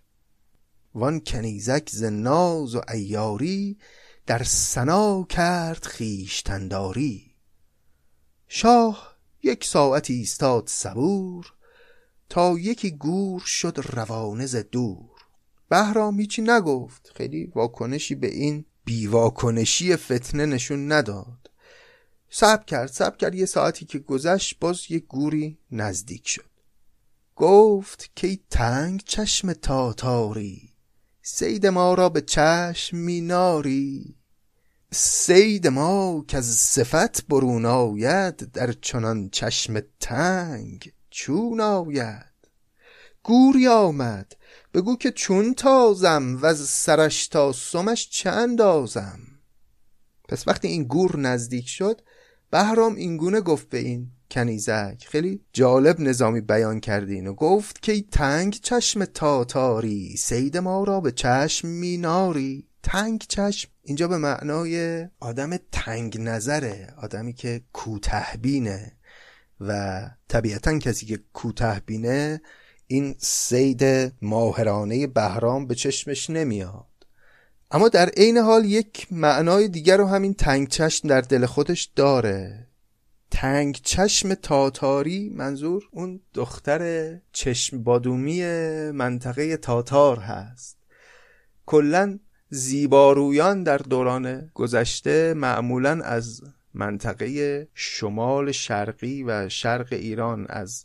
وان 0.94 1.20
کنیزک 1.20 1.90
ز 1.90 2.05
ناز 2.05 2.74
و 2.74 2.81
ایاری 2.93 3.78
در 4.27 4.43
سنا 4.43 5.23
کرد 5.23 5.85
خیشتنداری 5.85 7.35
شاه 8.48 9.16
یک 9.43 9.64
ساعتی 9.64 10.14
ایستاد 10.14 10.68
صبور 10.68 11.52
تا 12.28 12.59
یکی 12.59 12.90
گور 12.90 13.40
شد 13.40 13.81
روانه 13.93 14.47
ز 14.47 14.56
دور. 14.56 15.15
بهرام 15.68 16.20
هیچی 16.20 16.43
نگفت. 16.43 17.12
خیلی 17.14 17.52
واکنشی 17.55 18.14
به 18.14 18.26
این 18.26 18.64
بیواکنشی 18.84 19.97
فتنه 19.97 20.47
نشون 20.47 20.93
نداد. 20.93 21.51
سب 22.30 22.66
کرد 22.66 22.88
سب 22.88 23.16
کرد. 23.16 23.34
یه 23.34 23.47
ساعتی 23.47 23.84
که 23.84 23.98
گذشت 23.98 24.59
باز 24.59 24.90
یه 24.90 24.98
گوری 24.98 25.59
نزدیک 25.70 26.28
شد. 26.28 26.51
گفت 27.36 28.10
که 28.14 28.38
تنگ 28.51 29.02
چشم 29.05 29.52
تاتاری 29.52 30.76
سید 31.28 31.66
ما 31.66 31.94
را 31.94 32.09
به 32.09 32.20
چشم 32.20 32.97
میناری. 32.97 34.16
سید 34.93 35.66
ما 35.66 36.24
که 36.28 36.36
از 36.36 36.47
صفت 36.47 37.26
برون 37.26 37.64
آید 37.64 38.36
در 38.36 38.72
چنان 38.72 39.28
چشم 39.28 39.80
تنگ 40.01 40.93
چون 41.10 41.60
آید. 41.60 42.36
گوری 43.22 43.68
آمد. 43.68 44.32
بگو 44.77 44.97
که 44.97 45.11
چون 45.11 45.55
تازم 45.55 46.39
و 46.43 46.47
از 46.47 46.61
سرش 46.61 47.28
تا 47.28 47.53
سمش 47.53 48.11
چند 48.11 48.61
آزم 48.61 49.20
پس 50.28 50.48
وقتی 50.48 50.69
این 50.69 50.85
گور 50.85 51.19
نزدیک 51.19 51.69
شد 51.69 52.01
بهرام 52.51 52.94
اینگونه 52.94 53.40
گفت 53.40 53.69
به 53.69 53.78
این 53.78 54.11
کنیزک 54.31 55.07
خیلی 55.09 55.40
جالب 55.53 56.01
نظامی 56.01 56.40
بیان 56.40 56.81
کردین 56.81 57.27
و 57.27 57.35
گفت 57.35 57.82
که 57.82 58.03
تنگ 58.03 58.59
چشم 58.62 59.05
تاتاری 59.05 60.16
سید 60.16 60.57
ما 60.57 60.85
را 60.85 61.01
به 61.01 61.12
چشم 61.12 61.69
میناری. 61.69 62.69
تنگ 62.82 63.24
چشم 63.28 63.70
اینجا 63.82 64.09
به 64.09 64.16
معنای 64.16 65.07
آدم 65.20 65.57
تنگ 65.73 66.20
نظره 66.20 66.94
آدمی 67.03 67.32
که 67.32 67.62
کوتهبینه 67.73 68.93
و 69.61 70.01
طبیعتا 70.28 70.78
کسی 70.78 71.07
که 71.07 71.19
کوتهبینه 71.32 72.40
این 72.86 73.14
سید 73.18 74.12
ماهرانه 74.22 75.06
بهرام 75.06 75.66
به 75.66 75.74
چشمش 75.74 76.30
نمیاد. 76.30 76.86
اما 77.70 77.88
در 77.88 78.08
عین 78.08 78.36
حال 78.36 78.64
یک 78.64 79.06
معنای 79.10 79.68
دیگر 79.68 79.96
رو 79.96 80.06
همین 80.06 80.34
تنگ 80.34 80.68
چشم 80.68 81.08
در 81.08 81.20
دل 81.20 81.46
خودش 81.46 81.90
داره. 81.96 82.66
تنگ 83.30 83.80
چشم 83.82 84.34
تاتاری 84.34 85.28
منظور 85.28 85.82
اون 85.90 86.20
دختر 86.34 87.12
چشم 87.32 87.82
بادومی 87.82 88.44
منطقه 88.90 89.56
تاتار 89.56 90.18
هست. 90.18 90.78
کلا 91.66 92.18
زیبارویان 92.50 93.62
در 93.62 93.78
دوران 93.78 94.50
گذشته 94.54 95.34
معمولا 95.34 96.02
از 96.04 96.42
منطقه 96.74 97.68
شمال 97.74 98.52
شرقی 98.52 99.22
و 99.22 99.48
شرق 99.48 99.88
ایران 99.92 100.46
از 100.48 100.84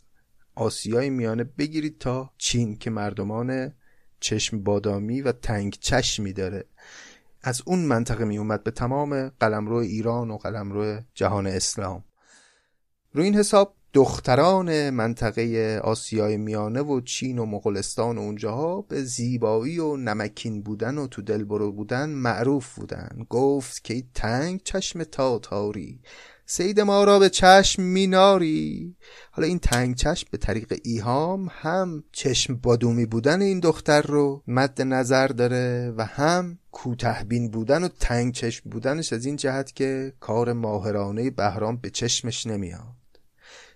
آسیای 0.54 1.10
میانه 1.10 1.44
بگیرید 1.44 1.98
تا 1.98 2.30
چین 2.38 2.76
که 2.76 2.90
مردمان 2.90 3.72
چشم 4.20 4.62
بادامی 4.62 5.22
و 5.22 5.32
تنگ 5.32 5.76
چشمی 5.80 6.32
داره. 6.32 6.64
از 7.42 7.62
اون 7.66 7.78
منطقه 7.78 8.24
می 8.24 8.38
اومد 8.38 8.64
به 8.64 8.70
تمام 8.70 9.28
قلمرو 9.28 9.76
ایران 9.76 10.30
و 10.30 10.36
قلمرو 10.36 11.00
جهان 11.14 11.46
اسلام. 11.46 12.04
رو 13.12 13.22
این 13.22 13.34
حساب 13.34 13.74
دختران 13.94 14.90
منطقه 14.90 15.80
آسیای 15.84 16.36
میانه 16.36 16.80
و 16.80 17.00
چین 17.00 17.38
و 17.38 17.46
مغولستان 17.46 18.18
و 18.18 18.20
اونجاها 18.20 18.80
به 18.80 19.02
زیبایی 19.02 19.78
و 19.78 19.96
نمکین 19.96 20.62
بودن 20.62 20.98
و 20.98 21.06
تو 21.06 21.22
دلبرو 21.22 21.72
بودن 21.72 22.08
معروف 22.08 22.74
بودن. 22.74 23.26
گفت 23.30 23.84
که 23.84 24.04
تنگ 24.14 24.62
چشم 24.62 25.04
تاتاری 25.04 26.00
سید 26.52 26.80
ما 26.80 27.04
را 27.04 27.18
به 27.18 27.30
چشم 27.30 27.82
میناری. 27.82 28.96
حالا 29.30 29.48
این 29.48 29.58
تنگ 29.58 29.96
چشم 29.96 30.28
به 30.30 30.38
طریق 30.38 30.80
ایهام 30.84 31.48
هم 31.52 32.04
چشم 32.12 32.56
بادومی 32.56 33.06
بودن 33.06 33.42
این 33.42 33.60
دختر 33.60 34.02
رو 34.02 34.42
مد 34.46 34.82
نظر 34.82 35.26
داره 35.28 35.94
و 35.96 36.04
هم 36.04 36.58
کوتهبین 36.72 37.50
بودن 37.50 37.84
و 37.84 37.88
تنگ 37.88 38.34
چشم 38.34 38.70
بودنش 38.70 39.12
از 39.12 39.26
این 39.26 39.36
جهت 39.36 39.72
که 39.74 40.12
کار 40.20 40.52
ماهرانه 40.52 41.30
بهرام 41.30 41.76
به 41.76 41.90
چشمش 41.90 42.46
نمیاد. 42.46 43.20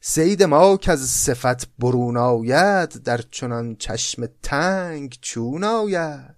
سید 0.01 0.43
ما 0.43 0.77
که 0.77 0.93
از 0.93 1.01
صفت 1.01 1.69
برون 1.79 2.17
آید 2.17 2.89
در 2.89 3.21
چنان 3.31 3.77
چشم 3.77 4.29
تنگ 4.43 5.19
چون 5.21 5.65
آید. 5.65 6.37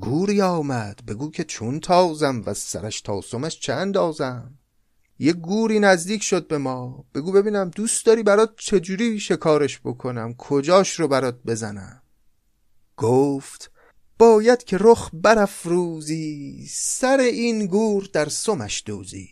گوری 0.00 0.42
آمد 0.42 1.00
بگو 1.08 1.30
که 1.30 1.44
چون 1.44 1.80
تازم 1.80 2.42
و 2.46 2.54
سرش 2.54 3.00
تاسمش 3.00 3.60
چند 3.60 3.96
آزم. 3.96 4.58
یه 5.18 5.32
گوری 5.32 5.80
نزدیک 5.80 6.22
شد 6.22 6.46
به 6.46 6.58
ما. 6.58 7.04
بگو 7.14 7.32
ببینم 7.32 7.68
دوست 7.68 8.06
داری 8.06 8.22
برات 8.22 8.54
چجوری 8.56 9.20
شکارش 9.20 9.80
بکنم؟ 9.84 10.34
کجاش 10.34 11.00
رو 11.00 11.08
برات 11.08 11.42
بزنم؟ 11.46 12.02
گفت 12.96 13.70
باید 14.18 14.64
که 14.64 14.78
رخ 14.80 15.10
برافروزی 15.12 16.66
سر 16.70 17.18
این 17.18 17.66
گور 17.66 18.08
در 18.12 18.28
سمش 18.28 18.82
دوزی. 18.86 19.28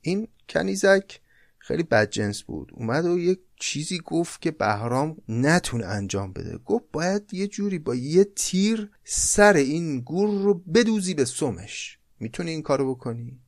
این 0.00 0.28
کنیزک 0.48 1.20
خیلی 1.58 1.82
بدجنس 1.82 2.42
بود. 2.42 2.70
اومد 2.74 3.04
و 3.04 3.18
یک 3.18 3.40
چیزی 3.56 4.00
گفت 4.04 4.42
که 4.42 4.50
بهرام 4.50 5.16
نتونه 5.28 5.86
انجام 5.86 6.32
بده. 6.32 6.58
گفت 6.58 6.84
باید 6.92 7.34
یه 7.34 7.46
جوری 7.46 7.78
با 7.78 7.94
یه 7.94 8.24
تیر 8.24 8.90
سر 9.04 9.52
این 9.52 10.00
گور 10.00 10.42
رو 10.42 10.54
بدوزی 10.54 11.14
به 11.14 11.24
سمش. 11.24 11.98
می‌تونی 12.20 12.50
این 12.50 12.62
کارو 12.62 12.94
بکنی؟ 12.94 13.40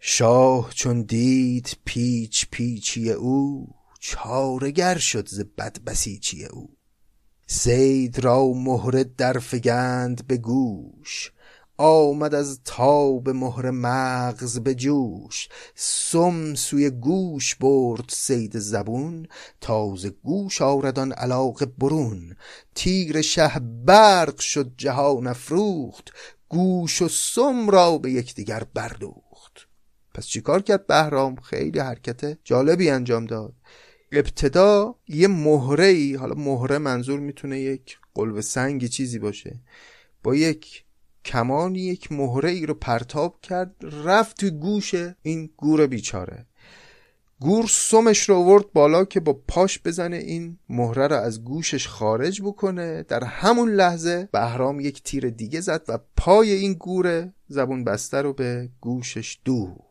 شاه 0.00 0.70
چون 0.74 1.02
دید 1.02 1.76
پیچ 1.84 2.46
پیچی 2.50 3.10
او 3.10 3.68
چارگر 4.00 4.98
شد 4.98 5.28
ز 5.28 5.40
بد 5.58 5.78
بسیچی 5.86 6.44
او. 6.44 6.70
سید 7.46 8.18
را 8.18 8.52
مهره 8.52 9.04
در 9.04 9.38
فگند 9.38 10.26
به 10.26 10.36
گوش 10.36 11.32
آمد 11.76 12.34
از 12.34 12.60
تاب 12.64 13.30
مهر 13.30 13.70
مغز 13.70 14.58
به 14.58 14.74
جوش. 14.74 15.48
سم 15.74 16.54
سوی 16.54 16.90
گوش 16.90 17.54
برد 17.54 18.04
سید 18.08 18.58
زبون 18.58 19.26
تازه 19.60 20.10
گوش 20.10 20.62
آردان 20.62 21.12
علاقه 21.12 21.66
برون. 21.66 22.36
تیر 22.74 23.20
شه 23.20 23.58
برق 23.84 24.40
شد 24.40 24.72
جهان 24.76 25.26
افروخت 25.26 26.12
گوش 26.48 27.02
و 27.02 27.08
سم 27.08 27.70
را 27.70 27.98
به 27.98 28.10
یکدیگر 28.10 28.62
بردوخت 28.74 29.27
پس 30.18 30.26
چیکار 30.26 30.62
کرد 30.62 30.86
بهرام؟ 30.86 31.36
خیلی 31.36 31.78
حرکت 31.78 32.38
جالبی 32.44 32.90
انجام 32.90 33.26
داد. 33.26 33.54
ابتدا 34.12 34.94
یه 35.08 35.28
مهره 35.28 35.84
ای 35.84 36.14
حالا 36.14 36.34
مهره 36.34 36.78
منظور 36.78 37.20
می‌تونه 37.20 37.60
یک 37.60 37.98
قلب 38.14 38.40
سنگی 38.40 38.88
چیزی 38.88 39.18
باشه. 39.18 39.60
با 40.22 40.34
یک 40.34 40.84
کمانی 41.24 41.80
یک 41.80 42.12
مهره 42.12 42.50
ای 42.50 42.66
رو 42.66 42.74
پرتاب 42.74 43.40
کرد 43.40 43.74
رفت 44.04 44.36
توی 44.36 44.50
گوش 44.50 44.94
این 45.22 45.50
گور 45.56 45.86
بیچاره. 45.86 46.46
گور 47.40 47.66
سمش 47.70 48.28
رو 48.28 48.36
ورد 48.36 48.72
بالا 48.72 49.04
که 49.04 49.20
با 49.20 49.32
پاش 49.48 49.80
بزنه 49.84 50.16
این 50.16 50.58
مهره 50.68 51.06
رو 51.06 51.16
از 51.16 51.44
گوشش 51.44 51.88
خارج 51.88 52.42
بکنه. 52.42 53.02
در 53.02 53.24
همون 53.24 53.70
لحظه 53.70 54.28
بهرام 54.32 54.80
یک 54.80 55.02
تیر 55.02 55.30
دیگه 55.30 55.60
زد 55.60 55.82
و 55.88 55.98
پای 56.16 56.52
این 56.52 56.72
گور 56.72 57.32
زبون 57.48 57.84
بسته 57.84 58.22
رو 58.22 58.32
به 58.32 58.68
گوشش 58.80 59.38
دوخت 59.44 59.87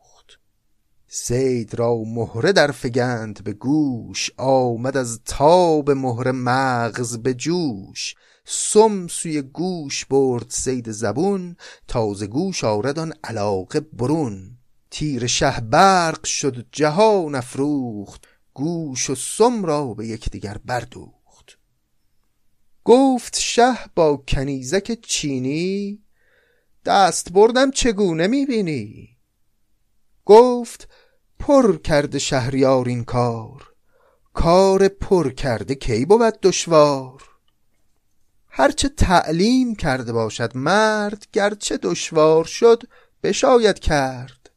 سید 1.09 1.75
را 1.75 1.97
مهره 1.97 2.51
در 2.51 2.71
فگند 2.71 3.43
به 3.43 3.53
گوش 3.53 4.31
آمد 4.37 4.97
از 4.97 5.19
تاب 5.25 5.91
مهره 5.91 6.31
مغز 6.31 7.17
به 7.17 7.33
جوش. 7.33 8.15
سم 8.45 9.07
سوی 9.07 9.41
گوش 9.41 10.05
برد 10.05 10.45
سید 10.49 10.91
زبون 10.91 11.55
تازه 11.87 12.27
گوش 12.27 12.63
آردان 12.63 13.13
علاقه 13.23 13.79
برون. 13.79 14.57
تیر 14.91 15.27
شه 15.27 15.59
برق 15.61 16.25
شد 16.25 16.65
جهان 16.71 17.35
افروخت 17.35 18.27
گوش 18.53 19.09
و 19.09 19.15
سم 19.15 19.65
را 19.65 19.93
به 19.93 20.07
یکدیگر 20.07 20.57
بردوخت. 20.65 21.57
گفت 22.83 23.39
شه 23.39 23.73
با 23.95 24.17
کنیزک 24.17 25.01
چینی 25.01 26.03
دست 26.85 27.31
بردم 27.31 27.71
چگونه 27.71 28.27
می‌بینی؟ 28.27 29.16
گفت 30.27 30.87
پر 31.39 31.77
کرده 31.77 32.19
شهریار 32.19 32.87
این 32.87 33.03
کار 33.03 33.73
کار 34.33 34.87
پر 34.87 35.29
کرده 35.29 35.75
کی 35.75 36.05
بود 36.05 36.39
دشوار؟ 36.41 37.23
هرچه 38.49 38.89
تعلیم 38.89 39.75
کرده 39.75 40.11
باشد 40.11 40.57
مرد 40.57 41.27
گرچه 41.33 41.77
دشوار 41.77 42.43
شد 42.43 42.83
بشاید 43.23 43.79
کرد. 43.79 44.49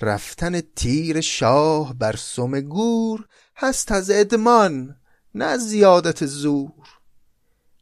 رفتن 0.00 0.60
تیر 0.60 1.20
شاه 1.20 1.94
بر 1.94 2.16
سم 2.16 2.60
گور 2.60 3.26
هست 3.56 3.92
از 3.92 4.10
ادمان 4.10 4.96
نه 5.34 5.56
زیادت 5.56 6.26
زور. 6.26 6.88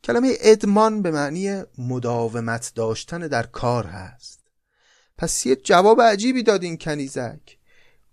کلمه 0.04 0.34
ادمان 0.40 1.02
به 1.02 1.10
معنی 1.10 1.62
مداومت 1.78 2.72
داشتن 2.74 3.18
در 3.18 3.46
کار 3.46 3.86
هست. 3.86 4.37
پس 5.18 5.46
یه 5.46 5.56
جواب 5.56 6.02
عجیبی 6.02 6.42
داد 6.42 6.62
این 6.62 6.76
کنیزک. 6.76 7.58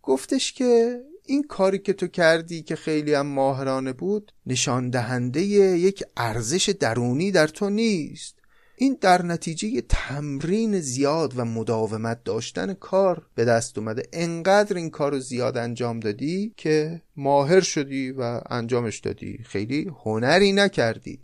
گفتش 0.03 0.53
که 0.53 1.01
این 1.25 1.43
کاری 1.43 1.79
که 1.79 1.93
تو 1.93 2.07
کردی 2.07 2.61
که 2.61 2.75
خیلی 2.75 3.13
هم 3.13 3.27
ماهرانه 3.27 3.93
بود 3.93 4.31
نشان 4.45 4.89
دهنده 4.89 5.41
یک 5.41 6.03
ارزش 6.17 6.69
درونی 6.69 7.31
در 7.31 7.47
تو 7.47 7.69
نیست. 7.69 8.35
این 8.77 8.97
در 9.01 9.21
نتیجه 9.21 9.81
تمرین 9.81 10.79
زیاد 10.79 11.33
و 11.35 11.45
مداومت 11.45 12.23
داشتن 12.23 12.73
کار 12.73 13.25
به 13.35 13.45
دست 13.45 13.77
اومده. 13.77 14.03
انقدر 14.13 14.75
این 14.75 14.89
کار 14.89 15.11
رو 15.11 15.19
زیاد 15.19 15.57
انجام 15.57 15.99
دادی 15.99 16.53
که 16.57 17.01
ماهر 17.15 17.61
شدی 17.61 18.11
و 18.11 18.41
انجامش 18.49 18.99
دادی. 18.99 19.39
خیلی 19.43 19.91
هنری 20.03 20.51
نکردی. 20.51 21.19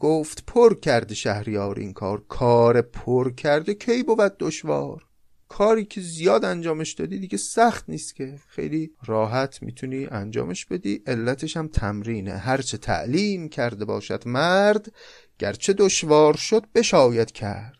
گفت 0.00 0.44
پر 0.46 0.74
کرده 0.74 1.14
شهریار 1.14 1.78
این 1.78 1.92
کار 1.92 2.24
کار 2.28 2.82
پر 2.82 3.32
کرده 3.34 3.74
کی 3.74 4.02
بود 4.02 4.38
دشوار؟ 4.38 5.04
کاری 5.48 5.84
که 5.84 6.00
زیاد 6.00 6.44
انجامش 6.44 6.92
دادی 6.92 7.18
دیگه 7.18 7.38
سخت 7.38 7.84
نیست 7.88 8.14
که. 8.16 8.38
خیلی 8.48 8.90
راحت 9.06 9.62
می‌تونی 9.62 10.06
انجامش 10.06 10.66
بدی 10.66 11.02
علتش 11.06 11.56
هم 11.56 11.68
تمرینه. 11.68 12.32
هرچه 12.32 12.78
تعلیم 12.78 13.48
کرده 13.48 13.84
باشد 13.84 14.28
مرد 14.28 14.92
گرچه 15.38 15.72
دشوار 15.72 16.36
شد 16.36 16.66
بشاید 16.74 17.32
کرد. 17.32 17.76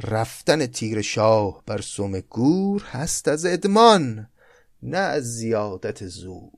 رفتن 0.00 0.66
تیر 0.66 1.02
شاه 1.02 1.62
بر 1.66 1.80
سم 1.80 2.20
گور 2.20 2.82
هست 2.82 3.28
از 3.28 3.44
ادمان 3.44 4.28
نه 4.82 4.98
از 4.98 5.24
زیادت 5.24 6.06
زور. 6.06 6.50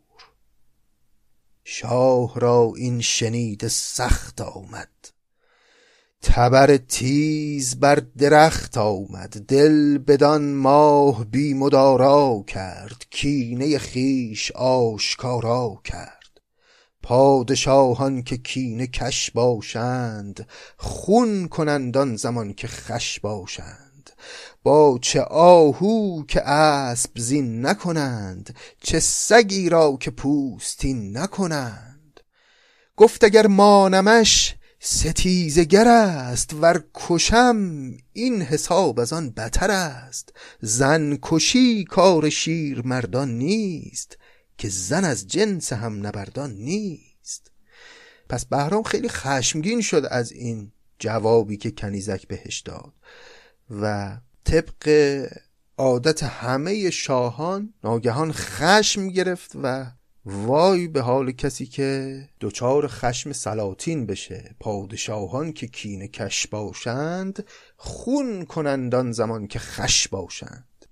شاه 1.73 2.41
را 2.41 2.73
این 2.77 3.01
شنید 3.01 3.69
سخت 3.69 4.41
آمد. 4.41 4.89
تبر 6.23 6.77
تیز 6.77 7.81
بر 7.81 8.03
درخت 8.19 8.79
آمد. 8.79 9.31
دل 9.49 9.99
بدان 9.99 10.55
ماه 10.55 11.25
بی 11.25 11.55
مدارا 11.55 12.45
کرد. 12.47 13.05
کینه 13.11 13.79
خیش 13.79 14.53
آشکارا 14.53 15.81
کرد. 15.85 16.41
پادشاهان 17.03 18.23
که 18.23 18.37
کینه 18.37 18.87
کش 18.87 19.31
باشند 19.31 20.49
خون 20.77 21.49
کنند 21.49 21.97
آن 21.97 22.17
زمان 22.17 22.53
که 22.53 22.69
خش 22.69 23.21
باشند. 23.21 23.90
با 24.63 24.99
چه 25.03 25.21
آهو 25.21 26.25
که 26.25 26.49
اسب 26.49 27.11
زین 27.17 27.67
نکنند 27.67 28.57
چه 28.83 29.01
سگی 29.01 29.69
را 29.69 29.97
که 30.01 30.11
پوستین 30.11 31.17
نکنند. 31.17 32.21
گفت 32.97 33.25
اگر 33.25 33.47
مانمش 33.47 34.57
ستیزگر 34.81 35.89
است 35.89 36.55
ور 36.55 36.85
کشم 36.95 37.91
این 38.13 38.43
حساب 38.43 39.01
از 39.01 39.13
آن 39.13 39.31
بتر 39.31 39.71
است. 39.71 40.33
زن 40.61 41.19
کشی 41.23 41.85
کار 41.85 42.31
شیر 42.31 42.83
مردان 42.83 43.39
نیست 43.39 44.19
که 44.59 44.69
زن 44.69 45.05
از 45.05 45.27
جنس 45.27 45.73
هم 45.73 46.07
نبردان 46.07 46.53
نیست. 46.53 47.51
پس 48.29 48.47
بهرام 48.47 48.83
خیلی 48.83 49.09
خشمگین 49.09 49.81
شد 49.81 50.07
از 50.11 50.33
این 50.33 50.73
جوابی 50.99 51.57
که 51.57 51.71
کنیزک 51.71 52.27
بهش 52.27 52.61
داد 52.61 52.93
و 53.71 54.17
طبق 54.51 54.89
عادت 55.79 56.23
همه 56.23 56.91
شاهان 56.91 57.75
ناگهان 57.85 58.33
خشم 58.33 59.09
گرفت 59.09 59.53
و 59.63 59.87
وای 60.25 60.89
به 60.89 61.01
حال 61.01 61.33
کسی 61.33 61.67
که 61.67 62.21
دچار 62.41 62.87
خشم 62.87 63.33
سلاطین 63.33 64.07
بشه. 64.07 64.57
پادشاهان 64.61 65.53
که 65.53 65.67
کینه 65.67 66.09
کش 66.09 66.47
باشند 66.47 67.47
خون 67.77 68.45
کنند 68.45 68.95
آن 68.95 69.13
زمان 69.13 69.47
که 69.47 69.59
خش 69.59 70.09
باشند. 70.09 70.87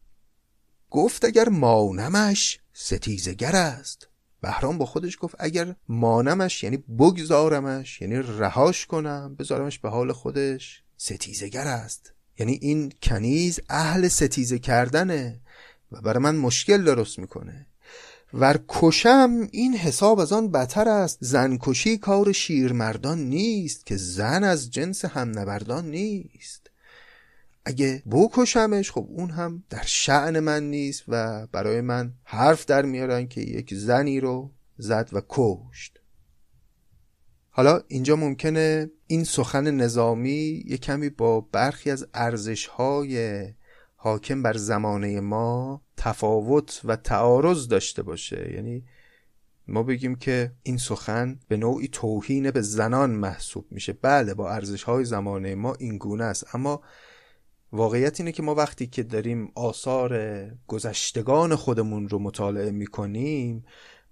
گفت 0.91 1.25
اگر 1.25 1.49
مانمش 1.49 2.61
ستیزگر 2.73 3.57
است. 3.57 4.09
بهرام 4.41 4.79
با 4.79 4.87
خودش 4.87 5.17
گفت 5.21 5.35
اگر 5.39 5.75
مانمش 5.89 6.63
یعنی 6.63 6.77
بگذارمش 6.77 8.01
یعنی 8.01 8.17
رهاش 8.17 8.87
کنم 8.87 9.35
بذارمش 9.39 9.79
به 9.79 9.89
حال 9.89 10.13
خودش 10.13 10.83
ستیزگر 10.97 11.67
است. 11.67 12.13
یعنی 12.39 12.59
این 12.63 12.93
کنیز 13.03 13.61
اهل 13.69 14.09
ستیزه 14.09 14.59
کردنه 14.59 15.41
و 15.93 16.01
برای 16.01 16.23
من 16.23 16.37
مشکل 16.37 16.85
درست 16.85 17.19
می‌کنه. 17.19 17.67
ور 18.35 18.61
کشم 18.69 19.49
این 19.53 19.77
حساب 19.77 20.19
از 20.19 20.33
آن 20.33 20.51
بتر 20.53 20.89
است. 20.89 21.19
زن 21.21 21.59
کشی 21.61 21.99
کار 21.99 22.33
شیرمردان 22.33 23.19
نیست 23.19 23.87
که 23.87 23.97
زن 23.97 24.45
از 24.45 24.71
جنس 24.71 25.05
هم 25.05 25.39
نبردان 25.39 25.91
نیست. 25.91 26.71
اگه 27.65 28.03
بکشمش 28.11 28.91
خب 28.91 29.07
اون 29.11 29.31
هم 29.31 29.65
در 29.71 29.83
شعن 29.85 30.39
من 30.39 30.71
نیست 30.71 31.03
و 31.09 31.47
برای 31.47 31.81
من 31.81 32.13
حرف 32.25 32.67
در 32.67 32.83
میارن 32.83 33.29
که 33.29 33.41
یک 33.41 33.75
زنی 33.75 34.21
رو 34.21 34.51
زد 34.79 35.09
و 35.13 35.23
کشت. 35.29 35.99
حالا 37.51 37.83
اینجا 37.89 38.17
ممکنه 38.17 38.91
این 39.11 39.25
سخن 39.25 39.71
نظامی 39.71 40.65
یه 40.67 40.79
کمی 40.79 41.11
با 41.11 41.41
برخی 41.41 41.91
از 41.91 42.07
ارزش 42.15 42.67
های 42.67 43.45
حاکم 43.97 44.43
بر 44.43 44.57
زمانه 44.57 45.21
ما 45.21 45.83
تفاوت 45.97 46.81
و 46.85 46.97
تعارض 46.97 47.69
داشته 47.69 48.03
باشه. 48.03 48.53
یعنی 48.55 48.85
ما 49.69 49.83
بگیم 49.83 50.15
که 50.15 50.53
این 50.63 50.77
سخن 50.77 51.41
به 51.49 51.57
نوعی 51.57 51.89
توهین 51.89 52.51
به 52.51 52.61
زنان 52.61 53.11
محسوب 53.11 53.67
میشه. 53.71 53.93
بله 53.93 54.35
با 54.35 54.51
ارزش 54.51 54.83
های 54.83 55.05
زمانه 55.05 55.55
ما 55.55 55.75
این 55.75 55.99
گونه 55.99 56.25
است. 56.25 56.55
اما 56.55 56.81
واقعیت 57.73 58.21
اینه 58.21 58.33
که 58.33 58.43
ما 58.43 58.55
وقتی 58.55 58.87
که 58.87 59.03
داریم 59.03 59.53
آثار 59.55 60.41
گذشتگان 60.67 61.55
خودمون 61.55 62.09
رو 62.09 62.19
مطالعه 62.19 62.71
می‌کنیم 62.71 63.65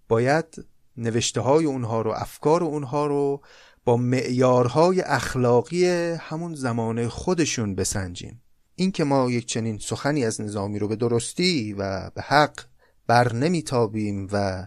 باید 0.09 0.67
نوشته 0.97 1.41
های 1.41 1.65
اونها 1.65 2.03
رو 2.03 2.11
افکار 2.11 2.65
اونها 2.65 3.07
رو 3.07 3.43
با 3.87 3.97
معیارهای 3.97 5.01
اخلاقی 5.01 5.87
همون 6.21 6.55
زمانه 6.55 7.09
خودشون 7.09 7.75
بسنجیم. 7.75 8.43
این 8.75 8.93
که 8.93 9.05
ما 9.05 9.31
یک 9.31 9.47
چنین 9.47 9.79
سخنی 9.79 10.25
از 10.25 10.41
نظامی 10.41 10.79
رو 10.79 10.89
به 10.89 10.97
درستی 10.97 11.73
و 11.73 12.11
به 12.15 12.23
حق 12.23 12.61
بر 13.07 13.33
نمیتابیم 13.33 14.29
و 14.33 14.67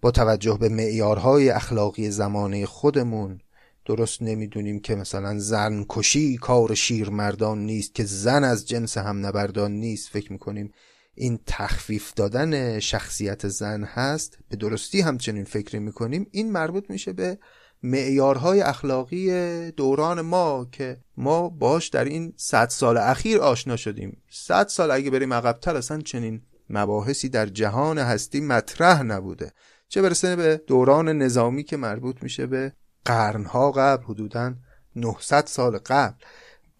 با 0.00 0.10
توجه 0.10 0.58
به 0.60 0.68
معیارهای 0.68 1.50
اخلاقی 1.50 2.10
زمانه 2.10 2.66
خودمون 2.66 3.40
درست 3.84 4.22
نمی‌دونیم 4.22 4.80
که 4.80 4.94
مثلا 4.94 5.38
زن 5.38 5.84
کشی 5.88 6.36
کار 6.36 6.74
شیر 6.74 7.10
مردان 7.10 7.58
نیست 7.58 7.94
که 7.94 8.04
زن 8.04 8.44
از 8.44 8.68
جنس 8.68 8.98
هم 8.98 9.26
نبردان 9.26 9.72
نیست. 9.72 10.08
فکر 10.08 10.32
می‌کنیم 10.32 10.72
این 11.14 11.38
تخفیف 11.46 12.14
دادن 12.14 12.80
شخصیت 12.80 13.48
زن 13.48 13.84
هست. 13.84 14.38
به 14.48 14.56
درستی 14.56 15.00
همچنین 15.00 15.44
فکر 15.44 15.78
می‌کنیم. 15.78 16.26
این 16.30 16.52
مربوط 16.52 16.90
میشه 16.90 17.12
به 17.12 17.38
معیارهای 17.82 18.60
اخلاقی 18.60 19.70
دوران 19.70 20.20
ما 20.20 20.66
که 20.72 20.98
ما 21.16 21.48
باش 21.48 21.88
در 21.88 22.04
این 22.04 22.32
صد 22.36 22.68
سال 22.68 22.96
اخیر 22.96 23.38
آشنا 23.38 23.76
شدیم. 23.76 24.22
صد 24.30 24.68
سال 24.68 24.90
اگه 24.90 25.10
بریم 25.10 25.32
عقبتر 25.32 25.76
اصلا 25.76 26.00
چنین 26.00 26.42
مباحثی 26.70 27.28
در 27.28 27.46
جهان 27.46 27.98
هستی 27.98 28.40
مطرح 28.40 29.02
نبوده. 29.02 29.52
چه 29.88 30.02
برسه 30.02 30.36
به 30.36 30.62
دوران 30.66 31.08
نظامی 31.08 31.64
که 31.64 31.76
مربوط 31.76 32.22
میشه 32.22 32.46
به 32.46 32.72
قرنها 33.04 33.72
قبل 33.72 34.04
حدودا 34.04 34.54
900 34.96 35.46
سال 35.46 35.78
قبل. 35.78 36.24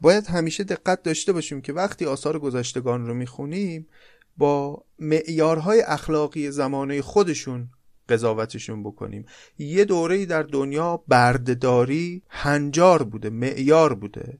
باید 0.00 0.26
همیشه 0.26 0.64
دقت 0.64 1.02
داشته 1.02 1.32
باشیم 1.32 1.60
که 1.60 1.72
وقتی 1.72 2.06
آثار 2.06 2.38
گذشتگان 2.38 3.06
رو 3.06 3.14
می‌خونیم 3.14 3.86
با 4.36 4.84
معیارهای 4.98 5.80
اخلاقی 5.80 6.50
زمانه 6.50 7.02
خودشون 7.02 7.70
قضاوتشون 8.08 8.82
بکنیم. 8.82 9.26
یه 9.58 9.84
دوره 9.84 10.26
در 10.26 10.42
دنیا 10.42 11.04
بردهداری 11.08 12.22
هنجار 12.28 13.02
بوده 13.02 13.30
معیار 13.30 13.94
بوده. 13.94 14.38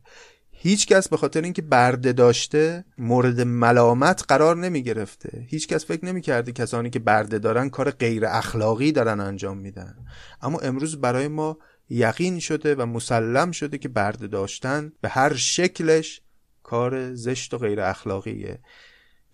هیچ 0.59 0.87
کس 0.87 1.09
به 1.09 1.17
خاطر 1.17 1.43
اینکه 1.43 1.63
برده 1.63 2.13
داشته 2.13 2.85
مورد 2.99 3.41
ملامت 3.41 4.25
قرار 4.29 4.57
نمی 4.57 4.83
گرفته 4.83 5.47
هیچ 5.49 5.69
کس 5.69 5.87
فکر 5.87 6.05
نمی 6.05 6.21
کرده 6.21 6.53
کسانی 6.53 6.91
که 6.91 6.99
برده 6.99 7.39
دارن 7.39 7.69
کار 7.71 7.91
غیر 7.91 8.27
اخلاقی 8.27 8.93
دارن 8.93 9.21
انجام 9.21 9.59
میدن. 9.59 9.95
اما 10.43 10.59
امروز 10.59 11.01
برای 11.01 11.29
ما 11.29 11.59
یقین 11.91 12.39
شده 12.39 12.75
و 12.75 12.87
مسلم 12.87 13.51
شده 13.51 13.79
که 13.79 13.89
برده 13.89 14.27
داشتن 14.27 14.93
به 15.01 15.09
هر 15.09 15.35
شکلش 15.35 16.21
کار 16.63 17.15
زشت 17.15 17.55
و 17.55 17.59
غیر 17.59 17.81
اخلاقیه. 17.81 18.59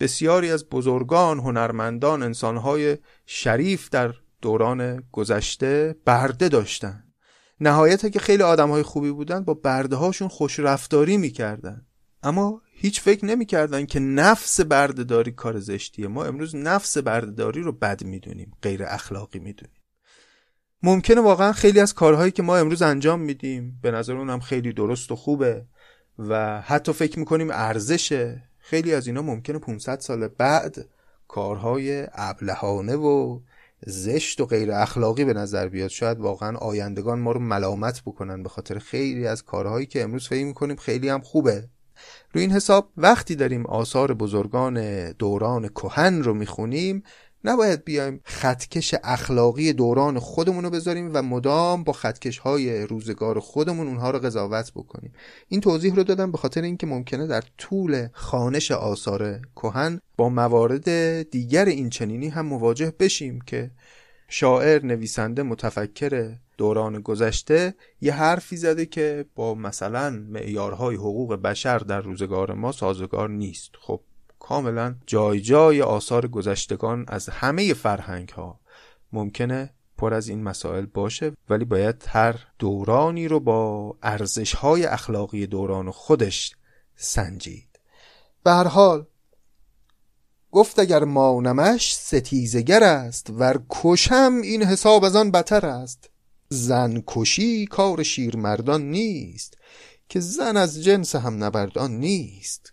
بسیاری 0.01 0.51
از 0.51 0.69
بزرگان، 0.69 1.39
هنرمندان، 1.39 2.23
انسانهای 2.23 2.99
شریف 3.27 3.91
در 3.91 4.15
دوران 4.43 5.03
گذشته 5.13 5.97
برده 6.05 6.49
داشتن. 6.49 7.05
نهایت 7.61 8.13
که 8.13 8.19
خیلی 8.19 8.43
آدم 8.43 8.71
های 8.71 8.83
خوبی 8.83 9.11
بودن 9.11 9.45
با 9.45 9.55
برده 9.55 9.97
هاشون 9.97 10.29
خوش 10.29 10.61
رفتاری 10.61 11.17
می‌کردن. 11.17 11.87
اما 12.23 12.63
هیچ 12.75 13.01
فکر 13.01 13.25
نمی‌کردن 13.25 13.87
که 13.87 14.01
نفس 14.01 14.61
بردهداری 14.61 15.33
کار 15.33 15.59
زشتیه. 15.59 16.09
ما 16.09 16.25
امروز 16.25 16.57
نفس 16.57 16.99
بردهداری 16.99 17.63
رو 17.63 17.73
بد 17.73 18.05
می‌دونیم 18.05 18.53
غیر 18.63 18.85
اخلاقی 18.85 19.39
می‌دونیم. 19.39 19.77
ممکنه 20.83 21.21
واقعا 21.21 21.53
خیلی 21.53 21.81
از 21.81 21.95
کارهایی 21.95 22.33
که 22.33 22.43
ما 22.43 22.57
امروز 22.57 22.83
انجام 22.83 23.21
میدیم 23.21 23.79
به 23.83 23.91
نظر 23.91 24.17
اونم 24.17 24.41
خیلی 24.41 24.73
درست 24.73 25.13
و 25.13 25.17
خوبه 25.17 25.67
و 26.19 26.61
حتی 26.61 26.93
فکر 26.93 27.19
می‌کنیم 27.19 27.51
ارزشه. 27.51 28.43
خیلی 28.59 28.95
از 28.95 29.07
اینا 29.07 29.23
ممکنه 29.23 29.59
500 29.59 30.01
سال 30.01 30.29
بعد 30.29 30.89
کارهای 31.29 32.07
ابلهانه 32.13 32.97
و 32.97 33.41
زشت 33.87 34.41
و 34.41 34.47
غیر 34.47 34.73
اخلاقی 34.73 35.25
به 35.25 35.33
نظر 35.33 35.69
بیاد. 35.69 35.91
شاید 35.91 36.19
واقعا 36.19 36.57
آیندگان 36.57 37.19
ما 37.19 37.33
رو 37.33 37.41
ملامت 37.41 38.03
بکنن 38.07 38.43
به 38.43 38.49
خاطر 38.49 38.79
خیلی 38.79 39.27
از 39.27 39.43
کارهایی 39.43 39.87
که 39.87 40.03
امروز 40.03 40.29
فکر 40.29 40.45
می‌کنیم 40.45 40.77
خیلی 40.77 41.09
هم 41.09 41.21
خوبه. 41.21 41.69
روی 42.33 42.43
این 42.43 42.53
حساب 42.53 42.91
وقتی 42.97 43.37
داریم 43.37 43.67
آثار 43.67 44.15
بزرگان 44.15 45.09
دوران 45.13 45.69
کهن 45.69 46.23
رو 46.23 46.35
می‌خونیم 46.35 47.03
نباید 47.45 47.85
بیایم 47.85 48.21
خطکش 48.25 48.95
اخلاقی 49.05 49.73
دوران 49.73 50.19
خودمون 50.19 50.65
رو 50.65 50.71
بذاریم 50.71 51.11
و 51.15 51.23
مدام 51.23 51.85
با 51.85 51.93
خطکش 51.93 52.39
های 52.39 52.83
روزگار 52.87 53.41
خودمون 53.41 53.87
اونها 53.87 54.11
رو 54.11 54.19
قضاوت 54.19 54.73
بکنیم. 54.75 55.13
این 55.49 55.61
توضیح 55.61 55.95
رو 55.95 56.03
دادم 56.03 56.33
به 56.33 56.39
خاطر 56.39 56.63
اینکه 56.63 56.87
ممکنه 56.87 57.27
در 57.27 57.43
طول 57.59 58.09
خانش 58.13 58.71
آثار 58.71 59.41
کهن 59.57 60.01
با 60.17 60.29
موارد 60.29 60.89
دیگر 61.31 61.65
این 61.65 61.91
چنینی 61.91 62.29
هم 62.29 62.47
مواجه 62.47 62.93
بشیم 63.01 63.41
که 63.41 63.71
شاعر 64.29 64.87
نویسنده 64.87 65.43
متفکر 65.43 66.33
دوران 66.59 67.01
گذشته 67.01 67.75
یه 68.01 68.13
حرفی 68.13 68.57
زده 68.57 68.87
که 68.87 69.25
با 69.35 69.55
مثلا 69.55 70.11
معیارهای 70.11 70.97
حقوق 70.97 71.35
بشر 71.35 71.79
در 71.79 72.01
روزگار 72.01 72.55
ما 72.55 72.73
سازگار 72.73 73.31
نیست. 73.31 73.71
خب 73.81 74.01
کاملا 74.53 74.95
جای 75.07 75.41
جای 75.41 75.83
آثار 75.83 76.29
گذشتگان 76.29 77.05
از 77.09 77.29
همه 77.29 77.75
فرهنگ 77.75 78.29
ها 78.29 78.61
ممکنه 79.13 79.71
پر 79.99 80.15
از 80.15 80.29
این 80.29 80.43
مسائل 80.43 80.87
باشه 80.87 81.33
ولی 81.51 81.65
باید 81.65 82.05
هر 82.09 82.47
دورانی 82.59 83.29
رو 83.29 83.41
با 83.41 83.97
ارزش 84.03 84.55
های 84.55 84.85
اخلاقی 84.85 85.47
دوران 85.47 85.91
خودش 85.91 86.57
سنجید. 86.97 87.81
به 88.45 88.51
هر 88.51 88.67
حال 88.67 89.07
گفت 90.51 90.79
اگر 90.79 91.05
مانمش 91.05 91.95
ستیزگر 91.95 92.83
است 92.83 93.31
ور 93.31 93.63
کشم 93.71 94.41
این 94.43 94.63
حساب 94.63 95.05
از 95.05 95.17
آن 95.17 95.31
بتر 95.31 95.67
است. 95.67 96.11
زن 96.49 97.03
کشی 97.07 97.67
کار 97.67 98.03
شیرمردان 98.03 98.83
نیست 98.83 99.59
که 100.09 100.21
زن 100.21 100.57
از 100.57 100.83
جنس 100.85 101.17
هم 101.17 101.45
نبردان 101.45 101.91
نیست. 101.91 102.73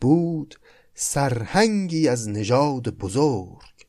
بود 0.00 0.54
سرهنگی 1.00 2.08
از 2.08 2.28
نژاد 2.28 2.88
بزرگ 2.88 3.86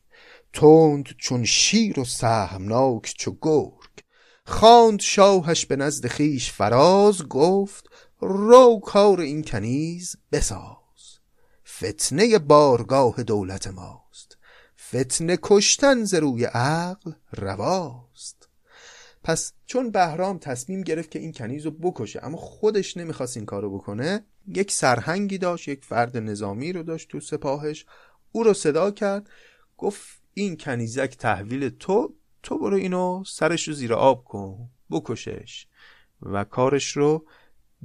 تند 0.52 1.04
چون 1.18 1.44
شیر 1.44 2.00
و 2.00 2.04
سهمناک 2.04 3.14
چو 3.18 3.36
گرگ. 3.40 4.04
خواند 4.46 5.00
شاهش 5.00 5.66
به 5.66 5.76
نزد 5.76 6.06
خیش 6.06 6.52
فراز 6.52 7.22
گفت 7.22 7.84
رو 8.20 8.80
کار 8.84 9.20
این 9.20 9.42
کنیز 9.42 10.16
بساز. 10.32 11.18
فتنه 11.68 12.38
بارگاه 12.38 13.22
دولت 13.22 13.66
ماست 13.66 14.38
فتنه 14.88 15.38
کشتن 15.42 16.04
ز 16.04 16.14
روی 16.14 16.44
عقل 16.44 17.12
رواست. 17.32 18.48
پس 19.24 19.52
چون 19.66 19.90
بهرام 19.90 20.38
تصمیم 20.38 20.82
گرفت 20.82 21.10
که 21.10 21.18
این 21.18 21.32
کنیز 21.32 21.64
رو 21.64 21.70
بکشه 21.70 22.20
اما 22.22 22.36
خودش 22.36 22.96
نمی‌خواست 22.96 23.36
این 23.36 23.46
کارو 23.46 23.78
بکنه 23.78 24.24
یک 24.54 24.72
سرهنگی 24.72 25.38
داشت 25.38 25.68
یک 25.68 25.84
فرد 25.84 26.16
نظامی 26.16 26.72
رو 26.72 26.82
داشت 26.82 27.08
تو 27.08 27.20
سپاهش. 27.20 27.86
او 28.32 28.42
رو 28.42 28.54
صدا 28.54 28.90
کرد 28.90 29.30
گفت 29.78 30.22
این 30.34 30.56
کنیزک 30.56 31.16
تحویل 31.18 31.68
تو 31.68 32.14
تو 32.42 32.58
برو 32.58 32.76
اینو 32.76 33.24
سرش 33.26 33.68
رو 33.68 33.74
زیر 33.74 33.94
آب 33.94 34.24
کن 34.24 34.70
بکشش 34.90 35.66
و 36.22 36.44
کارش 36.44 36.96
رو 36.96 37.24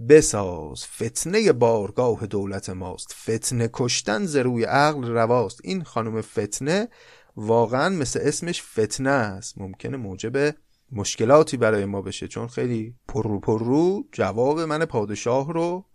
بساز. 0.10 0.86
فتنه 0.86 1.52
بارگاه 1.52 2.26
دولت 2.26 2.70
ماست 2.70 3.14
فتنه 3.14 3.70
کشتن 3.74 4.26
ز 4.26 4.36
روی 4.36 4.64
عقل 4.64 5.08
رواست. 5.08 5.60
این 5.64 5.84
خانم 5.84 6.22
فتنه 6.22 6.88
واقعا 7.36 7.90
مثل 7.90 8.20
اسمش 8.24 8.62
فتنه 8.62 9.10
است. 9.10 9.58
ممکنه 9.58 9.98
موجب 9.98 10.56
مشکلاتی 10.92 11.58
برای 11.58 11.86
ما 11.86 12.02
بشه 12.02 12.28
چون 12.28 12.48
خیلی 12.48 12.96
پررو 13.08 13.40
پررو 13.40 14.04
جواب 14.12 14.60
من 14.60 14.86
پادشاه 14.86 15.54
رو 15.54 15.86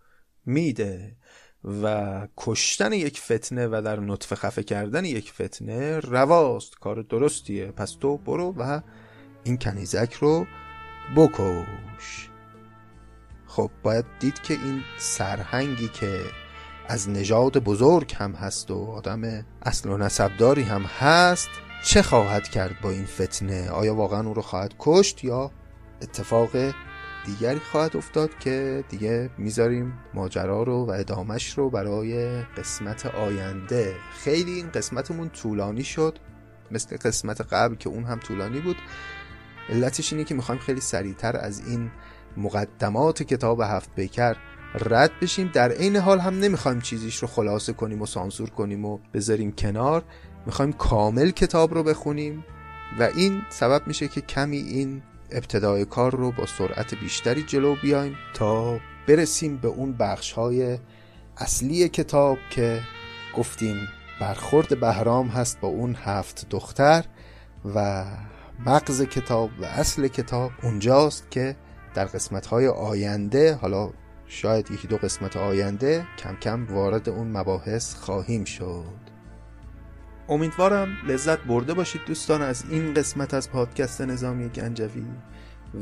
میده 0.46 1.16
و 1.82 2.28
کشتن 2.36 2.92
یک 2.92 3.20
فتنه 3.20 3.66
و 3.66 3.82
در 3.84 4.00
نطفه 4.00 4.36
خفه 4.36 4.62
کردن 4.62 5.04
یک 5.04 5.32
فتنه 5.32 6.00
رواست 6.00 6.78
کار 6.78 7.02
درستیه. 7.02 7.66
پس 7.66 7.90
تو 7.90 8.18
برو 8.18 8.54
و 8.58 8.80
این 9.44 9.58
کنیزک 9.58 10.12
رو 10.12 10.46
بکش. 11.16 12.30
خب 13.46 13.70
باید 13.82 14.04
دید 14.20 14.42
که 14.42 14.54
این 14.54 14.82
سرهنگی 14.98 15.88
که 15.88 16.20
از 16.88 17.08
نژاد 17.08 17.58
بزرگ 17.58 18.14
هم 18.18 18.32
هست 18.32 18.70
و 18.70 18.84
آدم 18.84 19.44
اصل 19.62 19.88
و 19.88 19.96
نسبداری 19.96 20.62
هم 20.62 20.82
هست 20.82 21.48
چه 21.84 22.02
خواهد 22.02 22.48
کرد 22.48 22.80
با 22.82 22.90
این 22.90 23.04
فتنه؟ 23.04 23.70
آیا 23.70 23.94
واقعا 23.94 24.28
او 24.28 24.34
رو 24.34 24.42
خواهد 24.42 24.74
کشت 24.78 25.24
یا 25.24 25.50
اتفاق 26.02 26.50
دیگری 27.26 27.60
خواهد 27.60 27.96
افتاد 27.96 28.38
که 28.38 28.84
دیگه 28.88 29.30
می‌ذاریم 29.38 29.98
ماجرا 30.14 30.62
رو 30.62 30.86
و 30.86 30.90
ادامش 30.90 31.58
رو 31.58 31.70
برای 31.70 32.42
قسمت 32.42 33.06
آینده. 33.06 33.94
خیلی 34.12 34.52
این 34.52 34.70
قسمتمون 34.70 35.28
طولانی 35.28 35.84
شد. 35.84 36.18
مثل 36.70 36.96
قسمت 36.96 37.40
قبل 37.40 37.74
که 37.74 37.88
اون 37.88 38.04
هم 38.04 38.18
طولانی 38.18 38.60
بود. 38.60 38.76
علتش 39.68 40.12
اینه 40.12 40.24
که 40.24 40.34
می‌خوایم 40.34 40.60
خیلی 40.60 40.80
سریعتر 40.80 41.36
از 41.36 41.68
این 41.68 41.90
مقدمات 42.36 43.22
کتاب 43.22 43.60
هفت 43.60 43.94
پیکر 43.94 44.36
رد 44.74 45.10
بشیم. 45.22 45.50
در 45.54 45.72
عین 45.72 45.96
حال 45.96 46.18
هم 46.18 46.38
نمی‌خوایم 46.38 46.80
چیزیش 46.80 47.16
رو 47.16 47.28
خلاصه 47.28 47.72
کنیم 47.72 48.02
و 48.02 48.06
سانسور 48.06 48.50
کنیم 48.50 48.84
و 48.84 48.98
بذاریم 49.14 49.52
کنار. 49.52 50.04
می‌خوایم 50.46 50.72
کامل 50.72 51.30
کتاب 51.30 51.74
رو 51.74 51.82
بخونیم 51.82 52.44
و 52.98 53.02
این 53.02 53.42
سبب 53.50 53.86
میشه 53.86 54.08
که 54.08 54.20
کمی 54.20 54.56
این 54.56 55.02
ابتدای 55.32 55.84
کار 55.84 56.16
رو 56.16 56.32
با 56.32 56.46
سرعت 56.46 56.94
بیشتری 56.94 57.42
جلو 57.42 57.76
بیایم 57.82 58.16
تا 58.34 58.80
برسیم 59.08 59.56
به 59.56 59.68
اون 59.68 59.92
بخش 59.92 60.32
های 60.32 60.78
اصلی 61.36 61.88
کتاب 61.88 62.38
که 62.50 62.80
گفتیم 63.36 63.76
برخورد 64.20 64.80
بهرام 64.80 65.28
هست 65.28 65.60
با 65.60 65.68
اون 65.68 65.96
هفت 66.04 66.46
دختر 66.50 67.04
و 67.74 68.04
مغز 68.66 69.02
کتاب 69.02 69.50
و 69.60 69.64
اصل 69.64 70.08
کتاب 70.08 70.50
اونجاست 70.62 71.30
که 71.30 71.56
در 71.94 72.04
قسمت 72.04 72.46
های 72.46 72.68
آینده 72.68 73.54
حالا 73.54 73.90
شاید 74.26 74.70
یکی 74.70 74.88
دو 74.88 74.96
قسمت 74.96 75.36
آینده 75.36 76.06
کم 76.18 76.36
کم 76.36 76.66
وارد 76.74 77.08
اون 77.08 77.36
مباحث 77.36 77.94
خواهیم 77.94 78.44
شد. 78.44 79.09
امیدوارم 80.30 80.88
لذت 81.08 81.38
برده 81.38 81.74
باشید 81.74 82.00
دوستان 82.06 82.42
از 82.42 82.64
این 82.70 82.94
قسمت 82.94 83.34
از 83.34 83.50
پادکست 83.50 84.00
نظامی 84.00 84.48
گنجوی 84.48 85.04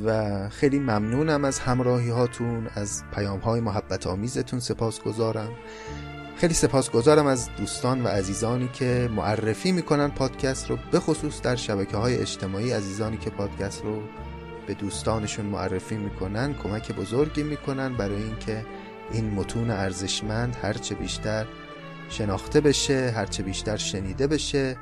و 0.04 0.48
خیلی 0.48 0.78
ممنونم 0.78 1.44
از 1.44 1.58
همراهی 1.58 2.10
هاتون 2.10 2.66
از 2.74 3.02
پیام 3.14 3.38
های 3.38 3.60
محبت 3.60 4.06
آمیزتون 4.06 4.60
سپاس 4.60 5.00
گذارم 5.00 5.48
خیلی 6.36 6.54
سپاس 6.54 6.90
گذارم 6.90 7.26
از 7.26 7.48
دوستان 7.56 8.04
و 8.04 8.08
عزیزانی 8.08 8.68
که 8.72 9.10
معرفی 9.16 9.72
می‌کنن 9.72 10.08
پادکست 10.08 10.70
رو 10.70 10.78
به 10.90 11.00
خصوص 11.00 11.42
در 11.42 11.56
شبکه 11.56 11.96
های 11.96 12.16
اجتماعی 12.16 12.72
عزیزانی 12.72 13.16
که 13.16 13.30
پادکست 13.30 13.84
رو 13.84 14.02
به 14.66 14.74
دوستانشون 14.74 15.46
معرفی 15.46 15.96
می‌کنن 15.96 16.54
کمک 16.54 16.92
بزرگی 16.92 17.42
می‌کنن 17.42 17.96
برای 17.96 18.22
اینکه 18.22 18.64
این 19.12 19.30
متون 19.30 19.70
ارزشمند 19.70 20.56
هرچه 20.62 20.94
بیشتر 20.94 21.46
شناخته 22.08 22.60
بشه 22.60 23.12
هرچه 23.16 23.42
بیشتر 23.42 23.76
شنیده 23.76 24.26
بشه 24.26 24.76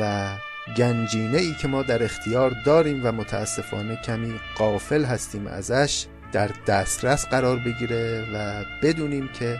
و 0.00 0.28
گنجینه 0.76 1.38
ای 1.38 1.54
که 1.54 1.68
ما 1.68 1.82
در 1.82 2.02
اختیار 2.02 2.56
داریم 2.64 3.00
و 3.04 3.12
متاسفانه 3.12 3.96
کمی 3.96 4.40
قافل 4.56 5.04
هستیم 5.04 5.46
ازش 5.46 6.06
در 6.32 6.50
دسترس 6.66 7.26
قرار 7.26 7.58
بگیره 7.58 8.26
و 8.34 8.64
بدونیم 8.82 9.28
که 9.28 9.58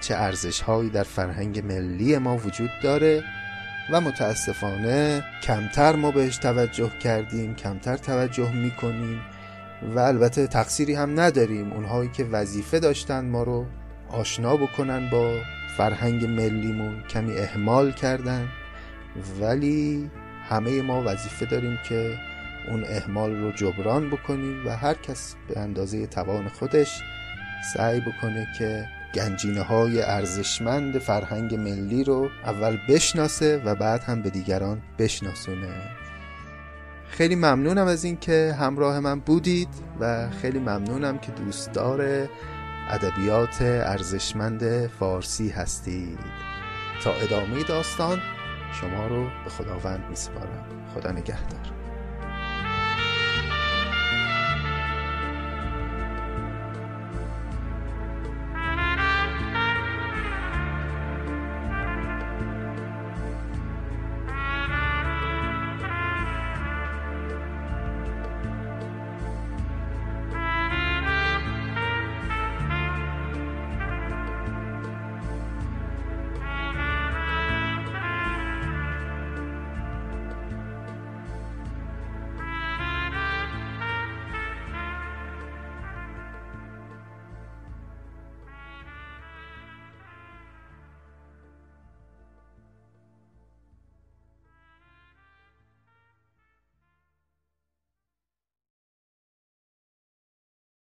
چه 0.00 0.14
ارزش 0.14 0.60
هایی 0.60 0.90
در 0.90 1.02
فرهنگ 1.02 1.66
ملی 1.66 2.18
ما 2.18 2.36
وجود 2.36 2.70
داره 2.82 3.24
و 3.90 4.00
متاسفانه 4.00 5.24
کمتر 5.42 5.96
ما 5.96 6.10
بهش 6.10 6.36
توجه 6.36 6.90
کردیم 6.98 7.54
کمتر 7.54 7.96
توجه 7.96 8.52
می‌کنیم 8.52 9.20
و 9.94 9.98
البته 9.98 10.46
تقصیری 10.46 10.94
هم 10.94 11.20
نداریم. 11.20 11.72
اونهایی 11.72 12.10
که 12.10 12.24
وظیفه 12.24 12.78
داشتن 12.78 13.24
ما 13.24 13.42
رو 13.42 13.66
آشنا 14.10 14.56
بکنن 14.56 15.10
با 15.10 15.38
فرهنگ 15.76 16.24
ملیمون 16.24 17.02
کمی 17.02 17.38
اهمال 17.38 17.92
کردن 17.92 18.48
ولی 19.40 20.10
همه 20.48 20.82
ما 20.82 21.02
وظیفه 21.06 21.46
داریم 21.46 21.78
که 21.88 22.18
اون 22.68 22.84
اهمال 22.84 23.36
رو 23.36 23.52
جبران 23.52 24.10
بکنیم 24.10 24.66
و 24.66 24.76
هر 24.76 24.94
کس 24.94 25.34
به 25.48 25.60
اندازه 25.60 26.06
توان 26.06 26.48
خودش 26.48 27.02
سعی 27.74 28.00
بکنه 28.00 28.48
که 28.58 28.86
گنجینه 29.14 29.62
های 29.62 30.02
ارزشمند 30.02 30.98
فرهنگ 30.98 31.54
ملی 31.54 32.04
رو 32.04 32.28
اول 32.44 32.78
بشناسه 32.88 33.62
و 33.64 33.74
بعد 33.74 34.02
هم 34.02 34.22
به 34.22 34.30
دیگران 34.30 34.82
بشناسونه. 34.98 35.68
خیلی 37.08 37.34
ممنونم 37.34 37.86
از 37.86 38.04
اینکه 38.04 38.56
همراه 38.60 39.00
من 39.00 39.20
بودید 39.20 39.68
و 40.00 40.30
خیلی 40.30 40.58
ممنونم 40.58 41.18
که 41.18 41.32
دوستدار 41.32 42.28
ادبیات 42.90 43.62
ارزشمند 43.62 44.86
فارسی 44.86 45.48
هستید. 45.48 46.18
تا 47.04 47.12
ادامه 47.12 47.62
داستان 47.62 48.20
شما 48.72 49.06
رو 49.06 49.24
به 49.44 49.50
خداوند 49.50 50.04
میسپارم. 50.10 50.66
خدا 50.94 51.10
نگهدار. 51.12 51.75